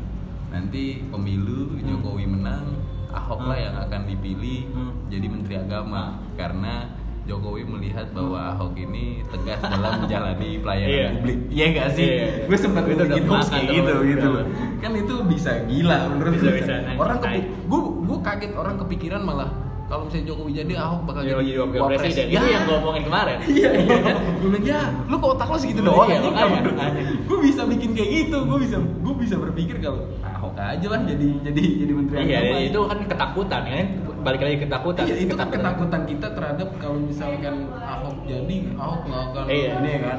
Nanti 0.50 0.84
pemilu 1.08 1.72
Jokowi 1.78 2.28
menang 2.28 2.76
Ahok 3.12 3.40
lah 3.42 3.54
Hmm. 3.54 3.64
yang 3.64 3.76
akan 3.78 4.00
dipilih 4.06 4.60
Hmm. 4.68 4.92
jadi 5.06 5.26
menteri 5.26 5.54
agama 5.56 6.02
karena 6.34 6.74
Jokowi 7.22 7.62
melihat 7.62 8.10
bahwa 8.10 8.50
Ahok 8.50 8.74
ini 8.74 9.22
tegas 9.24 9.62
dalam 9.62 10.02
menjalani 10.02 10.58
pelayanan 10.58 10.90
Iya. 10.90 11.06
publik 11.14 11.38
iya 11.48 11.66
gak 11.70 11.88
sih 11.92 12.06
Iya. 12.08 12.26
gue 12.44 12.58
sempat 12.58 12.82
Itu 12.82 12.94
udah 12.98 13.06
hoax 13.22 13.46
kayak 13.48 13.66
gitu 13.70 13.94
gitu 14.04 14.28
kan 14.76 14.90
itu 14.92 15.14
bisa 15.24 15.50
gila 15.62 15.98
menurut 16.10 16.32
Bisa, 16.34 16.74
orang 16.98 17.16
Nah, 17.16 17.30
kepi- 17.30 17.46
gue 17.62 17.80
gue 18.02 18.18
kaget 18.20 18.52
orang 18.52 18.74
kepikiran 18.76 19.22
malah 19.22 19.50
kalau 19.92 20.08
misalnya 20.08 20.24
Jokowi 20.24 20.52
jadi 20.56 20.72
Ahok 20.80 21.00
bakal 21.04 21.20
jadi 21.20 21.36
wakil 21.60 21.80
presiden 21.84 22.26
Ya. 22.32 22.40
itu 22.40 22.46
yang 22.48 22.62
gue 22.64 22.76
omongin 22.80 23.02
kemarin 23.04 23.36
Iya 23.60 23.70
iya. 23.76 23.96
Gue 24.40 24.48
bilang 24.48 24.64
ya, 24.64 24.80
lu 25.04 25.16
kok 25.20 25.28
otak 25.36 25.46
lu 25.52 25.58
segitu 25.60 25.80
Iya, 25.84 25.88
doang 25.92 26.08
iya, 26.08 26.18
ya? 26.24 26.88
Gue 27.28 27.38
bisa 27.44 27.62
bikin 27.68 27.90
kayak 27.92 28.08
gitu, 28.08 28.38
gue 28.40 28.58
bisa 28.64 28.76
gue 28.80 29.14
bisa 29.20 29.34
berpikir 29.36 29.76
kalau 29.84 30.08
Ahok 30.24 30.56
aja 30.56 30.86
lah 30.88 31.00
jadi 31.04 31.28
jadi 31.44 31.62
jadi 31.84 31.92
menteri 31.92 32.16
iya 32.24 32.40
itu 32.64 32.80
kan 32.82 32.98
ketakutan 33.04 33.62
kan 33.62 33.86
balik 34.22 34.40
lagi 34.40 34.56
ketakutan 34.58 35.02
Iya, 35.04 35.16
itu 35.20 35.34
kan 35.36 35.48
ketakutan 35.52 36.00
kita 36.08 36.26
terhadap 36.32 36.68
kalau 36.80 36.96
misalkan 36.96 37.54
Ahok 37.76 38.16
jadi 38.24 38.56
Ahok 38.74 39.00
nggak 39.04 39.22
akan 39.28 39.44
Iya. 39.52 39.70
ini 39.76 39.92
kan 40.00 40.18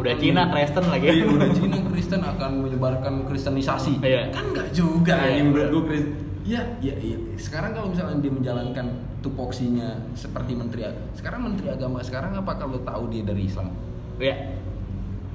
Udah 0.00 0.14
Cina, 0.16 0.42
Kristen 0.48 0.84
lagi. 0.88 1.06
Iya, 1.12 1.24
udah 1.28 1.48
Cina 1.52 1.76
Kristen 1.84 2.20
akan 2.24 2.50
menyebarkan 2.64 3.14
kristenisasi. 3.28 4.00
Iya. 4.00 4.32
Kan 4.32 4.56
nggak 4.56 4.72
juga 4.72 5.28
Iya, 5.28 5.44
menurut 5.44 5.60
bener. 5.60 5.68
gue 5.68 5.82
Kristen. 5.84 6.29
Iya, 6.50 6.62
iya, 6.82 6.94
iya. 6.98 7.16
Sekarang 7.38 7.70
kalau 7.70 7.88
misalnya 7.88 8.18
dia 8.18 8.32
menjalankan 8.32 8.86
tupoksinya 9.22 9.86
seperti 10.12 10.52
menteri 10.52 10.82
ag- 10.82 10.98
sekarang 11.14 11.46
menteri 11.46 11.70
agama 11.70 12.02
sekarang 12.02 12.34
apakah 12.34 12.66
lo 12.66 12.82
tahu 12.82 13.06
dia 13.06 13.22
dari 13.22 13.46
Islam? 13.46 13.70
iya 14.18 14.34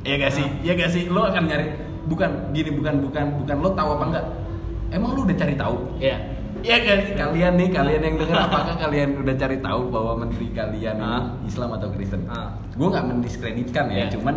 Iya 0.03 0.15
gak 0.19 0.33
sih? 0.33 0.47
Iya 0.61 0.73
gak 0.75 0.91
sih? 0.91 1.03
Lo 1.07 1.23
akan 1.23 1.43
nyari 1.47 1.65
bukan 2.05 2.51
gini 2.51 2.69
bukan 2.69 2.99
bukan 2.99 3.25
bukan 3.39 3.55
lo 3.57 3.69
tahu 3.71 3.89
apa 3.95 4.05
enggak? 4.05 4.25
Emang 4.91 5.15
lo 5.15 5.23
udah 5.23 5.33
cari 5.35 5.55
tahu? 5.55 5.75
iya 5.97 6.17
Iya 6.59 6.75
gak 6.79 6.97
sih? 6.99 7.13
Kalian 7.15 7.53
nih, 7.55 7.69
kalian 7.69 8.01
yang 8.03 8.15
dengar 8.17 8.37
apakah 8.43 8.75
kalian 8.75 9.09
udah 9.17 9.35
cari 9.35 9.57
tahu 9.59 9.81
bahwa 9.87 10.13
menteri 10.19 10.47
kalian 10.51 10.97
ini. 10.97 11.17
Islam 11.45 11.69
atau 11.71 11.87
Kristen? 11.89 12.21
Gue 12.73 12.87
nggak 12.89 13.05
mendiskreditkan 13.05 13.85
ya, 13.87 13.97
Iya. 14.03 14.05
cuman 14.11 14.35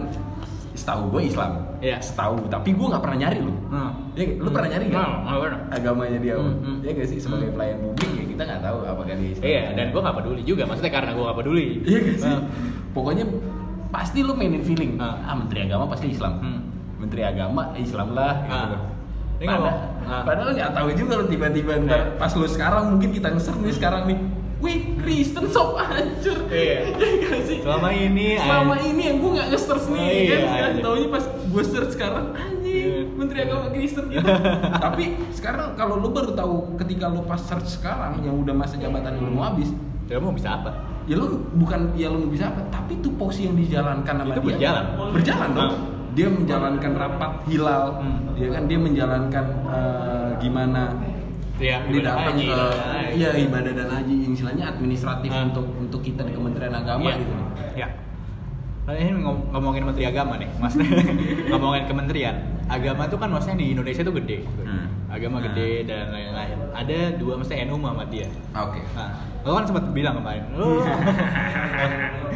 setahu 0.78 1.10
gue 1.10 1.22
Islam. 1.26 1.52
Iya. 1.78 1.98
Setahu, 1.98 2.46
tapi 2.46 2.70
gue 2.70 2.86
nggak 2.86 3.02
pernah 3.02 3.18
nyari 3.18 3.38
lo. 3.38 3.54
Hmm. 3.68 3.90
Ya, 4.14 4.24
lu 4.34 4.48
pernah 4.48 4.68
nyari 4.70 4.84
nggak? 4.86 5.02
Pernah. 5.02 5.60
Agamanya 5.68 6.18
dia, 6.18 6.34
Hmm, 6.34 6.54
hmm. 6.56 6.76
ya 6.80 6.90
gak 6.92 7.06
sih? 7.06 7.18
Sebagai 7.18 7.50
pelayan 7.50 7.76
publik 7.80 8.10
ya 8.14 8.24
kita 8.28 8.42
nggak 8.44 8.62
tahu 8.62 8.78
apakah 8.84 9.12
dia 9.12 9.28
Islam. 9.28 9.44
iya 9.44 9.62
dan 9.72 9.86
gue 9.88 10.00
nggak 10.00 10.16
peduli 10.16 10.42
juga 10.42 10.62
maksudnya 10.64 10.92
karena 10.92 11.10
gue 11.12 11.24
nggak 11.24 11.38
peduli 11.38 11.66
Iya 11.82 11.98
gak 12.00 12.16
sih? 12.16 12.30
Nah, 12.30 12.40
Pokoknya 12.88 13.24
pasti 13.88 14.18
lu 14.20 14.32
mainin 14.32 14.62
feeling. 14.62 14.92
Ah. 14.96 15.18
Ah, 15.24 15.34
menteri 15.34 15.58
agama 15.60 15.84
pasti 15.86 16.06
Islam. 16.08 16.32
Hmm. 16.38 16.60
Menteri 16.96 17.22
agama 17.22 17.62
Islam 17.74 18.08
lah 18.12 18.34
gitu. 18.42 18.76
Ini 19.38 19.46
Padahal, 19.46 19.76
ah. 20.02 20.22
padahal 20.26 20.50
nggak 20.50 20.70
tahu 20.72 20.88
juga 20.94 21.12
lo 21.14 21.24
tiba-tiba 21.26 21.72
ntar 21.80 21.94
Eh. 21.96 22.04
pas 22.16 22.32
lu 22.32 22.42
sekarang 22.44 22.90
mungkin 22.90 23.10
kita 23.12 23.30
nge-search 23.30 23.60
nih 23.60 23.70
sekarang 23.72 24.02
nih. 24.06 24.18
Wih, 24.58 24.78
Kristen 24.98 25.46
sob 25.46 25.76
hancur. 25.76 26.38
Iya. 26.48 26.90
Iya 26.98 27.14
gak 27.22 27.40
sih? 27.44 27.58
selama 27.60 27.88
ini 27.88 28.34
Selama 28.36 28.74
ay- 28.74 28.86
ini 28.88 29.02
yang 29.04 29.16
gue 29.18 29.30
nggak 29.32 29.48
nge-search 29.48 29.86
nih, 29.88 30.00
Oh, 30.00 30.10
iya, 30.10 30.36
kan? 30.36 30.58
Anjir. 30.68 30.82
taunya 30.82 31.08
pas 31.08 31.24
gue 31.24 31.62
search 31.64 31.92
sekarang, 31.92 32.26
anjing, 32.32 32.66
Iya. 32.66 33.00
Menteri 33.12 33.38
Agama 33.40 33.66
Kristen 33.68 34.04
gitu. 34.08 34.26
Tapi 34.84 35.04
sekarang 35.30 35.68
kalau 35.72 35.94
lu 35.96 36.10
baru 36.10 36.32
tahu 36.32 36.54
ketika 36.76 37.06
lu 37.06 37.22
pas 37.22 37.38
search 37.38 37.70
sekarang 37.72 38.18
yang 38.20 38.34
udah 38.36 38.52
masa 38.52 38.74
jabatan 38.76 39.14
lu 39.16 39.30
mau 39.30 39.46
habis, 39.46 39.70
ya 40.04 40.18
mau 40.18 40.30
bisa 40.30 40.56
apa 40.56 40.70
ya 41.04 41.14
lu 41.14 41.24
bukan 41.54 41.94
ya 41.94 42.06
lu 42.06 42.26
bisa 42.26 42.48
apa 42.48 42.60
tapi 42.68 42.98
tuh 42.98 43.12
posisi 43.14 43.44
yang 43.44 43.54
dijalankan 43.54 44.12
sama 44.14 44.28
Itu 44.30 44.40
dia 44.42 44.48
berjalan. 44.50 44.84
berjalan 45.10 45.48
dong 45.50 45.64
Ah. 45.64 45.80
dia 46.10 46.28
menjalankan 46.28 46.92
rapat 46.94 47.32
hilal 47.44 47.84
Hmm. 47.96 48.18
dia 48.34 48.48
kan 48.50 48.62
dia 48.64 48.76
menjalankan 48.76 49.44
eh, 49.66 50.28
gimana 50.38 50.82
ya 51.58 51.82
dia 51.84 52.00
datang 52.00 52.34
ke 52.34 52.58
iya 53.12 53.30
ibadah 53.36 53.72
dan 53.72 53.88
haji 53.88 54.14
yang 54.20 54.32
istilahnya 54.32 54.64
administratif 54.68 55.30
Ah. 55.30 55.42
untuk 55.44 55.66
untuk 55.72 56.00
kita 56.00 56.22
di 56.22 56.32
Kementerian 56.32 56.70
Agama 56.72 57.02
Iya. 57.04 57.14
gitu 57.18 57.34
Ya. 57.76 57.88
Nah, 58.84 58.96
ini 58.96 59.12
ngom- 59.14 59.52
ngomongin 59.52 59.84
menteri 59.84 60.08
agama 60.08 60.34
nih, 60.34 60.48
maksudnya 60.56 60.88
ngomongin 61.52 61.84
kementerian. 61.84 62.40
Agama 62.66 63.04
tuh 63.04 63.16
kan 63.16 63.28
maksudnya 63.28 63.60
di 63.60 63.70
Indonesia 63.70 64.00
tuh 64.00 64.16
gede. 64.16 64.48
Hmm. 64.58 64.88
Agama 65.06 65.38
Nah. 65.38 65.44
gede 65.44 65.84
dan 65.84 66.08
lain-lain. 66.08 66.56
Ada 66.72 66.98
dua 67.14 67.36
maksudnya 67.36 67.66
NU 67.66 67.76
Muhammadiyah. 67.76 68.30
oke 68.56 68.80
Nah, 68.94 69.12
lo 69.44 69.50
kan 69.52 69.64
sempat 69.64 69.84
bilang 69.92 70.16
kemarin, 70.16 70.40
lo 70.52 70.80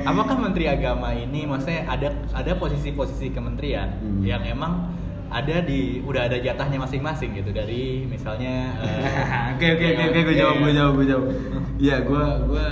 apakah 0.04 0.36
menteri 0.38 0.64
agama 0.66 1.08
ini 1.10 1.44
maksudnya 1.44 1.86
ada 1.86 2.08
ada 2.30 2.52
posisi-posisi 2.54 3.30
kementerian 3.30 3.88
Hmm. 3.96 4.20
yang 4.20 4.42
emang 4.42 4.92
ada 5.32 5.56
di 5.60 5.80
udah 6.00 6.28
ada 6.28 6.36
jatahnya 6.36 6.76
masing-masing 6.78 7.32
gitu 7.34 7.50
dari 7.50 8.04
misalnya 8.04 8.76
eh, 8.84 9.56
Oke 9.56 9.66
oke 9.72 9.86
oke 9.88 10.02
oke 10.06 10.20
gue 10.22 10.36
jawab 10.36 10.56
gue 10.58 10.72
jawab 10.72 10.92
gue 10.94 11.06
jawab. 11.08 11.26
Iya 11.82 11.96
gue 12.00 12.24
gue 12.46 12.66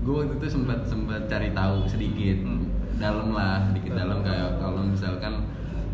gue 0.00 0.14
waktu 0.16 0.34
itu 0.34 0.46
sempat 0.50 0.80
sempat 0.84 1.28
cari 1.28 1.52
tahu 1.52 1.84
sedikit 1.84 2.38
Hmm. 2.40 2.64
dalam 2.96 3.30
lah 3.30 3.64
sedikit 3.66 3.92
dalam 3.94 4.20
kayak 4.20 4.56
kalau 4.56 4.82
misalkan 4.82 5.44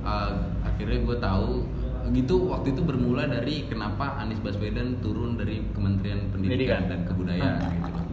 uh, 0.02 0.30
akhirnya 0.62 0.98
gue 1.00 1.16
tahu 1.18 1.50
gitu 2.08 2.34
waktu 2.46 2.70
itu 2.70 2.80
bermula 2.80 3.26
dari 3.26 3.66
kenapa 3.66 4.14
Anies 4.16 4.38
Baswedan 4.38 4.98
turun 5.00 5.34
dari 5.34 5.58
Kementerian 5.70 6.30
Pendidikan, 6.30 6.46
Pendidikan. 6.54 6.82
dan 6.86 7.00
Kebudayaan 7.04 7.58
Hmm. 7.58 7.74
gitu 7.76 7.90
loh. 7.92 8.05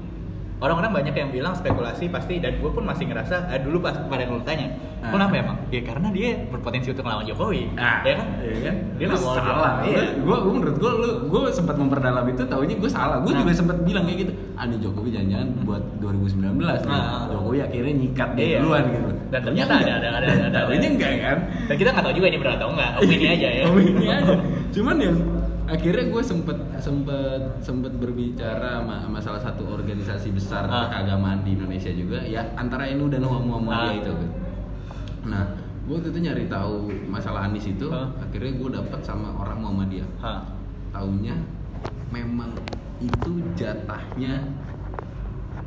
Orang-orang 0.64 0.96
banyak 0.96 1.12
yang 1.12 1.28
bilang 1.28 1.52
spekulasi 1.52 2.08
pasti 2.08 2.40
dan 2.40 2.56
gue 2.56 2.72
pun 2.72 2.82
masih 2.82 3.04
ngerasa 3.04 3.52
eh, 3.52 3.60
dulu 3.60 3.84
pas 3.84 4.00
pada 4.00 4.24
lu 4.24 4.40
tanya 4.42 4.72
Ah. 5.04 5.12
kenapa 5.12 5.36
emang? 5.36 5.58
Ya 5.68 5.84
karena 5.84 6.08
dia 6.10 6.40
berpotensi 6.48 6.88
untuk 6.88 7.04
melawan 7.04 7.28
Jokowi, 7.28 7.76
Nah, 7.76 8.00
ya 8.02 8.16
kan? 8.16 8.28
Iya 8.40 8.58
kan? 8.64 8.76
Dia 8.96 9.04
Lu 9.04 9.12
nggak 9.12 9.20
mau 9.22 9.36
salah. 9.36 9.74
Iya. 9.84 10.04
Gue 10.16 10.38
gue 10.40 10.54
menurut 10.56 10.76
gue 10.80 10.92
lu 10.96 11.10
gue 11.28 11.42
sempat 11.52 11.76
memperdalam 11.76 12.24
itu 12.26 12.40
taunya 12.48 12.72
gue 12.74 12.88
salah. 12.88 13.20
Gue 13.20 13.36
Nah. 13.36 13.44
juga 13.44 13.52
sempat 13.52 13.84
bilang 13.84 14.08
kayak 14.08 14.20
gitu. 14.24 14.32
Nih 14.56 14.80
Jokowi 14.80 15.10
jangan-jangan 15.12 15.48
buat 15.62 15.84
2019 16.00 16.56
nih. 16.80 16.88
Nah. 16.88 17.28
Jokowi 17.28 17.58
akhirnya 17.60 17.94
nyikat 18.00 18.30
dia 18.32 18.46
Iya. 18.48 18.58
duluan 18.64 18.84
gitu. 18.88 19.10
Dan 19.28 19.42
ternyata 19.44 19.72
ada- 19.74 19.84
ada- 19.84 20.12
ada- 20.14 20.16
ada- 20.24 20.48
ada- 20.48 20.62
Taunya 20.64 20.90
enggak 20.90 21.12
kan? 21.20 21.38
Dan 21.68 21.76
kita 21.76 21.90
nggak 21.92 22.04
tahu 22.08 22.16
juga 22.16 22.28
ini 22.32 22.38
benar 22.40 22.54
atau 22.56 22.68
enggak, 22.72 22.92
opini 23.04 23.26
aja 23.28 23.48
ya. 23.52 23.64
Opini 23.68 24.06
aja. 24.08 24.34
Cuman 24.72 24.96
yang 24.96 25.16
akhirnya 25.64 26.12
gue 26.12 26.22
sempet 26.22 26.58
sempet 26.78 27.42
sempet 27.60 27.94
berbicara 27.96 28.84
sama, 28.84 29.00
sama 29.04 29.20
salah 29.20 29.42
satu 29.42 29.64
organisasi 29.70 30.32
besar 30.32 30.68
Ah. 30.68 30.92
keagamaan 30.92 31.42
di 31.42 31.56
Indonesia 31.56 31.90
juga 31.90 32.20
ya 32.20 32.44
antara 32.56 32.88
NU 32.90 33.08
dan 33.08 33.24
Muhammadiyah 33.24 33.90
Ah. 33.90 34.00
itu 34.00 34.12
kan. 34.12 34.30
Nah, 35.24 35.44
gue 35.88 35.96
waktu 35.96 36.10
itu 36.12 36.20
nyari 36.20 36.46
tahu 36.48 36.92
masalah 37.08 37.48
Anies 37.48 37.64
itu, 37.66 37.88
Ah. 37.88 38.12
akhirnya 38.20 38.52
gue 38.54 38.70
dapet 38.76 39.00
sama 39.02 39.32
orang 39.34 39.64
Muhammadiyah. 39.64 40.10
Hah. 40.20 40.44
Taunya 40.92 41.34
memang 42.12 42.52
itu 43.00 43.32
jatahnya 43.56 44.44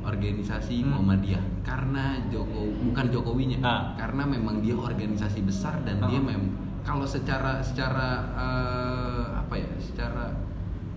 organisasi 0.06 0.86
Hmm. 0.86 0.94
Muhammadiyah 0.94 1.42
karena 1.66 2.20
Joko 2.30 2.68
bukan 2.84 3.06
Jokowinya 3.10 3.58
Ah. 3.60 3.82
karena 3.98 4.22
memang 4.22 4.62
dia 4.62 4.76
organisasi 4.76 5.42
besar 5.42 5.82
dan 5.82 5.98
Ah. 5.98 6.06
dia 6.06 6.20
memang 6.20 6.52
kalau 6.86 7.02
secara 7.02 7.58
secara 7.60 8.06
eh, 8.32 9.24
apa 9.36 9.54
ya 9.58 9.68
secara 9.76 10.24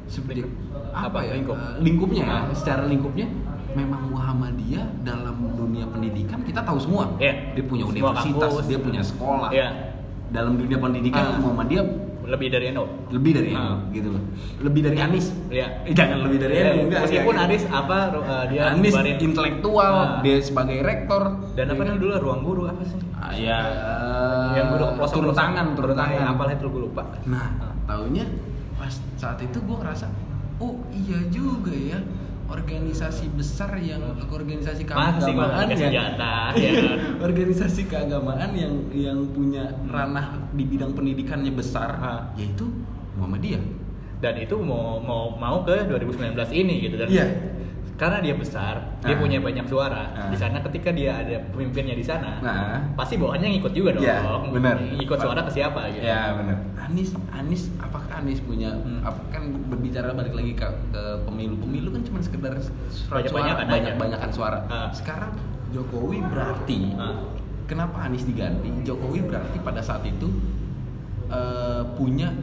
seperti 0.05 0.41
Lingkup. 0.41 0.93
apa, 0.93 1.05
Apa? 1.09 1.19
ya 1.21 1.33
Lingkup? 1.33 1.55
eh, 1.55 1.73
lingkupnya 1.81 2.23
ya 2.23 2.37
Ah. 2.39 2.53
secara 2.53 2.83
lingkupnya 2.85 3.25
memang 3.71 4.09
Muhammadiyah 4.09 4.85
dalam 5.01 5.37
dunia 5.53 5.85
pendidikan 5.85 6.41
kita 6.41 6.61
tahu 6.61 6.77
semua 6.77 7.09
Iya. 7.17 7.53
dia 7.53 7.63
punya 7.63 7.85
universitas 7.85 8.53
kampus. 8.53 8.65
dia 8.65 8.79
punya 8.79 9.01
sekolah 9.01 9.49
Iya. 9.49 9.69
dalam 10.29 10.53
dunia 10.55 10.77
pendidikan 10.77 11.25
Ah. 11.27 11.37
Muhammadiyah 11.37 11.85
lebih 12.29 12.47
dari 12.47 12.65
NU 12.69 12.85
lebih 13.09 13.31
dari 13.33 13.49
Ah. 13.51 13.73
ini 13.75 13.91
gitu 13.91 14.09
loh. 14.09 14.23
Lebih 14.59 14.81
dari 14.81 14.97
Anies 14.97 15.27
Iya. 15.47 15.67
Eh, 15.83 15.91
jangan 15.91 16.17
lebih 16.21 16.37
dari 16.39 16.53
Iya, 16.53 16.63
ini 16.69 16.81
enggak 16.85 17.01
meskipun 17.03 17.33
enggak. 17.33 17.45
Anies 17.45 17.63
apa 17.65 17.97
uh, 18.13 18.43
dia 18.45 18.61
bubarin- 18.71 19.19
intelektual 19.19 19.93
Ah. 19.95 20.09
dia 20.21 20.37
sebagai 20.39 20.77
rektor. 20.79 21.21
Dan 21.51 21.65
apa 21.67 21.81
nih 21.81 21.97
dulu 21.97 22.13
ruang 22.15 22.41
guru 22.41 22.61
apa 22.65 22.81
sih? 22.83 22.99
Ah, 23.13 23.31
ya 23.31 23.59
yang 24.53 24.67
guru 24.69 24.85
pelosok 24.95 25.15
turun 25.19 25.33
tangan 25.33 25.65
turun 25.73 25.93
tangan. 25.93 26.25
apalah 26.29 26.53
itu 26.53 26.65
gue 26.65 26.81
lupa. 26.81 27.03
Nah 27.25 27.47
Ah. 27.59 27.73
taunya 27.85 28.25
pas 28.75 28.93
saat 29.15 29.37
itu 29.37 29.57
gue 29.57 29.75
ngerasa 29.75 30.07
oh 30.57 30.75
iya 30.89 31.19
juga 31.27 31.71
ya 31.71 31.99
organisasi 32.49 33.29
besar 33.33 33.77
yang 33.77 34.01
organisasi 34.25 34.83
keagamaan 34.83 35.21
yang 35.69 35.93
ya 36.65 36.71
organisasi 37.21 37.81
keagamaan 37.85 38.49
yang 38.53 38.73
yang 38.89 39.19
punya 39.29 39.69
ranah 39.85 40.49
di 40.51 40.65
bidang 40.65 40.91
pendidikannya 40.91 41.53
besar 41.53 41.89
Ah. 41.95 42.21
yaitu 42.33 42.65
Muhammadiyah 43.15 43.61
dan 44.19 44.33
itu 44.35 44.57
mau 44.59 44.99
mau 44.99 45.31
mau 45.31 45.63
ke 45.63 45.87
2019 45.87 46.35
ini 46.51 46.75
gitu 46.83 46.95
dan 46.97 47.07
Iya. 47.07 47.25
Karena 47.99 48.23
dia 48.23 48.31
besar 48.31 48.79
dia 49.03 49.11
Ah. 49.11 49.19
punya 49.19 49.43
banyak 49.43 49.67
suara 49.67 50.07
Ah. 50.15 50.31
di 50.31 50.37
sana 50.39 50.63
ketika 50.63 50.89
dia 50.89 51.19
ada 51.19 51.35
pemimpinnya 51.51 51.93
di 51.93 52.01
sana 52.01 52.39
Nah. 52.39 52.79
pasti 52.95 53.19
bawahannya 53.19 53.59
ngikut 53.59 53.75
juga 53.75 53.91
dong 53.91 54.07
Iya, 54.07 54.23
benar. 54.55 54.75
ikut 54.95 55.17
suara 55.19 55.43
ke 55.43 55.51
siapa 55.51 55.91
gitu 55.91 56.07
Ya 56.07 56.31
benar. 56.31 56.57
Anies, 56.79 57.11
Anies, 57.29 57.69
apakah 57.77 58.23
Anies 58.23 58.39
punya? 58.41 58.71
Hmm. 58.73 59.03
Apa 59.03 59.19
kan 59.29 59.43
berbicara 59.69 60.09
balik 60.09 60.33
lagi 60.33 60.57
ke, 60.57 60.65
ke 60.89 61.03
pemilu. 61.21 61.53
Pemilu 61.59 61.93
kan 61.93 62.01
cuma 62.01 62.17
sekedar 62.17 62.55
surat 62.57 62.73
suara, 62.89 63.19
Banyak-banyakan 63.29 63.95
banyak 63.99 64.31
suara. 64.33 64.57
Ah. 64.65 64.89
Sekarang 64.89 65.35
Jokowi 65.69 66.23
berarti. 66.23 66.97
Ah. 66.97 67.13
Kenapa 67.67 68.09
Anies 68.09 68.25
diganti? 68.25 68.73
Jokowi 68.81 69.21
berarti 69.21 69.59
pada 69.59 69.83
saat 69.83 70.01
itu 70.01 70.33
eh, 71.29 71.83
punya 71.93 72.33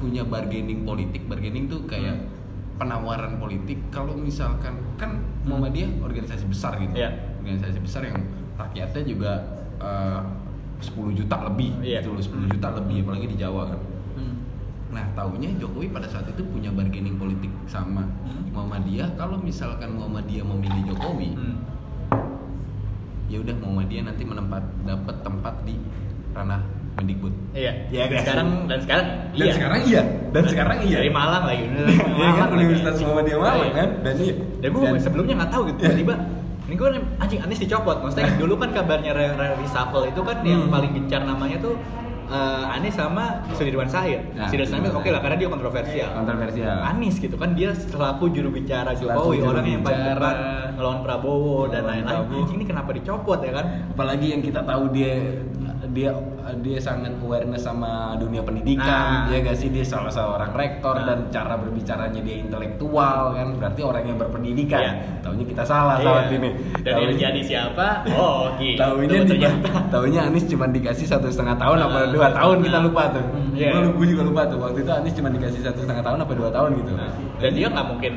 punya 0.00 0.24
bargaining 0.24 0.82
politik. 0.82 1.28
Bargaining 1.28 1.68
tuh 1.68 1.84
kayak 1.86 2.16
Hmm. 2.16 2.39
Penawaran 2.80 3.36
politik. 3.36 3.76
Kalau 3.92 4.16
misalkan 4.16 4.80
kan 4.96 5.20
Muhammadiyah 5.44 6.00
organisasi 6.00 6.48
besar 6.48 6.80
gitu. 6.80 6.96
Iya. 6.96 7.12
Organisasi 7.44 7.78
besar 7.78 8.08
yang 8.08 8.16
rakyatnya 8.56 9.02
juga 9.04 9.32
eh, 9.76 10.20
10 10.80 11.12
juta 11.12 11.36
lebih 11.44 11.76
Iya. 11.84 12.00
gitu 12.00 12.16
loh, 12.16 12.24
10 12.24 12.48
juta 12.48 12.72
lebih 12.72 13.04
apalagi 13.04 13.28
di 13.28 13.36
Jawa 13.36 13.68
kan. 13.68 13.80
Hmm. 14.16 14.34
Nah, 14.90 15.04
taunya 15.12 15.52
Jokowi 15.56 15.92
pada 15.92 16.08
saat 16.08 16.24
itu 16.26 16.40
punya 16.42 16.72
bargaining 16.72 17.20
politik 17.20 17.52
sama 17.68 18.08
Hmm. 18.24 18.48
Muhammadiyah. 18.50 19.12
Kalau 19.14 19.36
misalkan 19.36 19.92
Muhammadiyah 19.92 20.42
memilih 20.42 20.92
Jokowi, 20.92 21.36
Hmm. 21.36 21.56
ya 23.28 23.38
udah 23.38 23.54
Muhammadiyah 23.56 24.08
nanti 24.08 24.24
menempat 24.24 24.64
dapat 24.82 25.16
tempat 25.20 25.54
di 25.62 25.76
ranah 26.32 26.64
Mendikbud. 26.90 27.32
Iya. 27.52 27.72
Iya, 27.88 28.02
dan 28.06 28.18
sekarang 28.20 28.48
dan 28.66 28.78
sekarang 28.80 29.06
Dan 29.30 29.48
sekarang 29.50 29.80
iya, 29.84 30.02
dan 30.30 30.42
sekarang 30.44 30.76
iya. 30.82 30.98
Dari 30.98 31.10
Malang 31.10 31.44
lagi. 31.44 31.64
Iya 31.66 32.28
kan 32.30 32.46
lagi. 32.46 32.54
Universitas 32.56 32.94
Muhammadiyah 33.00 33.38
Malang 33.38 33.56
Iya. 33.60 33.70
kan, 33.72 33.88
dan 34.02 34.14
iya. 34.18 34.34
Dan 34.58 34.68
gue 34.70 34.86
sebelumnya 34.98 35.34
nggak 35.38 35.50
tahu 35.50 35.62
gitu 35.66 35.78
Iya. 35.78 35.86
tiba-tiba 35.88 36.14
ini 36.66 36.74
gue 36.76 36.88
anjing 37.18 37.40
Anies 37.40 37.58
dicopot. 37.58 37.96
Maksudnya 38.00 38.30
dulu 38.42 38.54
kan 38.56 38.70
kabarnya 38.70 39.10
re 39.10 39.26
re 39.32 39.46
reshuffle 39.56 40.04
itu 40.04 40.20
kan 40.20 40.36
yang 40.42 40.62
Hmm. 40.66 40.72
paling 40.72 40.90
gencar 40.92 41.22
namanya 41.22 41.56
tuh 41.58 41.74
eh, 42.30 42.72
Anies 42.72 42.94
sama 42.94 43.24
Sudirman 43.52 43.86
Said. 43.86 44.22
Nah, 44.32 44.46
Sudirman 44.46 44.70
Said 44.80 44.92
oke 44.92 45.08
lah 45.08 45.20
karena 45.20 45.36
dia 45.36 45.48
kontroversial. 45.48 46.10
kontroversial. 46.14 46.78
Anies 46.86 47.16
gitu 47.16 47.34
kan 47.34 47.52
dia 47.52 47.74
selaku 47.74 48.30
juru 48.30 48.48
bicara 48.50 48.92
Selaku 48.92 49.18
Jokowi 49.26 49.36
juru 49.36 49.50
orang 49.50 49.66
yang 49.68 49.82
paling 49.82 50.02
depan 50.08 50.36
ngelawan 50.72 51.00
Prabowo 51.00 51.66
dan 51.66 51.82
lain-lain. 51.84 52.24
Ini 52.48 52.64
kenapa 52.64 52.90
dicopot 52.92 53.40
ya 53.40 53.52
kan? 53.52 53.66
apalagi 53.90 54.26
yang 54.28 54.40
kita 54.40 54.62
tahu 54.62 54.88
dia 54.90 55.12
dia 55.90 56.14
dia 56.56 56.78
sangat 56.78 57.18
awareness 57.18 57.62
sama 57.62 58.14
dunia 58.16 58.40
pendidikan 58.40 59.26
Nah. 59.26 59.28
ya 59.28 59.38
gak 59.40 59.54
sih 59.54 59.68
dia 59.68 59.82
salah 59.82 60.08
seorang 60.08 60.50
rektor 60.52 60.94
Nah. 60.94 61.04
dan 61.04 61.18
cara 61.28 61.54
berbicaranya 61.54 62.18
dia 62.18 62.36
intelektual 62.38 63.34
kan 63.34 63.48
berarti 63.54 63.80
orang 63.80 64.04
yang 64.04 64.16
berpendidikan 64.16 64.80
Iya. 64.80 64.92
taunya 65.20 65.44
kita 65.44 65.62
salah 65.62 65.98
Iya. 65.98 66.06
saat 66.06 66.26
ini 66.30 66.50
Dan 66.80 66.94
yang 66.96 67.18
jadi 67.20 67.40
siapa? 67.42 67.86
Oh. 68.10 68.54
Taunya 68.56 69.18
di, 69.18 69.28
ternyata. 69.28 69.68
taunya 69.90 70.20
Anies 70.22 70.46
cuma 70.46 70.66
dikasih 70.66 71.06
satu 71.06 71.26
setengah 71.26 71.56
tahun 71.56 71.78
apa 71.80 71.98
Nah. 72.00 72.08
Dua 72.20 72.30
tahun 72.30 72.56
kita 72.60 72.78
lupa 72.82 73.02
tuh. 73.10 73.24
Hmm, 73.24 73.80
lu- 73.80 73.94
gua 73.94 74.06
juga 74.06 74.22
lupa 74.22 74.42
tuh 74.44 74.58
waktu 74.60 74.78
itu 74.78 74.92
Anies 74.92 75.14
cuma 75.14 75.28
dikasih 75.30 75.60
satu 75.62 75.78
setengah 75.80 76.04
tahun 76.04 76.18
apa 76.20 76.32
dua 76.32 76.50
tahun 76.50 76.70
gitu. 76.76 76.92
Nah, 76.92 77.10
dan 77.38 77.50
dia 77.50 77.66
nggak 77.66 77.86
mungkin 77.88 78.14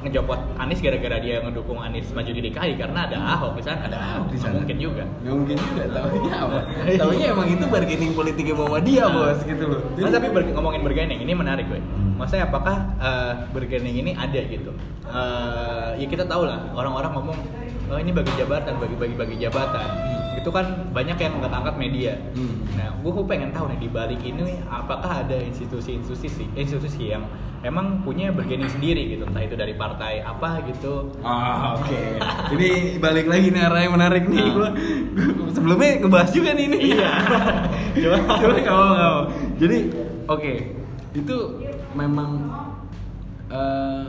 ngejopot 0.00 0.40
Anies 0.56 0.80
gara-gara 0.80 1.16
dia 1.18 1.36
ngedukung 1.40 1.76
Anies 1.76 2.08
maju 2.08 2.30
di 2.30 2.40
DKI 2.40 2.72
karena 2.74 3.00
ada 3.04 3.16
Ahok 3.28 3.52
di 3.52 3.62
sana. 3.62 3.84
Ada 3.84 3.98
Ahok 3.98 4.28
di 4.30 4.38
sana. 4.38 4.54
mungkin 4.56 4.76
juga. 4.78 5.04
Nggak 5.20 5.34
mungkin 5.36 5.56
juga 5.60 5.82
taunya 5.90 6.34
apa? 6.38 6.58
Taunya 7.02 7.26
emang 7.28 7.48
itu 7.50 7.64
bargaining 7.66 8.12
politiknya 8.14 8.54
Muhammadiyah 8.54 9.04
Nah. 9.04 9.14
bos 9.26 9.40
gitu 9.42 9.64
loh. 9.66 9.80
Nah, 9.92 10.10
tapi 10.10 10.26
ber- 10.30 10.50
ngomongin 10.50 10.80
bargaining 10.80 11.18
ini 11.18 11.32
menarik 11.34 11.66
gue. 11.66 11.80
Hmm. 11.82 12.16
Maksudnya 12.16 12.46
apakah 12.46 12.76
eh, 12.96 13.32
bargaining 13.50 13.94
ini 13.98 14.10
ada 14.14 14.40
gitu? 14.40 14.70
Eh, 15.04 15.88
ya 15.98 16.06
kita 16.06 16.24
tahu 16.24 16.46
lah 16.46 16.70
orang-orang 16.72 17.12
ngomong 17.12 17.38
oh 17.90 17.98
ini 17.98 18.14
bagi 18.14 18.30
jabatan, 18.38 18.78
bagi 18.78 18.94
bagi 18.94 19.14
bagi 19.14 19.36
jabatan. 19.36 19.84
Hmm. 19.84 20.29
Itu 20.40 20.50
kan 20.50 20.88
banyak 20.96 21.20
yang 21.20 21.32
angkat-angkat 21.36 21.74
media. 21.76 22.12
Hmm. 22.32 22.64
Nah, 22.74 22.88
gue 22.96 23.24
pengen 23.28 23.52
tahu 23.52 23.68
nih 23.76 23.78
di 23.84 23.88
balik 23.92 24.20
ini 24.24 24.56
apakah 24.72 25.24
ada 25.24 25.36
institusi-institusi 25.36 26.48
institusi 26.56 27.12
yang 27.12 27.28
emang 27.60 28.00
punya 28.00 28.32
bargaining 28.32 28.72
sendiri 28.72 29.04
gitu, 29.12 29.28
entah 29.28 29.44
itu 29.44 29.52
dari 29.52 29.76
partai 29.76 30.24
apa 30.24 30.64
gitu. 30.64 31.12
Ah 31.20 31.76
oke. 31.76 32.00
Ini 32.56 32.96
balik 32.96 33.28
lagi 33.28 33.52
nih 33.52 33.62
arahnya 33.68 33.90
menarik 33.92 34.24
nih. 34.24 34.40
Nah. 34.40 34.52
Gua 34.56 34.68
sebelumnya 35.52 36.00
ngebahas 36.00 36.30
juga 36.32 36.56
nih 36.56 36.64
ini. 36.72 36.78
Iya. 36.96 37.10
Coba. 38.08 38.16
Coba 38.40 38.52
nggak 38.56 38.76
mau. 38.76 39.18
Jadi 39.60 39.78
oke 40.24 40.52
itu 41.10 41.36
memang 41.92 42.30
eh, 43.50 44.08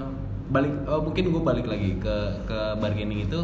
balik 0.51 0.73
oh, 0.85 1.01
mungkin 1.01 1.31
gue 1.31 1.41
balik 1.41 1.65
lagi 1.65 1.95
ke 1.97 2.15
ke 2.43 2.59
bargaining 2.77 3.23
itu 3.23 3.39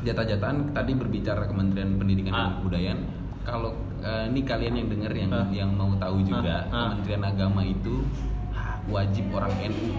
jatah-jatahan 0.00 0.72
tadi 0.72 0.92
berbicara 0.92 1.42
Kementerian 1.44 1.96
Pendidikan 1.96 2.32
dan 2.32 2.44
Ah. 2.44 2.52
Kebudayaan 2.58 2.98
kalau 3.42 3.70
eh, 3.98 4.24
ini 4.28 4.40
kalian 4.42 4.74
yang 4.76 4.88
dengar 4.88 5.12
yang 5.12 5.30
Ah. 5.30 5.46
yang 5.50 5.70
mau 5.72 5.90
tahu 5.96 6.22
juga 6.22 6.66
Ah, 6.66 6.74
ah. 6.74 6.80
Kementerian 6.92 7.22
Agama 7.24 7.62
itu 7.62 8.04
ah, 8.52 8.78
wajib 8.86 9.30
orang 9.30 9.52
NU 9.62 9.90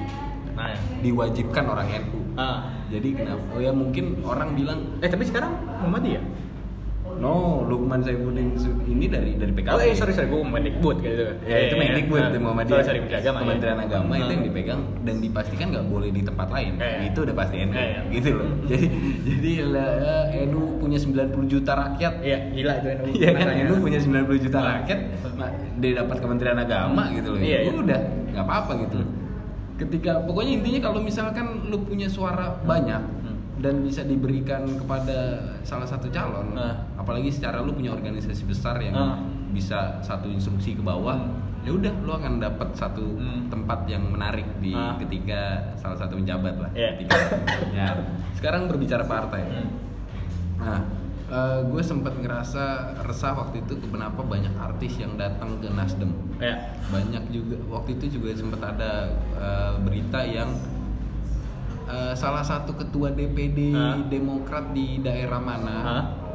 Nah, 0.49 0.75
diwajibkan 0.99 1.65
orang 1.65 1.87
NU 2.03 2.19
ah. 2.35 2.67
jadi 2.87 3.07
kenapa 3.15 3.43
oh 3.55 3.59
ya 3.59 3.71
mungkin 3.71 4.19
orang 4.21 4.53
bilang 4.53 4.99
eh 4.99 5.07
tapi 5.07 5.23
sekarang 5.23 5.55
Muhammadiyah. 5.79 6.23
No 7.19 7.33
Lukman 7.63 7.99
Saifuddin 7.99 8.55
ini 8.85 9.05
dari 9.05 9.35
dari 9.35 9.51
PKB 9.51 9.69
Oh, 9.69 9.77
eh 9.77 9.91
sorry 9.91 10.11
sorry, 10.11 10.27
gue 10.27 10.39
Mendikbud 10.39 10.97
gitu. 10.99 11.35
Ya 11.43 11.57
itu 11.61 11.75
Mendikbud 11.75 12.17
Nah, 12.17 12.29
itu 12.29 12.39
Muhammadiyah. 12.39 12.75
Sorry, 12.79 12.85
sorry, 12.87 12.99
Menteri 13.01 13.17
Agama. 13.19 13.37
Kementerian 13.39 13.75
ya. 13.75 13.85
Agama 13.85 14.13
itu 14.15 14.31
yang 14.31 14.43
dipegang 14.43 14.81
dan 15.01 15.15
dipastikan 15.19 15.65
nggak 15.69 15.85
boleh 15.85 16.09
di 16.09 16.21
tempat 16.21 16.47
lain. 16.49 16.71
Eh. 16.79 17.11
Itu 17.11 17.19
udah 17.21 17.35
pasti 17.35 17.55
NU. 17.59 17.73
Eh, 17.73 17.87
ya. 17.89 18.01
Gitu 18.09 18.29
loh. 18.31 18.49
Jadi 18.65 18.85
jadi 19.21 19.51
lah, 19.67 19.91
NU 20.45 20.61
punya 20.79 20.97
90 20.97 21.45
juta 21.45 21.71
rakyat. 21.73 22.13
Iya, 22.19 22.37
gila 22.49 22.73
itu 22.73 22.87
NU. 22.89 23.05
Iya 23.13 23.29
kan. 23.31 23.45
NU 23.59 23.73
punya 23.77 23.99
90 23.99 24.39
juta 24.39 24.57
Ah. 24.57 24.65
rakyat. 24.79 24.99
Nah, 25.35 25.49
dia 25.77 25.91
dapat 25.97 26.17
Kementerian 26.17 26.57
Agama 26.57 27.03
gitu 27.11 27.29
loh. 27.31 27.39
Iya, 27.39 27.59
Ya 27.59 27.59
iya. 27.67 27.71
udah, 27.73 27.99
nggak 28.31 28.43
apa-apa 28.43 28.71
gitu. 28.83 28.99
Ketika 29.77 30.11
pokoknya 30.23 30.51
intinya 30.59 30.79
kalau 30.85 30.99
misalkan 30.99 31.45
lu 31.67 31.83
punya 31.83 32.07
suara 32.07 32.59
banyak 32.63 32.99
Hmm. 32.99 33.28
Dan 33.59 33.83
bisa 33.83 34.01
diberikan 34.01 34.63
kepada 34.71 35.35
salah 35.61 35.83
satu 35.83 36.07
calon, 36.07 36.55
Ah. 36.55 36.79
apalagi 36.95 37.27
secara 37.27 37.59
lu 37.59 37.75
punya 37.75 37.91
organisasi 37.91 38.47
besar 38.47 38.79
yang 38.79 38.95
Ah. 38.95 39.19
bisa 39.51 39.99
satu 39.99 40.31
instruksi 40.31 40.73
ke 40.73 40.81
bawah 40.81 41.19
Hmm. 41.19 41.35
ya 41.59 41.75
udah 41.75 41.91
lu 41.99 42.11
akan 42.13 42.39
dapat 42.39 42.71
satu 42.71 43.03
Hmm. 43.19 43.51
tempat 43.51 43.83
yang 43.85 44.07
menarik 44.07 44.47
di 44.57 44.71
Ah. 44.71 44.95
ketika 44.95 45.59
salah 45.75 45.99
satu 45.99 46.15
penjabat 46.15 46.55
lah 46.55 46.71
Iya. 46.71 46.95
Ketika- 46.95 47.35
ya 47.75 47.87
sekarang 48.33 48.71
berbicara 48.71 49.03
partai 49.03 49.43
Hmm. 49.43 49.69
nah 50.59 50.81
gue 51.61 51.83
sempat 51.83 52.17
ngerasa 52.17 52.97
resah 53.05 53.37
waktu 53.37 53.61
itu 53.61 53.77
kenapa 53.85 54.25
banyak 54.25 54.49
artis 54.55 54.97
yang 54.97 55.13
datang 55.13 55.61
ke 55.61 55.69
Nasdem 55.69 56.09
Ya. 56.41 56.73
banyak 56.89 57.29
juga 57.29 57.53
waktu 57.69 57.99
itu 57.99 58.17
juga 58.17 58.33
sempat 58.33 58.63
ada 58.65 59.13
eh, 59.35 59.73
berita 59.83 60.25
yang 60.25 60.49
eh, 61.89 62.13
salah 62.13 62.41
satu 62.41 62.71
ketua 62.71 63.09
DPD? 63.09 63.73
Demokrat 64.07 64.71
di 64.71 65.01
daerah 65.01 65.37
mana 65.37 65.77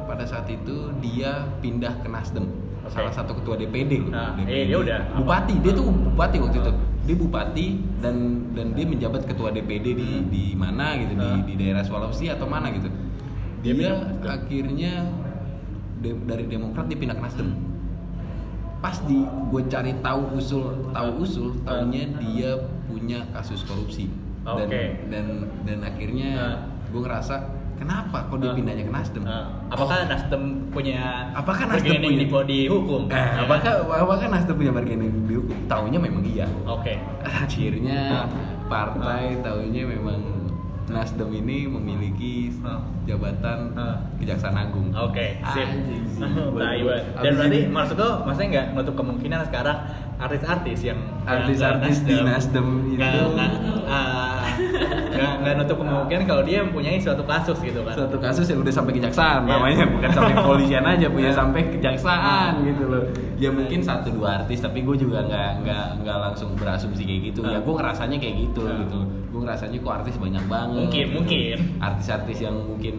pada 0.05 0.23
saat 0.23 0.45
itu 0.47 0.93
dia 0.99 1.49
pindah 1.59 1.97
ke 1.99 2.07
Nasdem 2.07 2.45
salah 2.85 3.09
satu 3.09 3.33
ketua 3.33 3.57
DPD 3.57 3.97
loh. 3.97 4.13
Nah, 4.13 4.37
DPD. 4.37 4.49
eh, 4.51 4.63
dia 4.69 4.77
udah. 4.77 4.99
bupati, 5.17 5.57
dia 5.57 5.73
tuh 5.73 5.89
bupati 5.89 6.37
waktu 6.37 6.57
itu. 6.61 6.73
Dia 7.05 7.15
bupati 7.17 7.67
dan 7.97 8.15
dan 8.53 8.73
dia 8.73 8.85
menjabat 8.85 9.25
ketua 9.25 9.49
DPD 9.49 9.85
di 9.93 10.09
di 10.29 10.43
mana 10.53 10.93
gitu 10.93 11.17
di 11.17 11.29
di 11.49 11.53
daerah 11.57 11.81
Sulawesi 11.81 12.29
atau 12.29 12.45
mana 12.45 12.69
gitu. 12.69 12.89
Dia 13.65 13.73
Dia, 13.73 13.93
akhirnya 14.27 15.09
de- 15.97 16.21
dari 16.25 16.45
Demokrat 16.45 16.85
dia 16.85 16.97
pindah 16.97 17.17
ke 17.17 17.23
Nasdem. 17.25 17.49
Pas 18.77 19.01
di 19.01 19.25
gue 19.25 19.61
cari 19.65 19.97
tahu 20.05 20.37
usul 20.37 20.93
tahu 20.93 21.09
usul 21.25 21.57
tahunya 21.65 22.21
dia 22.21 22.53
punya 22.85 23.25
kasus 23.33 23.65
korupsi 23.65 24.05
dan 24.45 24.57
Oke. 24.63 24.83
dan 25.09 25.25
dan 25.65 25.77
akhirnya 25.81 26.29
Ah. 26.31 26.55
gue 26.85 27.01
ngerasa 27.01 27.35
kenapa 27.75 28.17
kok 28.25 28.37
dia 28.37 28.47
Ah. 28.47 28.55
pindahannya 28.55 28.85
ke 28.85 28.93
Nasdem? 28.93 29.23
Nah, 29.23 29.45
apakah 29.67 30.05
Nasdem 30.05 30.43
punya 30.69 31.01
Apakah 31.33 31.63
Nasdem 31.67 31.97
punya- 31.97 32.45
di, 32.45 32.63
dihukum? 32.63 33.01
Eh, 33.09 33.29
apakah 33.37 33.71
apakah 33.89 34.25
Nasdem 34.27 34.55
punya 34.55 34.71
bargaining 34.71 35.25
dihukum? 35.25 35.57
Taunya 35.65 35.97
memang 35.97 36.21
iya. 36.23 36.45
Oke. 36.63 36.93
Akhirnya 37.43 38.29
partai 38.65 39.41
taunya 39.41 39.83
memang 39.83 40.21
Nasdem 40.85 41.33
ini 41.33 41.65
memiliki 41.65 42.53
jabatan 43.03 43.73
Ah. 43.73 43.97
Kejaksaan 44.15 44.53
Agung. 44.55 44.93
Oke, 44.93 45.41
sip. 45.43 45.65
Anjing 45.65 46.05
banget. 46.53 47.01
Dan 47.17 47.31
berarti 47.35 47.59
maksud 47.67 47.97
lo, 47.97 48.21
maksudnya 48.21 48.49
nggak 48.51 48.67
nutup 48.73 48.93
kemungkinan 48.95 49.41
sekarang 49.43 49.77
artis-artis 50.15 50.79
yang 50.83 50.99
Artis-artis 51.25 52.03
di 52.03 52.15
Nasdem 52.17 52.67
itu- 52.87 53.33
nggak 55.15 55.31
nggak 55.41 55.53
nutup 55.57 55.77
kemungkinan 55.79 56.23
kalau 56.25 56.43
dia 56.43 56.59
mempunyai 56.61 56.97
suatu 56.97 57.23
kasus 57.23 57.57
gitu 57.59 57.81
kan. 57.81 57.95
Suatu 57.95 58.17
kasus 58.19 58.45
yang 58.45 58.59
udah 58.61 58.73
sampai 58.73 58.93
kejaksaan 58.93 59.41
Iya. 59.43 59.49
namanya 59.49 59.85
bukan 59.87 60.09
sampai 60.11 60.33
kepolisian 60.37 60.85
aja 60.85 61.07
punya 61.07 61.31
Iya. 61.31 61.37
sampai 61.37 61.61
kejaksaan 61.71 62.51
gitu 62.63 62.83
loh. 62.85 63.03
Ya 63.35 63.49
mungkin 63.49 63.79
satu 63.79 64.11
dua 64.11 64.43
artis 64.43 64.59
tapi 64.59 64.81
gue 64.81 64.95
juga 64.95 65.23
nggak 65.23 65.51
nggak 65.63 65.85
nggak 66.03 66.17
langsung 66.21 66.49
berasumsi 66.55 67.03
kayak 67.03 67.21
gitu. 67.31 67.39
Ya 67.43 67.57
Ah. 67.57 67.61
gue 67.63 67.73
ngerasanya 67.73 68.17
kayak 68.17 68.35
gitu 68.43 68.61
Ah. 68.65 68.75
gitu. 68.83 68.99
Gue 69.31 69.39
ngerasanya 69.43 69.77
kok 69.77 69.93
artis 69.93 70.15
banyak 70.15 70.43
banget. 70.45 70.77
Mungkin, 70.77 71.05
gitu. 71.05 71.15
mungkin. 71.15 71.57
Artis-artis 71.79 72.37
yang 72.39 72.55
mungkin 72.55 72.95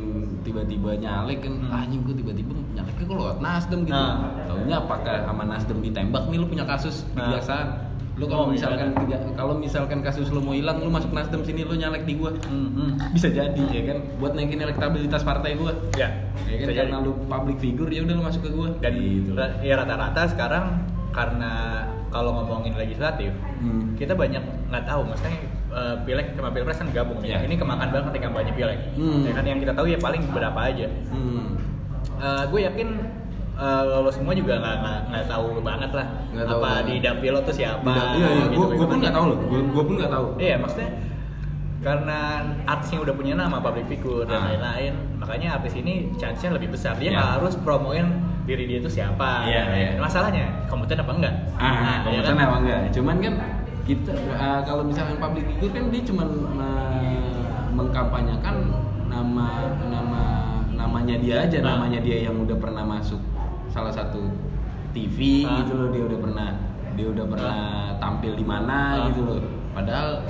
tiba-tiba 0.46 0.94
nyalek 0.94 1.42
kan 1.42 1.54
Hmm. 1.56 1.68
ah 1.68 1.82
anjing 1.82 2.00
gue 2.00 2.14
tiba-tiba 2.16 2.54
nyaleknya 2.72 3.04
kok 3.04 3.16
lewat 3.16 3.38
Nasdem 3.38 3.80
gitu. 3.82 3.98
Ah. 3.98 4.30
Taunya 4.46 4.76
apakah 4.78 5.16
sama 5.20 5.42
Nasdem 5.44 5.78
ditembak 5.80 6.22
nih 6.26 6.38
lu 6.38 6.46
punya 6.46 6.62
kasus 6.64 7.02
di 7.08 7.18
Ah. 7.18 7.26
kejaksaan. 7.28 7.68
Lu 8.16 8.24
Oh, 8.24 8.28
kalau 8.30 8.44
iya. 8.46 8.52
misalkan 8.56 8.88
keja- 8.96 9.28
kalau 9.34 9.54
misalkan 9.54 10.00
kasus 10.00 10.30
lu 10.30 10.40
mau 10.40 10.50
hilang 10.50 10.78
lu 10.78 10.88
masuk 10.88 11.12
Nasdem 11.12 11.42
sini 11.42 11.62
lu 11.62 11.74
nyalek 11.74 12.02
di 12.02 12.14
gua. 12.14 12.32
Hmm, 12.42 12.70
hmm. 12.72 12.90
Bisa 13.12 13.28
jadi 13.28 13.60
ya 13.66 13.82
kan 13.86 13.98
buat 14.16 14.32
naikin 14.32 14.56
elektabilitas 14.58 15.20
partai 15.20 15.52
gua. 15.54 15.74
Ya, 15.92 16.08
Ya 16.46 16.56
kan 16.58 16.66
karena 16.70 16.96
jadi. 16.96 17.04
lu 17.04 17.12
public 17.26 17.56
figure 17.58 17.90
ya 17.90 18.00
udah 18.00 18.14
lu 18.14 18.22
masuk 18.22 18.40
ke 18.40 18.50
gua. 18.50 18.68
dan 18.78 18.92
gitu. 18.94 19.36
ya 19.60 19.74
rata-rata 19.76 20.22
sekarang 20.26 20.64
karena 21.10 21.52
kalau 22.16 22.30
ngomongin 22.34 22.72
legislatif 22.74 23.30
Hmm. 23.56 23.92
kita 23.94 24.12
banyak 24.12 24.40
nggak 24.66 24.84
tahu 24.84 25.00
maksudnya 25.04 25.36
eh, 25.70 25.96
pileg 26.02 26.26
sama 26.32 26.48
pilpres 26.48 26.78
kan 26.78 26.88
gabung 26.90 27.20
nih 27.20 27.28
Iya. 27.30 27.38
ini 27.44 27.54
kemakan 27.54 27.88
banget 27.90 28.10
nih 28.10 28.22
kampanye 28.22 28.52
pileg 28.52 28.80
Hmm. 28.94 29.22
ya 29.22 29.32
kan 29.32 29.44
yang 29.44 29.58
kita 29.58 29.72
tahu 29.72 29.86
ya 29.86 29.98
paling 29.98 30.22
berapa 30.30 30.60
aja 30.62 30.86
Hmm. 31.08 31.60
gue 32.48 32.60
yakin 32.62 32.88
eh, 33.56 33.82
lo 33.84 34.10
semua 34.10 34.32
juga 34.32 34.54
nggak 34.54 34.76
nggak 35.06 35.24
tahu 35.26 35.46
banget 35.60 35.90
lah 35.90 36.06
Nggak 36.30 36.46
tahu 36.46 36.58
apa 36.58 36.68
banget. 36.70 36.84
di 36.86 36.94
dapil 37.02 37.30
lo 37.30 37.40
tuh 37.42 37.54
siapa 37.54 37.92
iya, 38.14 38.28
iya. 38.30 38.44
gitu, 38.46 38.56
Gua, 38.58 38.66
gitu 38.66 38.74
gua 38.74 38.76
pun 38.78 38.88
kan. 38.90 38.98
nggak 38.98 39.14
tahu 39.14 39.24
loh. 39.26 39.38
Gua, 39.42 39.60
gua 39.66 39.82
pun 39.82 39.94
nggak 39.96 40.12
tahu. 40.12 40.26
iya 40.38 40.56
maksudnya 40.56 40.90
karena 41.78 42.18
artis 42.66 42.88
yang 42.90 43.02
udah 43.02 43.14
punya 43.14 43.34
nama 43.34 43.56
public 43.58 43.86
figure 43.86 44.24
dan 44.24 44.38
Ah. 44.38 44.44
lain-lain 44.50 44.92
makanya 45.16 45.48
artis 45.54 45.74
ini 45.74 45.94
chance-nya 46.14 46.50
lebih 46.52 46.68
besar 46.70 46.96
dia 46.96 47.12
nggak 47.12 47.30
harus 47.36 47.54
promoin 47.58 48.06
diri 48.46 48.64
dia 48.64 48.78
itu 48.78 48.88
siapa 48.88 49.42
Iya, 49.44 49.62
iya. 49.68 49.90
masalahnya 49.98 50.46
kompeten 50.64 50.98
apa 50.98 51.12
enggak 51.12 51.34
Ah, 51.54 51.66
Nah, 51.66 51.96
kompeten 52.02 52.22
ya 52.24 52.32
kan? 52.32 52.46
emang 52.46 52.60
enggak. 52.62 52.80
Cuman 52.90 53.16
kan 53.18 53.34
kita 53.82 54.12
ah, 54.32 54.60
kalau 54.62 54.82
misalnya 54.82 55.14
public 55.16 55.44
figure 55.48 55.72
kan 55.72 55.84
dia 55.90 56.02
cuman 56.02 56.28
ah, 56.56 57.34
mengkampanyekan 57.70 58.56
nama 59.06 59.48
nama 59.82 60.22
namanya 60.72 61.16
dia 61.18 61.42
aja, 61.42 61.58
Ah. 61.60 61.74
namanya 61.74 61.98
dia 62.00 62.22
yang 62.22 62.36
udah 62.36 62.56
pernah 62.56 62.84
masuk 62.84 63.18
salah 63.66 63.90
satu 63.90 64.30
TV 64.92 65.42
Ah. 65.42 65.60
gitu 65.60 65.72
loh, 65.74 65.88
dia 65.90 66.02
udah 66.04 66.18
pernah 66.20 66.48
dia 66.96 67.06
udah 67.08 67.26
pernah 67.28 67.58
tampil 67.98 68.32
di 68.32 68.44
mana 68.44 68.78
Ah. 68.96 69.06
gitu 69.10 69.20
loh. 69.22 69.38
Padahal 69.72 70.24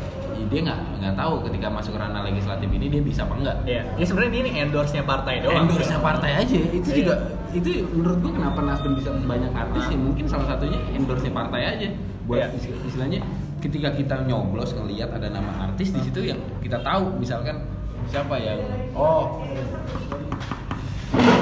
dia 0.47 0.61
nggak 0.63 0.79
nggak 0.99 1.15
tahu 1.15 1.35
ketika 1.45 1.67
masuk 1.69 1.93
ke 1.93 2.01
ranah 2.01 2.23
legislatif 2.23 2.69
ini 2.69 2.87
dia 2.87 3.01
bisa 3.01 3.21
apa 3.23 3.35
enggak. 3.35 3.57
Iya, 3.65 3.83
ya 3.95 4.05
sebenarnya 4.05 4.39
ini 4.39 4.51
endorse-nya 4.61 5.03
partai 5.03 5.35
doang. 5.41 5.65
endorse 5.65 5.95
partai 5.99 6.31
aja 6.37 6.57
itu 6.69 6.85
Iya. 6.85 6.97
juga 6.97 7.15
itu 7.51 7.71
menurut 7.89 8.19
gua 8.21 8.33
kenapa 8.35 8.61
Nasdem 8.61 8.93
bisa 8.95 9.11
banyak 9.17 9.51
artis 9.51 9.85
ya 9.87 9.97
mungkin 9.97 10.25
salah 10.27 10.47
satunya 10.47 10.77
endorse 10.91 11.29
partai 11.31 11.63
aja 11.67 11.89
buat 12.25 12.39
Iya. 12.39 12.47
isti- 12.53 12.81
istilahnya 12.85 13.21
ketika 13.57 13.89
kita 13.91 14.17
nyoblos 14.23 14.71
ngelihat 14.73 15.09
ada 15.11 15.29
nama 15.29 15.65
artis 15.65 15.91
di 15.91 16.01
situ 16.01 16.21
yang 16.23 16.39
kita 16.61 16.79
tahu 16.81 17.17
misalkan 17.17 17.65
siapa 18.07 18.37
yang 18.37 18.61
oh 18.93 19.41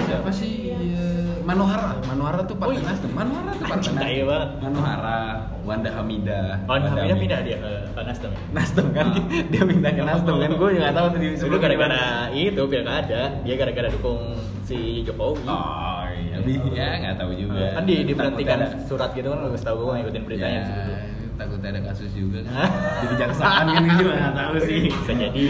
siapa 0.04 0.30
sih 0.30 0.70
eh, 0.70 1.33
Manohara 1.44 1.92
Manohara 2.02 2.40
tuh 2.42 2.56
partai 2.56 2.72
Oh, 2.72 2.80
iya. 2.80 2.88
Nasdem 2.88 3.10
Manohara 3.12 3.50
tuh 3.52 3.66
partai 3.66 3.92
Nasdem 3.92 4.24
banget. 4.24 4.48
Manohara 4.58 5.18
Wanda 5.62 5.90
Hamida 5.92 6.40
Oh, 6.64 6.74
Hamida 6.74 7.14
pindah 7.14 7.40
dia 7.40 7.56
ke, 7.56 7.70
ke 7.92 8.00
Nasdem. 8.00 8.32
Nasdem 8.50 8.86
kan 8.90 9.06
dia 9.52 9.62
pindah 9.62 9.92
ke 9.92 10.02
Nasdem 10.02 10.34
kan 10.36 10.50
gue 10.50 10.68
nggak 10.74 10.92
tahu 10.92 11.06
tadi 11.12 11.26
Dulu 11.36 11.56
gara-gara 11.58 12.02
itu 12.32 12.62
pilkada, 12.64 13.22
dia 13.44 13.54
gara-gara 13.54 13.88
dukung 13.88 14.20
si 14.64 15.04
Jokowi. 15.04 15.44
Oh 15.44 16.04
iya, 16.10 16.36
Bi- 16.40 16.72
ya 16.72 16.88
nggak 16.98 17.14
tahu 17.20 17.30
juga. 17.34 17.76
Kan 17.76 17.84
di 17.84 17.94
ada- 18.08 18.72
surat 18.82 19.12
gitu 19.12 19.28
kan 19.28 19.38
lu 19.40 19.52
tahu 19.54 19.76
gue 19.78 19.92
ngikutin 20.00 20.22
beritanya 20.24 20.48
ya, 20.50 20.60
di 20.60 20.72
situ. 20.72 20.92
takut 21.34 21.58
ada 21.60 21.80
kasus 21.82 22.14
juga 22.14 22.38
kan. 22.46 22.70
di 23.02 23.06
kejaksaan 23.10 23.64
kan 23.66 23.82
juga 23.92 24.12
nggak 24.14 24.34
tahu 24.34 24.54
sih. 24.62 24.82
Bisa 24.88 25.12
jadi, 25.12 25.44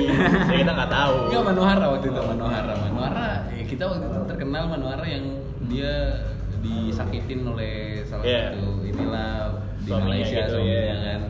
ya 0.50 0.54
kita 0.58 0.72
nggak 0.72 0.90
tahu. 0.90 1.14
Enggak 1.30 1.42
Manohara 1.44 1.86
waktu 1.92 2.06
itu 2.08 2.20
Manohara. 2.24 2.72
Manohara 2.80 3.28
ya 3.52 3.62
kita 3.64 3.84
waktu 3.86 4.04
itu 4.04 4.20
terkenal 4.26 4.62
Manohara 4.66 5.04
yang 5.04 5.24
dia 5.66 5.92
disakitin 6.60 7.44
oleh 7.44 8.00
salah 8.02 8.24
Iya. 8.24 8.42
satu 8.52 8.82
inilah 8.82 9.32
di 9.78 9.90
Suaminya 9.90 10.04
Malaysia 10.08 10.40
gitu, 10.40 10.52
suaminya 10.56 10.80
iya. 10.80 10.96
kan. 10.96 11.20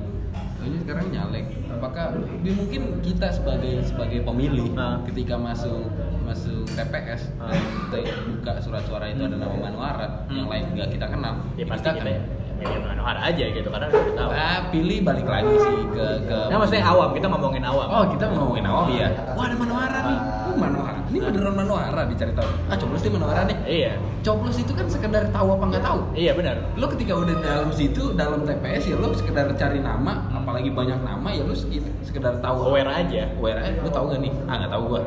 Ini 0.65 0.77
sekarang 0.81 1.07
nyalek. 1.13 1.47
Apakah 1.69 2.07
mungkin 2.41 2.83
kita 3.03 3.29
sebagai 3.29 3.85
sebagai 3.85 4.25
pemilih 4.25 4.73
Ah. 4.75 4.97
ketika 5.05 5.37
masuk 5.37 5.91
masuk 6.25 6.65
TPS 6.67 7.35
Ah. 7.37 7.53
dan 7.93 8.01
kita 8.01 8.17
buka 8.33 8.53
surat 8.59 8.83
suara 8.83 9.05
itu 9.07 9.21
ada 9.21 9.37
nama 9.37 9.53
Manohara, 9.53 10.09
Hmm. 10.25 10.39
yang 10.39 10.49
lain 10.49 10.65
nggak 10.73 10.89
kita 10.91 11.07
kenal. 11.07 11.35
Ya 11.55 11.65
pasti 11.67 11.85
kita 11.85 11.93
kita 11.93 12.01
kan 12.01 12.07
ya 12.09 12.21
milih 12.59 12.79
Manohara 12.85 13.21
aja 13.29 13.45
gitu 13.53 13.69
karena 13.69 13.87
udah 13.91 14.15
tahu. 14.17 14.31
Ah, 14.33 14.59
pilih 14.73 14.99
balik 15.05 15.27
lagi 15.27 15.55
sih 15.55 15.77
ke 15.93 16.07
ke 16.25 16.39
Nah, 16.49 16.57
maksudnya 16.61 16.85
awam, 16.87 17.11
kita 17.13 17.27
ngomongin 17.29 17.65
awam. 17.67 17.87
Oh, 17.91 18.05
kita 18.09 18.25
ngomongin 18.33 18.65
awam 18.65 18.87
ya. 18.95 19.09
Wah, 19.35 19.45
ada 19.49 19.57
Manohara 19.59 19.99
nih. 20.05 20.19
Oh, 20.25 20.57
Manohara. 20.57 21.01
Ini 21.11 21.19
beneran 21.21 21.55
Manohara 21.55 22.03
dicari 22.09 22.33
tahu. 22.33 22.51
Ah, 22.71 22.77
coblos 22.79 23.03
deh 23.05 23.13
Manohara 23.13 23.43
nih. 23.45 23.57
Iya. 23.67 23.93
Coblos 24.25 24.57
itu 24.57 24.73
kan 24.73 24.87
sekedar 24.89 25.25
tahu 25.31 25.49
apa 25.55 25.65
nggak 25.75 25.85
tahu. 25.85 26.01
Iya 26.17 26.33
benar. 26.33 26.57
Lo 26.81 26.87
ketika 26.89 27.13
udah 27.19 27.35
dalam 27.45 27.71
situ, 27.75 28.03
dalam 28.17 28.41
TPS 28.49 28.85
ya 28.89 28.97
lo 28.97 29.13
sekedar 29.13 29.47
cari 29.55 29.79
nama, 29.85 30.33
apalagi 30.33 30.73
banyak 30.73 30.99
nama 31.05 31.29
ya 31.29 31.45
lo 31.45 31.55
sekedar 32.03 32.41
tahu. 32.41 32.73
Aware 32.73 32.91
aja. 33.05 33.23
Aware 33.37 33.61
aja. 33.61 33.79
Lo 33.85 33.91
tahu 33.93 34.17
gak 34.17 34.21
nih? 34.25 34.33
Ah, 34.49 34.55
nggak 34.65 34.73
tahu 34.73 34.83
gua. 34.89 35.03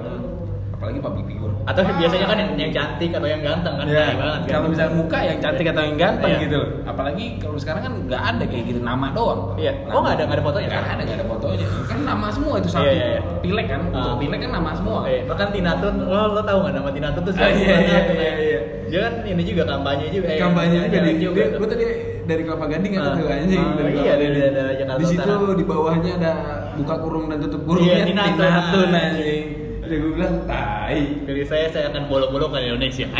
Apalagi 0.78 1.02
public 1.02 1.26
figure. 1.26 1.54
Atau 1.66 1.82
biasanya 1.90 2.26
kan 2.26 2.38
yang, 2.38 2.52
yang 2.56 2.72
cantik 2.72 3.10
atau 3.10 3.26
yang 3.26 3.42
ganteng 3.42 3.74
kan 3.76 3.86
Ya, 3.90 4.14
banget 4.14 4.40
kan. 4.40 4.40
kalau 4.48 4.68
misalnya 4.70 4.94
muka 4.94 5.18
yang 5.20 5.38
cantik 5.42 5.66
atau 5.68 5.82
yang 5.82 5.98
ganteng 5.98 6.30
Iya. 6.30 6.40
gitu. 6.40 6.62
Apalagi 6.86 7.26
kalau 7.42 7.58
sekarang 7.58 7.82
kan 7.82 7.94
nggak 8.06 8.22
ada 8.24 8.44
kayak 8.46 8.64
gitu 8.68 8.80
nama 8.80 9.08
doang. 9.10 9.58
Iya. 9.58 9.74
Oh, 9.90 10.00
nggak 10.00 10.14
ada- 10.14 10.26
nggak 10.30 10.38
ada 10.38 10.46
fotonya 10.46 10.68
Nggak 10.70 10.86
ada 10.86 11.02
nggak 11.02 11.18
ada 11.18 11.26
fotonya. 11.26 11.68
Kan 11.84 12.00
nama 12.06 12.28
semua 12.30 12.54
itu 12.56 12.70
satu. 12.70 12.86
Iya, 12.86 12.94
iya, 12.94 13.08
iya. 13.10 13.22
Pilek 13.42 13.66
kan. 13.68 13.82
Ah. 13.90 14.14
pilek 14.16 14.40
kan 14.40 14.52
nama 14.54 14.70
semua. 14.72 15.00
Eh, 15.04 15.20
bahkan 15.26 15.48
Tina 15.50 15.72
Tun, 15.76 15.96
lo, 16.00 16.22
lo 16.32 16.42
tau 16.42 16.58
gak 16.62 16.74
nama 16.74 16.90
Tina 16.94 17.10
Tun 17.10 17.22
tuh 17.22 17.34
Ah, 17.34 17.38
siapa? 17.40 17.58
iya, 17.58 17.76
iya, 17.80 18.00
iya, 18.08 18.32
iya. 18.38 18.60
Dia 18.88 19.00
kan 19.02 19.14
ini 19.26 19.42
juga 19.44 19.64
kampanye 19.66 20.06
juga. 20.08 20.28
kampanye 20.32 20.78
juga 20.86 20.98
di 21.02 21.12
juga. 21.18 21.42
tuh. 21.44 21.58
gue 21.58 21.68
tadi 21.68 21.86
dari 22.24 22.42
kelapa 22.46 22.66
gading 22.68 22.92
kan 22.94 23.02
Ah. 23.02 23.14
tuh 23.18 23.26
anjing 23.26 23.60
Ah, 23.60 23.74
dari 23.74 23.92
iya, 23.98 24.14
dari- 24.14 24.36
dari 24.54 24.74
Jakarta 24.78 25.00
di 25.00 25.06
situ 25.10 25.34
di 25.58 25.66
bawahnya 25.66 26.12
ada 26.16 26.34
buka 26.78 26.96
kurung 27.02 27.26
dan 27.28 27.38
tutup 27.42 27.62
kurungnya 27.66 27.98
Iya, 27.98 28.06
Tina 28.06 28.24
Tun. 28.30 28.54
Tun, 28.70 28.90
anjing 28.94 29.46
jadi 29.88 30.04
gue 30.04 30.14
bilang 30.20 30.36
tai 30.44 31.24
Pilih 31.24 31.48
saya, 31.48 31.72
saya 31.72 31.90
akan 31.96 32.12
bolong-bolongkan 32.12 32.62
Indonesia. 32.62 33.08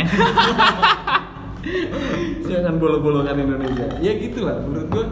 saya 2.44 2.58
akan 2.64 2.74
bolong-bolongkan 2.76 3.36
Indonesia 3.40 3.86
ya 3.98 4.12
gitulah 4.16 4.56
menurut 4.62 4.88
gue 4.88 5.04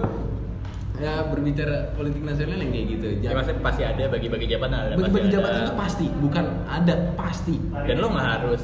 ya 0.96 1.28
berbicara 1.28 1.92
politik 1.92 2.24
nasional 2.24 2.56
yang 2.56 2.72
kayak 2.72 2.86
gitu 2.96 3.06
ya, 3.20 3.36
maksudnya 3.36 3.60
pasti 3.60 3.82
ada 3.84 4.08
bagi-bagi 4.08 4.46
jabatan 4.48 4.78
ada. 4.88 4.94
bagi-bagi 4.96 5.28
jabatan 5.28 5.68
itu 5.68 5.74
pasti 5.76 6.06
bukan 6.08 6.44
ada 6.64 6.94
pasti 7.12 7.60
Dan 7.84 8.00
lo 8.00 8.08
nggak 8.16 8.28
harus, 8.40 8.62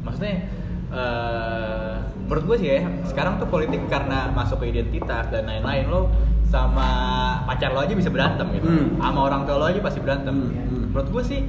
maksudnya 0.00 0.48
eh 0.94 1.92
menurut 2.24 2.44
gue 2.48 2.56
sih 2.64 2.68
ya, 2.72 2.88
sekarang 3.04 3.36
tuh 3.36 3.52
politik 3.52 3.84
karena 3.92 4.32
masuk 4.32 4.64
ke 4.64 4.72
identitas 4.72 5.28
dan 5.28 5.44
lain-lain 5.44 5.84
lo 5.92 6.08
sama 6.48 6.88
pacar 7.44 7.76
lo 7.76 7.84
aja 7.84 7.92
bisa 7.92 8.08
berantem 8.08 8.48
gitu, 8.56 8.64
Hmm. 8.64 8.96
sama 8.96 9.20
orang 9.28 9.44
tua 9.44 9.56
lo 9.60 9.66
aja 9.68 9.80
pasti 9.84 10.00
berantem. 10.00 10.32
Hmm, 10.32 10.56
hmm. 10.56 10.84
Menurut 10.96 11.08
gue 11.12 11.22
sih 11.36 11.40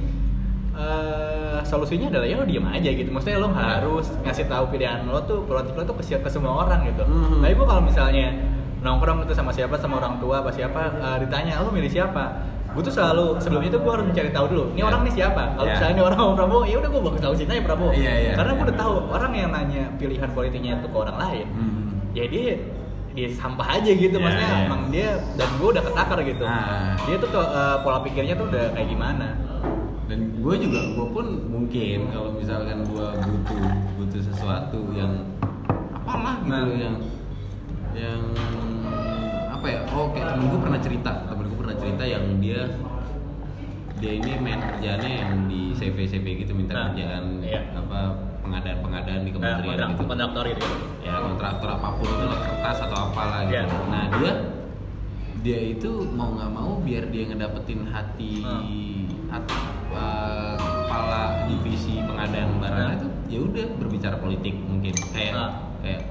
eh, 0.76 1.58
solusinya 1.62 2.06
adalah 2.08 2.26
ya 2.26 2.36
lo 2.36 2.44
diem 2.44 2.66
aja 2.66 2.90
gitu 2.90 3.08
maksudnya 3.08 3.38
lo 3.38 3.48
harus 3.48 4.06
ngasih 4.20 4.46
tahu 4.46 4.64
pilihan 4.68 5.02
lo 5.04 5.18
tuh 5.20 5.42
politik 5.42 5.72
lo 5.72 5.82
tuh 5.82 5.96
ke, 5.96 6.14
ke 6.14 6.28
semua 6.28 6.62
orang 6.62 6.84
gitu 6.84 7.02
Hmm. 7.02 7.40
tapi 7.40 7.52
gue 7.52 7.66
kalau 7.66 7.82
misalnya 7.82 8.26
nongkrong 8.78 9.24
itu 9.24 9.32
sama 9.32 9.50
siapa 9.50 9.74
sama 9.74 9.98
orang 9.98 10.16
tua 10.16 10.40
apa 10.40 10.50
siapa 10.50 10.80
eh, 10.94 11.16
ditanya 11.20 11.58
lo 11.58 11.70
milih 11.70 11.88
siapa 11.88 12.44
gue 12.70 12.84
tuh 12.84 12.92
selalu 12.92 13.40
sebelum 13.40 13.64
itu 13.64 13.80
gue 13.80 13.88
harus 13.88 14.04
mencari 14.04 14.30
tahu 14.30 14.46
dulu 14.46 14.64
ini 14.70 14.80
Ya. 14.80 14.86
orang 14.86 15.00
nih 15.02 15.14
siapa 15.16 15.42
kalau 15.56 15.64
Ya. 15.64 15.72
misalnya 15.74 15.92
ini 15.92 16.02
orang 16.04 16.18
mau 16.20 16.32
Prabowo 16.34 16.62
ya 16.62 16.76
udah 16.76 16.90
gue 16.92 17.00
bakal 17.02 17.20
tahu 17.22 17.32
aja 17.34 17.62
Prabowo 17.64 17.90
Iya, 17.90 18.12
iya, 18.14 18.32
karena 18.36 18.50
gue 18.52 18.60
iya. 18.60 18.66
udah 18.68 18.76
tahu 18.76 18.94
orang 19.08 19.32
yang 19.32 19.50
nanya 19.50 19.84
pilihan 19.96 20.30
politiknya 20.30 20.70
itu 20.76 20.86
ke 20.86 20.96
orang 20.98 21.16
lain 21.16 21.46
Hmm. 21.50 21.88
ya 22.12 22.24
dia 22.28 22.52
dia 23.16 23.32
sampah 23.32 23.80
aja 23.80 23.88
gitu 23.88 24.12
Iya, 24.12 24.20
maksudnya 24.20 24.50
iya. 24.52 24.66
emang 24.68 24.82
dia 24.92 25.08
dan 25.40 25.48
gue 25.56 25.68
udah 25.72 25.82
ketakar 25.82 26.18
gitu 26.20 26.44
Ah. 26.44 26.92
dia 27.00 27.16
tuh 27.16 27.28
tuh, 27.32 27.40
eh, 27.42 27.76
pola 27.80 27.98
pikirnya 28.04 28.34
tuh 28.36 28.46
udah 28.46 28.64
kayak 28.76 28.88
gimana 28.92 29.26
dan 30.06 30.18
gue 30.32 30.54
juga 30.56 30.80
gue 30.88 31.06
pun 31.08 31.26
mungkin 31.44 31.98
kalau 32.08 32.30
misalkan 32.32 32.78
gue 32.84 33.06
butuh 33.18 33.62
butuh 33.96 34.22
sesuatu 34.22 34.80
yang 34.92 35.12
apalah 35.96 36.38
gitu 36.40 36.54
Nah. 36.54 36.70
yang 36.72 36.96
yang 37.92 38.22
apa 39.48 39.66
ya 39.66 39.80
oh 39.88 40.06
kayak 40.10 40.26
temen 40.30 40.46
gue 40.46 40.60
pernah 40.60 40.78
cerita 40.78 41.12
temen 41.26 41.44
gue 41.44 41.58
pernah 41.58 41.74
cerita 41.74 42.04
yang 42.04 42.24
dia 42.38 42.60
dia 43.96 44.12
ini 44.14 44.30
main 44.36 44.60
kerjaannya 44.60 45.10
yang 45.16 45.32
di 45.46 45.72
CV 45.72 46.04
CV 46.04 46.26
gitu 46.38 46.52
minta 46.52 46.72
Nah, 46.72 46.84
kerjaan 46.86 47.40
iya. 47.40 47.64
apa 47.72 47.98
pengadaan 48.40 48.78
pengadaan 48.78 49.20
di 49.20 49.30
Nah, 49.32 49.34
kementerian 49.34 49.74
kontrak- 49.74 49.90
gitu 49.90 50.02
kontraktor 50.06 50.44
gitu 50.46 50.64
ya 51.00 51.12
kontraktor 51.18 51.68
apa 51.72 51.88
pun 51.92 52.06
itu 52.06 52.24
lah 52.24 52.40
kertas 52.40 52.78
atau 52.80 52.98
apalah 53.04 53.40
gitu 53.42 53.56
Iya. 53.56 53.62
nah 53.88 54.04
dia 54.12 54.32
dia 55.42 55.58
itu 55.68 55.90
mau 56.08 56.30
nggak 56.30 56.50
mau 56.52 56.78
biar 56.78 57.04
dia 57.08 57.22
ngedapetin 57.24 57.80
hati 57.88 58.32
Hmm. 58.38 59.06
hati 59.28 59.56
divisi 61.48 61.98
pengadaan 61.98 62.50
barang 62.58 62.90
itu 62.94 63.06
ya 63.26 63.38
udah 63.40 63.64
berbicara 63.76 64.16
politik 64.16 64.54
mungkin 64.60 64.94
kayak 65.10 65.32
Hmm. 65.32 65.52
kayak 65.80 66.02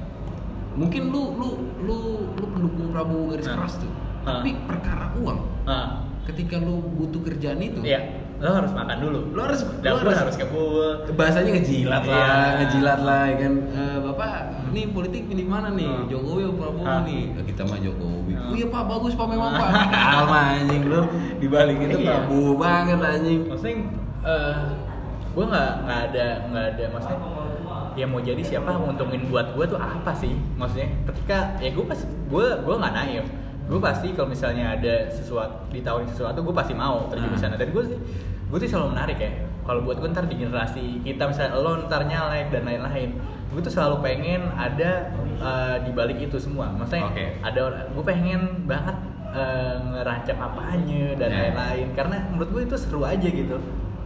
mungkin 0.74 1.02
lu 1.08 1.24
lu 1.34 1.50
lu 1.82 1.98
lu 2.32 2.46
pendukung 2.50 2.88
Prabowo 2.90 3.24
garis 3.30 3.46
Hmm. 3.46 3.56
keras 3.58 3.74
tuh 3.78 3.92
Hmm. 4.22 4.42
tapi 4.42 4.50
perkara 4.62 5.06
uang 5.16 5.40
Nah, 5.64 5.88
ketika 6.24 6.58
lu 6.58 6.78
butuh 6.94 7.22
kerjaan 7.24 7.58
itu 7.58 7.82
iya, 7.82 8.02
lo 8.36 8.54
harus 8.54 8.70
makan 8.72 8.98
dulu. 9.00 9.20
lu 9.30 9.40
harus 9.40 9.62
lu 9.62 9.82
Dapur 9.82 10.12
harus 10.12 10.36
kebul. 10.36 10.94
bahasanya 11.12 11.52
ngejilat 11.54 12.04
Iya. 12.04 12.14
lah, 12.14 12.48
ngejilat 12.56 13.00
lah 13.02 13.22
ya 13.26 13.36
kan. 13.40 13.54
Eh, 13.66 13.98
Bapak, 14.00 14.34
nih 14.70 14.86
politik 14.88 15.26
pilih 15.26 15.46
mana 15.46 15.70
nih? 15.72 15.86
Hmm. 15.86 16.06
Jokowi 16.06 16.42
atau 16.44 16.56
Prabowo 16.56 16.86
Hmm. 16.86 17.02
nih? 17.04 17.24
Ya, 17.32 17.42
kita 17.44 17.62
mah 17.64 17.80
Jokowi. 17.80 18.34
Hmm. 18.36 18.46
Oh 18.46 18.54
iya 18.54 18.68
Pak, 18.68 18.84
bagus 18.88 19.14
Pak 19.14 19.28
memang 19.28 19.52
Pak. 19.56 19.70
Alma 20.18 20.40
anjing 20.54 20.84
lu 20.84 21.02
dibalik 21.40 21.78
itu 21.80 21.98
Iya. 22.00 22.10
Prabowo 22.22 22.52
banget 22.56 23.00
anjing. 23.00 23.42
Maksudnya, 23.44 23.76
eh 24.24 24.58
gue 25.36 25.46
nggak 25.46 25.72
nggak 25.84 26.00
ada 26.10 26.26
nggak 26.48 26.66
ada 26.72 26.84
maksudnya 26.90 27.20
ya 27.94 28.06
mau 28.06 28.20
jadi 28.20 28.40
siapa 28.40 28.72
nguntungin 28.74 29.28
buat 29.28 29.52
gue 29.52 29.66
tuh 29.66 29.76
apa 29.76 30.12
sih? 30.12 30.36
Maksudnya 30.56 30.92
ketika 31.06 31.38
ya 31.60 31.70
gue 31.70 31.86
pasti 31.86 32.04
gue 32.08 32.46
gue 32.58 32.76
nggak 32.76 32.94
naif. 32.94 33.26
Gue 33.66 33.80
pasti 33.80 34.12
kalau 34.12 34.30
misalnya 34.30 34.74
ada 34.74 35.08
sesuatu 35.10 35.68
ditawarin 35.70 36.08
sesuatu 36.08 36.40
gue 36.40 36.52
pasti 36.52 36.72
mau 36.72 37.08
terjun 37.08 37.28
di 37.28 37.36
Hmm. 37.36 37.44
sana. 37.46 37.56
Dan 37.56 37.72
gue 37.72 37.84
sih 37.86 38.00
gue 38.46 38.58
tuh 38.58 38.70
selalu 38.70 38.88
menarik 38.92 39.18
ya. 39.18 39.32
Kalau 39.62 39.82
buat 39.82 39.98
gue 39.98 40.08
ntar 40.08 40.24
di 40.24 40.36
generasi 40.36 41.02
kita 41.02 41.24
misalnya 41.26 41.56
lo 41.56 41.84
ntar 41.86 42.04
nyalek 42.04 42.48
dan 42.50 42.64
lain-lain 42.64 43.10
gue 43.48 43.62
tuh 43.62 43.72
selalu 43.72 44.04
pengen 44.04 44.44
ada 44.54 45.12
eh, 45.36 45.76
di 45.82 45.92
balik 45.92 46.20
itu 46.22 46.36
semua. 46.36 46.68
Maksudnya 46.70 47.08
Oke. 47.08 47.26
ada 47.42 47.60
orang 47.62 47.84
gue 47.90 48.04
pengen 48.04 48.42
banget 48.64 48.98
eh, 49.32 49.76
ngerancang 49.84 50.40
apanya 50.42 51.06
dan 51.16 51.30
Ya. 51.30 51.40
lain-lain. 51.48 51.88
Karena 51.92 52.16
menurut 52.30 52.50
gue 52.52 52.62
itu 52.66 52.76
seru 52.78 53.04
aja 53.04 53.24
gitu 53.24 53.56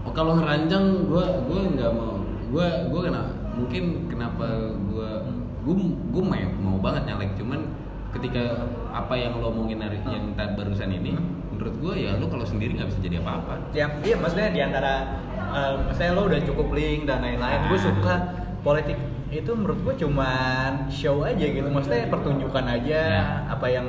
Oh, 0.10 0.14
kalau 0.18 0.41
ngerancang 0.41 1.05
gua 1.05 1.22
gua 1.45 1.62
nggak 1.70 1.91
mau. 1.93 2.18
Gua 2.49 2.66
gua 2.89 3.01
kena 3.05 3.22
mungkin 3.53 4.10
kenapa 4.10 4.45
gua 4.89 5.22
gua 5.62 5.74
gua 6.10 6.24
mau, 6.26 6.49
mau 6.57 6.78
banget 6.82 7.14
nyalek 7.14 7.38
cuman 7.38 7.62
ketika 8.10 8.66
apa 8.89 9.14
yang 9.14 9.38
lo 9.38 9.53
omongin 9.53 9.78
hari 9.78 10.01
yang 10.10 10.34
tadi 10.34 10.57
barusan 10.57 10.89
ini 10.89 11.14
menurut 11.53 11.76
gua 11.78 11.93
ya 11.93 12.18
lo 12.18 12.26
kalau 12.26 12.41
sendiri 12.41 12.74
nggak 12.74 12.89
bisa 12.89 12.99
jadi 13.05 13.22
apa-apa. 13.22 13.53
ya 13.70 13.86
iya 14.01 14.18
maksudnya 14.18 14.49
di 14.49 14.62
antara 14.66 14.93
eh, 15.53 15.72
maksudnya 15.86 16.12
lo 16.18 16.26
udah 16.26 16.41
cukup 16.41 16.68
link 16.74 17.05
dan 17.05 17.22
lain-lain 17.22 17.60
gue 17.70 17.78
Ah. 17.78 17.84
suka 17.86 18.14
politik 18.66 18.97
itu 19.30 19.51
menurut 19.53 19.78
gue 19.86 19.93
cuman 20.01 20.89
show 20.89 21.22
aja 21.22 21.45
gitu 21.45 21.70
maksudnya 21.70 22.10
pertunjukan 22.10 22.66
aja 22.66 23.01
Ya. 23.14 23.24
apa 23.45 23.68
yang 23.70 23.86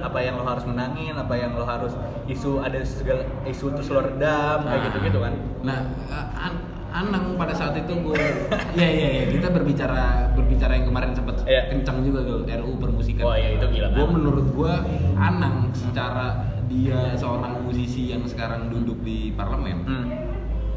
apa 0.00 0.18
yang 0.18 0.34
lo 0.34 0.44
harus 0.44 0.64
menangin 0.64 1.14
apa 1.14 1.34
yang 1.34 1.52
lo 1.52 1.64
harus 1.64 1.92
isu 2.26 2.58
ada 2.58 2.80
segala 2.82 3.22
isu 3.44 3.72
terus 3.72 3.88
lo 3.88 4.00
redam 4.00 4.64
kayak 4.64 4.76
Nah, 4.76 4.86
gitu 4.88 4.98
gitu 5.04 5.18
kan 5.18 5.32
Nah, 5.60 5.78
uh, 6.08 6.28
an- 6.36 6.68
Anang 6.90 7.38
pada 7.38 7.54
saat 7.54 7.78
itu 7.78 7.94
gue, 8.02 8.18
ya 8.74 8.88
ya 8.90 9.08
ya 9.14 9.24
kita 9.30 9.54
berbicara 9.54 10.26
berbicara 10.34 10.74
yang 10.74 10.90
kemarin 10.90 11.14
sempat 11.14 11.38
Iya. 11.46 11.70
kencang 11.70 12.02
juga 12.02 12.26
tuh 12.26 12.42
RUU 12.42 12.82
permusikan. 12.82 13.30
Wah, 13.30 13.38
iya, 13.38 13.54
itu 13.54 13.62
gila 13.62 13.94
Gue 13.94 14.06
menurut 14.10 14.46
gue 14.50 14.72
Anang 15.14 15.70
secara 15.70 16.50
dia 16.66 17.14
seorang 17.14 17.62
musisi 17.62 18.10
yang 18.10 18.26
sekarang 18.26 18.74
duduk 18.74 19.06
di 19.06 19.30
parlemen, 19.38 19.86
hmm. 19.86 20.06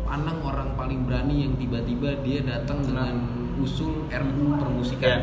Anang 0.06 0.38
orang 0.46 0.78
paling 0.78 1.10
berani 1.10 1.50
yang 1.50 1.58
tiba-tiba 1.58 2.22
dia 2.22 2.46
datang 2.46 2.86
dengan 2.86 3.14
usul 3.58 4.06
RUU 4.06 4.62
permusikan. 4.62 5.10
Iya. 5.10 5.18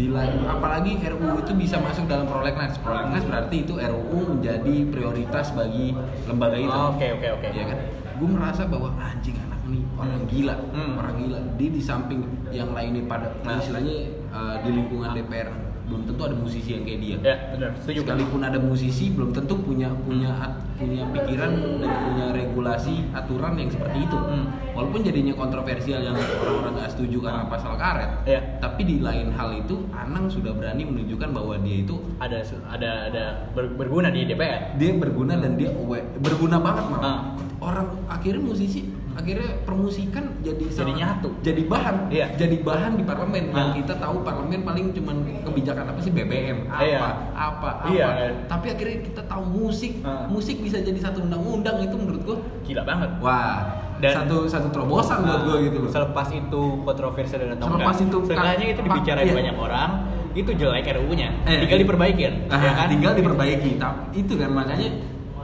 Di 0.00 0.08
lain, 0.08 0.48
apalagi 0.48 0.96
RUU 0.96 1.44
itu 1.44 1.52
bisa 1.52 1.76
masuk 1.76 2.08
dalam 2.08 2.24
prolegnas. 2.24 2.80
Prolegnas 2.80 3.20
berarti 3.20 3.68
itu 3.68 3.76
RUU 3.76 4.32
menjadi 4.32 4.88
prioritas 4.88 5.52
bagi 5.52 5.92
lembaga 6.24 6.56
itu. 6.56 6.72
Oh, 6.72 6.96
oke 6.96 7.04
oke 7.20 7.28
oke 7.36 7.46
Ya 7.52 7.64
kan? 7.68 7.78
Gue 8.16 8.28
merasa 8.32 8.64
bahwa 8.64 8.96
anjing 8.96 9.36
anak 9.36 9.60
nih 9.68 9.84
orang 10.00 10.22
gila, 10.24 10.56
Hmm. 10.72 10.96
orang 10.96 11.14
gila. 11.20 11.38
Dia 11.60 11.68
di 11.68 11.82
samping 11.84 12.20
yang 12.48 12.72
lainnya 12.72 13.04
pada 13.04 13.28
Nah. 13.44 13.60
istilahnya 13.60 13.96
uh, 14.32 14.56
di 14.64 14.70
lingkungan 14.72 15.12
DPR 15.12 15.52
belum 15.90 16.06
tentu 16.06 16.22
ada 16.22 16.36
musisi 16.38 16.70
yang 16.70 16.86
kayak 16.86 17.00
dia. 17.02 17.16
ya 17.18 17.36
benar 17.50 17.70
setuju 17.82 17.98
Sekalipun 18.06 18.40
ada 18.46 18.58
musisi 18.62 19.04
belum 19.10 19.30
tentu 19.34 19.54
punya 19.58 19.90
punya 20.06 20.30
at- 20.38 20.62
punya 20.78 21.04
pikiran 21.12 21.50
dan 21.82 21.90
punya 22.06 22.26
regulasi 22.32 23.04
aturan 23.12 23.58
yang 23.58 23.68
seperti 23.68 24.06
itu. 24.08 24.16
Hmm. 24.16 24.48
Walaupun 24.72 25.04
jadinya 25.04 25.34
kontroversial 25.36 26.00
yang 26.00 26.16
orang-orang 26.16 26.72
nggak 26.80 26.90
setuju 26.96 27.18
karena 27.20 27.44
pasal 27.44 27.76
karet. 27.76 28.10
Iya. 28.24 28.40
Tapi 28.62 28.80
di 28.88 28.96
lain 29.04 29.28
hal 29.34 29.60
itu 29.60 29.84
Anang 29.92 30.32
sudah 30.32 30.56
berani 30.56 30.88
menunjukkan 30.88 31.36
bahwa 31.36 31.60
dia 31.60 31.84
itu 31.84 32.00
ada 32.16 32.40
ada 32.70 32.90
ada 33.12 33.24
ber- 33.52 33.76
berguna 33.76 34.08
di 34.08 34.24
DPR 34.24 34.78
dia 34.80 34.96
berguna 34.96 35.36
dan 35.36 35.58
dia 35.60 35.68
aware. 35.74 36.06
berguna 36.22 36.56
banget 36.56 36.84
malah. 36.88 37.04
Ah. 37.04 37.20
Orang 37.60 37.92
akhirnya 38.08 38.40
musisi 38.40 38.88
akhirnya 39.12 39.50
permusikan 39.62 40.24
jadi 40.40 40.64
Jadi 40.66 40.92
nyatu. 40.94 41.28
jadi 41.40 41.62
bahan 41.64 41.96
Iya. 42.08 42.26
jadi 42.34 42.56
bahan 42.60 42.92
di 42.94 43.04
parlemen 43.04 43.44
yang 43.50 43.70
Ah. 43.70 43.74
kita 43.74 43.94
tahu 43.96 44.22
parlemen 44.22 44.60
paling 44.62 44.86
cuman 44.90 45.16
kebijakan 45.42 45.84
apa 45.88 45.98
sih 45.98 46.10
BBM 46.10 46.66
apa 46.66 46.80
Iya. 46.80 46.98
apa 46.98 47.10
apa 47.34 47.68
Iya, 47.88 48.06
kan? 48.06 48.32
tapi 48.48 48.66
akhirnya 48.70 48.98
kita 49.02 49.22
tahu 49.26 49.42
musik 49.44 50.00
Ah. 50.00 50.24
musik 50.26 50.58
bisa 50.58 50.78
jadi 50.78 50.98
satu 51.00 51.20
undang-undang 51.20 51.80
itu 51.80 51.94
menurut 51.94 52.22
gua 52.22 52.36
gila 52.62 52.82
banget 52.82 53.10
wah 53.18 53.58
Dan- 54.00 54.16
satu 54.16 54.48
satu 54.48 54.68
terobosan 54.70 55.20
buat 55.22 55.40
gua 55.44 55.56
gitu 55.60 55.76
loh 55.78 55.90
Selepas 55.90 56.28
itu 56.30 56.62
kontroversial 56.80 57.38
dan 57.38 57.50
atau 57.54 57.68
Selepas 57.68 57.94
enggak, 57.94 58.08
itu, 58.08 58.16
seenggaknya 58.24 58.64
Kak, 58.64 58.72
itu 58.72 58.80
dibicarain 58.80 59.26
iya. 59.26 59.34
banyak 59.36 59.56
orang, 59.58 59.90
itu 60.32 60.50
jelek 60.54 60.86
RUU-nya. 60.88 61.28
Eh, 61.44 61.56
tinggal 61.60 61.76
iya. 61.76 61.84
diperbaikin, 61.84 62.32
Ah, 62.48 62.58
ya 62.58 62.72
kan? 62.72 62.86
tinggal 62.88 63.12
diperbaiki 63.12 63.70
itu 64.14 64.32
kan 64.34 64.50
makanya 64.50 64.88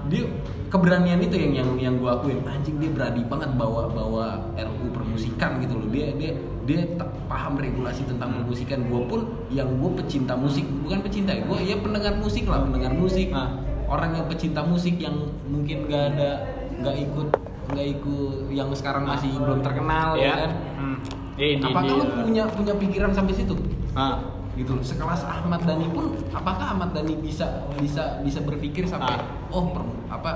dia 0.09 0.25
keberanian 0.69 1.19
itu 1.23 1.37
yang 1.39 1.53
yang 1.55 1.71
yang 1.79 1.95
gua 1.99 2.19
akuin. 2.21 2.43
Anjing 2.47 2.77
dia 2.79 2.91
berani 2.91 3.23
banget 3.27 3.51
bawa 3.55 3.89
bawa 3.91 4.27
RUU 4.57 4.91
permusikan 4.93 5.63
gitu 5.63 5.79
loh. 5.79 5.89
Dia 5.91 6.13
dia 6.19 6.33
dia 6.67 6.81
tak 6.99 7.11
paham 7.31 7.59
regulasi 7.59 8.03
tentang 8.07 8.35
permusikan. 8.37 8.87
Gua 8.91 9.07
pun 9.07 9.21
yang 9.51 9.71
gua 9.79 9.95
pecinta 9.99 10.35
musik 10.35 10.67
bukan 10.83 10.99
pecinta 11.03 11.31
ya 11.35 11.43
gua 11.47 11.59
ya 11.63 11.77
pendengar 11.79 12.15
musik 12.19 12.45
lah 12.47 12.63
pendengar 12.63 12.93
musik. 12.95 13.31
Ah. 13.33 13.51
orang 13.87 14.19
yang 14.19 14.27
pecinta 14.27 14.67
musik 14.67 14.99
yang 14.99 15.15
mungkin 15.47 15.87
gak 15.87 16.19
ada 16.19 16.43
nggak 16.83 16.97
ikut 17.07 17.29
nggak 17.71 17.87
ikut 17.99 18.37
yang 18.51 18.67
sekarang 18.75 19.07
masih 19.07 19.31
belum 19.39 19.63
terkenal 19.63 20.19
ya, 20.19 20.43
kan? 20.43 20.51
Hmm. 20.75 20.99
Ini- 21.39 21.63
apakah 21.63 21.95
lu 21.95 22.07
punya 22.27 22.45
punya 22.51 22.75
pikiran 22.75 23.15
sampai 23.15 23.39
situ? 23.39 23.55
Ah. 23.95 24.36
Gitu 24.57 24.73
loh. 24.73 24.83
sekelas 24.83 25.23
Ahmad 25.23 25.61
Dhani 25.63 25.87
pun 25.89 26.05
apakah 26.31 26.73
Ahmad 26.73 26.91
Dhani 26.91 27.15
bisa 27.17 27.45
bisa 27.77 28.21
bisa 28.21 28.41
berpikir 28.41 28.85
sampai 28.85 29.15
Ah. 29.15 29.25
oh 29.51 29.69
per- 29.69 29.93
apa 30.09 30.31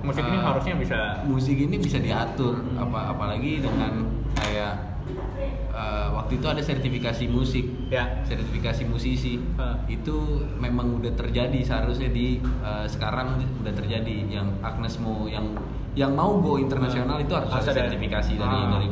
musik 0.00 0.24
ini 0.24 0.34
eh, 0.34 0.42
harusnya 0.42 0.74
bisa 0.74 0.98
musik 1.22 1.54
ini 1.54 1.76
bisa 1.76 1.96
diatur 1.96 2.58
apa 2.74 3.12
apalagi 3.12 3.60
dengan 3.60 4.08
kayak 4.34 4.72
eh, 5.70 6.08
waktu 6.10 6.32
itu 6.34 6.46
ada 6.46 6.58
sertifikasi 6.58 7.24
musik 7.28 7.64
ya. 7.88 8.22
sertifikasi 8.22 8.82
musisi 8.84 9.36
Ah. 9.54 9.76
itu 9.86 10.16
memang 10.54 10.96
udah 10.96 11.12
terjadi 11.12 11.60
seharusnya 11.60 12.08
di 12.08 12.40
eh, 12.40 12.86
sekarang 12.86 13.36
udah 13.58 13.72
terjadi 13.72 14.16
yang 14.32 14.48
Agnes 14.60 14.96
mau 14.96 15.24
yang 15.26 15.52
yang 15.92 16.10
mau 16.10 16.40
go 16.40 16.56
internasional 16.56 17.20
Ah. 17.20 17.22
itu 17.22 17.32
harus 17.32 17.52
ada 17.52 17.68
sertifikasi 17.70 18.32
dari 18.34 18.58
Ah. 18.58 18.68
dari 18.72 18.88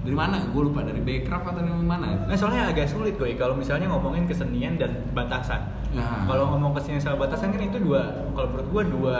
dari 0.00 0.16
mana 0.16 0.40
gue 0.42 0.62
lupa 0.62 0.80
dari 0.80 0.96
Backcraft 0.98 1.44
atau 1.46 1.60
dari 1.60 1.76
mana 1.76 2.06
Nah, 2.24 2.32
soalnya 2.32 2.66
agak 2.66 2.86
sulit 2.86 3.14
gue 3.14 3.34
kalau 3.34 3.52
misalnya 3.52 3.84
ngomongin 3.86 4.24
kesenian 4.24 4.74
dan 4.74 5.04
batasan. 5.10 5.60
Nah. 5.90 6.24
Kalau 6.24 6.50
ngomong 6.50 6.72
kesenian 6.72 6.98
sama 6.98 7.20
batasan 7.20 7.50
kan 7.50 7.60
itu 7.60 7.76
dua, 7.78 8.00
kalau 8.30 8.48
menurut 8.48 8.68
gue 8.70 8.82
dua 8.96 9.18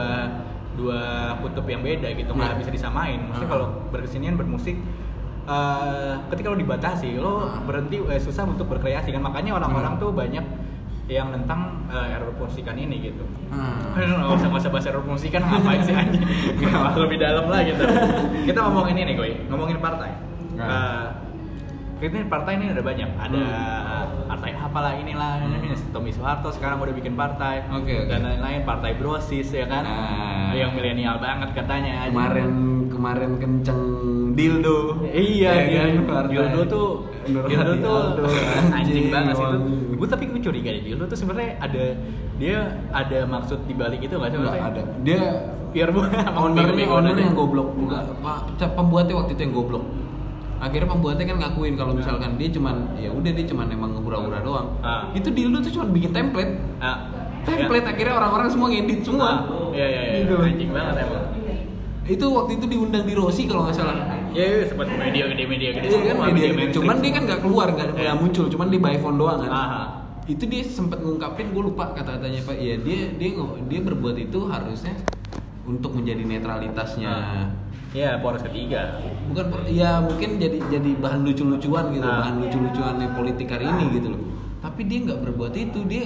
dua 0.71 1.01
kutub 1.39 1.67
yang 1.67 1.83
beda 1.83 2.09
gitu 2.11 2.31
nggak 2.31 2.55
Iya. 2.55 2.59
bisa 2.59 2.71
disamain 2.71 3.19
maksudnya 3.21 3.45
Ah. 3.45 3.53
kalau 3.53 3.67
berkesenian 3.91 4.35
bermusik 4.35 4.79
eh, 5.43 6.13
ketika 6.31 6.47
lo 6.49 6.57
dibatasi 6.57 7.11
lo 7.17 7.45
Ah. 7.45 7.61
berhenti 7.61 7.99
eh, 8.01 8.17
susah 8.17 8.47
untuk 8.47 8.65
berkreasi 8.67 9.11
kan 9.11 9.21
makanya 9.21 9.57
orang-orang 9.57 9.99
Hmm. 9.99 10.01
tuh 10.01 10.11
banyak 10.11 10.45
yang 11.07 11.35
tentang 11.35 11.85
eh, 11.91 12.15
era 12.15 12.25
musikan 12.31 12.79
ini 12.79 13.03
gitu 13.05 13.25
Hmm. 13.51 13.93
Aduh, 13.93 14.31
usah 14.31 14.47
nggak 14.47 14.63
usah 14.63 14.71
bahas 14.71 14.87
era 14.87 15.01
musikan 15.03 15.43
ngapain 15.43 15.83
sih 15.83 15.95
masuk 16.63 17.01
lebih 17.05 17.19
dalam 17.19 17.45
lah 17.45 17.61
gitu 17.61 17.83
kita 18.47 18.59
ngomongin 18.63 18.97
ini 18.97 19.13
gue 19.13 19.31
ngomongin 19.51 19.77
partai 19.83 20.11
Nah. 20.61 21.07
Ini 22.01 22.25
partai 22.27 22.57
ini 22.57 22.73
ada 22.73 22.81
banyak 22.81 23.13
ada 23.13 23.41
partai 24.25 24.57
apalah 24.57 24.97
inilah 24.97 25.37
ini 25.45 25.69
Tommy 25.93 26.09
Soeharto 26.09 26.49
sekarang 26.49 26.81
udah 26.81 26.97
bikin 26.97 27.13
partai 27.13 27.61
Hmm. 27.63 27.77
Oke, 27.77 27.93
oke. 27.95 28.09
dan 28.09 28.25
lain-lain 28.25 28.65
partai 28.65 28.97
brosis 28.97 29.53
ya 29.53 29.65
kan 29.65 29.85
Nah. 29.85 30.57
yang 30.57 30.73
milenial 30.73 31.21
banget 31.21 31.53
katanya 31.53 32.09
kemarin 32.09 32.49
kemarin 32.89 33.31
kenceng 33.37 33.81
dildo 34.33 35.05
Iya, 35.05 35.53
Ya 35.53 35.63
dia 35.63 35.81
kan, 35.93 36.09
partai. 36.09 36.33
Dildo 36.33 36.61
tuh 36.65 36.89
Dildo 37.21 37.73
tuh 37.77 37.93
Aldo, 37.93 38.25
anjing 38.25 38.73
anjing, 38.73 39.07
banget 39.13 39.35
sih 39.37 39.45
itu. 39.45 39.59
Gue 39.93 40.09
tapi 40.09 40.25
gue 40.25 40.41
curiga 40.41 40.69
deh 40.73 40.83
Dildo 40.83 41.05
tuh 41.05 41.19
sebenarnya 41.21 41.61
ada 41.61 41.85
dia 42.41 42.59
ada 42.91 43.19
maksud 43.29 43.69
di 43.69 43.77
balik 43.77 44.01
itu 44.01 44.17
nggak 44.17 44.31
sih? 44.33 44.39
Nggak 44.41 44.57
ada 44.57 44.83
dia 45.05 45.21
Biar 45.71 45.93
ownernya 45.93 46.87
ownernya 46.89 47.13
aja. 47.15 47.29
yang 47.29 47.37
goblok 47.37 47.69
bukan 47.77 48.03
pak 48.25 48.39
pembuatnya 48.73 49.15
waktu 49.15 49.37
itu 49.37 49.43
yang 49.45 49.55
goblok 49.55 49.85
akhirnya 50.61 50.87
pembuatnya 50.87 51.25
kan 51.25 51.37
ngakuin 51.39 51.75
kalau 51.75 51.93
misalkan 51.93 52.37
dia 52.37 52.49
cuman 52.49 52.77
ya 52.95 53.09
udah 53.09 53.33
dia 53.33 53.45
cuman 53.45 53.67
emang 53.67 53.91
hura-hura 53.97 54.39
doang 54.41 54.69
Ah. 54.81 55.09
itu 55.11 55.29
dildo 55.29 55.59
tuh 55.59 55.73
cuma 55.73 55.89
bikin 55.89 56.11
template 56.11 56.53
Ah, 56.79 57.09
template 57.43 57.87
akhirnya 57.87 58.15
orang-orang 58.15 58.47
semua 58.47 58.69
ngedit 58.69 59.01
ya. 59.01 59.05
semua 59.05 59.25
Ah, 59.27 59.37
Iya 59.71 59.87
iya 59.87 60.01
iya. 60.03 60.19
Gitu. 60.21 60.35
Anjing 60.37 60.71
banget 60.71 60.95
emang. 61.01 61.25
itu 62.03 62.27
waktu 62.27 62.53
itu 62.55 62.67
diundang 62.67 63.05
di 63.05 63.15
Rossi 63.15 63.43
kalau 63.45 63.65
nggak 63.65 63.77
salah 63.77 63.95
Iya 64.31 64.45
iya 64.47 64.65
sempat 64.65 64.87
media 64.91 65.25
gede 65.27 65.45
media 65.45 65.71
gede 65.73 65.87
Iya 65.87 65.99
kan 66.01 66.03
semua, 66.13 66.27
media, 66.29 66.49
mainstream 66.49 66.75
cuman 66.77 66.97
dia 66.99 67.11
kan 67.11 67.23
nggak 67.25 67.41
keluar 67.41 67.67
nggak 67.71 67.87
Iya. 67.89 68.03
nggak 68.03 68.17
muncul 68.19 68.45
cuman 68.47 68.67
di 68.69 68.79
by 68.79 68.97
phone 68.97 69.17
doang 69.17 69.39
kan 69.41 69.51
Ah, 69.51 69.57
ah. 69.57 69.87
itu 70.27 70.45
dia 70.45 70.63
sempat 70.63 70.99
ngungkapin 70.99 71.47
gue 71.49 71.63
lupa 71.65 71.91
kata-katanya 71.93 72.41
pak 72.43 72.57
ya 72.57 72.75
dia 72.77 73.01
dia 73.13 73.31
dia 73.65 73.81
berbuat 73.81 74.17
itu 74.17 74.39
harusnya 74.45 74.95
untuk 75.71 75.95
menjadi 75.95 76.23
netralitasnya 76.25 77.13
Iya 77.91 78.19
poros 78.19 78.39
ketiga. 78.41 79.03
bukan 79.27 79.51
ya 79.67 79.99
mungkin 79.99 80.39
jadi 80.39 80.63
jadi 80.65 80.91
bahan 80.97 81.23
lucu-lucuan 81.23 81.91
gitu 81.91 82.03
Nah. 82.03 82.23
bahan 82.23 82.39
lucu-lucuannya 82.41 83.09
politik 83.13 83.47
hari 83.49 83.67
ini 83.69 83.85
gitu 83.93 84.09
loh 84.11 84.21
tapi 84.61 84.85
dia 84.85 84.99
nggak 85.05 85.19
berbuat 85.21 85.55
itu 85.57 85.79
dia 85.85 86.05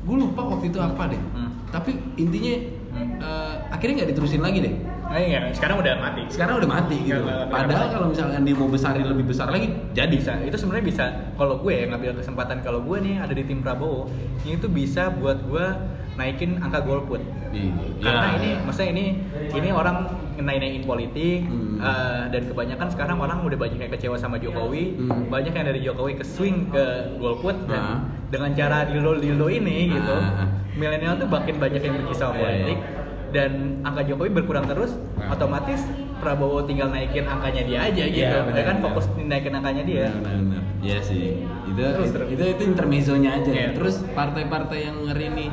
gue 0.00 0.16
lupa 0.16 0.42
waktu 0.44 0.68
itu 0.68 0.78
apa 0.78 1.08
deh 1.08 1.18
Hmm. 1.32 1.50
tapi 1.70 1.90
intinya 2.16 2.54
Hmm. 2.92 3.18
eh, 3.18 3.54
akhirnya 3.68 3.94
nggak 3.96 4.10
diterusin 4.10 4.38
lagi 4.40 4.58
deh 4.60 4.74
Ah, 5.04 5.20
iya 5.20 5.46
sekarang 5.50 5.78
udah 5.78 5.94
mati. 5.96 6.22
sekarang 6.28 6.54
udah 6.56 6.70
mati 6.70 6.96
gitu 6.98 7.18
Nggak- 7.18 7.44
nggak- 7.44 7.50
padahal 7.52 7.86
kalau 7.88 8.06
misalkan 8.08 8.40
dia 8.42 8.54
mau 8.56 8.66
besarin 8.66 9.04
lebih 9.04 9.26
besar 9.26 9.46
lagi 9.48 9.66
jadi 9.92 10.10
bisa 10.12 10.32
itu 10.40 10.56
sebenarnya 10.56 10.86
bisa 10.86 11.04
kalau 11.34 11.54
gue 11.56 11.72
ya 11.72 11.84
ngambil 11.86 12.10
kesempatan 12.16 12.56
kalau 12.60 12.80
gue 12.80 12.96
nih 13.00 13.14
ada 13.18 13.30
di 13.30 13.42
tim 13.42 13.58
Prabowo 13.60 14.06
ini 14.42 14.56
tuh 14.56 14.70
bisa 14.70 15.10
buat 15.12 15.38
gue 15.40 15.66
naikin 16.14 16.58
angka 16.58 16.80
golput 16.80 17.18
Iya. 17.50 17.70
karena 18.00 18.26
Ya. 18.26 18.36
ini 18.36 18.50
maksudnya 18.60 18.90
ini 18.90 19.04
ini 19.52 19.68
orang 19.70 19.96
ngenai-nain 20.34 20.82
politik 20.82 21.42
Hmm. 21.44 21.78
eh, 21.78 22.22
dan 22.28 22.42
kebanyakan 22.44 22.88
sekarang 22.88 23.16
orang 23.16 23.38
udah 23.40 23.54
banyak 23.56 23.78
yang 23.78 23.92
kecewa 23.92 24.14
sama 24.14 24.36
Jokowi 24.36 24.94
Hmm. 24.96 25.26
banyak 25.28 25.52
yang 25.52 25.64
dari 25.64 25.80
Jokowi 25.80 26.12
ke 26.14 26.24
swing 26.24 26.66
ke 26.68 26.84
golput 27.16 27.54
dan 27.66 27.78
Ah. 27.78 27.98
dengan 28.28 28.50
cara 28.52 28.82
dildo 28.84 29.16
dildo 29.16 29.46
ini 29.48 29.90
gitu 29.92 30.10
Ah. 30.12 30.50
milenial 30.72 31.14
tuh 31.16 31.26
makin 31.26 31.54
banyak 31.56 31.78
yang 31.78 31.94
benci 31.96 32.14
sama 32.14 32.34
Iya, 32.34 32.40
politik 32.40 32.78
iya. 32.78 32.90
dan 33.30 33.50
angka 33.82 34.02
Jokowi 34.04 34.30
berkurang 34.32 34.66
terus 34.66 34.98
Ah. 35.16 35.30
otomatis 35.30 35.82
Prabowo 36.14 36.64
tinggal 36.64 36.88
naikin 36.88 37.22
angkanya 37.22 37.62
dia 37.62 37.78
aja 37.84 38.04
gitu 38.06 38.16
Iya, 38.16 38.32
ya 38.32 38.42
benar, 38.42 38.64
kan 38.64 38.76
benar. 38.78 38.84
fokus 38.88 39.04
naikin 39.20 39.52
angkanya 39.52 39.82
dia 39.82 40.06
Benar-benar. 40.08 40.62
Iya 40.80 40.98
sih. 41.00 41.42
Itu 41.64 41.76
Terus, 41.76 41.96
itu, 42.02 42.16
terus. 42.16 42.28
itu 42.30 42.44
itu 42.50 42.62
intermezzonya 42.66 43.30
aja. 43.34 43.50
Iya. 43.50 43.68
Terus 43.72 43.94
partai-partai 44.10 44.78
yang 44.84 44.96
hari 45.04 45.28
ini 45.28 45.46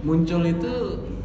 muncul 0.00 0.42
itu 0.42 0.72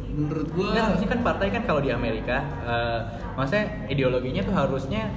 menurut 0.08 0.48
gua 0.50 0.72
Nah, 0.72 0.84
harusnya 0.90 1.08
kan 1.08 1.20
partai 1.22 1.46
kan 1.50 1.62
kalau 1.62 1.80
di 1.80 1.90
Amerika, 1.90 2.36
eh, 2.62 2.98
maksudnya 3.34 3.64
ideologinya 3.86 4.42
tuh 4.42 4.54
harusnya 4.54 5.12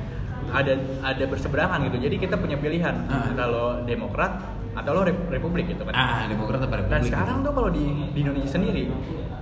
ada 0.50 0.74
ada 1.02 1.24
berseberangan 1.24 1.80
gitu. 1.86 1.98
Jadi 2.02 2.16
kita 2.18 2.36
punya 2.36 2.58
pilihan 2.58 2.96
Ah. 3.06 3.32
kalau 3.32 3.84
Demokrat 3.84 4.40
atau 4.72 4.92
lo 4.94 5.02
Rep- 5.04 5.28
Republik 5.30 5.70
gitu 5.70 5.84
kan. 5.84 5.94
ah 5.94 6.24
Demokrat 6.26 6.60
apa 6.62 6.76
Republik? 6.78 6.96
Dan 6.96 7.04
sekarang 7.06 7.38
tuh 7.42 7.52
kalau 7.52 7.70
di, 7.70 7.86
di 8.12 8.20
Indonesia 8.20 8.50
sendiri 8.50 8.88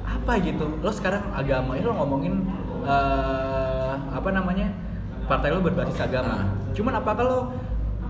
apa 0.03 0.33
gitu? 0.39 0.65
Lo 0.77 0.89
sekarang 0.89 1.23
agama 1.31 1.73
lo 1.75 1.93
ngomongin 1.95 2.43
eh, 2.83 3.93
apa 4.09 4.29
namanya 4.29 4.67
partai 5.25 5.51
lo 5.51 5.59
berbasis 5.59 5.97
agama. 5.99 6.33
Ah. 6.33 6.45
Cuman 6.71 6.93
apakah 6.95 7.23
lo 7.23 7.39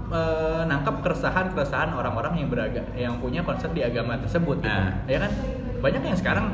eh, 0.09 0.61
nangkap 0.65 0.99
keresahan 1.01 1.51
keresahan 1.51 1.91
orang-orang 1.93 2.39
yang 2.39 2.47
beraga 2.47 2.81
yang 2.93 3.19
punya 3.19 3.39
konsep 3.41 3.71
di 3.71 3.83
agama 3.83 4.17
tersebut 4.17 4.57
gitu. 4.59 4.71
Ah. 4.73 4.95
Ya 5.05 5.19
kan 5.19 5.31
banyak 5.80 6.01
yang 6.03 6.17
sekarang 6.17 6.45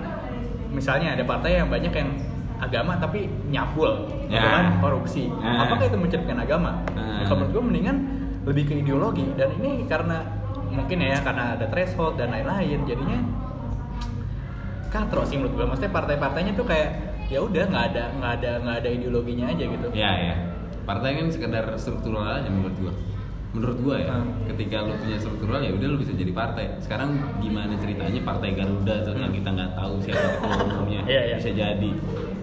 misalnya 0.70 1.14
ada 1.14 1.24
partai 1.24 1.62
yang 1.62 1.70
banyak 1.70 1.94
yang 1.94 2.10
agama 2.58 2.96
tapi 2.96 3.28
nyapul, 3.52 4.08
Ya. 4.32 4.40
gitu 4.40 4.48
kan 4.48 4.66
korupsi. 4.80 5.28
Ah. 5.44 5.68
Apakah 5.68 5.92
itu 5.92 5.98
mencerminkan 6.00 6.40
agama? 6.40 6.80
Ah. 6.96 7.28
Kalau 7.28 7.44
menurut 7.44 7.52
gue 7.52 7.64
mendingan 7.68 7.98
lebih 8.44 8.64
ke 8.68 8.74
ideologi 8.80 9.28
dan 9.36 9.52
ini 9.60 9.84
karena 9.86 10.24
mungkin 10.68 10.98
ya 11.00 11.20
karena 11.22 11.54
ada 11.56 11.68
threshold 11.70 12.18
dan 12.18 12.34
lain-lain 12.34 12.82
jadinya 12.84 13.20
katro 14.90 15.22
sih 15.26 15.38
menurut 15.38 15.54
gue 15.56 15.66
maksudnya 15.66 15.92
partai-partainya 15.92 16.54
tuh 16.54 16.66
kayak 16.66 16.90
ya 17.32 17.40
udah 17.42 17.66
nggak 17.66 17.86
ada 17.94 18.04
nggak 18.14 18.32
ada 18.42 18.52
nggak 18.62 18.76
ada 18.84 18.90
ideologinya 18.90 19.46
aja 19.50 19.64
gitu 19.66 19.88
Ya 19.96 20.12
ya. 20.14 20.36
Partai 20.84 21.16
kan 21.16 21.32
sekedar 21.32 21.66
struktural 21.80 22.44
aja 22.44 22.50
menurut 22.52 22.76
gua. 22.78 22.94
Menurut 23.54 23.78
gua 23.80 23.96
ya, 23.96 24.18
Hmm. 24.18 24.34
ketika 24.48 24.82
lu 24.82 24.98
punya 24.98 25.14
struktural 25.16 25.62
ya 25.62 25.70
udah 25.70 25.88
lu 25.88 25.98
bisa 26.02 26.10
jadi 26.12 26.34
partai. 26.34 26.74
Sekarang 26.82 27.14
gimana 27.38 27.78
ceritanya 27.78 28.18
partai 28.20 28.50
Garuda 28.52 29.06
tuh 29.06 29.14
yang 29.14 29.30
Hmm. 29.30 29.38
kita 29.38 29.50
nggak 29.52 29.72
tahu 29.78 29.94
siapa 30.02 30.28
ketua 30.34 30.58
umumnya 30.66 31.02
Iya, 31.06 31.22
iya. 31.24 31.36
bisa 31.38 31.52
jadi. 31.54 31.90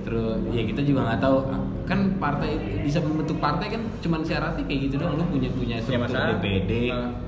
Terus 0.01 0.25
ya 0.49 0.63
kita 0.65 0.81
juga 0.81 1.01
nggak 1.05 1.21
tahu 1.21 1.37
kan 1.83 2.01
partai 2.17 2.51
bisa 2.81 3.03
membentuk 3.03 3.43
partai 3.43 3.67
kan 3.69 3.83
cuman 3.99 4.23
syaratnya 4.23 4.63
kayak 4.63 4.81
gitu 4.87 4.95
doang 4.97 5.19
lu 5.19 5.27
punya 5.29 5.51
punya 5.51 5.77
Ya, 5.77 5.83
struktur 5.83 6.07
masalah. 6.07 6.31
DPD. 6.33 6.73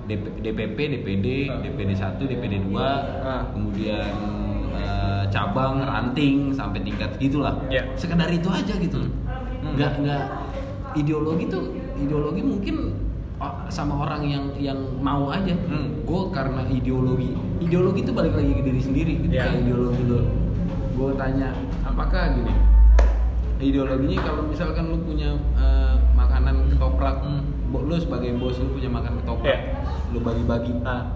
DP- 0.05 0.35
DPP, 0.41 0.79
DPD, 0.89 1.27
Hmm. 1.45 1.61
DPD 1.61 1.91
1, 1.93 2.23
DPD 2.23 2.55
2, 2.63 2.87
Hmm. 3.19 3.45
kemudian 3.53 4.07
eh, 4.73 5.25
cabang, 5.29 5.79
ranting 5.81 6.51
sampai 6.51 6.81
tingkat 6.81 7.11
gitulah. 7.17 7.55
Ya. 7.69 7.83
Sekedar 7.95 8.27
itu 8.29 8.47
aja 8.49 8.73
gitu. 8.73 8.99
Hmm. 8.99 9.75
Nggak 9.75 9.93
nggak 10.01 10.25
ideologi 10.95 11.45
tuh 11.47 11.63
ideologi 11.97 12.41
mungkin 12.41 12.77
sama 13.69 13.95
orang 14.01 14.23
yang 14.23 14.45
yang 14.57 14.79
mau 14.99 15.29
aja. 15.29 15.55
Hmm. 15.67 16.03
Gue 16.03 16.23
karena 16.31 16.63
ideologi, 16.67 17.33
ideologi 17.59 18.01
itu 18.03 18.13
balik 18.13 18.35
lagi 18.35 18.53
ke 18.53 18.63
diri 18.63 18.81
sendiri. 18.81 19.13
Gitu. 19.21 19.33
Ya. 19.33 19.47
Kayak 19.47 19.59
ideologi 19.63 20.03
lo. 20.05 20.21
Gue 20.93 21.11
tanya, 21.15 21.49
apakah 21.83 22.33
gini? 22.33 22.53
Ideologinya 23.59 24.19
kalau 24.21 24.43
misalkan 24.45 24.91
lu 24.91 24.99
punya 25.01 25.39
eh, 25.55 25.95
makanan 26.13 26.67
ketoprak, 26.69 27.23
Hmm. 27.23 27.43
lu 27.73 27.95
sebagai 27.97 28.35
bos 28.37 28.59
lu 28.59 28.69
punya 28.73 28.91
makan 28.91 29.23
ketoprak, 29.23 29.49
Ya. 29.49 29.59
lu 30.11 30.19
bagi-bagi. 30.21 30.75
Ah, 30.83 31.07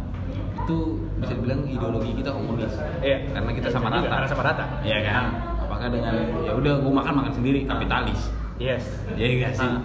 Itu 0.57 0.99
bisa 1.21 1.31
dibilang 1.33 1.63
ideologi 1.63 2.11
kita 2.13 2.33
komunis. 2.33 2.75
iya 2.99 3.23
Karena 3.31 3.51
kita 3.53 3.69
Bisa 3.69 3.77
sama 3.77 3.87
rata. 3.89 4.09
karena 4.09 4.27
sama 4.27 4.43
rata 4.43 4.65
Iya 4.83 4.99
kan? 5.01 5.25
Apakah 5.63 5.89
dengan 5.91 6.15
ya 6.43 6.53
udah 6.55 6.75
gue 6.81 6.93
makan 6.93 7.15
makan 7.15 7.33
sendiri 7.33 7.61
kapitalis. 7.63 8.21
Yes 8.57 8.85
Iya 9.17 9.27
enggak 9.33 9.53
sih? 9.57 9.65
Ah, 9.65 9.81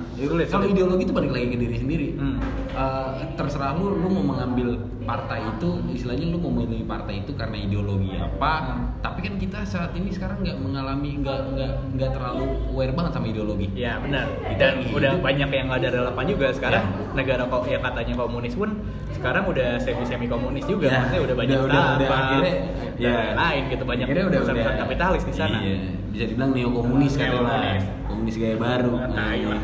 Kalau 0.51 0.65
ideologi 0.67 1.03
itu 1.07 1.13
balik 1.15 1.32
lagi 1.32 1.47
ke 1.51 1.57
diri 1.59 1.76
sendiri. 1.80 2.07
Hmm. 2.19 2.38
Eh, 2.72 3.07
terserah 3.36 3.76
lu, 3.76 3.99
lu 3.99 4.07
mau 4.07 4.32
mengambil 4.32 4.80
partai 5.03 5.43
itu, 5.43 5.69
istilahnya 5.91 6.32
lu 6.32 6.39
mau 6.39 6.53
memilih 6.53 6.88
partai 6.88 7.19
itu 7.19 7.36
karena 7.36 7.59
ideologi 7.59 8.15
apa. 8.15 8.53
Hmm. 8.63 8.80
Tapi 9.03 9.19
kan 9.22 9.34
kita 9.36 9.59
saat 9.67 9.91
ini 9.91 10.07
sekarang 10.07 10.39
nggak 10.39 10.55
mengalami, 10.55 11.19
nggak 11.19 11.39
nggak 11.51 11.72
nggak 11.99 12.09
terlalu 12.15 12.47
aware 12.72 12.93
banget 12.95 13.11
sama 13.11 13.28
ideologi. 13.28 13.67
Iya 13.76 13.99
benar. 13.99 14.24
Kita 14.39 14.55
Dan 14.55 14.74
hidup- 14.80 14.95
udah 14.95 15.11
banyak 15.19 15.49
yang 15.51 15.65
nggak 15.67 15.80
ada 15.84 15.89
relevan 15.91 16.26
juga 16.26 16.47
sekarang 16.53 16.84
Ya. 16.88 17.11
negara 17.11 17.43
kok 17.43 17.63
yang 17.67 17.84
katanya 17.84 18.13
komunis 18.15 18.53
pun 18.55 18.69
sekarang 19.11 19.43
udah 19.45 19.67
semi 19.78 20.03
semi 20.07 20.26
komunis 20.26 20.63
juga. 20.63 20.86
Ya, 20.88 20.95
Maksudnya 21.03 21.22
udah 21.22 21.36
banyak 21.36 21.57
udah, 21.57 21.67
udah, 21.67 21.86
udah, 21.99 22.07
akhirnya, 22.24 22.53
ya. 22.95 23.15
lain 23.36 23.63
gitu 23.67 23.84
banyak 23.84 24.05
Akhirnya 24.07 24.26
udah 24.32 24.39
udah 24.47 24.74
kapitalis 24.80 25.24
di 25.28 25.34
sana. 25.36 25.57
Iya, 25.59 25.76
bisa 26.07 26.24
dibilang 26.26 26.51
neo 26.55 26.69
komunis 26.72 27.13
kan 27.13 27.28
Neo-komunis. 27.28 27.84
Komunis 28.07 28.36
gaya 28.39 28.55
baru. 28.55 28.91
Ah, 28.95 29.09
tai 29.11 29.43
lah. 29.43 29.63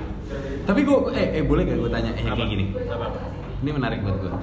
Tapi 0.67 0.83
gue, 0.83 0.97
eh, 1.15 1.27
eh 1.39 1.43
boleh 1.47 1.63
gak 1.63 1.79
gue 1.79 1.89
tanya 1.89 2.11
eh, 2.11 2.27
Apa? 2.27 2.35
kayak 2.35 2.49
gini? 2.51 2.65
Apa 2.75 3.05
apa? 3.07 3.19
Ini 3.57 3.71
menarik 3.71 3.99
buat 4.03 4.17
gue. 4.19 4.33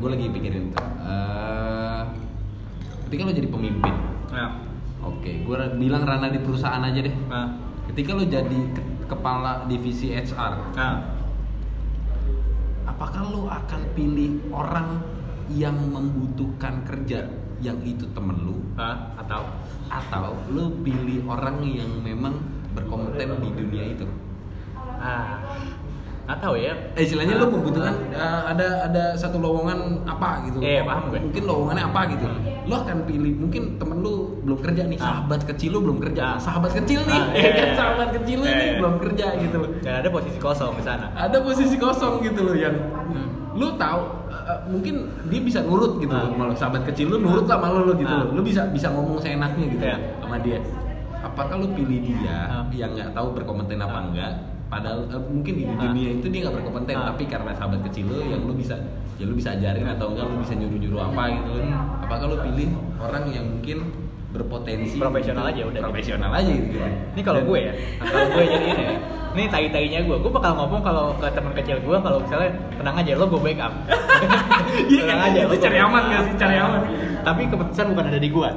Gue 0.00 0.08
lagi 0.08 0.24
pikirin 0.32 0.64
tuh. 0.72 0.80
Eh, 0.80 2.02
ketika 3.06 3.28
lo 3.28 3.32
jadi 3.32 3.48
pemimpin, 3.48 3.94
Nah, 4.32 4.64
oke, 5.04 5.28
gue 5.44 5.56
bilang 5.76 6.08
rana 6.08 6.32
di 6.32 6.40
perusahaan 6.40 6.80
aja 6.80 6.96
deh. 6.98 7.12
nah, 7.28 7.52
Ketika 7.84 8.16
lo 8.16 8.24
jadi 8.24 8.60
ke- 8.72 9.04
kepala 9.04 9.68
divisi 9.68 10.08
HR, 10.08 10.72
nah. 10.72 11.20
apakah 12.82 13.28
lo 13.28 13.44
akan 13.46 13.92
pilih 13.92 14.40
orang 14.48 15.04
yang 15.52 15.76
membutuhkan 15.76 16.80
kerja 16.82 17.28
yang 17.60 17.76
itu 17.84 18.08
temen 18.10 18.40
lu 18.40 18.56
Hah? 18.74 19.12
atau 19.18 19.44
atau 19.86 20.32
lu 20.48 20.80
pilih 20.80 21.28
orang 21.28 21.60
yang 21.62 21.90
memang 22.00 22.40
berkompeten 22.72 23.36
di 23.38 23.50
dunia 23.52 23.84
itu 23.92 24.06
ah 25.02 25.42
nggak 26.22 26.38
tahu 26.38 26.54
ya 26.54 26.70
eh 26.94 27.02
istilahnya 27.02 27.34
lu 27.34 27.50
membutuhkan 27.50 27.90
uh, 28.14 28.46
ada 28.46 28.86
ada 28.86 29.04
satu 29.12 29.36
lowongan 29.36 30.06
apa 30.06 30.46
gitu 30.46 30.62
Iya, 30.62 30.86
paham 30.86 31.10
gue. 31.10 31.18
mungkin 31.18 31.42
lowongannya 31.44 31.84
apa 31.84 32.00
gitu 32.08 32.26
lu 32.62 32.74
akan 32.78 32.96
pilih 33.02 33.32
mungkin 33.36 33.62
temen 33.74 33.98
lu 33.98 34.38
belum 34.40 34.58
kerja 34.62 34.86
nih 34.86 34.96
Ah. 34.96 35.18
sahabat 35.18 35.42
kecil 35.44 35.70
lu 35.74 35.80
belum 35.82 35.98
kerja 35.98 36.22
Ah. 36.22 36.38
sahabat 36.38 36.72
kecil 36.72 37.02
nih 37.02 37.18
Ah, 37.18 37.26
iya, 37.34 37.50
kan 37.50 37.66
iya. 37.66 37.74
sahabat 37.74 38.08
kecil 38.14 38.38
Iya, 38.38 38.46
nih 38.48 38.64
iya. 38.64 38.74
belum 38.78 38.94
kerja 39.02 39.26
gitu 39.36 39.56
loh 39.58 39.70
dan 39.76 39.94
ada 39.98 40.08
posisi 40.08 40.38
kosong 40.38 40.72
di 40.72 40.84
sana 40.86 41.06
ada 41.12 41.38
posisi 41.42 41.74
kosong 41.76 42.14
gitu 42.22 42.40
loh 42.40 42.54
yang 42.56 42.76
Hmm. 43.02 43.28
lu 43.52 43.74
tahu 43.74 44.00
uh, 44.30 44.60
mungkin 44.64 44.94
dia 45.26 45.40
bisa 45.42 45.58
nurut 45.60 45.98
gitu 45.98 46.14
Ah. 46.14 46.30
loh 46.30 46.54
sahabat 46.54 46.86
kecil 46.86 47.10
lu 47.10 47.18
nurut 47.18 47.44
lah 47.44 47.58
malu 47.58 47.82
lu 47.82 47.98
gitu 47.98 48.08
Ah. 48.08 48.22
loh 48.22 48.30
lu 48.30 48.40
bisa 48.40 48.70
bisa 48.70 48.88
ngomong 48.88 49.18
seenaknya 49.18 49.66
gitu 49.68 49.82
Iya. 49.82 49.98
sama 50.16 50.38
dia 50.38 50.62
apakah 51.18 51.58
lu 51.58 51.74
pilih 51.74 51.98
dia 52.00 52.46
Ah. 52.48 52.62
yang 52.70 52.94
nggak 52.94 53.10
tahu 53.10 53.34
berkompeten 53.34 53.76
apa 53.76 53.90
Ah. 53.92 54.06
enggak 54.06 54.32
padahal 54.72 55.04
eh, 55.04 55.20
mungkin 55.22 55.52
di 55.54 55.64
Ah. 55.64 55.76
dunia 55.84 56.08
itu 56.14 56.26
dia 56.26 56.40
nggak 56.42 56.54
berkompeten 56.56 56.96
Ah. 56.96 57.12
tapi 57.12 57.22
karena 57.26 57.52
sahabat 57.52 57.84
kecil 57.84 58.08
lu 58.08 58.24
yang 58.24 58.40
lu 58.40 58.54
bisa 58.54 58.72
ya 59.14 59.24
lu 59.24 59.34
bisa 59.34 59.52
ajarin 59.52 59.84
atau 59.86 60.06
enggak 60.08 60.24
lu 60.26 60.40
bisa 60.40 60.54
nyuruh 60.54 60.78
nyuruh 60.78 61.00
apa 61.06 61.22
gitu 61.30 61.50
loh 61.50 61.62
Hmm. 61.62 62.02
apakah 62.02 62.24
lu 62.26 62.36
pilih 62.42 62.68
orang 62.98 63.24
yang 63.28 63.44
mungkin 63.46 63.78
berpotensi 64.32 64.96
Profesional 64.96 65.44
aja 65.46 65.60
udah. 65.62 65.80
profesional 65.82 66.32
aja 66.32 66.48
gitu 66.50 66.80
ini 67.12 67.20
kalau 67.20 67.44
gue 67.44 67.58
ya 67.60 67.72
kalau 68.00 68.32
gue 68.32 68.44
jadi 68.46 68.64
ini 68.66 68.82
ya, 68.82 68.94
ini 69.30 69.44
tai 69.46 69.68
tainya 69.68 70.00
gue 70.00 70.16
gue 70.16 70.32
bakal 70.32 70.56
ngomong 70.56 70.80
kalau 70.80 71.12
ke 71.14 71.28
teman 71.28 71.52
kecil 71.52 71.76
gue 71.78 71.96
kalau 71.98 72.16
misalnya 72.18 72.48
tenang 72.72 72.96
aja 72.96 73.12
lo 73.14 73.28
gue 73.28 73.40
backup 73.42 73.72
Iya, 74.88 75.00
tenang 75.04 75.20
aja 75.22 75.40
lo 75.42 75.54
cari 75.54 75.76
aman 75.76 75.92
backup. 75.92 76.08
nggak 76.08 76.22
sih? 76.24 76.34
Cari 76.38 76.56
aman. 76.56 76.80
tapi 77.22 77.42
keputusan 77.46 77.86
bukan 77.92 78.04
ada 78.08 78.16
di 78.16 78.28
gue 78.30 78.48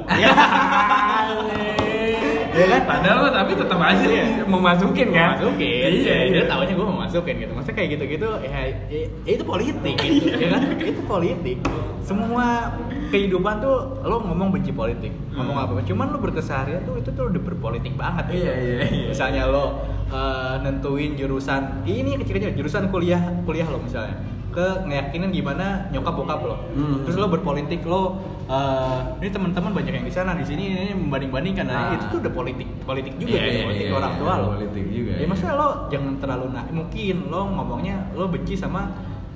ya 2.56 2.58
Iya 2.58 2.66
kan? 2.72 2.82
Padahal 2.88 3.18
mah 3.20 3.32
tapi 3.34 3.52
tetap 3.52 3.78
aja 3.78 4.06
Iya. 4.06 4.24
mau 4.44 4.58
masukin 4.58 5.08
kan? 5.10 5.28
masukin 5.34 5.90
Iya, 5.92 6.14
iya. 6.24 6.32
dia 6.32 6.44
tahunya 6.46 6.72
gue 6.72 6.86
mau 6.86 6.98
masukin 6.98 7.34
gitu 7.36 7.52
maksudnya 7.52 7.76
kayak 7.76 7.90
gitu-gitu 7.92 8.28
ya, 8.40 8.60
ya, 8.88 8.98
ya 9.20 9.30
itu 9.30 9.44
politik 9.44 9.94
gitu 9.94 10.28
ya 10.32 10.48
kan 10.50 10.62
itu 10.74 11.02
politik 11.04 11.58
semua 12.00 12.46
kehidupan 13.06 13.58
tuh 13.58 13.76
lo 14.00 14.22
ngomong 14.22 14.48
benci 14.50 14.70
politik 14.70 15.10
ngomong 15.30 15.52
Hmm. 15.52 15.64
apa 15.68 15.82
cuman 15.82 16.06
lo 16.08 16.18
berkeseharian 16.18 16.82
tuh 16.82 16.96
itu 16.96 17.10
tuh 17.10 17.28
udah 17.28 17.40
berpolitik 17.40 17.92
banget 17.94 18.24
gitu. 18.30 18.42
Iya, 18.42 18.52
iya, 18.56 18.76
iya. 18.84 19.06
misalnya 19.08 19.42
lo 19.46 19.64
eh, 20.08 20.54
nentuin 20.60 21.12
jurusan 21.14 21.62
ini 21.84 22.14
kecil-kecil 22.16 22.54
jurusan 22.54 22.88
kuliah 22.88 23.18
kuliah 23.42 23.66
lo 23.66 23.78
misalnya 23.78 24.14
ke 24.56 24.68
ngeyakinin 24.82 25.28
gimana 25.30 25.84
nyokap 25.92 26.16
bokap 26.16 26.40
lo 26.40 26.56
Hmm. 26.72 27.04
terus 27.04 27.14
lo 27.14 27.28
berpolitik 27.28 27.84
lo 27.84 28.16
eh, 28.48 28.98
ini 29.20 29.28
teman-teman 29.28 29.70
banyak 29.70 29.92
yang 29.92 30.02
di 30.02 30.10
sana 30.10 30.32
di 30.32 30.42
sini 30.42 30.64
ini 30.72 30.92
membanding-bandingkan 30.96 31.66
nah, 31.66 31.92
Ah. 31.92 31.94
itu 31.94 32.08
tuh 32.08 32.18
udah 32.24 32.32
politik 32.32 32.64
politik 32.82 33.12
juga 33.16 33.36
Iya, 33.36 33.42
tuh, 33.42 33.52
iya, 33.52 33.62
politik 33.62 33.84
iya, 33.84 33.92
orang 33.92 34.10
iya, 34.10 34.18
tua 34.18 34.32
lo 34.34 34.46
politik 34.56 34.84
juga, 34.88 35.10
ya 35.12 35.18
iya. 35.18 35.26
maksudnya 35.28 35.54
lo 35.54 35.68
jangan 35.86 36.14
terlalu 36.16 36.44
nah 36.50 36.64
mungkin 36.70 37.16
lo 37.26 37.40
ngomongnya 37.52 37.96
lo 38.12 38.24
benci 38.26 38.54
sama 38.56 38.80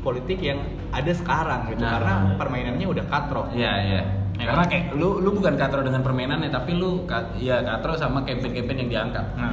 politik 0.00 0.38
yang 0.40 0.58
ada 0.88 1.12
sekarang 1.12 1.68
gitu 1.68 1.84
Nah. 1.84 1.92
karena 1.92 2.12
permainannya 2.34 2.86
udah 2.88 3.04
katro 3.04 3.44
Iya, 3.52 3.72
iya. 3.84 4.02
Ya 4.40 4.48
Karena 4.48 4.64
kan? 4.64 4.72
kayak 4.72 4.84
lu 4.96 5.20
lu 5.20 5.36
bukan 5.36 5.52
katro 5.54 5.84
dengan 5.84 6.00
permainannya 6.00 6.48
tapi 6.48 6.72
lu 6.72 7.04
ya 7.36 7.60
katro 7.60 7.92
sama 7.94 8.24
campaign-campaign 8.24 8.78
yang 8.78 8.90
diangkat. 8.90 9.26
nah 9.36 9.52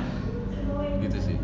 Gitu 0.97 1.17
sih. 1.21 1.36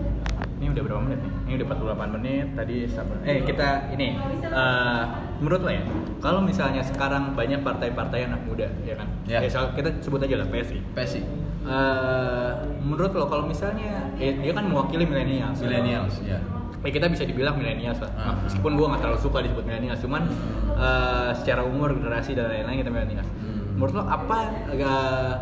Ini 0.73 0.81
udah 0.81 0.85
berapa 0.89 1.01
menit 1.05 1.19
nih? 1.21 1.31
Ini 1.45 1.53
udah 1.61 1.67
48 1.69 2.15
menit 2.17 2.45
tadi 2.57 2.75
sabar. 2.89 3.15
Eh 3.21 3.37
kita 3.45 3.67
ini 3.93 4.07
eh, 4.41 5.03
menurut 5.37 5.61
lo 5.61 5.69
ya, 5.69 5.83
kalau 6.17 6.41
misalnya 6.41 6.81
sekarang 6.81 7.37
banyak 7.37 7.61
partai-partai 7.61 8.25
anak 8.25 8.41
muda, 8.49 8.65
ya 8.81 8.97
kan? 8.97 9.07
Ya. 9.29 9.45
soal- 9.45 9.77
kita 9.77 10.01
sebut 10.01 10.17
aja 10.25 10.41
lah 10.41 10.49
PSI. 10.49 10.81
Pesi. 10.97 11.21
Eh, 11.63 12.51
menurut 12.81 13.13
lo 13.13 13.29
kalau 13.29 13.45
misalnya 13.45 14.09
eh, 14.17 14.33
dia 14.41 14.51
kan 14.57 14.65
mewakili 14.65 15.05
milenial, 15.05 15.53
Millennials, 15.53 16.17
ya. 16.25 16.41
Ya 16.83 16.89
kita 16.91 17.07
bisa 17.07 17.23
dibilang 17.23 17.55
milenial 17.55 17.95
lah. 17.95 18.11
Ah. 18.19 18.35
Meskipun 18.43 18.75
gua 18.75 18.91
nggak 18.91 19.07
terlalu 19.07 19.19
suka 19.21 19.39
disebut 19.45 19.63
milenial, 19.63 19.95
cuman 20.01 20.25
eh, 20.73 21.29
secara 21.37 21.61
umur, 21.61 21.93
generasi 21.93 22.33
dan 22.33 22.49
lain-lain 22.49 22.81
kita 22.81 22.89
milenial. 22.91 23.23
Hmm. 23.23 23.77
Menurut 23.77 23.93
lo 23.93 24.03
apa 24.09 24.37
eh, 24.73 25.33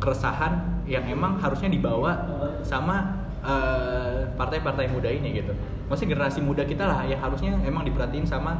keresahan 0.00 0.80
yang 0.88 1.04
emang 1.04 1.36
harusnya 1.36 1.68
dibawa 1.68 2.16
sama 2.64 3.17
eh, 3.40 4.18
partai-partai 4.30 4.86
muda 4.86 5.08
ini 5.08 5.34
gitu? 5.36 5.52
Maksudnya 5.86 6.10
generasi 6.12 6.40
muda 6.40 6.62
kita 6.62 6.84
lah 6.84 7.02
yang 7.02 7.18
harusnya 7.18 7.54
emang 7.60 7.82
diperhatiin 7.82 8.24
sama 8.24 8.58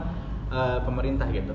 eh, 0.48 0.78
pemerintah 0.80 1.28
gitu. 1.28 1.52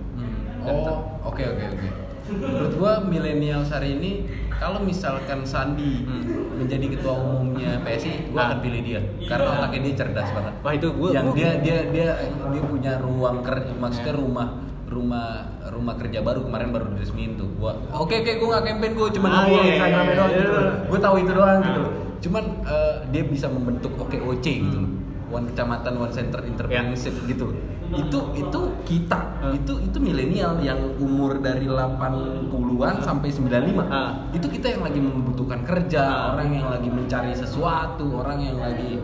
Dan 0.60 0.76
ter- 0.78 0.94
Oh, 0.94 1.02
oke 1.26 1.44
oke 1.44 1.66
oke. 1.68 1.88
Menurut 2.26 2.74
gua 2.74 2.94
milenial 3.02 3.66
hari 3.66 3.90
ini 3.94 4.12
kalau 4.50 4.80
misalkan 4.80 5.44
Sandi 5.44 6.02
Hmm. 6.02 6.24
menjadi 6.56 6.88
ketua 6.90 7.12
umumnya 7.12 7.82
PSI, 7.82 8.30
gua 8.30 8.40
Ah. 8.40 8.48
akan 8.48 8.60
pilih 8.62 8.82
dia 8.82 9.02
karena 9.22 9.50
otaknya 9.52 9.80
dia 9.84 9.96
cerdas 9.98 10.30
banget. 10.30 10.54
Wah 10.58 10.72
itu 10.72 10.88
gua 10.90 11.10
yang 11.12 11.26
gua- 11.26 11.36
dia 11.36 11.52
dia 11.60 11.78
dia 11.86 12.10
dia 12.48 12.64
punya 12.64 12.96
ruang 12.98 13.42
kerja 13.42 13.74
maksudnya 13.74 14.14
rumah 14.14 14.48
rumah 14.86 15.28
rumah 15.68 15.96
kerja 15.98 16.22
baru 16.22 16.40
kemarin 16.44 16.70
baru 16.70 16.86
diresmiin 16.94 17.34
tuh 17.34 17.50
gua 17.56 17.74
oke 17.92 18.14
oke 18.14 18.32
gua 18.38 18.48
nggak 18.54 18.66
campaign 18.70 18.94
gua 18.94 19.08
cuma 19.10 19.28
Ah, 19.28 19.34
ngomong 19.42 19.50
iya, 19.50 19.60
iya, 19.60 19.74
Instagramnya 19.74 20.06
iya, 20.06 20.16
doang 20.16 20.30
iya. 20.30 20.38
gitu 20.38 20.52
loh. 20.54 20.74
gua 20.86 21.00
tahu 21.02 21.16
itu 21.18 21.32
doang 21.34 21.60
gitu 21.60 21.72
Ah. 21.74 21.84
loh 21.84 21.94
cuman 22.24 22.44
eh, 22.64 22.96
dia 23.10 23.24
bisa 23.24 23.46
membentuk 23.46 23.92
OKOC 23.94 24.46
gitu 24.64 24.72
Hmm. 24.74 24.88
loh. 24.88 24.92
One 25.34 25.50
kecamatan 25.50 25.94
one 25.98 26.10
center 26.10 26.40
entrepreneurship 26.42 27.16
gitu 27.26 27.50
loh. 27.50 27.58
Itu 27.92 28.20
itu 28.34 28.60
kita. 28.88 29.20
Ah. 29.38 29.52
itu 29.52 29.76
itu 29.78 29.98
milenial 30.00 30.56
yang 30.58 30.80
umur 30.98 31.38
dari 31.38 31.68
80-an 31.68 32.96
sampai 33.00 33.28
95 33.28 33.84
Ah. 33.84 34.24
itu 34.30 34.48
kita 34.48 34.72
yang 34.72 34.82
lagi 34.82 34.98
membutuhkan 34.98 35.62
kerja 35.62 36.02
Ah. 36.02 36.32
orang 36.32 36.50
yang 36.54 36.68
lagi 36.70 36.88
mencari 36.88 37.34
sesuatu 37.34 38.08
orang 38.16 38.40
yang 38.40 38.58
lagi 38.58 38.98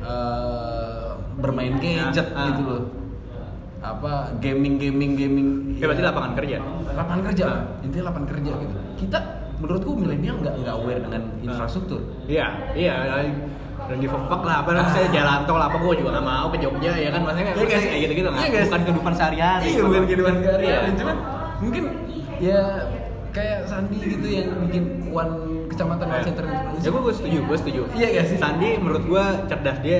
eh, 0.00 1.08
bermain 1.36 1.74
gadget 1.76 2.28
ah. 2.32 2.46
gitu 2.48 2.62
loh. 2.62 2.82
Apa 3.78 4.34
gaming 4.38 4.74
gaming 4.76 5.14
gaming. 5.14 5.48
Ya, 5.76 5.86
berarti 5.86 6.02
lapangan 6.02 6.32
kerja. 6.34 6.58
lapangan 6.90 7.22
kerja. 7.24 7.44
Intinya 7.80 8.04
lapangan 8.10 8.28
kerja 8.28 8.50
gitu. 8.56 8.74
Kita 8.98 9.18
menurutku 9.58 9.90
milenial 9.92 10.36
nggak 10.38 10.54
nggak 10.56 10.74
aware 10.74 11.00
dengan 11.00 11.22
Ah. 11.24 11.44
infrastruktur 11.44 12.00
Iya, 12.24 12.46
iya. 12.72 12.94
Dan 13.78 13.96
give 13.98 14.10
a 14.10 14.20
fuck 14.26 14.42
lah, 14.42 14.60
apa 14.60 14.70
namanya 14.70 15.00
Ah. 15.00 15.08
jalan 15.08 15.38
tol 15.44 15.56
apa 15.58 15.76
gue 15.76 15.94
juga 15.96 16.10
gak 16.12 16.26
mau 16.26 16.46
ke 16.50 16.58
Jogja 16.58 16.92
ya 16.92 17.08
kan 17.08 17.20
maksudnya 17.22 17.52
Iya 17.54 17.66
kayak 17.80 18.00
gitu-gitu 18.02 18.28
nggak? 18.28 18.38
Iya 18.38 18.48
nggak 18.48 18.64
bukan 18.64 18.80
kehidupan 18.84 19.12
sehari-hari. 19.14 19.64
iya 19.66 19.80
bukan 19.80 20.02
kehidupan 20.04 20.34
Iya. 20.34 20.42
sehari-hari 20.44 20.90
cuman 20.94 21.16
mungkin 21.58 21.84
ya 22.38 22.60
kayak 23.28 23.58
Sandi 23.64 23.98
gitu 23.98 24.26
yang 24.26 24.48
bikin 24.62 24.84
one 25.08 25.32
kecamatan 25.68 26.06
one 26.06 26.22
center 26.22 26.44
Ya 26.78 26.88
gue, 26.88 27.12
setuju, 27.12 27.38
gue 27.44 27.56
setuju. 27.56 27.80
Iya 27.92 28.06
nggak 28.12 28.26
sih? 28.26 28.36
Sandi 28.36 28.68
menurut 28.76 29.04
gue 29.04 29.24
cerdas 29.46 29.78
dia 29.80 29.98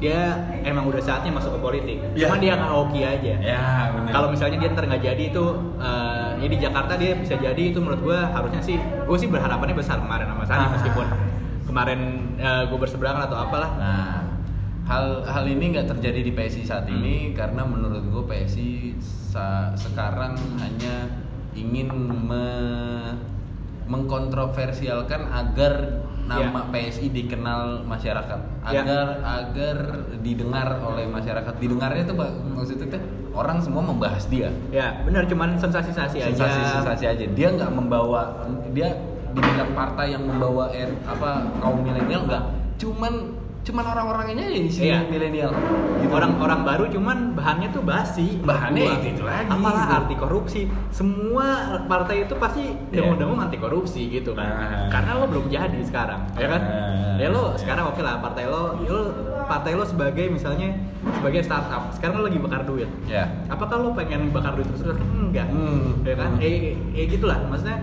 dia 0.00 0.32
emang 0.62 0.88
udah 0.88 0.98
saatnya 0.98 1.28
masuk 1.30 1.54
ke 1.54 1.60
politik. 1.60 1.98
Iya. 2.10 2.26
Cuma 2.26 2.36
dia 2.36 2.56
nggak 2.56 2.72
hoki 2.72 3.00
aja. 3.00 3.34
ya 3.36 3.62
benar 3.92 4.10
Kalau 4.10 4.28
misalnya 4.28 4.56
dia 4.56 4.68
ntar 4.70 4.84
nggak 4.86 5.02
jadi 5.04 5.22
itu, 5.26 5.44
ya 6.34 6.46
di 6.46 6.56
Jakarta 6.56 6.92
dia 6.94 7.12
bisa 7.14 7.36
jadi 7.36 7.62
itu 7.62 7.78
menurut 7.78 8.00
gue 8.00 8.18
harusnya 8.18 8.60
sih, 8.60 8.76
gue 8.78 9.16
sih 9.18 9.28
berharapannya 9.28 9.76
besar 9.76 10.00
kemarin 10.00 10.26
sama 10.26 10.44
Sandi 10.44 10.64
Ah. 10.64 10.70
meskipun 10.72 11.06
kemarin 11.62 12.00
eh, 12.34 12.62
gue 12.66 12.78
berseberangan 12.78 13.28
atau 13.28 13.38
apalah. 13.38 13.70
Nah, 13.76 14.18
hal 14.82 15.04
hal 15.22 15.44
ini 15.44 15.70
nggak 15.70 15.86
terjadi 15.86 16.20
di 16.20 16.32
PSI 16.32 16.64
saat 16.64 16.84
Hmm. 16.84 16.96
ini 16.96 17.30
karena 17.30 17.62
menurut 17.62 18.00
gue 18.02 18.24
PSI 18.26 18.96
sa- 18.98 19.76
sekarang 19.76 20.32
hanya 20.58 21.12
ingin 21.52 21.92
me- 22.24 23.20
mengkontroversialkan 23.86 25.28
agar 25.28 25.72
nama 26.28 26.68
PSI 26.68 27.08
dikenal 27.10 27.84
masyarakat, 27.88 28.40
Ya. 28.68 28.82
agar 28.84 29.06
agar 29.24 29.76
didengar 30.20 30.68
oleh 30.84 31.08
masyarakat. 31.08 31.54
Didengarnya 31.56 32.02
itu 32.04 32.14
Pak, 32.14 32.30
maksudnya 32.54 32.86
tuh 32.92 33.02
orang 33.32 33.58
semua 33.62 33.82
membahas 33.82 34.24
dia. 34.28 34.52
Ya 34.74 35.00
benar, 35.02 35.24
cuman 35.30 35.56
sensasi-sensasi 35.56 36.20
aja. 36.20 36.34
Sensasi-sensasi 36.34 37.04
aja. 37.08 37.24
Dia 37.30 37.48
nggak 37.54 37.70
membawa 37.72 38.46
dia 38.74 38.94
dibilang 39.30 39.70
partai 39.78 40.18
yang 40.18 40.26
membawa 40.26 40.74
er, 40.74 40.90
apa 41.06 41.46
kaum 41.62 41.80
milenial 41.86 42.26
nggak. 42.26 42.44
Cuman 42.76 43.39
cuman 43.60 43.84
orang-orangnya 43.84 44.48
aja 44.48 44.56
di 44.56 44.70
sini 44.72 44.88
Iya. 44.88 44.98
milenial. 45.04 45.52
Gitu. 46.00 46.08
Orang-orang 46.08 46.60
baru 46.64 46.84
cuman 46.88 47.18
bahannya 47.36 47.68
tuh 47.70 47.84
basi. 47.84 48.40
Bahannya 48.40 48.88
Gua. 48.88 48.96
itu-itu 48.96 49.22
lagi, 49.22 49.52
Apalah 49.52 49.84
gitu. 49.84 49.96
arti 50.00 50.14
korupsi. 50.16 50.60
Semua 50.88 51.46
partai 51.84 52.24
itu 52.24 52.34
pasti 52.40 52.72
Iya. 52.72 53.04
dengung-dengung 53.04 53.36
anti 53.36 53.60
korupsi 53.60 54.08
gitu 54.08 54.32
kan. 54.32 54.48
Nah. 54.48 54.88
Karena 54.88 55.10
lo 55.20 55.24
belum 55.28 55.52
jadi 55.52 55.80
sekarang, 55.84 56.20
ya 56.40 56.48
kan? 56.48 56.62
Nah. 56.64 57.16
Ya 57.20 57.28
lo 57.28 57.52
sekarang 57.60 57.84
oke 57.92 58.00
lah 58.00 58.16
partai 58.24 58.48
lo, 58.48 58.80
lo 58.80 59.00
partai 59.44 59.76
lo 59.76 59.84
sebagai 59.84 60.32
misalnya 60.32 60.72
sebagai 61.20 61.44
startup. 61.44 61.92
Sekarang 61.92 62.24
lo 62.24 62.32
lagi 62.32 62.40
bakar 62.40 62.64
duit. 62.64 62.88
Ya. 63.04 63.28
Apakah 63.52 63.76
lo 63.76 63.92
pengen 63.92 64.32
bakar 64.32 64.56
duit 64.56 64.64
terus? 64.72 64.96
Enggak. 64.96 65.52
Hmm. 65.52 66.00
Ya 66.00 66.16
kan? 66.16 66.40
Hmm. 66.40 66.42
Eh, 66.42 66.80
eh 66.96 67.04
gitulah 67.06 67.36
maksudnya 67.44 67.76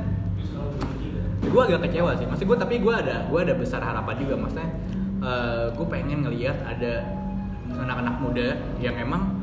gue 1.48 1.62
agak 1.64 1.88
kecewa 1.88 2.12
sih 2.20 2.28
maksud 2.28 2.44
gue 2.44 2.58
tapi 2.60 2.84
gue 2.84 2.92
ada 2.92 3.24
gue 3.24 3.40
ada 3.40 3.56
besar 3.56 3.80
harapan 3.80 4.20
juga 4.20 4.36
maksudnya 4.36 4.68
gue 5.70 5.88
pengen 5.88 6.22
ngelihat 6.22 6.58
ada 6.62 7.04
anak-anak 7.70 8.16
muda 8.18 8.48
yang 8.78 8.96
emang 8.96 9.34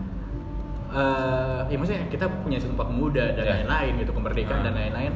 eh 0.89 1.61
ya 1.66 1.75
maksudnya 1.75 2.07
kita 2.07 2.31
punya 2.41 2.55
sumpah 2.57 2.87
pemuda 2.87 3.35
dan 3.35 3.43
Ya. 3.43 3.53
lain-lain 3.59 3.93
gitu 3.99 4.12
kemerdekaan 4.14 4.62
Ah. 4.62 4.64
dan 4.64 4.75
lain-lain 4.75 5.12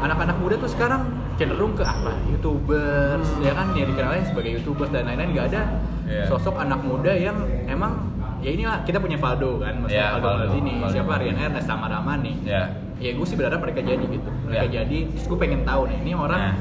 anak-anak 0.00 0.36
muda 0.36 0.54
tuh 0.58 0.66
sekarang 0.66 1.06
cenderung 1.34 1.70
ke 1.72 1.82
apa 1.82 2.18
youtubers 2.26 3.22
ya 3.38 3.54
kan 3.54 3.70
ya 3.72 3.86
dikenalnya 3.86 4.26
sebagai 4.26 4.58
youtubers 4.58 4.90
dan 4.90 5.06
lain-lain 5.06 5.30
nggak 5.32 5.46
ada 5.48 5.62
Iya. 6.02 6.24
sosok 6.26 6.58
anak 6.58 6.82
muda 6.82 7.14
yang 7.14 7.38
emang 7.64 8.10
ya 8.40 8.50
inilah 8.50 8.82
kita 8.82 8.98
punya 8.98 9.14
Faldo 9.16 9.60
kan 9.60 9.78
maksudnya 9.78 10.10
Faldo 10.12 10.26
Faldo. 10.26 10.42
Maldini 10.50 10.74
Faldo 10.78 10.90
siapa. 10.90 11.12
Rian 11.16 11.36
Ernest 11.38 11.66
sama 11.66 11.86
Ramani 11.86 12.32
Ya. 12.42 12.62
ya 12.98 13.10
gue 13.14 13.22
sih 13.22 13.36
berharap 13.36 13.62
mereka 13.62 13.80
jadi 13.80 14.02
gitu 14.02 14.28
mereka 14.42 14.66
Ya. 14.66 14.82
jadi 14.82 14.98
terus 15.08 15.24
gue 15.26 15.38
pengen 15.38 15.62
tahu 15.62 15.86
nih 15.86 15.98
ini 16.00 16.12
orang 16.12 16.40
Nah. 16.42 16.54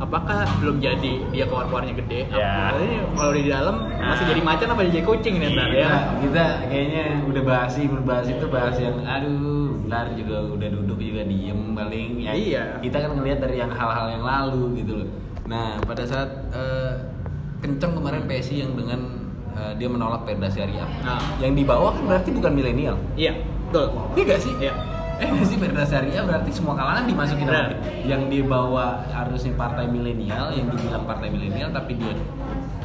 Apakah 0.00 0.48
belum 0.58 0.80
jadi 0.80 1.12
dia 1.28 1.44
keluar-keluarnya 1.44 1.92
gede. 1.94 2.20
Apa- 2.26 2.80
ini 2.80 2.96
kalau 3.12 3.32
di 3.32 3.44
dalam 3.46 3.76
masih 3.92 4.24
Nah. 4.24 4.30
jadi 4.32 4.40
macan 4.40 4.68
apa 4.70 4.80
jadi 4.88 5.02
kucing 5.02 5.34
nih 5.36 5.48
ntar 5.52 5.68
ya 5.68 5.76
kita, 5.76 5.98
kita 6.24 6.44
kayaknya 6.66 7.04
udah 7.22 7.42
bahas 7.44 7.70
sih 7.70 7.84
bahas 7.86 8.26
itu 8.26 8.46
bahas 8.48 8.76
yang 8.76 8.96
aduh 8.98 9.76
benar 9.84 10.06
juga 10.16 10.36
udah 10.48 10.68
duduk 10.72 10.98
juga 10.98 11.22
diem 11.22 11.60
paling. 11.72 12.08
Ya 12.18 12.32
Iya. 12.32 12.62
kita 12.80 12.96
kan 12.98 13.10
ngelihat 13.12 13.38
dari 13.38 13.56
yang 13.56 13.70
hal-hal 13.70 14.06
yang 14.08 14.24
lalu 14.24 14.80
gitu 14.80 15.04
loh. 15.04 15.08
Nah 15.44 15.76
pada 15.84 16.02
saat 16.02 16.30
eh, 16.50 16.92
kenceng 17.60 17.92
kemarin 17.92 18.24
PSI 18.24 18.64
yang 18.64 18.72
dengan 18.72 19.00
eh, 19.52 19.72
dia 19.76 19.86
menolak 19.86 20.24
perda 20.24 20.48
syariah. 20.48 20.88
Nah. 21.04 21.20
yang 21.38 21.52
dibawa 21.52 21.92
kan 21.92 22.08
berarti 22.08 22.30
bukan 22.32 22.52
milenial. 22.54 22.96
Iya 23.14 23.36
betul. 23.68 23.92
Iya 24.16 24.22
gak 24.26 24.40
sih? 24.40 24.52
Iya 24.56 24.72
Eh 25.20 25.44
sih 25.44 25.56
perda 25.56 25.84
syariah 25.84 26.22
berarti 26.22 26.50
semua 26.50 26.74
kalangan 26.74 27.04
dimasukin 27.04 27.44
dia. 27.44 27.76
Yang 28.06 28.22
dibawa 28.30 29.04
harusnya 29.06 29.52
partai 29.54 29.84
milenial, 29.86 30.48
yang 30.50 30.66
dibilang 30.66 31.04
partai 31.04 31.28
milenial 31.28 31.68
tapi 31.70 31.94
dia 31.94 32.14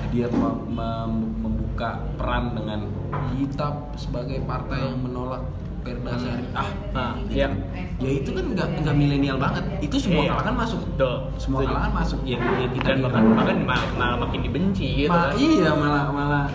dia 0.10 0.28
mem- 0.30 0.64
mem- 0.70 1.32
membuka 1.38 2.00
peran 2.16 2.52
dengan 2.54 2.88
kita 3.30 3.68
sebagai 3.96 4.44
partai 4.44 4.80
yang 4.86 5.00
menolak 5.02 5.44
perda 5.82 6.18
syariah. 6.18 6.68
nah 6.92 7.14
Gitu. 7.22 7.32
iya 7.36 7.48
Ya 7.96 8.12
itu 8.14 8.30
kan 8.30 8.44
nggak 8.50 8.68
nggak 8.82 8.96
milenial 8.96 9.38
banget. 9.38 9.64
Itu 9.80 9.96
semua 9.96 10.22
Iya. 10.22 10.32
kalangan 10.34 10.56
masuk. 10.58 10.80
Betul. 10.86 11.16
Semua 11.38 11.58
Setuju. 11.58 11.72
kalangan 11.72 11.92
masuk. 11.96 12.20
Yang, 12.26 12.42
yang 12.44 12.72
kita 12.74 12.88
dan 12.90 13.00
bahkan 13.02 13.24
bahkan 13.32 13.58
malah, 13.62 13.88
malah 13.96 14.18
makin 14.20 14.40
dibenci 14.42 14.88
gitu 14.98 15.10
Ma- 15.10 15.32
kan 15.32 15.38
iya 15.38 15.70
malah 15.74 16.06
malah 16.10 16.46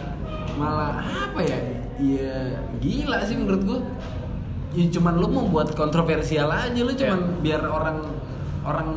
malah 0.52 0.92
apa 1.00 1.40
ya 1.40 1.58
iya 1.96 2.36
gila 2.76 3.18
sih 3.22 3.32
menurut 3.34 3.62
gua 3.62 3.78
ya 4.70 4.86
cuman 4.88 5.14
lu 5.16 5.26
mau 5.26 5.44
buat 5.44 5.74
kontroversial 5.74 6.46
aja 6.48 6.78
lu 6.78 6.92
cuman 6.92 7.18
Iya. 7.20 7.38
biar 7.42 7.62
orang 7.64 7.98
orang 8.60 8.88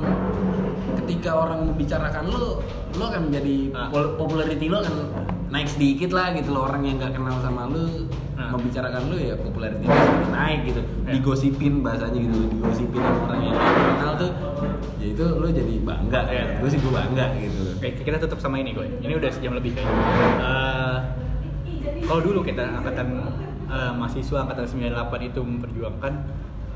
ketika 1.01 1.33
orang 1.33 1.65
membicarakan 1.65 2.23
lu 2.27 2.61
lu 2.93 3.03
akan 3.03 3.21
menjadi 3.27 3.55
Ah. 3.73 3.89
popularity 3.89 4.65
lu 4.67 4.77
akan 4.77 4.95
naik 5.49 5.65
sedikit 5.67 6.09
lah 6.11 6.33
gitu 6.33 6.49
loh 6.49 6.65
orang 6.65 6.81
yang 6.83 6.97
nggak 6.97 7.13
kenal 7.13 7.37
sama 7.39 7.65
lu 7.67 8.05
Ah. 8.33 8.53
membicarakan 8.53 9.01
lu 9.09 9.17
ya 9.17 9.33
popularity 9.35 9.85
lu 9.85 9.97
naik 10.29 10.59
gitu 10.67 10.81
Iya. 10.83 11.11
digosipin 11.11 11.81
bahasanya 11.81 12.19
gitu 12.21 12.37
digosipin 12.51 13.01
sama 13.01 13.19
orang 13.27 13.41
yang 13.43 13.55
kenal 13.97 14.13
tuh 14.15 14.31
ya 14.97 15.07
itu 15.09 15.25
lu 15.25 15.47
jadi 15.49 15.73
bangga 15.81 16.21
Iya. 16.27 16.43
gue 16.61 16.69
sih 16.69 16.79
gue 16.79 16.91
bangga 16.91 17.25
gitu 17.35 17.61
Oke, 17.73 17.89
kita 17.99 18.15
tutup 18.17 18.39
sama 18.39 18.55
ini 18.57 18.71
gue. 18.71 18.87
Ini 19.01 19.13
udah 19.13 19.27
sejam 19.27 19.51
lebih 19.53 19.75
kayaknya. 19.75 19.99
Eh, 20.39 20.97
kalau 22.01 22.21
dulu 22.21 22.39
kita 22.39 22.63
angkatan 22.63 23.07
eh, 23.73 23.91
mahasiswa 23.91 24.37
angkatan 24.45 24.65
98 24.69 25.29
itu 25.29 25.41
memperjuangkan 25.41 26.13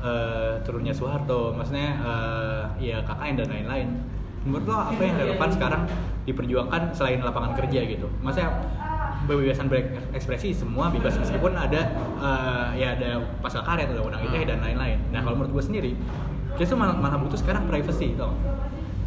eh, 0.02 0.52
turunnya 0.66 0.90
Soeharto, 0.90 1.54
maksudnya 1.54 1.88
eh, 2.02 2.62
ya 2.90 2.96
KKN 3.06 3.34
dan 3.38 3.48
lain-lain. 3.48 3.88
Menurut 4.42 4.64
lo 4.66 4.76
apa 4.80 5.00
yang 5.02 5.16
relevan 5.18 5.50
sekarang 5.50 5.82
diperjuangkan 6.24 6.94
selain 6.94 7.22
lapangan 7.22 7.54
kerja 7.54 7.80
gitu? 7.84 8.06
Maksudnya 8.22 8.50
kebebasan 9.28 9.66
berekspresi 9.68 10.56
semua 10.56 10.88
bebas 10.88 11.12
meskipun 11.14 11.52
ada 11.52 11.82
eh, 12.18 12.68
ya 12.78 12.94
ada 12.98 13.22
pasal 13.38 13.62
karet 13.62 13.86
ada 13.86 14.00
undang 14.00 14.22
ITE 14.24 14.46
dan 14.46 14.58
lain-lain. 14.58 14.98
Nah 15.10 15.20
kalau 15.22 15.38
menurut 15.38 15.58
gue 15.58 15.64
sendiri, 15.64 15.92
kita 16.56 16.74
tuh 16.74 16.78
malah, 16.78 16.96
malah 16.96 17.18
butuh 17.18 17.38
sekarang 17.38 17.66
privacy, 17.66 18.14
tau 18.18 18.34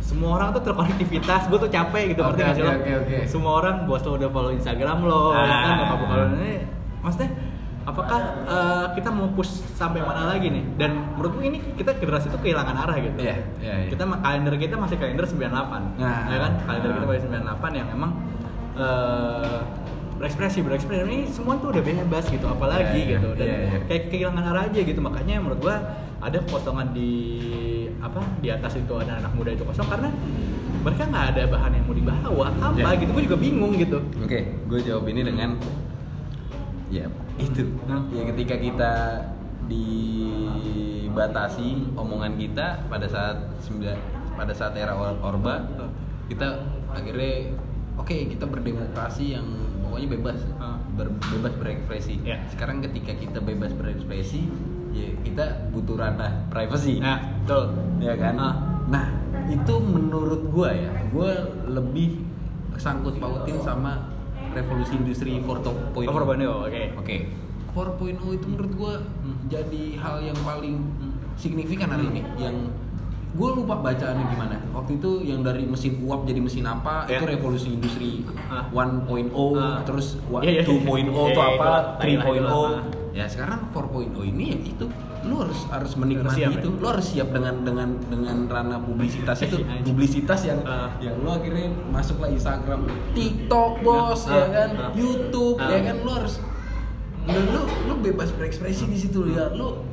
semua 0.01 0.33
orang 0.33 0.49
tuh 0.51 0.65
terkonektivitas, 0.65 1.45
gue 1.45 1.59
tuh 1.61 1.69
capek 1.69 2.11
gitu 2.11 2.25
ngerti 2.25 2.41
oke, 2.41 2.57
lo? 2.59 2.71
oke, 2.73 2.91
oke. 3.05 3.17
Semua 3.29 3.51
orang 3.61 3.75
bos 3.85 4.01
lo 4.01 4.17
udah 4.17 4.29
follow 4.33 4.51
Instagram 4.51 4.97
lo, 5.05 5.29
ya 5.31 5.45
kan 5.45 5.71
Ah. 5.71 5.77
bakal 5.77 5.97
buka 6.01 6.15
ini. 6.35 6.53
Maksudnya 7.05 7.29
apakah 7.91 8.19
eh, 8.41 8.85
kita 8.95 9.09
mau 9.09 9.27
push 9.29 9.51
sampai 9.71 9.99
mana 9.99 10.31
lagi 10.31 10.47
nih? 10.47 10.63
Dan 10.75 11.13
menurut 11.13 11.35
gue 11.35 11.45
ini 11.45 11.59
kita 11.75 11.93
generasi 11.93 12.27
itu 12.27 12.39
kehilangan 12.39 12.75
arah 12.79 12.97
gitu. 12.97 13.19
Iya, 13.19 13.35
iya, 13.59 13.73
iya. 13.83 13.89
Kita 13.91 14.03
kalender 14.07 14.55
kita 14.55 14.75
masih 14.75 14.95
kalender 14.95 15.25
98. 15.27 15.99
Nah. 15.99 16.25
ya 16.27 16.37
kan? 16.39 16.51
Kalender 16.63 16.89
kita 16.91 17.03
Nah. 17.03 17.11
masih 17.11 17.23
98 17.27 17.71
yang 17.75 17.87
emang 17.91 18.11
eh 18.71 19.59
berekspresi 20.15 20.61
berekspresi 20.61 21.01
ini 21.01 21.19
semua 21.25 21.57
tuh 21.57 21.73
udah 21.73 21.81
bebas 21.81 22.29
gitu 22.29 22.45
apalagi 22.45 22.93
Iya, 22.93 22.93
iya, 22.93 23.13
gitu 23.17 23.29
dan 23.33 23.47
iya, 23.47 23.57
iya. 23.67 23.79
kayak 23.89 24.03
kehilangan 24.07 24.43
arah 24.47 24.63
aja 24.69 24.79
gitu 24.79 24.99
makanya 25.01 25.41
menurut 25.41 25.59
gua 25.59 25.75
ada 26.21 26.37
kekosongan 26.39 26.93
di 26.93 27.09
apa 27.97 28.21
di 28.37 28.53
atas 28.53 28.77
itu 28.77 28.93
ada 28.95 29.17
anak 29.17 29.33
muda 29.33 29.49
itu 29.49 29.65
kosong 29.65 29.89
karena 29.89 30.13
mereka 30.85 31.09
nggak 31.09 31.25
ada 31.33 31.41
bahan 31.49 31.71
yang 31.73 31.85
mau 31.89 31.95
dibawa 31.97 32.45
apa 32.53 32.69
Iya. 32.77 33.01
gitu 33.01 33.11
gue 33.11 33.23
juga 33.25 33.37
bingung 33.41 33.73
gitu 33.75 33.97
Oke, 34.21 34.39
gue 34.61 34.79
jawab 34.85 35.09
ini 35.09 35.21
dengan 35.21 35.57
ya 36.87 37.09
itu. 37.41 37.63
Ya 38.11 38.23
ketika 38.27 38.55
kita 38.55 38.93
dibatasi 41.01 41.67
omongan 41.93 42.35
kita 42.35 42.85
pada 42.87 43.05
saat 43.05 43.37
sembilan 43.59 43.97
pada 44.33 44.53
saat 44.53 44.73
era 44.73 44.93
Or- 44.93 45.19
Orba, 45.21 45.65
kita 46.25 46.47
akhirnya 46.89 47.57
oke 47.95 48.15
kita 48.27 48.45
berdemokrasi 48.45 49.35
yang 49.35 49.45
pokoknya 49.81 50.07
bebas, 50.11 50.39
Hmm. 50.55 50.79
ber- 50.93 51.11
bebas 51.29 51.53
berekspresi. 51.57 52.23
Ya. 52.23 52.39
Sekarang 52.47 52.79
ketika 52.79 53.11
kita 53.13 53.39
bebas 53.39 53.73
berekspresi, 53.73 54.47
ya 54.91 55.07
kita 55.21 55.71
butuh 55.71 55.95
ranah 55.95 56.47
privacy 56.47 56.99
nah 56.99 57.15
betul 57.39 57.71
ya 57.97 58.11
kan 58.13 58.35
Ah. 58.35 58.55
nah 58.87 59.05
itu 59.47 59.79
menurut 59.79 60.51
gua 60.51 60.67
ya 60.67 60.91
gua 61.07 61.31
lebih 61.63 62.27
sangkut 62.75 63.15
pautin 63.15 63.55
sama 63.57 64.10
revolusi 64.53 64.93
industri 64.93 65.31
4.0 65.37 65.95
cover 66.01 66.23
Borneo 66.25 66.65
oke 66.65 66.83
oke 66.97 67.15
4.0 67.71 68.03
itu 68.33 68.45
menurut 68.47 68.73
gua 68.73 68.93
Hmm. 69.21 69.37
jadi 69.47 69.83
hal 69.97 70.15
yang 70.21 70.37
paling 70.41 70.75
Hmm. 70.77 71.11
signifikan 71.33 71.89
hari 71.89 72.09
ini 72.09 72.21
yang 72.37 72.55
gue 73.31 73.49
lupa 73.53 73.79
bacaannya 73.79 74.27
gimana 74.27 74.59
waktu 74.71 74.99
itu 74.99 75.23
yang 75.23 75.39
dari 75.39 75.63
mesin 75.63 76.03
uap 76.03 76.27
jadi 76.27 76.37
mesin 76.37 76.65
apa 76.65 77.07
Ya. 77.07 77.15
itu 77.15 77.23
revolusi 77.25 77.71
industri 77.71 78.27
Ah. 78.45 78.67
1.0 78.67 79.55
Ah. 79.55 79.79
terus 79.81 80.19
wa- 80.27 80.43
Iya, 80.43 80.51
iya, 80.51 80.61
iya. 80.61 80.67
2.0 80.67 80.99
Iya, 81.23 81.31
itu 81.31 81.39
iya, 81.39 81.47
apa 81.47 81.55
itulah, 81.55 81.79
itulah, 81.79 82.03
3.0 82.03 82.35
itulah. 82.35 82.83
ya 83.13 83.25
sekarang 83.25 83.59
4.0 83.65 84.23
ini 84.25 84.43
ya 84.49 84.57
itu 84.67 84.85
lu 85.21 85.35
harus 85.37 85.59
harus 85.67 85.93
menikmati 85.93 86.25
Harus 86.25 86.37
siap, 86.39 86.51
itu. 86.55 86.67
ya? 86.67 86.77
lu 86.77 86.85
harus 86.87 87.07
siap 87.07 87.27
dengan 87.29 87.55
dengan 87.61 87.89
dengan 88.03 88.37
ranah 88.45 88.79
publisitas 88.79 89.37
itu. 89.39 89.61
Publisitas 89.87 90.39
yang 90.43 90.59
Ah. 90.63 90.89
yang 90.97 91.15
lu 91.15 91.29
akhirnya 91.29 91.69
masuklah 91.87 92.27
Instagram 92.27 92.85
TikTok 93.11 93.81
bos 93.81 94.25
Ah, 94.25 94.33
ya 94.33 94.45
kan? 94.49 94.69
ah. 94.79 94.91
YouTube 94.91 95.57
Ah. 95.57 95.69
ya 95.69 95.79
kan? 95.83 95.95
Lu 95.99 96.11
harus 96.11 96.41
lu 97.21 97.39
lu, 97.47 97.61
lu 97.85 97.93
bebas 98.01 98.29
berekspresi 98.31 98.85
di 98.85 98.97
situ 98.97 99.29
ya. 99.29 99.49
Lu 99.51 99.85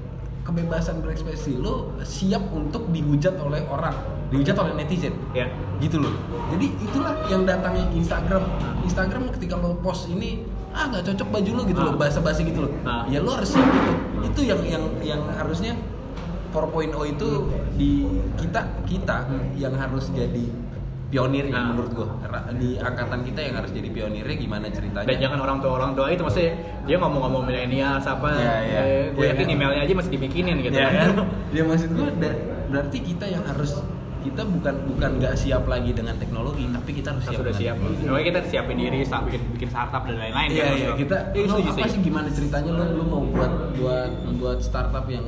kebebasan 0.42 1.04
berekspresi 1.04 1.56
lu 1.56 1.92
siap 2.00 2.40
untuk 2.48 2.88
dihujat 2.88 3.36
oleh 3.36 3.60
orang. 3.64 3.92
Dihujat 4.28 4.56
oleh 4.56 4.72
netizen. 4.74 5.12
Ya. 5.30 5.48
Gitu 5.76 6.00
loh. 6.00 6.12
Jadi 6.48 6.72
itulah 6.78 7.20
yang 7.26 7.44
datangnya 7.44 7.84
Instagram. 7.92 8.44
Instagram 8.80 9.28
ketika 9.30 9.56
lo 9.56 9.76
post 9.78 10.08
ini 10.08 10.44
ah 10.70 10.84
nggak 10.86 11.02
cocok 11.04 11.28
baju 11.30 11.50
lo 11.52 11.62
gitu 11.64 11.80
loh 11.80 11.92
Ah. 11.92 11.98
bahasa 11.98 12.18
basi 12.18 12.42
gitu 12.42 12.60
loh 12.64 12.72
Ah. 12.82 13.04
ya 13.06 13.18
lo 13.18 13.32
harus 13.32 13.50
siap 13.50 13.66
gitu 13.66 13.92
itu 14.22 14.40
yang 14.46 14.60
yang 14.64 14.84
yang 15.00 15.20
harusnya 15.30 15.72
4.0 16.48 16.88
itu 17.06 17.28
di 17.74 17.90
kita 18.34 18.60
kita 18.84 19.16
yang 19.54 19.74
harus 19.74 20.08
jadi 20.10 20.44
pionirnya 21.08 21.56
Ah. 21.56 21.72
menurut 21.72 21.92
gua 21.94 22.08
di 22.54 22.76
angkatan 22.76 23.20
kita 23.22 23.40
yang 23.42 23.54
harus 23.56 23.70
jadi 23.70 23.88
pionirnya 23.88 24.36
gimana 24.36 24.68
ceritanya 24.68 25.08
dan 25.08 25.16
jangan 25.18 25.38
orang 25.40 25.58
tua 25.58 25.72
orang 25.74 25.92
tua 25.92 26.06
itu 26.08 26.20
maksudnya 26.20 26.52
dia 26.84 26.96
ngomong-ngomong 26.96 27.44
milenial 27.44 27.96
siapa 27.96 28.28
Ya, 28.30 28.56
ya. 28.60 28.80
eh, 28.82 29.04
gue 29.12 29.24
Ya, 29.24 29.32
yakin 29.32 29.44
kan? 29.46 29.54
emailnya 29.56 29.80
aja 29.82 29.92
masih 29.94 30.12
dibikinin 30.14 30.56
gitu 30.60 30.76
ya 30.76 30.88
kan 30.90 31.08
ya 31.56 31.62
maksud 31.64 31.90
gua 31.92 32.08
berarti 32.68 32.98
kita 33.02 33.24
yang 33.24 33.44
harus 33.44 33.80
kita 34.28 34.42
bukan 34.44 34.74
bukan 34.86 35.10
nggak 35.16 35.34
siap 35.34 35.64
lagi 35.64 35.90
dengan 35.90 36.14
teknologi 36.14 36.68
tapi 36.68 36.90
kita 36.92 37.08
harus 37.10 37.24
kita 37.24 37.32
siap 37.32 37.40
sudah 37.40 37.54
siap. 37.54 37.76
Pokoknya 37.80 38.24
kita 38.26 38.40
siapin 38.46 38.76
diri 38.76 38.98
bikin 39.00 39.42
bikin 39.52 39.68
startup 39.68 40.02
dan 40.04 40.16
lain-lain 40.16 40.48
Iya 40.48 40.62
kan, 40.62 40.74
iya 40.74 40.90
kita 40.94 41.16
Iya, 41.30 41.42
lu 41.42 41.54
setuju 41.54 41.70
apa 41.72 41.86
sih. 41.88 42.00
gimana 42.00 42.28
ceritanya 42.28 42.70
lu 42.70 42.84
lu 42.92 43.04
mau 43.04 43.22
buat 43.24 43.52
buat 43.74 44.10
buat 44.38 44.58
startup 44.60 45.04
yang 45.08 45.26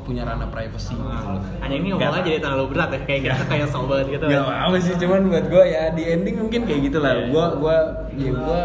punya 0.00 0.22
ranah 0.24 0.48
privacy 0.48 0.90
gitu 0.90 1.06
loh. 1.06 1.38
Nah, 1.38 1.38
hanya 1.60 1.74
ini 1.76 1.86
ngomongnya 1.88 2.10
Nggak- 2.10 2.26
jadi 2.26 2.38
terlalu 2.40 2.64
berat 2.68 2.90
ya 2.90 3.00
kayak 3.00 3.20
kita 3.22 3.44
kayak 3.46 3.66
sok 3.68 3.84
banget 3.86 4.06
gitu 4.10 4.24
Gak 4.26 4.42
apa 4.42 4.76
sih 4.76 4.94
cuman 4.96 5.20
buat 5.28 5.44
gua 5.46 5.64
ya 5.64 5.82
di 5.92 6.02
ending 6.04 6.36
mungkin 6.36 6.60
kayak 6.64 6.80
gitulah. 6.84 7.12
Iya. 7.14 7.24
Gua 7.30 7.44
gua 7.54 7.76
ya 8.12 8.30
gua 8.32 8.62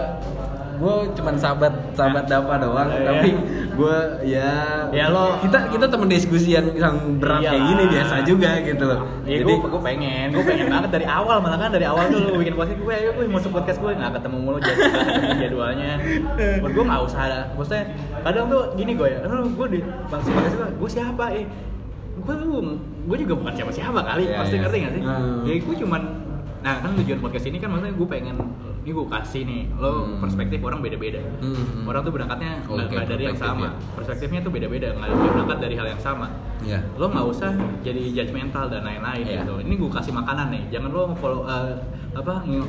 gue 0.76 0.94
cuman 1.14 1.34
sahabat 1.34 1.74
sahabat 1.92 2.24
Dava 2.26 2.56
doang 2.58 2.88
Iya. 2.88 3.04
tapi 3.06 3.30
gue 3.72 3.98
ya 4.26 4.52
Ya, 4.90 5.06
lo- 5.08 5.40
kita 5.40 5.68
kita 5.68 5.86
temen 5.86 6.08
diskusi 6.08 6.52
yang 6.52 6.68
yang 6.72 6.96
berat 7.18 7.40
Iyalah. 7.40 7.52
kayak 7.52 7.64
gini 7.66 7.84
biasa 7.90 8.16
juga 8.22 8.50
gitu 8.60 8.84
loh 8.84 9.00
Ya 9.24 9.38
jadi 9.38 9.54
gue, 9.58 9.82
pengen, 9.82 10.28
gue 10.32 10.44
pengen 10.44 10.68
banget 10.70 10.92
dari 10.94 11.06
awal 11.06 11.38
malah 11.40 11.58
kan 11.58 11.70
dari 11.70 11.84
awal 11.84 12.06
tuh 12.08 12.36
bikin 12.36 12.54
podcast 12.54 12.78
gue, 12.78 12.94
ayo 12.94 13.10
gue 13.12 13.26
masuk 13.26 13.52
podcast 13.52 13.78
gue 13.78 13.92
nggak 13.92 14.12
ketemu 14.14 14.38
mulu 14.38 14.58
jadwal 14.58 14.92
jadwalnya. 15.36 15.92
Menurut 16.62 16.72
gue 16.72 16.84
nggak 16.86 17.02
usah 17.04 17.20
ada, 17.22 17.40
maksudnya 17.54 17.84
kadang 18.22 18.46
tuh 18.48 18.64
gini 18.74 18.92
gue 18.94 19.08
ya, 19.08 19.20
lu 19.24 19.50
gue 19.50 19.68
di 19.68 19.80
masuk 20.06 20.30
podcast 20.30 20.56
gue, 20.56 20.70
gue 20.76 20.90
siapa 20.92 21.26
eh 21.34 21.46
gue 22.16 22.34
tuh 22.34 22.48
gue 23.06 23.18
juga 23.20 23.34
bukan 23.36 23.54
siapa 23.54 23.72
siapa 23.72 24.00
kali, 24.00 24.24
Iya, 24.26 24.38
pasti 24.40 24.56
iya. 24.56 24.62
ngerti 24.64 24.78
nggak 24.78 24.94
sih? 24.94 25.02
Hmm. 25.04 25.40
Ya 25.44 25.54
gue 25.60 25.76
cuman 25.80 26.02
Nah 26.62 26.82
kan 26.82 26.98
tujuan 26.98 27.20
podcast 27.20 27.46
ini 27.46 27.58
kan 27.58 27.70
maksudnya 27.70 27.94
gue 27.94 28.08
pengen 28.10 28.36
ini 28.86 28.94
gue 28.94 29.08
kasih 29.10 29.42
nih 29.44 29.62
lo 29.76 29.92
Hmm. 30.06 30.22
perspektif 30.22 30.62
orang 30.62 30.78
beda-beda 30.78 31.18
Hmm. 31.42 31.84
orang 31.84 32.02
tuh 32.02 32.14
berangkatnya 32.14 32.62
nggak 32.64 32.86
nggak 32.88 33.06
dari 33.08 33.24
yang 33.26 33.34
sama 33.36 33.66
ya. 33.66 33.72
perspektifnya 33.98 34.40
tuh 34.40 34.52
beda-beda 34.54 34.94
nggak 34.94 35.10
berangkat 35.10 35.58
dari 35.60 35.74
hal 35.74 35.88
yang 35.90 35.98
sama 36.00 36.28
ya 36.62 36.78
lo 36.94 37.10
nggak 37.10 37.26
usah 37.26 37.50
jadi 37.82 38.02
judgmental 38.14 38.70
dan 38.70 38.82
lain-lain 38.82 39.26
Iya. 39.26 39.42
gitu. 39.42 39.54
Ini 39.60 39.74
gue 39.76 39.90
kasih 39.92 40.14
makanan 40.14 40.48
nih, 40.50 40.64
jangan 40.70 40.90
lo 40.92 41.02
follow 41.16 41.46
eh, 41.46 41.78
apa 42.14 42.34
eh, 42.46 42.62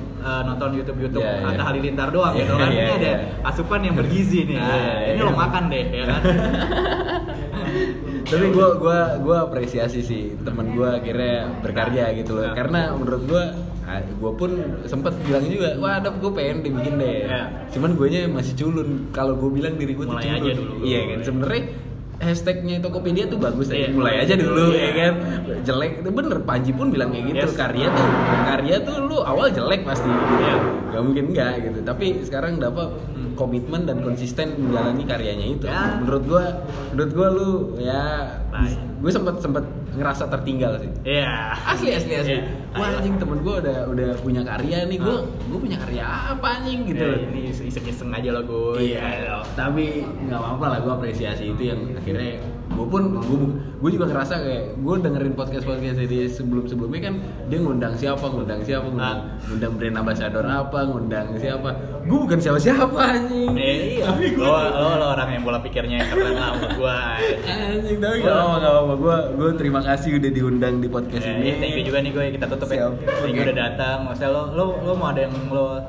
nonton 0.42 0.68
YouTube 0.74 0.98
YouTube 0.98 1.20
Iya, 1.22 1.36
iya. 1.38 1.48
Atta 1.52 1.62
Halilintar 1.64 2.08
doang 2.10 2.32
Iya, 2.32 2.40
gitu 2.42 2.54
kan. 2.54 2.68
iya, 2.68 2.80
ini 2.80 2.92
ada 2.94 3.06
iya. 3.06 3.18
asupan 3.44 3.80
yang 3.82 3.94
bergizi 3.94 4.40
nih. 4.44 4.56
Ah, 4.56 4.72
ini 5.06 5.16
iya. 5.16 5.22
lo 5.22 5.32
makan 5.32 5.64
deh 5.68 5.84
ya 5.86 6.04
kan. 6.06 6.20
tapi 8.26 8.50
gue 8.50 8.66
gua 8.76 8.98
gua 9.18 9.36
apresiasi 9.44 10.00
sih 10.00 10.34
teman 10.40 10.72
gue 10.72 10.82
akhirnya 10.84 11.46
berkarya 11.60 12.10
gitu 12.12 12.34
loh 12.34 12.44
Nah. 12.44 12.54
karena 12.54 12.80
menurut 12.92 13.22
gue 13.24 13.44
gue 13.86 14.32
pun 14.34 14.50
sempet 14.82 15.14
bilang 15.22 15.46
juga 15.46 15.78
wah 15.78 16.02
ada 16.02 16.10
gue 16.10 16.30
pengen 16.30 16.58
dibikin 16.60 16.98
deh 16.98 17.22
Iya. 17.24 17.70
cuman 17.70 17.94
gue 17.94 18.06
nya 18.08 18.26
masih 18.26 18.54
culun 18.54 18.88
kalau 19.08 19.34
gue 19.36 19.50
bilang 19.52 19.74
diri 19.74 19.94
gue 19.94 20.02
tuh 20.04 20.10
culun 20.12 20.26
aja 20.34 20.52
dulu. 20.52 20.74
iya 20.82 21.00
kan 21.06 21.18
sebenarnya 21.22 21.62
hashtagnya 22.16 22.76
Tokopedia 22.80 23.24
tuh 23.26 23.38
bagus 23.38 23.68
Iya. 23.68 23.86
ya. 23.86 23.88
mulai 23.92 24.14
aja 24.18 24.34
dulu 24.34 24.64
Iya. 24.68 24.80
ya 24.80 24.90
kan 24.92 25.14
jelek 25.62 25.92
itu 26.00 26.10
bener 26.10 26.38
Panji 26.42 26.72
pun 26.72 26.86
bilang 26.88 27.08
kayak 27.10 27.24
gitu 27.30 27.46
Yes. 27.46 27.54
karya 27.54 27.86
tuh 27.88 28.08
karya 28.44 28.76
tuh 28.82 28.96
lu 29.00 29.18
awal 29.22 29.46
jelek 29.48 29.80
pasti 29.84 30.10
Iya. 30.10 30.54
gak 30.90 31.02
mungkin 31.04 31.24
enggak 31.30 31.52
gitu 31.62 31.78
tapi 31.84 32.06
sekarang 32.20 32.58
dapat 32.58 32.90
komitmen 33.36 33.84
dan 33.84 34.00
konsisten 34.00 34.56
menjalani 34.58 35.04
karyanya 35.04 35.46
itu 35.46 35.64
Ya. 35.64 36.00
menurut 36.00 36.24
gua 36.24 36.44
menurut 36.90 37.12
gua 37.12 37.28
lu 37.30 37.50
ya 37.76 38.32
Baik. 38.48 38.76
gue 38.96 39.12
sempet 39.12 39.36
sempet 39.38 39.62
ngerasa 39.92 40.24
tertinggal 40.26 40.76
sih 40.76 40.88
Iya. 41.06 41.52
asli 41.54 41.92
asli 41.92 42.12
asli 42.14 42.34
Iya. 42.34 42.44
wah 42.72 42.88
anjing 42.90 43.16
temen 43.16 43.38
gue 43.38 43.54
udah 43.58 43.78
udah 43.86 44.10
punya 44.18 44.40
karya 44.42 44.78
nih 44.84 44.98
gue 44.98 45.12
Ah. 45.14 45.22
gue 45.22 45.58
punya 45.58 45.76
karya 45.78 46.04
apa 46.32 46.46
anjing 46.56 46.80
gitu 46.86 47.04
loh. 47.04 47.20
ini 47.30 47.40
iseng-iseng 47.52 48.10
aja 48.10 48.28
lo 48.30 48.42
gue. 48.42 48.90
Iya, 48.90 49.40
tapi 49.52 49.84
nggak 50.22 50.36
apa-apa 50.36 50.64
lah 50.66 50.78
gue 50.80 50.92
apresiasi 50.94 51.44
itu 51.48 51.62
yang 51.66 51.80
akhirnya 51.92 52.40
gue 52.76 52.86
pun 52.86 53.02
gue 53.16 53.38
gue 53.76 53.90
juga 53.90 54.04
ngerasa 54.06 54.34
kayak 54.38 54.62
gue 54.76 54.94
dengerin 55.00 55.32
podcast 55.32 55.64
podcast 55.64 55.96
dari 55.96 56.18
sebelum 56.26 56.64
sebelumnya 56.64 57.00
kan 57.02 57.14
dia 57.46 57.58
ngundang 57.58 57.92
siapa 57.92 58.20
ngundang 58.22 58.60
siapa 58.60 58.86
ngundang, 58.86 59.16
Ah. 59.32 59.44
ngundang 59.44 59.72
brand 59.74 59.96
ambassador 59.96 60.44
apa 60.44 60.78
ngundang 60.84 61.26
siapa 61.34 61.68
gue 62.02 62.18
bukan 62.18 62.36
siapa 62.36 62.58
siapa 62.58 62.98
anjing 62.98 63.50
Eh, 63.52 63.74
iya. 63.96 64.04
tapi 64.06 64.24
gue 64.30 64.42
Lo, 64.42 64.52
lo, 64.52 64.88
lo 64.94 65.06
orang 65.10 65.28
yang 65.30 65.42
pola 65.42 65.58
pikirnya 65.58 66.04
keren 66.04 66.32
lah 66.32 66.50
menurut 66.52 66.76
gue. 66.76 66.98
anjing 67.42 67.98
tapi 67.98 68.16
gak 68.20 68.34
apa 68.34 68.54
gak 68.58 68.74
apa 68.76 68.94
gue 68.94 69.16
gue 69.34 69.50
terima 69.56 69.80
kasih 69.80 70.10
udah 70.14 70.30
diundang 70.30 70.74
di 70.78 70.88
podcast 70.88 71.24
Ya, 71.24 71.32
ini 71.32 71.42
iya, 71.42 71.54
thank 71.56 71.74
you 71.74 71.82
juga 71.82 71.98
nih 71.98 72.10
gue 72.10 72.24
kita 72.32 72.46
tutup 72.46 72.68
ya. 72.68 72.86
Thank 73.18 73.34
you 73.34 73.42
udah 73.42 73.56
datang. 73.56 73.96
Maksudnya 74.04 74.30
lo, 74.30 74.42
lo, 74.52 74.64
lo 74.80 74.92
mau 74.94 75.08
ada 75.08 75.20
yang 75.20 75.34
lo 75.48 75.80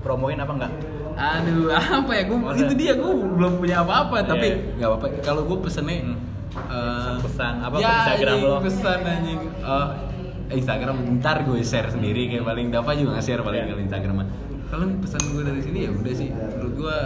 promoin 0.00 0.34
apa 0.34 0.52
enggak? 0.52 0.72
Aduh, 1.14 1.68
apa 2.00 2.10
ya? 2.10 2.22
Gue 2.24 2.36
itu 2.56 2.74
dia, 2.74 2.92
gue 2.94 3.12
belum 3.12 3.52
punya 3.58 3.82
apa-apa. 3.82 4.16
Iya. 4.18 4.26
Tapi 4.26 4.46
nggak 4.74 4.88
apa-apa. 4.88 5.06
Kalau 5.20 5.42
gue 5.44 5.58
pesennya 5.60 6.00
Hmm. 6.00 6.16
Eh, 6.62 7.16
Pesan 7.20 7.54
apa 7.58 7.74
ya, 7.76 7.88
Instagram 7.88 8.34
anjing, 8.34 8.44
lo? 8.46 8.56
Pesan 8.60 9.00
anjing. 9.02 9.40
Eh, 9.58 9.88
Instagram 10.50 10.96
ntar 11.16 11.36
gue 11.42 11.58
share 11.62 11.88
sendiri 11.88 12.26
kayak 12.26 12.42
paling 12.42 12.68
Dava 12.68 12.92
juga 12.92 13.16
nge-share 13.16 13.40
paling 13.40 13.60
Iya. 13.60 13.68
kalau 13.68 13.82
Instagram. 13.82 14.16
Kalau 14.66 14.84
pesan 14.98 15.22
gue 15.28 15.42
dari 15.42 15.60
sini 15.60 15.78
ya 15.82 15.90
udah 15.90 16.12
sih. 16.12 16.28
Menurut 16.30 16.74
gue 16.76 16.96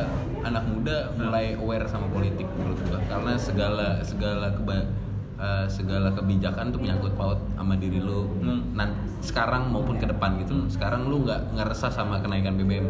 anak 0.42 0.64
muda 0.64 0.96
mulai 1.14 1.52
aware 1.54 1.86
sama 1.86 2.04
politik 2.08 2.44
menurut 2.54 2.76
gue 2.82 2.98
karena 3.02 3.32
segala 3.34 3.88
segala 4.00 4.48
keba 4.50 4.76
eh, 5.34 5.66
segala 5.66 6.08
kebijakan 6.10 6.70
tuh 6.70 6.78
menyangkut 6.78 7.12
paut 7.14 7.40
sama 7.52 7.74
diri 7.74 7.98
lo 7.98 8.28
Hmm. 8.38 8.70
nan 8.72 8.92
sekarang 9.18 9.66
maupun 9.66 9.96
ke 9.96 10.04
depan 10.04 10.36
gitu 10.38 10.68
sekarang 10.68 11.04
lu 11.04 11.24
nggak 11.24 11.52
ngerasa 11.52 11.88
sama 11.88 12.20
kenaikan 12.20 12.54
BBM 12.54 12.86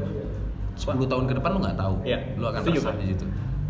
10 0.74 1.06
tahun 1.06 1.24
ke 1.24 1.34
depan 1.34 1.50
lu 1.52 1.60
nggak 1.62 1.78
tahu 1.78 1.94
Iya, 2.02 2.18
lu 2.34 2.44
akan 2.44 2.60
setuju, 2.60 2.78
resah 2.80 2.94
di 2.96 3.06
situ 3.08 3.24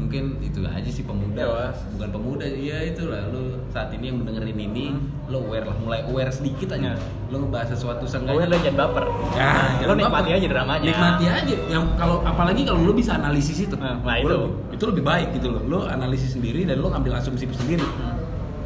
mungkin 0.05 0.24
itu 0.39 0.60
aja 0.62 0.86
sih 0.86 1.02
pemuda 1.02 1.40
Ya, 1.40 1.72
bukan 1.90 2.09
pemuda 2.10 2.44
ya 2.44 2.78
itulah 2.85 3.24
lu 3.26 3.43
saat 3.68 3.89
ini 3.90 4.09
yang 4.09 4.20
mendengarin 4.20 4.55
ini 4.55 4.86
Hmm. 4.86 5.09
lu 5.26 5.40
aware 5.43 5.64
lah 5.64 5.76
mulai 5.76 6.01
aware 6.05 6.28
sedikit 6.28 6.68
aja 6.70 6.93
Ya. 6.93 6.97
lu 7.26 7.40
ngebahas 7.40 7.72
sesuatu 7.72 8.01
Gue 8.01 8.10
seenggaknya 8.10 8.47
udah 8.47 8.60
jangan 8.60 8.78
baper. 8.78 9.05
Ya, 9.32 9.51
lo 9.51 9.81
jangan 9.81 9.97
nikmati 9.97 10.12
baper. 10.22 10.36
aja 10.36 10.47
dramanya. 10.47 10.85
Nikmati 10.85 11.24
aja. 11.26 11.56
Yang 11.66 11.85
kalau 11.94 12.16
apalagi 12.22 12.62
kalau 12.62 12.81
lu 12.81 12.93
bisa 12.93 13.12
analisis 13.14 13.56
itu. 13.59 13.74
Nah, 13.74 13.97
nah, 13.98 14.14
itu. 14.14 14.28
lebih- 14.28 14.52
itu 14.70 14.85
lebih 14.86 15.02
baik 15.02 15.28
gitu 15.32 15.48
loh. 15.51 15.62
Lu 15.64 15.78
analisis 15.82 16.31
sendiri 16.31 16.62
dan 16.62 16.76
lu 16.76 16.86
ngambil 16.86 17.16
asumsi 17.16 17.48
sendiri. 17.48 17.82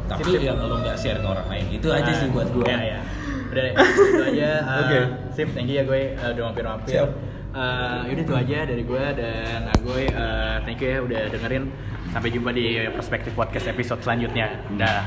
Tapi 0.05 0.21
Sip, 0.27 0.35
sip. 0.35 0.41
yang 0.43 0.57
lu 0.59 0.75
nggak 0.75 0.95
share 0.95 1.17
ke 1.17 1.27
orang 1.27 1.47
lain. 1.47 1.65
Itu 1.71 1.87
aja 1.89 2.11
sih 2.11 2.27
buat 2.27 2.49
gua. 2.49 2.65
Ya, 2.65 2.79
ya. 2.83 2.99
Udah 3.47 3.61
deh, 3.63 3.73
itu 3.73 4.23
aja. 4.27 4.49
uh, 4.59 4.79
Oke. 4.83 4.99
Sip, 5.31 5.47
thank 5.53 5.65
you 5.65 5.75
ya 5.75 5.83
gue 5.83 6.01
uh, 6.15 6.29
udah 6.29 6.43
mampir-mampir. 6.45 6.91
Siap. 6.91 7.09
Uh, 7.49 8.05
yaudah 8.05 8.23
itu 8.29 8.35
aja 8.37 8.57
dari 8.69 8.83
gue 8.85 9.05
dan 9.17 9.73
Agoy. 9.73 10.05
Uh, 10.13 10.61
thank 10.65 10.81
you 10.81 10.89
ya 10.93 10.99
udah 11.01 11.21
dengerin. 11.33 11.63
Sampai 12.09 12.29
jumpa 12.33 12.49
di 12.53 12.77
perspektif 12.93 13.33
podcast 13.33 13.69
episode 13.69 14.01
selanjutnya. 14.01 14.53
Dah. 14.77 15.05